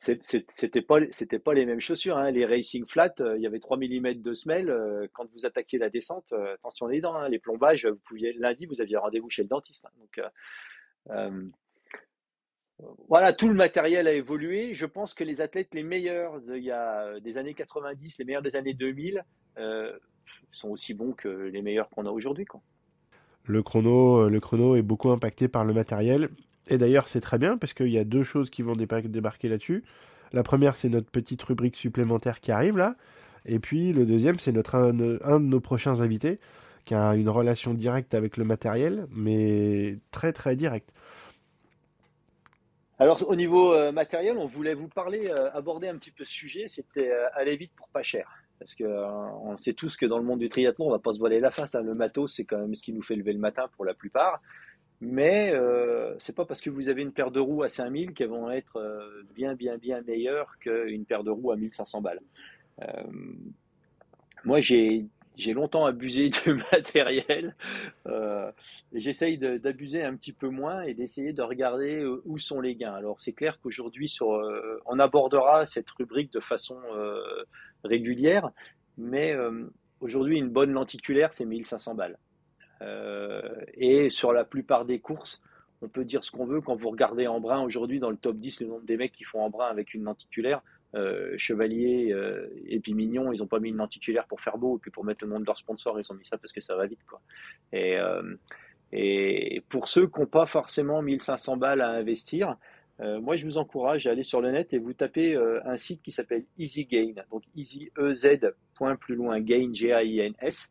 c'était 0.01 0.83
pas 0.83 1.01
c'était 1.11 1.41
pas 1.41 1.55
les 1.55 1.67
mêmes 1.67 1.81
chaussures 1.81 2.17
hein. 2.17 2.31
les 2.31 2.47
racing 2.47 2.87
flat 2.87 3.13
euh, 3.21 3.37
il 3.37 3.43
y 3.43 3.47
avait 3.47 3.59
3 3.59 3.77
mm 3.79 4.15
de 4.15 4.33
semelle 4.33 4.71
euh, 4.71 5.09
quand 5.13 5.29
vous 5.33 5.45
attaquiez 5.45 5.79
la 5.79 5.91
descente 5.91 6.33
euh, 6.33 6.55
attention 6.55 6.87
les 6.87 7.01
dents 7.01 7.17
hein. 7.17 7.29
les 7.29 7.41
plombages 7.41 7.89
lundi 8.37 8.67
vous 8.67 8.81
aviez 8.81 8.97
rendez-vous 8.97 9.29
chez 9.29 9.43
le 9.43 9.49
dentiste 9.49 9.87
hein. 9.87 9.91
donc 9.99 10.21
voilà 13.09 13.33
tout 13.33 13.49
le 13.49 13.55
matériel 13.55 14.07
a 14.07 14.13
évolué 14.13 14.73
je 14.75 14.87
pense 14.87 15.15
que 15.15 15.25
les 15.25 15.41
athlètes 15.41 15.75
les 15.75 15.83
meilleurs 15.83 16.41
il 16.55 16.63
y 16.63 16.71
a 16.71 17.19
des 17.19 17.37
années 17.37 17.55
90 17.55 18.19
les 18.19 18.25
meilleurs 18.25 18.43
des 18.43 18.55
années 18.55 18.75
2000 18.75 19.25
sont 20.53 20.69
aussi 20.69 20.95
bons 20.95 21.13
que 21.13 21.29
les 21.29 21.61
meilleurs 21.61 21.91
qu'on 21.91 22.07
a 22.07 22.11
aujourd'hui 22.11 22.47
le 23.47 23.63
chrono 23.65 24.29
le 24.29 24.39
chrono 24.39 24.77
est 24.77 24.83
beaucoup 24.83 25.11
impacté 25.11 25.49
par 25.49 25.65
le 25.65 25.75
matériel 25.75 26.29
et 26.69 26.79
d'ailleurs, 26.79 27.09
c'est 27.09 27.21
très 27.21 27.39
bien 27.39 27.57
parce 27.57 27.75
qu'il 27.75 27.89
y 27.89 27.99
a 27.99 28.05
deux 28.05 28.23
choses 28.23 28.51
qui 28.51 28.63
vont 28.63 28.75
débarquer 28.75 29.49
là-dessus. 29.49 29.85
La 30.33 30.43
première, 30.43 30.77
c'est 30.77 30.89
notre 30.89 31.11
petite 31.11 31.43
rubrique 31.43 31.77
supplémentaire 31.77 32.41
qui 32.41 32.53
arrive 32.53 32.77
là. 32.77 32.97
Et 33.47 33.59
puis 33.59 33.93
le 33.93 34.05
deuxième, 34.05 34.39
c'est 34.39 34.53
notre 34.53 34.75
un, 34.75 34.93
de 34.93 35.39
nos 35.39 35.61
prochains 35.61 36.01
invités 36.01 36.39
qui 36.85 36.95
a 36.95 37.15
une 37.15 37.29
relation 37.29 37.75
directe 37.75 38.15
avec 38.15 38.37
le 38.37 38.45
matériel, 38.45 39.07
mais 39.11 39.99
très 40.11 40.33
très 40.33 40.57
directe. 40.57 40.93
Alors 42.99 43.23
au 43.29 43.37
niveau 43.37 43.75
euh, 43.75 43.93
matériel, 43.93 44.37
on 44.39 44.47
voulait 44.47 44.75
vous 44.75 44.89
parler, 44.89 45.29
euh, 45.31 45.51
aborder 45.53 45.89
un 45.89 45.97
petit 45.97 46.11
peu 46.11 46.25
ce 46.25 46.33
sujet, 46.33 46.67
c'était 46.67 47.11
euh, 47.11 47.29
aller 47.35 47.57
vite 47.57 47.73
pour 47.77 47.89
pas 47.89 48.03
cher. 48.03 48.29
Parce 48.59 48.75
que 48.75 48.85
on 48.85 49.57
sait 49.57 49.73
tous 49.73 49.97
que 49.97 50.05
dans 50.05 50.19
le 50.19 50.25
monde 50.25 50.41
du 50.41 50.49
triathlon, 50.49 50.89
on 50.89 50.91
va 50.91 50.99
pas 50.99 51.13
se 51.13 51.21
voiler 51.21 51.39
la 51.39 51.53
face. 51.53 51.77
Hein. 51.77 51.83
Le 51.83 51.95
matos, 51.95 52.35
c'est 52.35 52.45
quand 52.45 52.59
même 52.59 52.75
ce 52.75 52.83
qui 52.83 52.93
nous 52.93 53.03
fait 53.03 53.15
lever 53.15 53.33
le 53.33 53.39
matin 53.39 53.69
pour 53.77 53.85
la 53.85 53.95
plupart. 53.95 54.43
Mais 55.01 55.53
euh, 55.55 56.15
c'est 56.19 56.35
pas 56.35 56.45
parce 56.45 56.61
que 56.61 56.71
vous 56.71 56.89
avez 56.89 57.03
une 57.03 57.13
paire 57.13 57.31
de 57.31 57.41
roues 57.41 57.63
à 57.63 57.69
5000 57.69 58.15
qu'elles 58.15 58.29
vont 58.29 58.51
être 58.51 58.77
euh, 58.79 59.23
bien, 59.35 59.55
bien, 59.55 59.79
bien 59.79 60.01
meilleures 60.03 60.59
qu'une 60.59 61.05
paire 61.05 61.23
de 61.23 61.31
roues 61.31 61.53
à 61.53 61.57
1500 61.57 62.01
balles. 62.01 62.21
Euh, 62.83 62.87
moi, 64.45 64.61
j'ai 64.61 65.09
longtemps 65.53 65.87
abusé 65.87 66.31
du 66.45 66.55
matériel. 66.73 67.55
Euh, 68.07 68.51
J'essaye 68.93 69.39
d'abuser 69.39 70.03
un 70.03 70.17
petit 70.17 70.33
peu 70.33 70.49
moins 70.49 70.83
et 70.83 70.95
d'essayer 70.95 71.33
de 71.33 71.43
regarder 71.43 72.01
euh, 72.03 72.23
où 72.25 72.39
sont 72.39 72.61
les 72.61 72.75
gains. 72.75 72.95
Alors 72.95 73.21
c'est 73.21 73.33
clair 73.33 73.59
qu'aujourd'hui, 73.61 74.13
euh, 74.23 74.81
on 74.87 74.99
abordera 74.99 75.67
cette 75.67 75.91
rubrique 75.91 76.33
de 76.33 76.41
façon 76.41 76.77
régulière, 77.85 78.51
mais 78.97 79.37
aujourd'hui, 80.01 80.39
une 80.39 80.51
bonne 80.51 80.73
lenticulaire, 80.73 81.33
c'est 81.33 81.45
1500 81.45 81.95
balles. 81.95 82.19
Euh, 82.83 83.43
et 83.75 84.11
sur 84.11 84.33
la 84.33 84.45
plupart 84.45 84.85
des 84.85 84.99
courses, 84.99 85.43
on 85.83 85.89
peut 85.89 86.05
dire 86.05 86.25
ce 86.25 86.31
qu'on 86.31 86.47
veut. 86.47 86.61
Quand 86.61 86.75
vous 86.75 86.91
regardez 86.91 87.27
en 87.27 87.41
brun 87.41 87.63
aujourd'hui 87.63 88.01
dans 88.01 88.11
le 88.11 88.17
top 88.17 88.37
10, 88.37 88.61
le 88.61 88.67
nombre 88.67 88.85
des 88.85 88.97
mecs 88.97 89.13
qui 89.13 89.25
font 89.25 89.41
en 89.41 89.51
brun 89.51 89.67
avec 89.67 89.95
une 89.95 90.05
lenticulaire, 90.05 90.63
euh, 90.95 91.35
Chevalier 91.37 92.13
euh, 92.13 92.49
et 92.67 92.81
puis 92.81 92.95
Mignon, 92.95 93.33
ils 93.33 93.41
n'ont 93.41 93.47
pas 93.47 93.61
mis 93.61 93.69
une 93.69 93.77
lenticulaire 93.77 94.27
pour 94.27 94.41
faire 94.41 94.57
beau 94.59 94.77
et 94.77 94.81
puis 94.81 94.91
pour 94.91 95.05
mettre 95.05 95.25
le 95.25 95.31
nom 95.31 95.41
de 95.41 95.45
leur 95.45 95.59
sponsor, 95.59 95.99
ils 96.01 96.13
ont 96.13 96.15
mis 96.15 96.25
ça 96.25 96.39
parce 96.39 96.53
que 96.53 96.61
ça 96.61 96.75
va 96.77 96.87
vite. 96.87 97.05
Quoi. 97.07 97.21
Et, 97.73 97.99
et 98.93 99.63
pour 99.69 99.87
ceux 99.87 100.07
qui 100.07 100.19
n'ont 100.19 100.27
pas 100.27 100.47
forcément 100.47 101.03
1500 101.03 101.59
balles 101.59 101.83
à 101.83 101.91
investir, 101.91 102.57
moi 102.99 103.37
je 103.37 103.45
vous 103.45 103.59
encourage 103.59 104.07
à 104.07 104.13
aller 104.13 104.23
sur 104.23 104.41
le 104.41 104.51
net 104.51 104.73
et 104.73 104.79
vous 104.79 104.95
tapez 104.95 105.37
un 105.37 105.77
site 105.77 106.03
qui 106.03 106.11
s'appelle 106.11 106.45
Easy 106.57 106.87
Gain, 106.87 107.13
donc 107.31 107.43
easy 107.55 107.91
e 107.99 108.15
z 108.15 108.39
point 108.75 108.97
plus 108.97 109.15
loin 109.15 109.41
gain 109.41 109.71
G 109.73 109.93
A 109.93 110.03
I 110.03 110.21
N 110.21 110.35
S. 110.41 110.71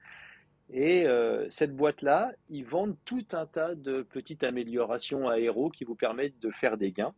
Et 0.70 1.08
euh, 1.08 1.50
cette 1.50 1.76
boîte-là, 1.76 2.34
ils 2.50 2.66
vendent 2.66 2.98
tout 3.06 3.26
un 3.32 3.46
tas 3.46 3.74
de 3.76 4.02
petites 4.02 4.44
améliorations 4.44 5.30
aéro 5.30 5.70
qui 5.70 5.86
vous 5.86 5.96
permettent 5.96 6.40
de 6.40 6.52
faire 6.52 6.78
des 6.78 6.92
gains. 6.92 7.14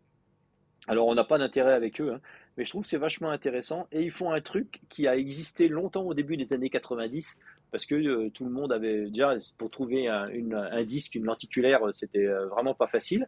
Alors, 0.87 1.07
on 1.07 1.15
n'a 1.15 1.23
pas 1.23 1.37
d'intérêt 1.37 1.73
avec 1.73 1.99
eux, 1.99 2.13
hein, 2.13 2.21
mais 2.57 2.63
je 2.63 2.69
trouve 2.69 2.83
que 2.83 2.87
c'est 2.87 2.97
vachement 2.97 3.29
intéressant. 3.29 3.87
Et 3.91 4.03
ils 4.03 4.11
font 4.11 4.31
un 4.31 4.41
truc 4.41 4.81
qui 4.89 5.07
a 5.07 5.15
existé 5.15 5.67
longtemps 5.67 6.03
au 6.03 6.13
début 6.13 6.37
des 6.37 6.53
années 6.53 6.69
90, 6.69 7.37
parce 7.71 7.85
que 7.85 7.95
euh, 7.95 8.29
tout 8.29 8.45
le 8.45 8.51
monde 8.51 8.71
avait 8.71 9.05
déjà, 9.05 9.35
pour 9.57 9.69
trouver 9.69 10.07
un, 10.07 10.29
un 10.51 10.83
disque, 10.83 11.15
une 11.15 11.25
lenticulaire, 11.25 11.81
c'était 11.93 12.27
euh, 12.27 12.47
vraiment 12.47 12.73
pas 12.73 12.87
facile. 12.87 13.27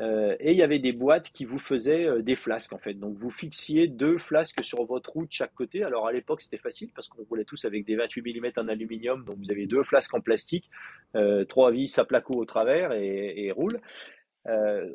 Euh, 0.00 0.34
et 0.40 0.50
il 0.50 0.56
y 0.56 0.62
avait 0.62 0.80
des 0.80 0.92
boîtes 0.92 1.30
qui 1.30 1.44
vous 1.44 1.58
faisaient 1.58 2.06
euh, 2.06 2.22
des 2.22 2.34
flasques 2.34 2.72
en 2.72 2.78
fait. 2.78 2.94
Donc 2.94 3.16
vous 3.16 3.30
fixiez 3.30 3.86
deux 3.86 4.18
flasques 4.18 4.64
sur 4.64 4.84
votre 4.84 5.10
roue 5.12 5.26
de 5.26 5.32
chaque 5.32 5.54
côté. 5.54 5.84
Alors 5.84 6.06
à 6.06 6.12
l'époque 6.12 6.42
c'était 6.42 6.58
facile 6.58 6.90
parce 6.94 7.08
qu'on 7.08 7.22
roulait 7.24 7.44
tous 7.44 7.64
avec 7.64 7.84
des 7.84 7.96
28 7.96 8.40
mm 8.40 8.52
en 8.56 8.68
aluminium. 8.68 9.24
Donc 9.24 9.38
vous 9.38 9.50
avez 9.50 9.66
deux 9.66 9.84
flasques 9.84 10.14
en 10.14 10.20
plastique, 10.20 10.68
euh, 11.14 11.44
trois 11.44 11.70
vis 11.70 11.96
à 11.98 12.04
placo 12.04 12.34
au 12.34 12.44
travers 12.44 12.92
et, 12.92 13.52
roule. 13.52 13.80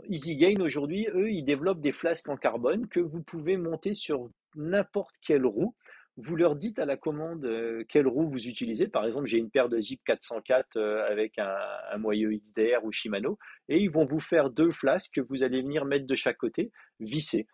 Easy 0.08 0.36
Gain 0.36 0.62
aujourd'hui, 0.62 1.08
eux, 1.16 1.32
ils 1.32 1.44
développent 1.44 1.82
des 1.82 1.92
flasques 1.92 2.30
en 2.30 2.38
carbone 2.38 2.88
que 2.88 3.00
vous 3.00 3.24
pouvez 3.24 3.58
monter 3.58 3.96
sur 3.96 4.30
n'importe 4.56 5.16
quelle 5.26 5.46
roue 5.46 5.74
vous 6.22 6.36
leur 6.36 6.56
dites 6.56 6.80
à 6.80 6.86
la 6.86 6.98
commande 6.98 7.46
euh, 7.46 7.84
quelle 7.88 8.08
roue 8.08 8.30
vous 8.30 8.48
utilisez. 8.48 8.88
Par 8.88 9.06
exemple, 9.06 9.28
j'ai 9.28 9.38
une 9.38 9.50
paire 9.50 9.70
de 9.70 9.80
Zip 9.80 10.02
404 10.06 10.78
euh, 10.78 11.10
avec 11.10 11.40
un, 11.40 11.56
un, 11.92 11.98
moyeu 11.98 12.32
XDR 12.32 12.84
ou 12.84 12.92
Shimano, 12.92 13.38
et 13.68 13.78
ils 13.80 13.90
vont 13.90 14.06
vous 14.06 14.20
faire 14.20 14.50
deux 14.50 14.72
flasques 14.72 15.16
que 15.16 15.22
vous 15.22 15.44
allez 15.44 15.62
venir 15.62 15.86
mettre 15.86 16.08
de 16.08 16.16
chaque 16.16 16.38
côté, 16.38 16.72
visser. 17.00 17.48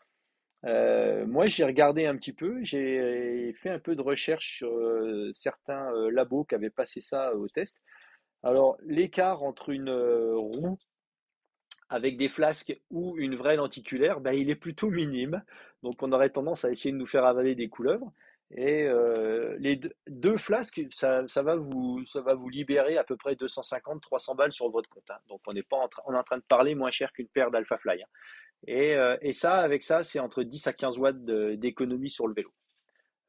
moi, 0.64 1.46
j'ai 1.46 1.64
regardé 1.64 2.06
un 2.06 2.18
petit 2.18 2.34
peu, 2.34 2.64
j'ai 2.64 3.54
fait 3.62 3.70
un 3.70 3.80
peu 3.80 3.96
de 3.96 4.02
recherche 4.02 4.58
sur 4.58 4.72
certains 5.34 5.92
labos 6.10 6.46
qui 6.46 6.56
avaient 6.56 6.72
passé 6.72 7.02
ça 7.02 7.36
au 7.36 7.48
test. 7.48 7.80
Alors, 8.44 8.78
l'écart 8.84 9.44
entre 9.44 9.70
une 9.70 9.92
roue 9.92 10.78
avec 11.90 12.18
des 12.18 12.30
flasques 12.30 12.80
ou 12.90 13.16
une 13.18 13.36
vraie 13.36 13.58
lenticulaire, 13.58 14.20
ben, 14.20 14.32
il 14.32 14.50
est 14.50 14.56
plutôt 14.56 14.90
minime. 14.90 15.44
Donc, 15.84 16.02
on 16.02 16.12
aurait 16.12 16.30
tendance 16.30 16.66
à 16.66 16.72
essayer 16.72 16.92
de 16.92 16.98
nous 16.98 17.06
faire 17.06 17.26
avaler 17.26 17.56
des 17.56 17.70
couleuvres. 17.70 18.12
Et 18.52 18.88
les 19.58 19.80
deux, 20.08 20.38
flasques, 20.38 20.82
ça, 20.92 21.24
va 21.38 21.56
vous, 21.56 22.06
ça 22.06 22.22
va 22.22 22.36
vous 22.36 22.50
libérer 22.50 22.98
à 22.98 23.04
peu 23.04 23.18
près 23.18 23.34
250-300 23.34 24.36
balles 24.36 24.52
sur 24.52 24.70
votre 24.70 24.90
compte. 24.90 25.10
Hein. 25.10 25.18
Donc, 25.28 25.42
on 25.48 25.56
est, 25.56 25.64
pas 25.64 25.78
en 25.78 25.90
on 26.06 26.14
est 26.14 26.18
en 26.18 26.24
train 26.24 26.38
de 26.38 26.44
parler 26.44 26.76
moins 26.76 26.92
cher 26.92 27.12
qu'une 27.12 27.28
paire 27.28 27.52
d'Alpha 27.52 27.78
Fly. 27.78 28.02
Hein. 28.02 28.08
Euh, 28.70 29.18
et, 29.22 29.34
ça, 29.34 29.56
avec 29.56 29.84
ça, 29.84 30.04
c'est 30.04 30.20
entre 30.20 30.44
10 30.44 30.68
à 30.68 30.74
15 30.74 30.98
watts 30.98 31.26
d'économie 31.26 32.10
sur 32.10 32.28
le 32.28 32.34
vélo. 32.34 32.52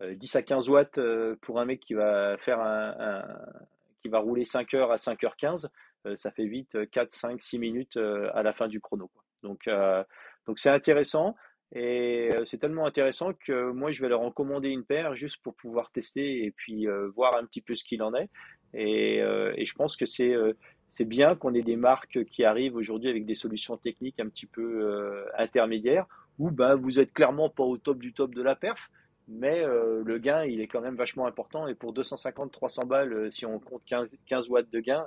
10 0.03 0.37
euh, 0.37 0.39
à 0.39 0.43
15 0.43 0.69
watts 0.69 0.99
euh, 0.99 1.37
pour 1.41 1.61
un 1.61 1.65
mec 1.65 1.81
qui 1.81 1.95
va 1.95 2.37
faire 2.39 2.61
un, 2.61 3.25
qui 4.03 4.09
va 4.09 4.19
rouler 4.19 4.45
5 4.45 4.75
heures 4.75 4.93
à 4.93 4.97
5h15, 4.97 5.69
ça 6.15 6.31
fait 6.31 6.47
vite 6.47 6.89
4, 6.91 7.13
5, 7.13 7.43
6 7.43 7.59
minutes 7.59 7.97
à 7.97 8.43
la 8.43 8.53
fin 8.53 8.69
du 8.69 8.81
chrono. 8.81 9.11
Donc, 9.43 9.69
donc 10.47 10.59
c'est 10.61 10.71
intéressant. 10.71 11.35
Et 11.75 12.31
c'est 12.45 12.59
tellement 12.59 12.87
intéressant 12.87 13.33
que 13.33 13.71
moi, 13.73 13.91
je 13.91 14.01
vais 14.01 14.09
leur 14.09 14.21
en 14.21 14.31
commander 14.31 14.69
une 14.69 14.85
paire 14.85 15.15
juste 15.15 15.43
pour 15.43 15.55
pouvoir 15.55 15.91
tester 15.91 16.45
et 16.45 16.51
puis 16.53 16.87
voir 17.15 17.37
un 17.37 17.45
petit 17.45 17.61
peu 17.61 17.75
ce 17.75 17.85
qu'il 17.85 18.03
en 18.03 18.15
est. 18.15 18.31
Et, 18.73 19.17
et 19.19 19.67
je 19.67 19.75
pense 19.75 19.97
que 19.97 20.07
c'est 20.07 20.35
c'est 20.89 21.05
bien 21.05 21.35
qu'on 21.35 21.55
ait 21.55 21.63
des 21.63 21.77
marques 21.77 22.25
qui 22.25 22.45
arrivent 22.45 22.77
aujourd'hui 22.77 23.11
avec 23.11 23.27
des 23.27 23.35
solutions 23.35 23.77
techniques 23.77 24.21
un 24.21 24.29
petit 24.29 24.47
peu 24.47 24.83
euh, 24.83 25.27
intermédiaires, 25.37 26.07
où 26.39 26.51
ben, 26.51 26.75
vous 26.75 27.01
êtes 27.01 27.13
clairement 27.13 27.49
pas 27.49 27.65
au 27.65 27.77
top 27.77 27.99
du 27.99 28.13
top 28.13 28.35
de 28.35 28.43
la 28.43 28.55
perf, 28.55 28.91
mais 29.29 29.63
euh, 29.65 30.03
le 30.05 30.19
gain, 30.19 30.45
il 30.45 30.61
est 30.61 30.69
quand 30.69 30.81
même 30.81 30.95
vachement 30.95 31.27
important. 31.27 31.67
Et 31.67 31.75
pour 31.75 31.93
250-300 31.93 32.87
balles, 32.87 33.13
euh, 33.13 33.31
si 33.31 33.45
on 33.45 33.59
compte 33.59 33.83
15, 33.87 34.15
15 34.27 34.49
watts 34.49 34.71
de 34.71 34.81
gain, 34.81 35.07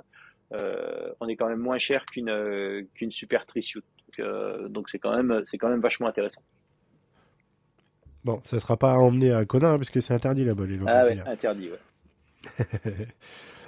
on 1.20 1.28
est 1.28 1.36
quand 1.36 1.48
même 1.48 1.60
moins 1.60 1.78
cher 1.78 2.04
qu'une 2.06 2.86
qu'une 2.94 3.12
super 3.12 3.46
trisuit. 3.46 3.84
Donc 4.68 4.88
c'est 4.90 4.98
quand 4.98 5.14
même 5.14 5.42
c'est 5.44 5.58
quand 5.58 5.68
même 5.68 5.80
vachement 5.80 6.08
intéressant. 6.08 6.42
Bon, 8.24 8.40
ça 8.44 8.56
ne 8.56 8.60
sera 8.60 8.76
pas 8.76 8.92
à 8.92 8.96
emmener 8.96 9.32
à 9.32 9.44
Conin, 9.44 9.78
parce 9.78 9.90
que 9.90 10.00
c'est 10.00 10.12
interdit 10.12 10.44
là-bas, 10.44 10.66
les 10.66 10.78
Ah 10.86 11.04
ouais, 11.06 11.18
interdit, 11.26 11.70
ouais. 11.70 11.78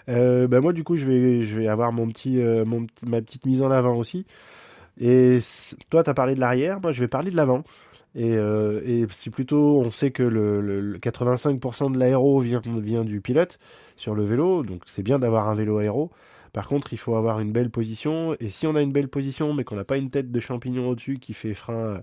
Euh, 0.09 0.49
bah, 0.49 0.61
moi, 0.61 0.73
du 0.73 0.83
coup, 0.83 0.97
je 0.97 1.05
vais, 1.05 1.43
je 1.43 1.57
vais 1.57 1.69
avoir 1.69 1.93
mon 1.93 2.09
petit, 2.09 2.41
euh, 2.41 2.65
mon, 2.65 2.89
ma 3.07 3.23
petite 3.23 3.47
mise 3.47 3.63
en 3.63 3.71
avant 3.71 3.95
aussi. 3.95 4.27
Et 5.01 5.39
toi, 5.91 6.03
tu 6.03 6.11
as 6.11 6.15
parlé 6.15 6.35
de 6.35 6.41
l'arrière, 6.41 6.81
moi, 6.81 6.91
je 6.91 7.01
vais 7.01 7.07
parler 7.07 7.31
de 7.31 7.37
l'avant. 7.37 7.63
Et, 8.17 8.35
euh, 8.35 8.83
et 8.85 9.07
c'est 9.11 9.31
plutôt, 9.31 9.79
on 9.79 9.93
sait 9.93 10.11
que 10.11 10.25
le, 10.25 10.61
le 10.61 10.99
85% 10.99 11.93
de 11.93 11.99
l'aéro 11.99 12.41
vient, 12.41 12.61
vient 12.65 13.05
du 13.05 13.21
pilote 13.21 13.61
sur 13.95 14.17
le 14.17 14.25
vélo, 14.25 14.65
donc 14.65 14.83
c'est 14.87 15.05
bien 15.05 15.21
d'avoir 15.21 15.49
un 15.49 15.55
vélo 15.55 15.79
aéro. 15.79 16.11
Par 16.53 16.69
contre, 16.69 16.93
il 16.93 16.99
faut 16.99 17.17
avoir 17.17 17.41
une 17.41 17.53
belle 17.53 17.71
position. 17.71 18.37
Et 18.41 18.49
si 18.49 18.67
on 18.67 18.75
a 18.75 18.83
une 18.83 18.93
belle 18.93 19.09
position, 19.09 19.55
mais 19.55 19.65
qu'on 19.65 19.77
n'a 19.77 19.85
pas 19.85 19.97
une 19.97 20.11
tête 20.11 20.31
de 20.31 20.41
champignon 20.41 20.89
au-dessus 20.89 21.19
qui 21.19 21.35
fait 21.35 21.55
frein, 21.55 22.03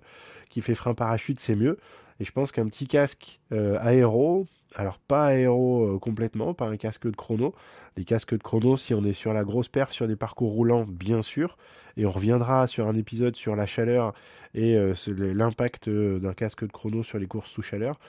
qui 0.49 0.61
fait 0.61 0.75
frein 0.75 0.93
parachute, 0.93 1.39
c'est 1.39 1.55
mieux. 1.55 1.77
Et 2.19 2.25
je 2.25 2.31
pense 2.31 2.51
qu'un 2.51 2.67
petit 2.67 2.87
casque 2.87 3.39
aéro, 3.51 4.47
alors 4.75 4.99
pas 4.99 5.27
aéro 5.27 5.95
euh, 5.95 5.99
complètement, 5.99 6.53
pas 6.53 6.67
un 6.67 6.77
casque 6.77 7.07
de 7.07 7.15
chrono. 7.15 7.55
Les 7.97 8.05
casques 8.05 8.37
de 8.37 8.43
chrono, 8.43 8.77
si 8.77 8.93
on 8.93 9.03
est 9.03 9.13
sur 9.13 9.33
la 9.33 9.43
grosse 9.43 9.67
perf, 9.67 9.91
sur 9.91 10.07
des 10.07 10.15
parcours 10.15 10.51
roulants, 10.51 10.85
bien 10.87 11.21
sûr. 11.21 11.57
Et 11.97 12.05
on 12.05 12.11
reviendra 12.11 12.67
sur 12.67 12.87
un 12.87 12.95
épisode 12.95 13.35
sur 13.35 13.55
la 13.55 13.65
chaleur 13.65 14.13
et 14.53 14.75
euh, 14.75 14.93
l'impact 15.07 15.87
euh, 15.87 16.19
d'un 16.19 16.33
casque 16.33 16.65
de 16.65 16.71
chrono 16.71 17.03
sur 17.03 17.19
les 17.19 17.27
courses 17.27 17.49
sous 17.49 17.61
chaleur. 17.61 17.99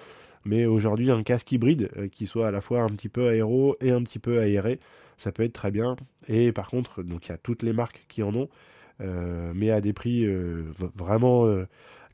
Mais 0.44 0.66
aujourd'hui, 0.66 1.10
un 1.10 1.22
casque 1.22 1.52
hybride 1.52 1.90
qui 2.12 2.26
soit 2.26 2.48
à 2.48 2.50
la 2.50 2.60
fois 2.60 2.82
un 2.82 2.88
petit 2.88 3.08
peu 3.08 3.28
aéro 3.28 3.76
et 3.80 3.90
un 3.90 4.02
petit 4.02 4.18
peu 4.18 4.40
aéré, 4.40 4.80
ça 5.16 5.32
peut 5.32 5.42
être 5.42 5.52
très 5.52 5.70
bien. 5.70 5.96
Et 6.28 6.52
par 6.52 6.68
contre, 6.68 7.02
donc 7.02 7.26
il 7.26 7.30
y 7.30 7.34
a 7.34 7.38
toutes 7.38 7.62
les 7.62 7.72
marques 7.72 8.04
qui 8.08 8.22
en 8.22 8.34
ont, 8.34 8.48
mais 8.98 9.70
à 9.70 9.80
des 9.80 9.92
prix 9.92 10.26
vraiment 10.96 11.46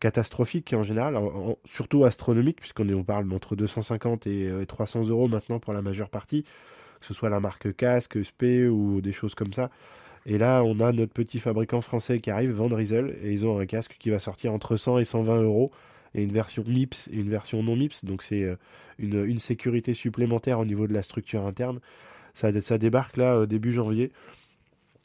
catastrophique 0.00 0.72
en 0.72 0.82
général, 0.82 1.18
surtout 1.64 2.04
astronomique, 2.04 2.60
puisqu'on 2.60 2.88
on 2.92 3.04
parle 3.04 3.28
d'entre 3.28 3.56
250 3.56 4.26
et, 4.26 4.50
300 4.66 5.00
euh, 5.00 5.10
euros 5.10 5.28
maintenant 5.28 5.58
pour 5.58 5.72
la 5.72 5.82
majeure 5.82 6.10
partie, 6.10 6.42
que 7.00 7.06
ce 7.06 7.14
soit 7.14 7.30
la 7.30 7.40
marque 7.40 7.74
casque, 7.76 8.22
SP 8.22 8.68
ou 8.70 9.00
des 9.00 9.12
choses 9.12 9.34
comme 9.34 9.52
ça. 9.52 9.70
Et 10.26 10.38
là, 10.38 10.62
on 10.64 10.80
a 10.80 10.92
notre 10.92 11.12
petit 11.12 11.38
fabricant 11.38 11.80
français 11.80 12.18
qui 12.18 12.30
arrive, 12.30 12.50
Van 12.50 12.68
et 12.78 13.32
ils 13.32 13.46
ont 13.46 13.60
un 13.60 13.66
casque 13.66 13.96
qui 13.98 14.10
va 14.10 14.18
sortir 14.18 14.52
entre 14.52 14.76
100 14.76 14.98
et 14.98 15.04
120 15.04 15.42
euros, 15.42 15.70
et 16.16 16.22
une 16.22 16.32
version 16.32 16.64
MIPS 16.66 17.08
et 17.12 17.16
une 17.16 17.28
version 17.28 17.62
non 17.62 17.76
MIPS, 17.76 18.04
donc 18.04 18.22
c'est 18.22 18.42
euh, 18.42 18.56
une, 18.98 19.38
sécurité 19.38 19.92
supplémentaire 19.94 20.58
au 20.58 20.64
niveau 20.64 20.86
de 20.86 20.94
la 20.94 21.02
structure 21.02 21.46
interne. 21.46 21.78
Ça, 22.32 22.58
ça 22.60 22.78
débarque 22.78 23.18
là 23.18 23.40
au 23.40 23.46
début 23.46 23.70
janvier. 23.70 24.10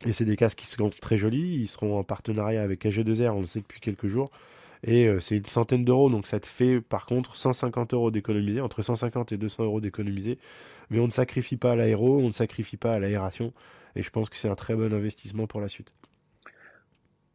Et 0.05 0.13
c'est 0.13 0.25
des 0.25 0.35
casques 0.35 0.57
qui 0.57 0.67
seront 0.67 0.89
très 0.89 1.17
jolis. 1.17 1.57
Ils 1.59 1.67
seront 1.67 1.99
en 1.99 2.03
partenariat 2.03 2.63
avec 2.63 2.85
AG2R, 2.85 3.31
on 3.31 3.41
le 3.41 3.45
sait 3.45 3.59
depuis 3.59 3.81
quelques 3.81 4.07
jours. 4.07 4.31
Et 4.83 5.05
euh, 5.05 5.19
c'est 5.19 5.37
une 5.37 5.45
centaine 5.45 5.85
d'euros, 5.85 6.09
donc 6.09 6.25
ça 6.25 6.39
te 6.39 6.47
fait 6.47 6.81
par 6.81 7.05
contre 7.05 7.35
150 7.35 7.93
euros 7.93 8.09
d'économiser, 8.09 8.61
entre 8.61 8.81
150 8.81 9.31
et 9.33 9.37
200 9.37 9.65
euros 9.65 9.81
d'économiser. 9.81 10.39
Mais 10.89 10.99
on 10.99 11.05
ne 11.05 11.11
sacrifie 11.11 11.57
pas 11.57 11.73
à 11.73 11.75
l'aéro, 11.75 12.19
on 12.19 12.27
ne 12.27 12.33
sacrifie 12.33 12.77
pas 12.77 12.93
à 12.93 12.99
l'aération. 12.99 13.53
Et 13.95 14.01
je 14.01 14.09
pense 14.09 14.29
que 14.29 14.37
c'est 14.37 14.49
un 14.49 14.55
très 14.55 14.75
bon 14.75 14.91
investissement 14.93 15.45
pour 15.45 15.59
la 15.59 15.67
suite. 15.67 15.93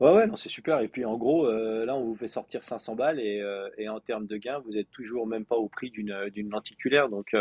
Ouais, 0.00 0.12
ouais, 0.12 0.26
non, 0.26 0.36
c'est 0.36 0.50
super. 0.50 0.80
Et 0.80 0.88
puis 0.88 1.04
en 1.06 1.16
gros, 1.16 1.46
euh, 1.46 1.86
là, 1.86 1.96
on 1.96 2.04
vous 2.04 2.16
fait 2.16 2.28
sortir 2.28 2.62
500 2.64 2.94
balles 2.96 3.18
et, 3.18 3.40
euh, 3.40 3.68
et, 3.78 3.88
en 3.88 3.98
termes 4.00 4.26
de 4.26 4.36
gains, 4.36 4.58
vous 4.58 4.76
êtes 4.76 4.90
toujours 4.90 5.26
même 5.26 5.46
pas 5.46 5.56
au 5.56 5.68
prix 5.68 5.90
d'une 5.90 6.50
lenticulaire. 6.50 7.08
Donc, 7.08 7.34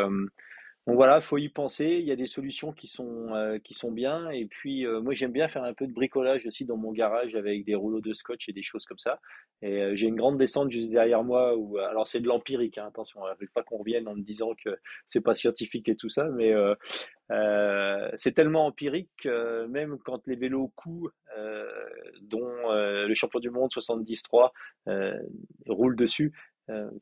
donc 0.88 0.98
voilà, 0.98 1.20
faut 1.20 1.40
y 1.40 1.50
penser. 1.50 1.98
Il 2.00 2.06
y 2.06 2.12
a 2.12 2.16
des 2.16 2.28
solutions 2.28 2.72
qui 2.72 2.86
sont 2.86 3.34
euh, 3.34 3.58
qui 3.58 3.74
sont 3.74 3.92
bien. 3.92 4.30
Et 4.30 4.46
puis 4.46 4.86
euh, 4.86 5.02
moi 5.02 5.14
j'aime 5.14 5.32
bien 5.32 5.48
faire 5.48 5.64
un 5.64 5.74
peu 5.74 5.88
de 5.88 5.92
bricolage 5.92 6.46
aussi 6.46 6.64
dans 6.64 6.78
mon 6.78 6.92
garage 6.92 7.34
avec 7.36 7.66
des 7.66 7.74
rouleaux 7.74 8.02
de 8.02 8.14
scotch 8.14 8.50
et 8.50 8.54
des 8.54 8.62
choses 8.62 8.86
comme 8.86 9.00
ça. 9.00 9.20
Et 9.64 9.82
euh, 9.82 9.96
j'ai 9.96 10.06
une 10.06 10.16
grande 10.16 10.38
descente 10.38 10.70
juste 10.70 10.92
derrière 10.92 11.24
moi 11.24 11.56
où 11.58 11.80
alors 11.80 12.08
c'est 12.08 12.20
de 12.20 12.28
l'empirique. 12.28 12.78
Hein, 12.78 12.86
attention, 12.88 13.22
ne 13.26 13.32
veut 13.40 13.50
pas 13.52 13.64
qu'on 13.64 13.78
revienne 13.78 14.08
en 14.08 14.16
me 14.16 14.22
disant 14.22 14.52
que 14.64 14.78
c'est 15.08 15.22
pas 15.22 15.34
scientifique 15.34 15.90
et 15.90 15.96
tout 15.96 16.10
ça, 16.10 16.26
mais 16.26 16.54
c'est 18.18 18.34
tellement 18.34 18.68
empirique 18.68 19.10
que 19.24 19.66
même 19.66 19.98
quand 19.98 20.28
les 20.28 20.36
vélos 20.36 20.72
coupent, 20.76 21.12
dont 22.22 22.72
le 22.72 23.14
champion 23.16 23.40
du 23.40 23.50
monde 23.50 23.72
73 23.72 24.22
roule 25.68 25.96
dessus, 25.96 26.32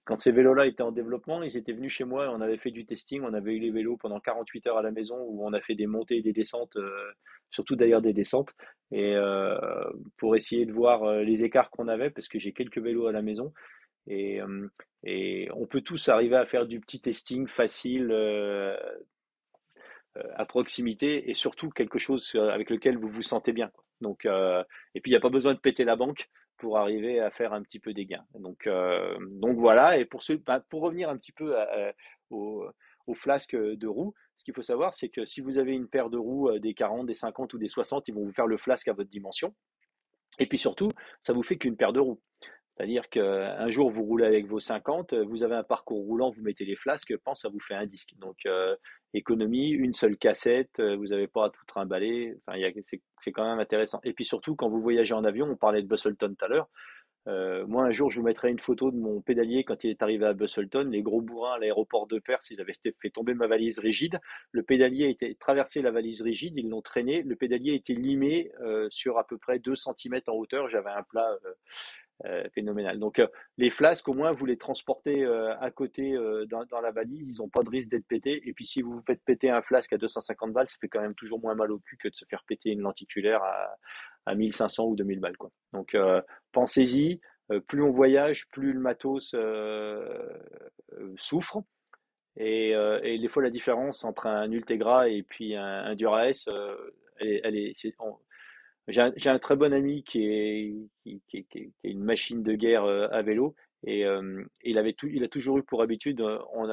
quand 0.04 0.20
ces 0.20 0.32
vélos-là 0.32 0.66
étaient 0.66 0.84
en 0.84 0.92
développement, 0.92 1.42
ils 1.42 1.56
étaient 1.56 1.72
venus 1.72 1.94
chez 1.94 2.04
moi, 2.04 2.30
on 2.32 2.42
avait 2.42 2.58
fait 2.58 2.72
du 2.72 2.86
testing, 2.86 3.22
on 3.24 3.34
avait 3.34 3.56
eu 3.56 3.60
les 3.60 3.72
vélos 3.72 3.96
pendant 3.98 4.20
48 4.20 4.68
heures 4.68 4.78
à 4.78 4.82
la 4.82 4.92
maison 4.92 5.18
où 5.22 5.46
on 5.46 5.54
a 5.54 5.62
fait 5.62 5.76
des 5.76 5.88
montées 5.88 6.18
et 6.18 6.22
des 6.22 6.34
descentes, 6.34 6.76
euh, 6.76 7.12
surtout 7.50 7.78
d'ailleurs 7.78 8.02
des 8.02 8.12
descentes, 8.12 8.54
et 8.92 9.16
euh, 9.16 9.58
pour 10.18 10.36
essayer 10.36 10.66
de 10.66 10.74
voir 10.74 11.20
les 11.22 11.44
écarts 11.46 11.70
qu'on 11.70 11.88
avait, 11.88 12.10
parce 12.10 12.28
que 12.28 12.40
j'ai 12.40 12.52
quelques 12.52 12.80
vélos 12.80 13.08
à 13.08 13.14
la 13.14 13.22
maison, 13.22 13.54
et, 14.08 14.42
et, 15.06 15.50
on 15.56 15.66
peut 15.66 15.80
tous 15.80 16.10
arriver 16.10 16.36
à 16.36 16.46
faire 16.46 16.66
du 16.66 16.82
petit 16.82 17.00
testing 17.00 17.48
facile 17.48 18.12
à 20.36 20.46
proximité 20.46 21.30
et 21.30 21.34
surtout 21.34 21.70
quelque 21.70 22.00
chose 22.00 22.36
avec 22.36 22.70
lequel 22.70 22.98
vous 22.98 23.08
vous 23.08 23.22
sentez 23.22 23.54
bien. 23.54 23.72
Donc, 24.02 24.26
et 24.26 25.00
puis 25.00 25.12
il 25.12 25.14
n'y 25.14 25.18
a 25.18 25.22
pas 25.22 25.30
besoin 25.30 25.54
de 25.54 25.60
péter 25.60 25.86
la 25.86 25.96
banque 25.96 26.30
pour 26.58 26.78
arriver 26.78 27.20
à 27.20 27.32
faire 27.32 27.54
un 27.54 27.62
petit 27.62 27.80
peu 27.80 27.94
des 27.94 28.06
gains. 28.06 28.26
Donc, 28.36 28.68
euh, 28.68 29.18
donc 29.32 29.58
voilà, 29.58 29.98
et 29.98 30.08
bah, 30.46 30.64
pour 30.70 30.82
revenir 30.82 31.10
un 31.10 31.18
petit 31.18 31.32
peu 31.32 31.56
au, 32.30 32.66
au, 33.08 33.14
flasque 33.16 33.56
de 33.56 33.88
roues, 33.88 34.14
ce 34.44 34.46
qu'il 34.46 34.56
faut 34.56 34.62
savoir, 34.62 34.94
c'est 34.94 35.08
que 35.08 35.26
si 35.26 35.40
vous 35.40 35.58
avez 35.58 35.72
une 35.72 35.88
paire 35.88 36.10
de 36.10 36.18
roues 36.18 36.50
euh, 36.50 36.60
des 36.60 36.74
40, 36.74 37.08
des 37.08 37.14
50 37.14 37.54
ou 37.54 37.58
des 37.58 37.70
60, 37.70 38.10
ils 38.10 38.14
vont 38.14 38.26
vous 38.26 38.34
faire 38.34 38.46
le 38.46 38.58
flasque 38.58 38.90
à 38.90 38.94
votre 38.94 39.10
dimension. 39.10 39.56
Et 40.38 40.48
puis 40.48 40.58
surtout, 40.58 40.90
ça 41.26 41.32
vous 41.32 41.44
fait 41.44 41.56
qu'une 41.56 41.78
paire 41.78 41.94
de 41.94 42.02
roues. 42.02 42.20
C'est-à-dire 42.76 43.08
qu'un 43.10 43.68
jour, 43.68 43.90
vous 43.90 44.04
roulez 44.04 44.26
avec 44.26 44.48
vos 44.48 44.60
50, 44.60 45.14
vous 45.14 45.44
avez 45.44 45.56
un 45.56 45.64
parcours 45.64 46.00
roulant, 46.00 46.32
vous 46.32 46.42
mettez 46.42 46.66
les 46.66 46.76
flasques, 46.76 47.16
pense, 47.18 47.42
ça 47.42 47.50
vous 47.50 47.60
fait 47.60 47.76
un 47.76 47.86
disque. 47.86 48.14
Donc, 48.18 48.38
euh, 48.48 48.76
économie, 49.14 49.70
une 49.70 49.94
seule 49.94 50.18
cassette, 50.18 50.80
euh, 50.80 50.96
vous 50.96 51.08
n'avez 51.08 51.28
pas 51.28 51.46
à 51.46 51.50
tout 51.52 51.66
trimballer. 51.68 52.36
Enfin, 52.48 52.58
c'est 53.20 53.32
quand 53.32 53.48
même 53.48 53.60
intéressant. 53.60 54.00
Et 54.04 54.14
puis 54.14 54.26
surtout, 54.26 54.56
quand 54.56 54.70
vous 54.70 54.82
voyagez 54.82 55.14
en 55.14 55.24
avion, 55.24 55.48
on 55.48 55.56
parlait 55.56 55.84
de 55.84 55.88
Busselton 55.88 56.34
tout 56.38 56.46
à 56.46 56.48
l'heure. 56.48 56.68
Euh, 57.28 57.66
moi, 57.68 57.86
un 57.86 57.92
jour, 57.92 58.10
je 58.10 58.20
vous 58.20 58.26
mettrai 58.26 58.50
une 58.50 58.60
photo 58.60 58.92
de 58.92 58.98
mon 58.98 59.22
pédalier 59.22 59.64
quand 59.64 59.84
il 59.84 59.92
est 59.92 60.02
arrivé 60.02 60.26
à 60.26 60.34
Busselton. 60.34 60.90
Les 60.90 61.04
gros 61.04 61.22
bourrins 61.22 61.54
à 61.54 61.60
l'aéroport 61.60 62.08
de 62.08 62.20
Perth, 62.20 62.50
ils 62.50 62.60
avaient 62.60 62.76
fait 62.84 63.10
tomber 63.12 63.36
ma 63.36 63.48
valise 63.48 63.80
rigide. 63.80 64.20
Le 64.52 64.64
pédalier 64.64 65.10
était 65.10 65.38
traversé 65.40 65.82
la 65.82 65.92
valise 65.92 66.22
rigide, 66.22 66.56
ils 66.58 66.68
l'ont 66.68 66.82
traîné. 66.82 67.22
Le 67.22 67.36
pédalier 67.36 67.76
était 67.76 67.94
limé 67.94 68.52
sur 68.90 69.20
à 69.20 69.26
peu 69.26 69.38
près 69.38 69.60
2 69.60 69.74
cm 69.76 70.20
en 70.28 70.34
hauteur. 70.34 70.68
J'avais 70.68 70.90
un 70.90 71.04
plat 71.04 71.38
phénoménal. 72.54 73.00
Donc 73.00 73.20
euh, 73.20 73.28
les 73.58 73.70
flasques, 73.70 74.08
au 74.08 74.14
moins, 74.14 74.32
vous 74.32 74.46
les 74.46 74.58
transportez 74.58 75.24
euh, 75.24 75.58
à 75.60 75.72
côté 75.72 76.16
dans, 76.48 76.82
la 76.82 76.92
valise, 76.92 77.28
ils 77.28 77.42
n'ont 77.42 77.50
pas 77.50 77.64
de 77.64 77.70
risque 77.70 77.90
d'être 77.90 78.08
pétés. 78.08 78.42
Et 78.48 78.54
puis 78.54 78.66
si 78.66 78.82
vous 78.82 78.94
vous 78.94 79.04
faites 79.06 79.22
péter 79.24 79.50
un 79.50 79.62
flasque 79.62 79.94
à 79.94 79.98
250 79.98 80.54
balles, 80.54 80.70
ça 80.70 80.78
fait 80.80 80.88
quand 80.88 81.02
même 81.02 81.16
toujours 81.16 81.40
moins 81.40 81.56
mal 81.56 81.72
au 81.72 81.80
cul 81.80 81.98
que 81.98 82.08
de 82.08 82.16
se 82.16 82.26
faire 82.26 82.44
péter 82.48 82.70
une 82.72 82.82
lenticulaire 82.82 83.44
à, 83.44 83.76
à 84.26 84.36
1500 84.36 84.86
ou 84.86 84.96
2000 84.96 85.20
balles. 85.20 85.38
Quoi. 85.38 85.52
Donc 85.74 85.98
pensez-y. 86.52 87.20
plus 87.68 87.82
on 87.82 87.92
voyage, 87.92 88.48
plus 88.50 88.74
le 88.74 88.80
matos 88.80 89.36
souffre. 91.18 91.64
Et, 92.36 92.72
et, 92.72 93.20
des 93.20 93.28
fois, 93.28 93.44
la 93.44 93.52
différence 93.52 94.04
entre 94.04 94.26
un 94.26 94.52
Ultegra 94.52 95.08
et 95.08 95.24
puis 95.24 95.56
un, 95.56 95.86
un 95.86 95.96
Dura-S, 95.96 96.48
elle, 97.20 97.56
est, 97.56 97.74
j'ai 98.88 99.30
un, 99.30 99.40
très 99.40 99.56
bon 99.56 99.74
ami 99.74 100.04
qui 100.04 100.26
est, 100.26 100.74
une 101.84 102.04
machine 102.04 102.44
de 102.44 102.54
guerre 102.54 102.86
à 102.86 103.22
vélo 103.22 103.56
et 103.86 104.06
il, 104.64 104.78
avait 104.78 104.94
tout, 104.94 105.08
il 105.08 105.24
a 105.24 105.28
toujours 105.28 105.58
eu 105.58 105.64
pour 105.64 105.82
habitude, 105.82 106.22
on 106.22 106.68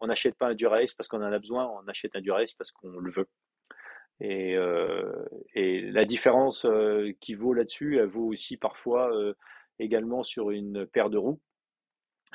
on 0.00 0.06
n'achète 0.08 0.34
pas 0.36 0.48
un 0.48 0.54
Dura-S 0.54 0.94
parce 0.94 1.08
qu'on 1.08 1.22
en 1.22 1.32
a 1.32 1.38
besoin, 1.38 1.66
on 1.66 1.88
achète 1.88 2.16
un 2.16 2.20
Dura-S 2.20 2.54
parce 2.54 2.70
qu'on 2.72 2.98
le 2.98 3.10
veut. 3.10 3.28
Et, 4.20 4.56
la 5.90 6.04
différence 6.04 6.66
qui 7.20 7.34
vaut 7.34 7.54
là-dessus, 7.54 7.98
elle 7.98 8.08
vaut 8.08 8.26
aussi 8.26 8.56
parfois 8.56 9.10
également 9.78 10.22
sur 10.22 10.50
une 10.50 10.86
paire 10.86 11.10
de 11.10 11.18
roues. 11.18 11.40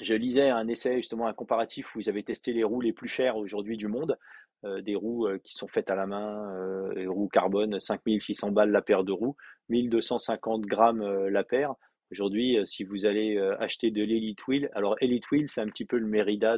Je 0.02 0.14
lisais 0.14 0.50
un 0.50 0.68
essai, 0.68 0.98
justement 0.98 1.28
un 1.28 1.34
comparatif 1.34 1.96
où 1.96 2.00
ils 2.00 2.10
avaient 2.10 2.24
testé 2.24 2.54
les 2.54 2.64
roues 2.64 2.82
les 2.82 2.94
plus 2.94 3.08
chères 3.08 3.38
aujourd'hui 3.38 3.78
du 3.78 3.88
monde, 3.88 4.12
euh, 4.12 4.16
des 4.64 4.96
roues 4.96 5.28
euh, 5.28 5.38
qui 5.44 5.54
sont 5.54 5.68
faites 5.68 5.90
à 5.90 5.96
la 5.96 6.08
main, 6.08 6.52
euh, 6.56 7.10
roues 7.10 7.30
carbone, 7.30 7.80
5600 7.80 8.52
balles 8.52 8.72
la 8.72 8.82
paire 8.82 9.04
de 9.04 9.12
roues, 9.12 9.36
1250 9.70 10.62
grammes 10.62 11.28
la 11.28 11.44
paire. 11.44 11.76
Aujourd'hui, 12.12 12.58
si 12.66 12.86
vous 12.86 13.06
allez 13.06 13.38
acheter 13.60 13.92
de 13.92 14.02
l'Elite 14.02 14.48
Wheel, 14.48 14.70
alors 14.74 14.96
Elite 15.02 15.30
Wheel, 15.30 15.50
c'est 15.50 15.60
un 15.60 15.68
petit 15.68 15.84
peu 15.84 15.98
le 15.98 16.08
Merida 16.08 16.58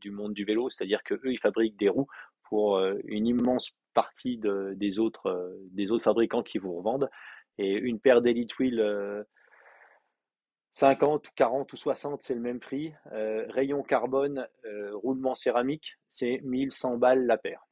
du 0.00 0.10
monde 0.10 0.34
du 0.34 0.44
vélo, 0.44 0.68
c'est-à-dire 0.68 1.04
que 1.04 1.14
eux, 1.14 1.32
ils 1.32 1.38
fabriquent 1.38 1.78
des 1.78 1.88
roues 1.88 2.08
pour 2.48 2.80
une 3.04 3.28
immense 3.28 3.70
partie 3.94 4.40
des, 4.74 4.98
autres, 4.98 5.56
des 5.70 5.92
autres 5.92 6.02
fabricants 6.02 6.42
qui 6.42 6.58
vous 6.58 6.74
revendent. 6.74 7.08
Et 7.58 7.72
une 7.72 8.00
paire 8.00 8.20
d'Elite 8.20 8.58
Wheel 8.58 9.24
50 10.78 11.26
ou 11.26 11.30
40 11.34 11.72
ou 11.72 11.76
60, 11.76 12.22
c'est 12.22 12.34
le 12.34 12.40
même 12.40 12.60
prix. 12.60 12.92
Euh, 13.10 13.44
rayon 13.48 13.82
carbone, 13.82 14.46
euh, 14.64 14.94
roulement 14.94 15.34
céramique, 15.34 15.98
c'est 16.08 16.40
1100 16.44 16.98
balles 16.98 17.26
la 17.26 17.36
paire. 17.36 17.66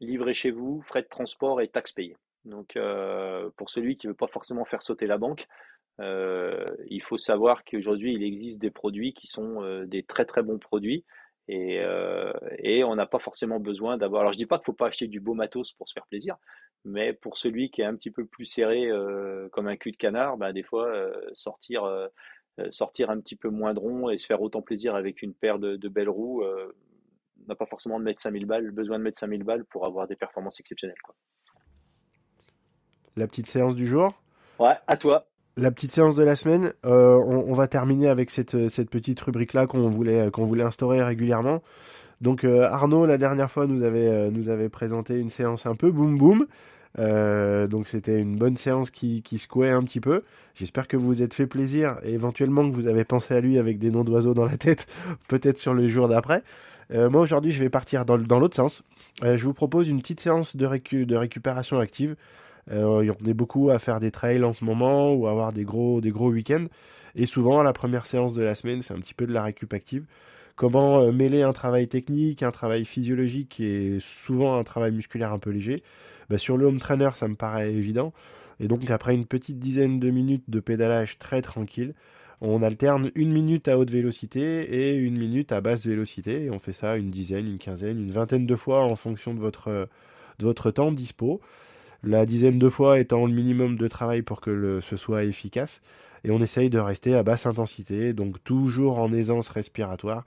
Livré 0.00 0.34
chez 0.34 0.50
vous, 0.50 0.82
frais 0.82 1.00
de 1.00 1.08
transport 1.08 1.62
et 1.62 1.68
taxes 1.68 1.92
payées. 1.92 2.18
Donc, 2.44 2.76
euh, 2.76 3.48
pour 3.56 3.70
celui 3.70 3.96
qui 3.96 4.06
ne 4.06 4.12
veut 4.12 4.16
pas 4.16 4.26
forcément 4.26 4.66
faire 4.66 4.82
sauter 4.82 5.06
la 5.06 5.16
banque, 5.16 5.46
il 6.00 7.02
faut 7.02 7.16
savoir 7.16 7.64
qu'aujourd'hui, 7.64 8.12
il 8.12 8.22
existe 8.22 8.60
des 8.60 8.70
produits 8.70 9.14
qui 9.14 9.26
sont 9.26 9.84
des 9.86 10.02
très 10.02 10.26
très 10.26 10.42
bons 10.42 10.58
produits 10.58 11.04
et, 11.48 11.82
on 12.84 12.94
n'a 12.94 13.06
pas 13.06 13.18
forcément 13.18 13.58
besoin 13.58 13.96
d'avoir. 13.96 14.20
Alors, 14.20 14.32
je 14.32 14.38
dis 14.38 14.46
pas 14.46 14.58
qu'il 14.58 14.64
ne 14.64 14.66
faut 14.66 14.72
pas 14.74 14.88
acheter 14.88 15.08
du 15.08 15.18
beau 15.18 15.34
matos 15.34 15.72
pour 15.72 15.88
se 15.88 15.94
faire 15.94 16.06
plaisir, 16.06 16.36
mais 16.84 17.12
pour 17.12 17.36
celui 17.36 17.70
qui 17.70 17.82
est 17.82 17.84
un 17.84 17.94
petit 17.94 18.10
peu 18.10 18.24
plus 18.24 18.44
serré, 18.44 18.86
euh, 18.86 19.48
comme 19.50 19.68
un 19.68 19.76
cul 19.76 19.92
de 19.92 19.96
canard, 19.96 20.36
bah, 20.36 20.52
des 20.52 20.62
fois, 20.62 20.86
euh, 20.88 21.12
sortir, 21.34 21.84
euh, 21.84 22.08
sortir 22.70 23.10
un 23.10 23.20
petit 23.20 23.36
peu 23.36 23.50
moindron 23.50 24.10
et 24.10 24.18
se 24.18 24.26
faire 24.26 24.42
autant 24.42 24.62
plaisir 24.62 24.94
avec 24.94 25.22
une 25.22 25.34
paire 25.34 25.58
de, 25.58 25.88
belles 25.88 26.08
roues, 26.08 26.42
n'a 27.46 27.54
pas 27.54 27.66
forcément 27.66 28.00
de 28.00 28.04
mettre 28.04 28.20
5000 28.20 28.46
balles, 28.46 28.70
besoin 28.72 28.98
de 28.98 29.04
mettre 29.04 29.20
5000 29.20 29.44
balles 29.44 29.64
pour 29.64 29.86
avoir 29.86 30.08
des 30.08 30.16
performances 30.16 30.58
exceptionnelles. 30.58 31.00
Quoi. 31.04 31.14
La 33.16 33.28
petite 33.28 33.46
séance 33.46 33.76
du 33.76 33.86
jour? 33.86 34.20
Ouais, 34.58 34.74
à 34.88 34.96
toi. 34.96 35.28
La 35.56 35.70
petite 35.70 35.92
séance 35.92 36.16
de 36.16 36.24
la 36.24 36.34
semaine, 36.34 36.72
on, 36.82 37.52
va 37.52 37.68
terminer 37.68 38.08
avec 38.08 38.30
cette, 38.30 38.68
cette 38.68 38.90
petite 38.90 39.20
rubrique-là 39.20 39.68
qu'on 39.68 39.88
voulait, 39.88 40.30
qu'on 40.32 40.44
voulait 40.44 40.64
instaurer 40.64 41.00
régulièrement. 41.02 41.62
Donc 42.20 42.44
Arnaud, 42.44 43.06
la 43.06 43.18
dernière 43.18 43.50
fois, 43.50 43.66
nous 43.66 43.82
avait, 43.82 44.30
nous 44.30 44.48
avait 44.48 44.68
présenté 44.68 45.18
une 45.18 45.30
séance 45.30 45.66
un 45.66 45.74
peu 45.74 45.90
boum 45.90 46.18
boum. 46.18 46.46
Euh, 46.98 47.66
donc 47.66 47.86
c'était 47.86 48.18
une 48.18 48.36
bonne 48.36 48.56
séance 48.56 48.90
qui, 48.90 49.22
qui 49.22 49.38
secouait 49.38 49.70
un 49.70 49.82
petit 49.82 50.00
peu. 50.00 50.22
J'espère 50.54 50.88
que 50.88 50.96
vous 50.96 51.06
vous 51.06 51.22
êtes 51.22 51.34
fait 51.34 51.46
plaisir 51.46 51.96
et 52.02 52.12
éventuellement 52.12 52.68
que 52.68 52.74
vous 52.74 52.86
avez 52.86 53.04
pensé 53.04 53.34
à 53.34 53.40
lui 53.40 53.58
avec 53.58 53.78
des 53.78 53.90
noms 53.90 54.04
d'oiseaux 54.04 54.34
dans 54.34 54.44
la 54.44 54.56
tête, 54.56 54.86
peut-être 55.28 55.58
sur 55.58 55.74
le 55.74 55.88
jour 55.88 56.08
d'après. 56.08 56.42
Euh, 56.90 57.10
moi 57.10 57.20
aujourd'hui 57.20 57.52
je 57.52 57.60
vais 57.60 57.68
partir 57.68 58.04
dans, 58.04 58.16
l'autre 58.16 58.56
sens. 58.56 58.82
Euh, 59.22 59.36
je 59.36 59.44
vous 59.44 59.52
propose 59.54 59.88
une 59.88 60.00
petite 60.00 60.20
séance 60.20 60.56
de, 60.56 60.66
récu 60.66 61.06
de 61.06 61.16
récupération 61.16 61.78
active. 61.78 62.16
Euh, 62.70 63.10
en 63.10 63.30
a 63.30 63.32
beaucoup 63.32 63.70
à 63.70 63.78
faire 63.78 64.00
des 64.00 64.10
trails 64.10 64.44
en 64.44 64.52
ce 64.52 64.64
moment 64.64 65.12
ou 65.14 65.26
à 65.26 65.30
avoir 65.30 65.52
des 65.52 65.64
gros, 65.64 66.00
des 66.00 66.10
gros 66.10 66.30
week-ends. 66.30 66.66
Et 67.14 67.26
souvent 67.26 67.62
la 67.62 67.72
première 67.72 68.06
séance 68.06 68.34
de 68.34 68.42
la 68.42 68.54
semaine 68.54 68.80
c'est 68.80 68.94
un 68.94 68.98
petit 69.00 69.14
peu 69.14 69.26
de 69.26 69.32
la 69.32 69.42
récup 69.42 69.72
active. 69.72 70.04
Comment 70.58 71.02
euh, 71.02 71.12
mêler 71.12 71.42
un 71.42 71.52
travail 71.52 71.86
technique, 71.86 72.42
un 72.42 72.50
travail 72.50 72.84
physiologique 72.84 73.60
et 73.60 73.98
souvent 74.00 74.58
un 74.58 74.64
travail 74.64 74.90
musculaire 74.90 75.32
un 75.32 75.38
peu 75.38 75.50
léger 75.50 75.84
bah, 76.28 76.36
Sur 76.36 76.56
le 76.56 76.66
home 76.66 76.80
trainer, 76.80 77.10
ça 77.14 77.28
me 77.28 77.36
paraît 77.36 77.72
évident. 77.72 78.12
Et 78.58 78.66
donc 78.66 78.90
après 78.90 79.14
une 79.14 79.24
petite 79.24 79.60
dizaine 79.60 80.00
de 80.00 80.10
minutes 80.10 80.42
de 80.48 80.58
pédalage 80.58 81.16
très 81.18 81.42
tranquille, 81.42 81.94
on 82.40 82.60
alterne 82.64 83.12
une 83.14 83.32
minute 83.32 83.68
à 83.68 83.78
haute 83.78 83.90
vélocité 83.90 84.62
et 84.62 84.96
une 84.96 85.16
minute 85.16 85.52
à 85.52 85.60
basse 85.60 85.86
vélocité. 85.86 86.46
Et 86.46 86.50
on 86.50 86.58
fait 86.58 86.72
ça 86.72 86.96
une 86.96 87.12
dizaine, 87.12 87.46
une 87.46 87.58
quinzaine, 87.58 88.00
une 88.00 88.10
vingtaine 88.10 88.44
de 88.44 88.56
fois 88.56 88.82
en 88.82 88.96
fonction 88.96 89.34
de 89.34 89.38
votre, 89.38 90.70
temps 90.72 90.90
dispo. 90.90 91.40
La 92.02 92.26
dizaine 92.26 92.58
de 92.58 92.68
fois 92.68 92.98
étant 92.98 93.26
le 93.26 93.32
minimum 93.32 93.76
de 93.76 93.86
travail 93.86 94.22
pour 94.22 94.40
que 94.40 94.80
ce 94.80 94.96
soit 94.96 95.22
efficace. 95.22 95.82
Et 96.24 96.30
on 96.30 96.40
essaye 96.40 96.70
de 96.70 96.78
rester 96.78 97.14
à 97.14 97.22
basse 97.22 97.46
intensité, 97.46 98.12
donc 98.12 98.42
toujours 98.44 98.98
en 98.98 99.12
aisance 99.12 99.48
respiratoire. 99.48 100.24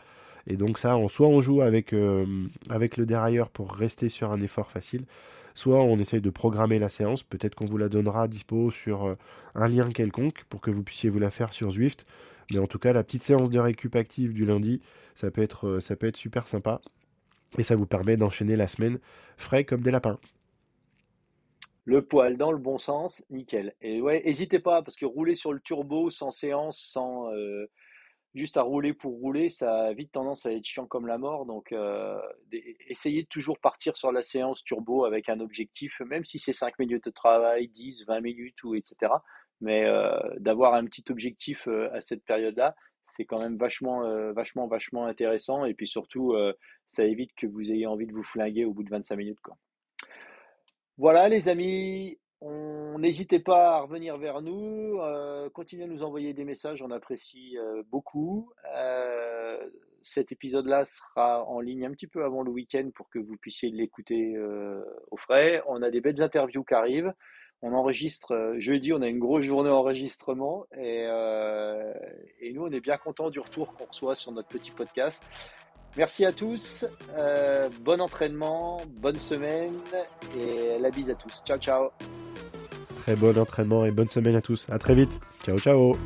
Et 0.47 0.57
donc 0.57 0.77
ça, 0.77 0.97
soit 1.09 1.27
on 1.27 1.41
joue 1.41 1.61
avec, 1.61 1.93
euh, 1.93 2.25
avec 2.69 2.97
le 2.97 3.05
dérailleur 3.05 3.49
pour 3.49 3.73
rester 3.73 4.09
sur 4.09 4.31
un 4.31 4.41
effort 4.41 4.71
facile, 4.71 5.05
soit 5.53 5.81
on 5.81 5.97
essaye 5.99 6.21
de 6.21 6.29
programmer 6.29 6.79
la 6.79 6.89
séance. 6.89 7.23
Peut-être 7.23 7.55
qu'on 7.55 7.65
vous 7.65 7.77
la 7.77 7.89
donnera 7.89 8.27
dispo 8.27 8.71
sur 8.71 9.05
euh, 9.05 9.15
un 9.55 9.67
lien 9.67 9.89
quelconque 9.89 10.43
pour 10.49 10.61
que 10.61 10.71
vous 10.71 10.83
puissiez 10.83 11.09
vous 11.09 11.19
la 11.19 11.31
faire 11.31 11.53
sur 11.53 11.71
Zwift. 11.71 12.05
Mais 12.51 12.59
en 12.59 12.67
tout 12.67 12.79
cas, 12.79 12.93
la 12.93 13.03
petite 13.03 13.23
séance 13.23 13.49
de 13.49 13.59
récup 13.59 13.95
active 13.95 14.33
du 14.33 14.45
lundi, 14.45 14.81
ça 15.15 15.31
peut 15.31 15.41
être, 15.41 15.67
euh, 15.67 15.79
ça 15.79 15.95
peut 15.95 16.07
être 16.07 16.17
super 16.17 16.47
sympa. 16.47 16.81
Et 17.57 17.63
ça 17.63 17.75
vous 17.75 17.85
permet 17.85 18.17
d'enchaîner 18.17 18.55
la 18.55 18.67
semaine 18.67 18.99
frais 19.37 19.65
comme 19.65 19.81
des 19.81 19.91
lapins. 19.91 20.17
Le 21.85 22.05
poil 22.05 22.37
dans 22.37 22.51
le 22.51 22.57
bon 22.57 22.77
sens, 22.77 23.23
nickel. 23.29 23.73
Et 23.81 24.01
ouais, 24.01 24.21
n'hésitez 24.23 24.59
pas, 24.59 24.81
parce 24.83 24.95
que 24.95 25.05
rouler 25.05 25.35
sur 25.35 25.51
le 25.53 25.59
turbo 25.59 26.09
sans 26.09 26.31
séance, 26.31 26.79
sans, 26.79 27.31
juste 28.33 28.57
à 28.57 28.61
rouler 28.61 28.93
pour 28.93 29.13
rouler, 29.19 29.49
ça 29.49 29.85
a 29.85 29.93
vite 29.93 30.11
tendance 30.11 30.45
à 30.45 30.51
être 30.51 30.63
chiant 30.63 30.85
comme 30.85 31.07
la 31.07 31.17
mort. 31.17 31.45
Donc, 31.45 31.71
euh, 31.71 32.19
essayez 32.87 33.23
de 33.23 33.27
toujours 33.27 33.59
partir 33.59 33.97
sur 33.97 34.11
la 34.11 34.23
séance 34.23 34.63
turbo 34.63 35.05
avec 35.05 35.29
un 35.29 35.39
objectif, 35.39 35.99
même 36.01 36.25
si 36.25 36.39
c'est 36.39 36.53
5 36.53 36.79
minutes 36.79 37.05
de 37.05 37.11
travail, 37.11 37.67
10, 37.67 38.05
20 38.07 38.21
minutes, 38.21 38.63
ou 38.63 38.75
etc. 38.75 39.11
Mais 39.59 39.85
euh, 39.85 40.17
d'avoir 40.39 40.73
un 40.73 40.85
petit 40.85 41.03
objectif 41.09 41.67
euh, 41.67 41.89
à 41.93 42.01
cette 42.01 42.23
période-là, 42.23 42.75
c'est 43.15 43.25
quand 43.25 43.39
même 43.39 43.57
vachement, 43.57 44.05
euh, 44.05 44.31
vachement, 44.31 44.67
vachement 44.67 45.05
intéressant. 45.05 45.65
Et 45.65 45.73
puis 45.73 45.87
surtout, 45.87 46.33
euh, 46.33 46.53
ça 46.87 47.03
évite 47.03 47.31
que 47.35 47.47
vous 47.47 47.71
ayez 47.71 47.85
envie 47.85 48.07
de 48.07 48.13
vous 48.13 48.23
flinguer 48.23 48.65
au 48.65 48.73
bout 48.73 48.83
de 48.83 48.89
25 48.89 49.15
minutes. 49.17 49.41
Quoi. 49.41 49.57
Voilà, 50.97 51.29
les 51.29 51.49
amis. 51.49 52.17
N'hésitez 53.01 53.39
pas 53.39 53.77
à 53.77 53.81
revenir 53.81 54.15
vers 54.17 54.43
nous, 54.43 54.99
euh, 55.01 55.49
continuez 55.49 55.85
à 55.85 55.87
nous 55.87 56.03
envoyer 56.03 56.33
des 56.33 56.43
messages, 56.43 56.83
on 56.83 56.91
apprécie 56.91 57.57
euh, 57.57 57.81
beaucoup. 57.89 58.51
Euh, 58.75 59.57
cet 60.03 60.31
épisode-là 60.31 60.85
sera 60.85 61.43
en 61.45 61.59
ligne 61.61 61.83
un 61.83 61.91
petit 61.91 62.05
peu 62.05 62.23
avant 62.23 62.43
le 62.43 62.51
week-end 62.51 62.91
pour 62.93 63.09
que 63.09 63.17
vous 63.17 63.37
puissiez 63.37 63.71
l'écouter 63.71 64.35
au 65.11 65.17
frais. 65.17 65.63
On 65.67 65.81
a 65.81 65.91
des 65.91 66.01
belles 66.01 66.21
interviews 66.21 66.63
qui 66.63 66.73
arrivent. 66.73 67.13
On 67.61 67.73
enregistre 67.73 68.55
jeudi, 68.57 68.93
on 68.93 69.01
a 69.03 69.07
une 69.07 69.19
grosse 69.19 69.45
journée 69.45 69.69
d'enregistrement 69.69 70.65
et, 70.75 71.03
et 72.39 72.53
nous, 72.53 72.63
on 72.63 72.71
est 72.71 72.79
bien 72.79 72.97
content 72.97 73.29
du 73.29 73.39
retour 73.39 73.75
qu'on 73.75 73.85
reçoit 73.85 74.15
sur 74.15 74.31
notre 74.31 74.47
petit 74.47 74.71
podcast. 74.71 75.23
Merci 75.97 76.25
à 76.25 76.31
tous, 76.31 76.85
bon 77.81 77.99
entraînement, 77.99 78.81
bonne 78.87 79.19
semaine 79.19 79.73
et 80.37 80.79
la 80.79 80.89
bise 80.89 81.09
à 81.09 81.15
tous. 81.15 81.41
Ciao, 81.45 81.57
ciao. 81.57 81.89
Très 82.95 83.15
bon 83.15 83.37
entraînement 83.37 83.85
et 83.85 83.91
bonne 83.91 84.07
semaine 84.07 84.35
à 84.35 84.41
tous. 84.41 84.67
À 84.69 84.79
très 84.79 84.95
vite. 84.95 85.19
Ciao, 85.43 85.57
ciao. 85.57 85.97